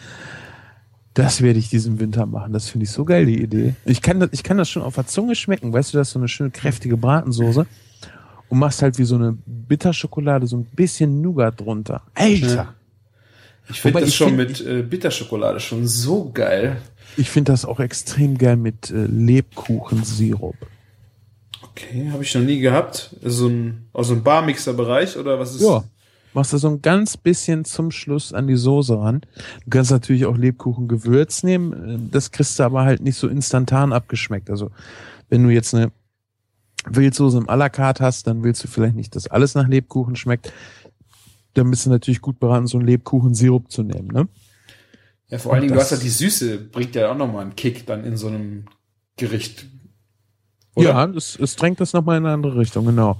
das 1.13 1.41
werde 1.41 1.59
ich 1.59 1.69
diesen 1.69 1.99
Winter 1.99 2.25
machen. 2.25 2.51
Das 2.53 2.67
finde 2.69 2.85
ich 2.85 2.91
so 2.91 3.05
geil, 3.05 3.25
die 3.25 3.41
Idee. 3.41 3.75
Ich 3.85 4.01
kann 4.01 4.19
das, 4.19 4.29
ich 4.33 4.43
kann 4.43 4.57
das 4.57 4.69
schon 4.69 4.81
auf 4.83 4.95
der 4.95 5.07
Zunge 5.07 5.35
schmecken. 5.35 5.71
Weißt 5.71 5.93
du, 5.93 5.97
das 5.97 6.09
ist 6.09 6.13
so 6.13 6.19
eine 6.19 6.27
schöne 6.27 6.49
kräftige 6.51 6.97
Bratensoße. 6.97 7.65
Und 8.49 8.59
machst 8.59 8.81
halt 8.81 8.97
wie 8.99 9.05
so 9.05 9.15
eine 9.15 9.35
Bitterschokolade 9.45 10.45
so 10.45 10.57
ein 10.57 10.65
bisschen 10.65 11.21
Nougat 11.21 11.59
drunter. 11.59 12.01
Alter! 12.13 12.75
Ich 13.69 13.81
finde 13.81 14.01
das 14.01 14.09
ich 14.09 14.15
schon 14.15 14.35
find- 14.35 14.37
mit 14.37 14.61
äh, 14.61 14.83
Bitterschokolade 14.83 15.59
schon 15.59 15.87
so 15.87 16.29
geil. 16.31 16.77
Ich 17.17 17.29
finde 17.29 17.53
das 17.53 17.65
auch 17.65 17.79
extrem 17.79 18.37
geil 18.37 18.57
mit 18.57 18.91
äh, 18.91 19.05
Lebkuchensirup. 19.07 20.55
Okay, 21.63 22.09
habe 22.11 22.23
ich 22.23 22.35
noch 22.35 22.43
nie 22.43 22.59
gehabt. 22.59 23.15
So 23.23 23.47
ein, 23.47 23.87
aus 23.93 24.09
dem 24.09 24.21
Barmixer-Bereich 24.21 25.17
oder 25.17 25.39
was 25.39 25.55
ist? 25.55 25.61
Ja. 25.61 25.83
Machst 26.35 26.51
du 26.51 26.57
so 26.57 26.67
ein 26.67 26.81
ganz 26.81 27.15
bisschen 27.15 27.63
zum 27.63 27.91
Schluss 27.91 28.33
an 28.33 28.47
die 28.47 28.57
Soße 28.57 28.99
ran. 28.99 29.21
Du 29.63 29.69
kannst 29.69 29.89
natürlich 29.89 30.25
auch 30.25 30.35
Lebkuchengewürz 30.35 31.43
nehmen. 31.43 31.73
äh, 31.73 31.97
Das 32.11 32.29
kriegst 32.29 32.59
du 32.59 32.63
aber 32.63 32.83
halt 32.83 33.01
nicht 33.01 33.15
so 33.15 33.29
instantan 33.29 33.93
abgeschmeckt. 33.93 34.49
Also, 34.49 34.69
wenn 35.29 35.43
du 35.43 35.49
jetzt 35.49 35.73
eine 35.73 35.93
Wildsoße 36.87 37.37
im 37.37 37.49
à 37.49 37.55
la 37.55 37.69
carte 37.69 38.03
hast, 38.03 38.27
dann 38.27 38.43
willst 38.43 38.61
du 38.65 38.67
vielleicht 38.67 38.95
nicht, 38.95 39.15
dass 39.15 39.27
alles 39.27 39.55
nach 39.55 39.69
Lebkuchen 39.69 40.17
schmeckt. 40.17 40.51
Dann 41.53 41.71
bist 41.71 41.85
du 41.85 41.89
natürlich 41.89 42.19
gut 42.19 42.37
beraten, 42.37 42.67
so 42.67 42.79
einen 42.79 42.87
Lebkuchensirup 42.87 43.71
zu 43.71 43.83
nehmen, 43.83 44.09
ne? 44.09 44.27
Ja, 45.29 45.37
vor 45.37 45.53
allen 45.53 45.61
Dingen, 45.61 45.73
du 45.73 45.79
hast 45.79 45.91
ja 45.91 45.97
die 45.97 46.09
Süße, 46.09 46.57
bringt 46.57 46.95
ja 46.95 47.11
auch 47.11 47.17
nochmal 47.17 47.43
einen 47.43 47.55
Kick 47.55 47.85
dann 47.87 48.03
in 48.03 48.17
so 48.17 48.27
einem 48.27 48.65
Gericht. 49.15 49.67
Oder? 50.75 50.89
Ja, 50.89 51.05
es, 51.05 51.39
es 51.39 51.55
drängt 51.55 51.79
das 51.79 51.93
nochmal 51.93 52.17
in 52.17 52.25
eine 52.25 52.33
andere 52.33 52.57
Richtung, 52.57 52.85
genau. 52.85 53.17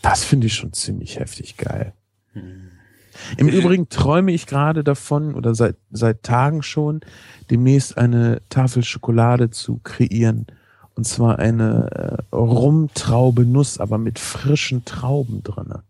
Das 0.00 0.24
finde 0.24 0.46
ich 0.46 0.54
schon 0.54 0.72
ziemlich 0.72 1.18
heftig 1.20 1.58
geil. 1.58 1.92
Im 2.34 3.48
Übrigen 3.48 3.88
träume 3.88 4.32
ich 4.32 4.46
gerade 4.46 4.84
davon, 4.84 5.34
oder 5.34 5.54
seit, 5.54 5.76
seit 5.90 6.22
Tagen 6.22 6.62
schon, 6.62 7.00
demnächst 7.50 7.98
eine 7.98 8.42
Tafel 8.48 8.82
Schokolade 8.84 9.50
zu 9.50 9.78
kreieren. 9.82 10.46
Und 10.94 11.04
zwar 11.04 11.38
eine 11.38 12.18
äh, 12.30 12.34
Rumtraube 12.34 13.44
Nuss, 13.44 13.78
aber 13.78 13.98
mit 13.98 14.18
frischen 14.18 14.84
Trauben 14.84 15.42
drinne. 15.42 15.82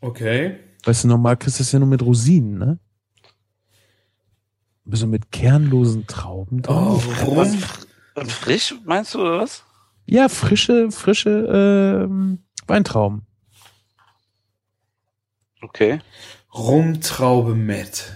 Okay. 0.00 0.58
Weißt 0.84 1.04
du, 1.04 1.08
normal 1.08 1.36
kriegst 1.36 1.58
du 1.58 1.62
das 1.62 1.72
ja 1.72 1.78
nur 1.78 1.88
mit 1.88 2.02
Rosinen, 2.02 2.58
ne? 2.58 2.78
So 4.86 5.06
mit 5.06 5.32
kernlosen 5.32 6.06
Trauben 6.06 6.60
drin. 6.60 6.76
Oh, 6.76 7.00
rum. 7.24 7.56
Und 8.14 8.30
frisch, 8.30 8.74
meinst 8.84 9.14
du, 9.14 9.20
oder 9.20 9.38
was? 9.38 9.64
Ja, 10.04 10.28
frische, 10.28 10.90
frische 10.90 12.04
ähm, 12.10 12.40
Weintrauben. 12.66 13.22
Okay. 15.64 15.98
Rumtraube 16.52 17.54
Met. 17.54 18.12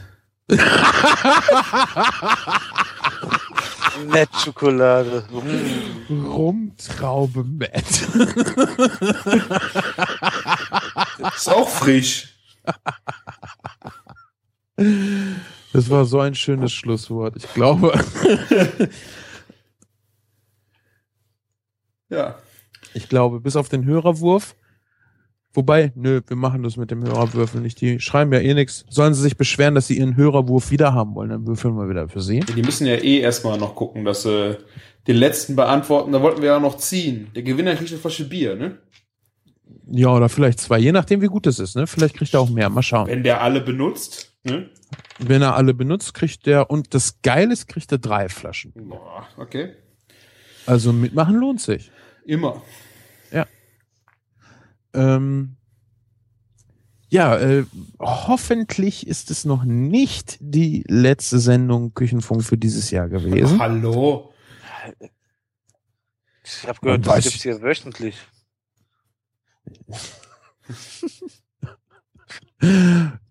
Nett 4.06 4.28
Schokolade. 4.44 5.24
Rumtraube 6.10 7.44
Matt. 7.44 7.88
Ist 11.34 11.48
auch 11.48 11.68
frisch. 11.68 12.34
Das 15.72 15.90
war 15.90 16.04
so 16.04 16.20
ein 16.20 16.34
schönes 16.34 16.72
Schlusswort. 16.72 17.36
Ich 17.36 17.52
glaube, 17.54 17.98
Ja. 22.10 22.38
ich 22.94 23.08
glaube, 23.08 23.40
bis 23.40 23.56
auf 23.56 23.68
den 23.68 23.84
Hörerwurf, 23.84 24.54
Wobei, 25.58 25.90
nö, 25.96 26.20
wir 26.24 26.36
machen 26.36 26.62
das 26.62 26.76
mit 26.76 26.92
dem 26.92 27.02
Hörerwürfel 27.02 27.60
nicht. 27.60 27.80
Die 27.80 27.98
schreiben 27.98 28.32
ja 28.32 28.38
eh 28.38 28.54
nichts. 28.54 28.84
Sollen 28.90 29.12
sie 29.12 29.22
sich 29.22 29.36
beschweren, 29.36 29.74
dass 29.74 29.88
sie 29.88 29.98
ihren 29.98 30.16
Hörerwurf 30.16 30.70
wieder 30.70 30.94
haben 30.94 31.16
wollen, 31.16 31.30
dann 31.30 31.48
würfeln 31.48 31.74
wir 31.74 31.90
wieder 31.90 32.08
für 32.08 32.20
sie. 32.20 32.38
Die 32.38 32.62
müssen 32.62 32.86
ja 32.86 32.94
eh 32.94 33.18
erstmal 33.18 33.58
noch 33.58 33.74
gucken, 33.74 34.04
dass 34.04 34.22
sie 34.22 34.56
den 35.08 35.16
letzten 35.16 35.56
beantworten. 35.56 36.12
Da 36.12 36.22
wollten 36.22 36.42
wir 36.42 36.50
ja 36.50 36.60
noch 36.60 36.76
ziehen. 36.76 37.32
Der 37.34 37.42
Gewinner 37.42 37.74
kriegt 37.74 37.90
eine 37.90 37.98
Flasche 37.98 38.28
Bier, 38.28 38.54
ne? 38.54 38.78
Ja, 39.90 40.14
oder 40.14 40.28
vielleicht 40.28 40.60
zwei, 40.60 40.78
je 40.78 40.92
nachdem, 40.92 41.22
wie 41.22 41.26
gut 41.26 41.48
es 41.48 41.58
ist, 41.58 41.74
ne? 41.74 41.88
Vielleicht 41.88 42.16
kriegt 42.16 42.32
er 42.34 42.40
auch 42.40 42.50
mehr. 42.50 42.70
Mal 42.70 42.82
schauen. 42.82 43.08
Wenn 43.08 43.24
der 43.24 43.42
alle 43.42 43.60
benutzt, 43.60 44.36
ne? 44.44 44.70
Wenn 45.18 45.42
er 45.42 45.56
alle 45.56 45.74
benutzt, 45.74 46.14
kriegt 46.14 46.46
der, 46.46 46.70
und 46.70 46.94
das 46.94 47.20
Geile 47.22 47.52
ist, 47.52 47.66
kriegt 47.66 47.90
er 47.90 47.98
drei 47.98 48.28
Flaschen. 48.28 48.74
Boah, 48.76 49.26
okay. 49.36 49.70
Also 50.66 50.92
mitmachen 50.92 51.34
lohnt 51.34 51.60
sich. 51.60 51.90
Immer. 52.24 52.62
Ähm, 54.94 55.56
ja, 57.10 57.36
äh, 57.38 57.64
hoffentlich 57.98 59.06
ist 59.06 59.30
es 59.30 59.44
noch 59.44 59.64
nicht 59.64 60.36
die 60.40 60.84
letzte 60.88 61.38
Sendung 61.38 61.94
Küchenfunk 61.94 62.44
für 62.44 62.58
dieses 62.58 62.90
Jahr 62.90 63.08
gewesen. 63.08 63.58
Hallo. 63.58 64.32
Ich 66.44 66.66
habe 66.66 66.78
gehört, 66.80 67.06
das 67.06 67.16
weiß- 67.16 67.22
gibt's 67.24 67.42
hier 67.42 67.62
wöchentlich. 67.62 68.16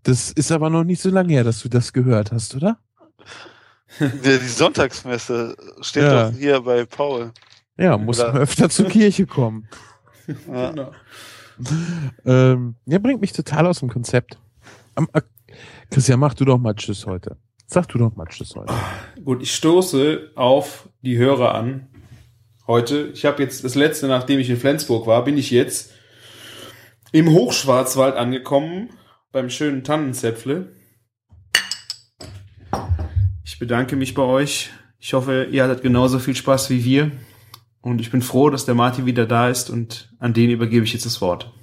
Das 0.03 0.31
ist 0.31 0.51
aber 0.51 0.69
noch 0.69 0.84
nicht 0.84 1.01
so 1.01 1.09
lange 1.09 1.34
her, 1.34 1.43
dass 1.43 1.59
du 1.61 1.69
das 1.69 1.91
gehört 1.93 2.31
hast, 2.31 2.55
oder? 2.55 2.79
Die, 3.99 4.39
die 4.39 4.47
Sonntagsmesse 4.47 5.55
steht 5.81 6.03
Ja. 6.03 6.29
doch 6.29 6.38
hier 6.38 6.61
bei 6.61 6.85
Paul. 6.85 7.31
Ja, 7.77 7.97
muss 7.97 8.17
man 8.19 8.38
öfter 8.38 8.69
zur 8.69 8.88
Kirche 8.88 9.25
kommen. 9.25 9.67
Ja. 10.47 10.69
Genau. 10.71 10.91
Ähm, 12.25 12.75
ja, 12.85 12.99
bringt 12.99 13.21
mich 13.21 13.34
total 13.34 13.67
aus 13.67 13.79
dem 13.79 13.89
Konzept. 13.89 14.39
Am, 14.95 15.07
äh, 15.13 15.21
Christian, 15.89 16.19
mach 16.19 16.34
du 16.34 16.45
doch 16.45 16.57
mal 16.57 16.75
Tschüss 16.75 17.05
heute. 17.05 17.38
Sag 17.65 17.88
du 17.89 17.97
doch 17.97 18.15
mal 18.15 18.25
Tschüss 18.25 18.55
heute. 18.55 18.73
Gut, 19.23 19.41
ich 19.41 19.53
stoße 19.53 20.31
auf 20.35 20.89
die 21.01 21.17
Hörer 21.17 21.55
an. 21.55 21.88
Heute. 22.65 23.11
Ich 23.13 23.25
habe 23.25 23.41
jetzt 23.41 23.63
das 23.63 23.75
letzte, 23.75 24.07
nachdem 24.07 24.39
ich 24.39 24.49
in 24.49 24.57
Flensburg 24.57 25.07
war, 25.07 25.23
bin 25.23 25.38
ich 25.38 25.51
jetzt 25.51 25.91
im 27.11 27.29
Hochschwarzwald 27.29 28.15
angekommen, 28.15 28.89
beim 29.31 29.49
schönen 29.49 29.84
Tannenzäpfle. 29.84 30.73
Ich 33.43 33.59
bedanke 33.59 33.95
mich 33.95 34.13
bei 34.13 34.23
euch. 34.23 34.69
Ich 34.99 35.13
hoffe, 35.13 35.47
ihr 35.49 35.63
hattet 35.63 35.81
genauso 35.81 36.19
viel 36.19 36.35
Spaß 36.35 36.69
wie 36.69 36.84
wir. 36.84 37.11
Und 37.88 38.01
ich 38.01 38.11
bin 38.11 38.22
froh, 38.22 38.49
dass 38.49 38.65
der 38.65 38.76
Martin 38.76 39.05
wieder 39.05 39.26
da 39.26 39.47
ist 39.47 39.69
und 39.69 40.14
an 40.19 40.34
den 40.34 40.49
übergebe 40.49 40.84
ich 40.84 40.91
jetzt 40.91 41.05
das 41.05 41.22
Wort. 41.22 41.53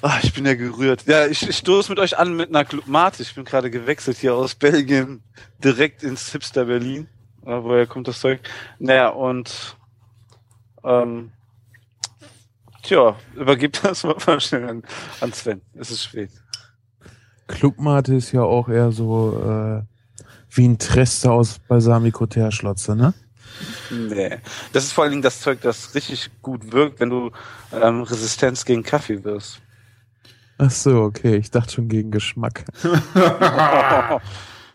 Ah, 0.00 0.18
ich 0.22 0.32
bin 0.32 0.46
ja 0.46 0.54
gerührt. 0.54 1.04
Ja, 1.06 1.26
ich, 1.26 1.46
ich 1.46 1.58
stoße 1.58 1.92
mit 1.92 1.98
euch 1.98 2.16
an 2.16 2.34
mit 2.34 2.48
einer 2.48 2.64
Club 2.64 2.86
Mate. 2.86 3.22
Ich 3.22 3.34
bin 3.34 3.44
gerade 3.44 3.70
gewechselt 3.70 4.16
hier 4.16 4.34
aus 4.34 4.54
Belgien 4.54 5.22
direkt 5.62 6.02
ins 6.02 6.32
Hipster 6.32 6.64
Berlin. 6.64 7.06
Äh, 7.44 7.62
woher 7.62 7.86
kommt 7.86 8.08
das 8.08 8.20
Zeug? 8.20 8.40
Naja, 8.78 9.10
und 9.10 9.76
ähm, 10.84 11.32
tja, 12.82 13.14
übergib 13.34 13.78
das 13.82 14.04
mal 14.04 14.40
schnell 14.40 14.70
an, 14.70 14.82
an 15.20 15.34
Sven. 15.34 15.60
Es 15.74 15.90
ist 15.90 16.02
spät. 16.02 16.30
Clubmate 17.46 18.14
ist 18.14 18.32
ja 18.32 18.40
auch 18.40 18.70
eher 18.70 18.90
so 18.90 19.38
äh, 19.38 19.82
wie 20.48 20.66
ein 20.66 20.78
Trester 20.78 21.32
aus 21.32 21.58
Balsamico-Terschlotze, 21.58 22.96
ne? 22.96 23.12
Nee. 23.90 24.38
Das 24.72 24.84
ist 24.84 24.92
vor 24.92 25.04
allen 25.04 25.12
Dingen 25.12 25.22
das 25.22 25.40
Zeug, 25.40 25.60
das 25.62 25.94
richtig 25.94 26.30
gut 26.42 26.72
wirkt, 26.72 27.00
wenn 27.00 27.10
du 27.10 27.30
ähm, 27.72 28.02
Resistenz 28.02 28.64
gegen 28.64 28.82
Kaffee 28.82 29.24
wirst. 29.24 29.60
Ach 30.58 30.70
so, 30.70 31.02
okay. 31.02 31.36
Ich 31.36 31.50
dachte 31.50 31.74
schon 31.74 31.88
gegen 31.88 32.10
Geschmack. 32.10 32.64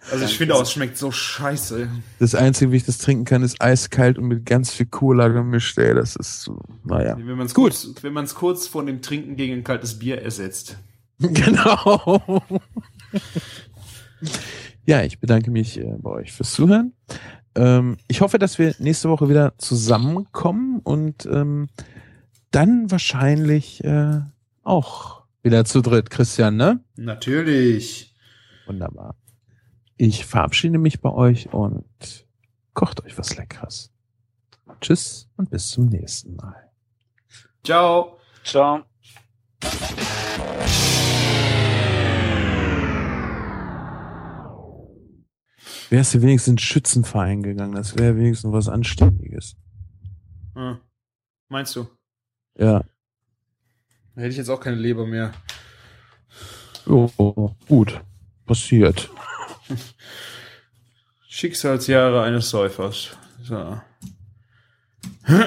Also 0.09 0.25
ich 0.25 0.37
finde 0.37 0.55
auch, 0.55 0.63
es 0.63 0.71
schmeckt 0.71 0.97
so 0.97 1.11
scheiße. 1.11 1.87
Das 2.19 2.33
Einzige, 2.33 2.71
wie 2.71 2.77
ich 2.77 2.85
das 2.85 2.97
trinken 2.97 3.25
kann, 3.25 3.43
ist 3.43 3.61
eiskalt 3.61 4.17
und 4.17 4.27
mit 4.27 4.45
ganz 4.45 4.71
viel 4.73 4.87
Cola 4.87 5.27
gemischt, 5.27 5.77
ey. 5.77 5.93
Das 5.93 6.15
ist 6.15 6.41
so, 6.41 6.59
naja. 6.83 7.15
Wenn 7.17 7.37
man 7.37 7.45
es 7.45 7.53
Gut. 7.53 7.71
kurz, 7.71 8.03
wenn 8.03 8.13
man 8.13 8.25
es 8.25 8.33
kurz 8.33 8.67
vor 8.67 8.83
dem 8.83 9.01
Trinken 9.01 9.35
gegen 9.35 9.53
ein 9.53 9.63
kaltes 9.63 9.99
Bier 9.99 10.21
ersetzt. 10.21 10.77
Genau. 11.23 12.41
ja, 14.87 15.03
ich 15.03 15.19
bedanke 15.19 15.51
mich 15.51 15.79
äh, 15.79 15.93
bei 15.99 16.09
euch 16.09 16.31
fürs 16.31 16.53
Zuhören. 16.53 16.93
Ähm, 17.55 17.97
ich 18.07 18.21
hoffe, 18.21 18.39
dass 18.39 18.59
wir 18.59 18.75
nächste 18.79 19.09
Woche 19.09 19.29
wieder 19.29 19.57
zusammenkommen 19.57 20.79
und 20.79 21.25
ähm, 21.25 21.67
dann 22.51 22.91
wahrscheinlich 22.91 23.83
äh, 23.83 24.21
auch 24.63 25.23
wieder 25.43 25.65
zu 25.65 25.81
dritt, 25.81 26.09
Christian, 26.09 26.55
ne? 26.55 26.83
Natürlich. 26.95 28.15
Wunderbar. 28.65 29.15
Ich 29.97 30.25
verabschiede 30.25 30.77
mich 30.77 31.01
bei 31.01 31.11
euch 31.11 31.53
und 31.53 32.25
kocht 32.73 33.03
euch 33.03 33.17
was 33.17 33.35
Leckeres. 33.37 33.91
Tschüss 34.79 35.29
und 35.37 35.49
bis 35.49 35.69
zum 35.69 35.87
nächsten 35.87 36.35
Mal. 36.35 36.71
Ciao. 37.63 38.17
Ciao. 38.43 38.83
Wärst 45.91 46.13
du 46.13 46.21
wenigstens 46.21 46.47
in 46.47 46.55
den 46.55 46.59
Schützenverein 46.59 47.43
gegangen, 47.43 47.75
das 47.75 47.97
wäre 47.97 48.15
wenigstens 48.15 48.53
was 48.53 48.69
Anständiges. 48.69 49.57
Hm. 50.55 50.77
Meinst 51.49 51.75
du? 51.75 51.85
Ja. 52.57 52.85
Da 54.15 54.21
hätte 54.21 54.29
ich 54.29 54.37
jetzt 54.37 54.47
auch 54.47 54.61
keine 54.61 54.77
Leber 54.77 55.05
mehr. 55.05 55.33
Oh, 56.85 57.51
gut. 57.67 57.99
Passiert. 58.45 59.09
Schicksalsjahre 61.27 62.23
eines 62.23 62.49
Säufers. 62.49 63.17
So. 63.43 63.81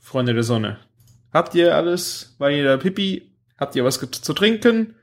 Freunde 0.00 0.32
der 0.32 0.44
Sonne. 0.44 0.78
Habt 1.30 1.54
ihr 1.54 1.76
alles? 1.76 2.34
War 2.38 2.50
ihr 2.50 2.64
da 2.64 2.78
Pipi? 2.78 3.36
Habt 3.58 3.76
ihr 3.76 3.84
was 3.84 4.00
zu 4.00 4.32
trinken? 4.32 4.94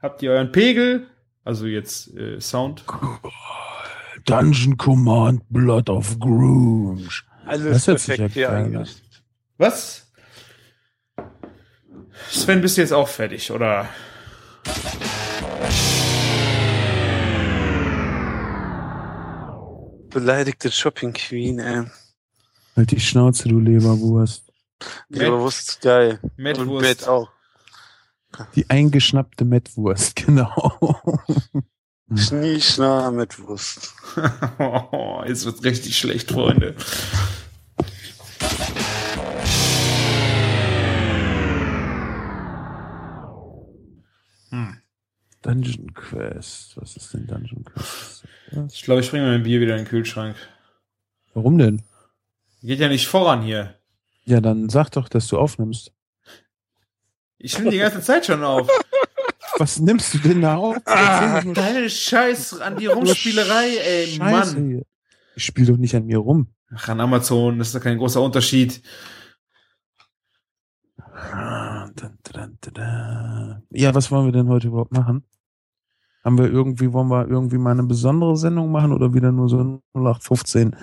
Habt 0.00 0.22
ihr 0.22 0.30
euren 0.30 0.52
Pegel? 0.52 1.08
Also 1.50 1.66
jetzt 1.66 2.16
äh, 2.16 2.40
Sound. 2.40 2.84
Dungeon 4.24 4.76
Command 4.76 5.42
Blood 5.48 5.90
of 5.90 6.16
Grunge. 6.20 7.08
Alles 7.44 7.84
Das 7.84 8.06
perfekt 8.06 8.34
hier 8.34 8.52
eigentlich. 8.52 9.02
Was? 9.58 10.06
Sven, 12.30 12.60
bist 12.60 12.76
du 12.76 12.82
jetzt 12.82 12.92
auch 12.92 13.08
fertig, 13.08 13.50
oder? 13.50 13.88
Beleidigte 20.10 20.70
Shopping 20.70 21.12
Queen, 21.14 21.58
ey. 21.58 21.82
Halt 22.76 22.92
die 22.92 23.00
Schnauze, 23.00 23.48
du 23.48 23.58
Leberwurst. 23.58 24.44
Die 25.08 25.26
Wurst 25.26 25.80
geil. 25.80 26.20
Und 26.22 26.38
Mettwurst. 26.38 26.86
Bett 26.86 27.08
auch. 27.08 27.28
Die 28.54 28.68
eingeschnappte 28.70 29.44
Mettwurst, 29.44 30.16
genau. 30.26 30.78
Schnieschna 32.14 33.10
mit 33.10 33.38
Wurst. 33.40 33.94
jetzt 35.26 35.44
wird's 35.44 35.64
richtig 35.64 35.96
schlecht, 35.96 36.30
Freunde. 36.30 36.74
Dungeon 45.42 45.94
Quest. 45.94 46.76
Was 46.76 46.96
ist 46.96 47.12
denn 47.14 47.26
Dungeon 47.26 47.64
Quest? 47.64 48.26
Ich 48.72 48.82
glaube, 48.82 49.00
ich 49.00 49.10
bringe 49.10 49.26
mein 49.26 49.42
Bier 49.42 49.60
wieder 49.60 49.76
in 49.76 49.84
den 49.84 49.88
Kühlschrank. 49.88 50.36
Warum 51.34 51.58
denn? 51.58 51.82
Geht 52.62 52.80
ja 52.80 52.88
nicht 52.88 53.06
voran 53.06 53.42
hier. 53.42 53.74
Ja, 54.24 54.40
dann 54.40 54.68
sag 54.68 54.90
doch, 54.90 55.08
dass 55.08 55.26
du 55.28 55.38
aufnimmst. 55.38 55.92
Ich 57.42 57.58
nehme 57.58 57.70
die 57.70 57.78
ganze 57.78 58.02
Zeit 58.02 58.26
schon 58.26 58.44
auf. 58.44 58.68
Was 59.56 59.80
nimmst 59.80 60.12
du 60.14 60.18
denn 60.18 60.42
da 60.42 60.56
auf? 60.56 60.76
Nur 61.44 61.54
Deine 61.54 61.88
Scheiß 61.88 62.60
an 62.60 62.76
die 62.76 62.86
Rumspielerei, 62.86 63.76
ey, 63.76 64.06
Scheiße 64.08 64.60
Mann. 64.60 64.82
Ich 65.34 65.44
spiele 65.44 65.72
doch 65.72 65.78
nicht 65.78 65.94
an 65.94 66.06
mir 66.06 66.18
rum. 66.18 66.48
Ach, 66.74 66.88
an 66.88 67.00
Amazon, 67.00 67.58
das 67.58 67.68
ist 67.68 67.74
doch 67.74 67.80
kein 67.80 67.98
großer 67.98 68.20
Unterschied. 68.20 68.82
Ah. 71.06 71.90
Ja, 73.70 73.94
was 73.94 74.10
wollen 74.10 74.26
wir 74.26 74.32
denn 74.32 74.48
heute 74.48 74.68
überhaupt 74.68 74.92
machen? 74.92 75.24
Haben 76.22 76.38
wir 76.38 76.46
irgendwie, 76.46 76.92
wollen 76.92 77.08
wir 77.08 77.26
irgendwie 77.28 77.58
mal 77.58 77.72
eine 77.72 77.84
besondere 77.84 78.36
Sendung 78.36 78.70
machen 78.70 78.92
oder 78.92 79.14
wieder 79.14 79.32
nur 79.32 79.48
so 79.48 79.82
0815 79.94 80.76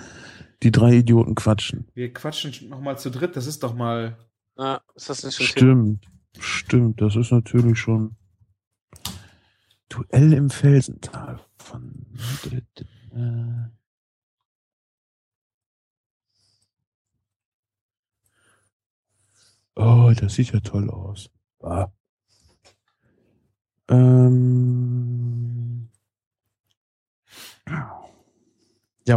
die 0.62 0.72
drei 0.72 0.94
Idioten 0.96 1.34
quatschen? 1.36 1.88
Wir 1.94 2.12
quatschen 2.12 2.68
noch 2.68 2.80
mal 2.80 2.98
zu 2.98 3.10
dritt, 3.10 3.36
das 3.36 3.46
ist 3.46 3.62
doch 3.62 3.74
mal. 3.74 4.16
Ja, 4.56 4.80
ist 4.96 5.08
das 5.08 5.22
nicht 5.22 5.40
schon 5.40 5.56
Thema? 5.56 6.17
Stimmt, 6.38 7.00
das 7.00 7.16
ist 7.16 7.32
natürlich 7.32 7.78
schon 7.78 8.16
Duell 9.88 10.34
im 10.34 10.50
Felsental 10.50 11.40
von 11.56 12.06
äh, 13.12 13.70
Oh, 19.76 20.12
das 20.14 20.34
sieht 20.34 20.52
ja 20.52 20.60
toll 20.60 20.90
aus. 20.90 21.30
Ah. 21.60 21.90
Ähm. 23.88 25.88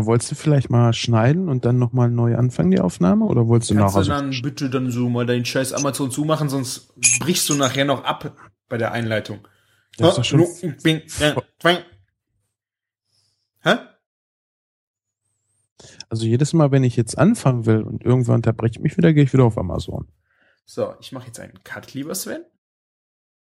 Wolltest 0.05 0.31
du 0.31 0.35
vielleicht 0.35 0.69
mal 0.69 0.93
schneiden 0.93 1.49
und 1.49 1.65
dann 1.65 1.77
nochmal 1.77 2.09
neu 2.09 2.35
anfangen, 2.35 2.71
die 2.71 2.79
Aufnahme? 2.79 3.25
Oder 3.25 3.47
wolltest 3.47 3.71
du 3.71 3.75
Kannst 3.75 3.95
du 3.95 3.99
nachher? 3.99 4.21
dann 4.21 4.41
bitte 4.41 4.69
dann 4.69 4.91
so 4.91 5.09
mal 5.09 5.25
deinen 5.25 5.45
scheiß 5.45 5.73
Amazon 5.73 6.11
zumachen, 6.11 6.49
sonst 6.49 6.93
brichst 7.19 7.49
du 7.49 7.55
nachher 7.55 7.85
noch 7.85 8.03
ab 8.03 8.35
bei 8.69 8.77
der 8.77 8.91
Einleitung. 8.91 9.47
Das 9.97 10.09
ist 10.09 10.17
doch 10.17 10.23
schon 10.23 10.45
twang. 11.59 11.77
Hä? 13.61 13.75
Also 16.09 16.25
jedes 16.25 16.53
Mal, 16.53 16.71
wenn 16.71 16.83
ich 16.83 16.95
jetzt 16.95 17.17
anfangen 17.17 17.65
will 17.65 17.81
und 17.81 18.03
irgendwann 18.03 18.35
unterbreche 18.35 18.73
ich 18.75 18.79
mich 18.81 18.97
wieder, 18.97 19.13
gehe 19.13 19.23
ich 19.23 19.33
wieder 19.33 19.45
auf 19.45 19.57
Amazon. 19.57 20.07
So, 20.65 20.93
ich 20.99 21.11
mache 21.11 21.27
jetzt 21.27 21.39
einen 21.39 21.63
Cut, 21.63 21.93
lieber 21.93 22.15
Sven. 22.15 22.43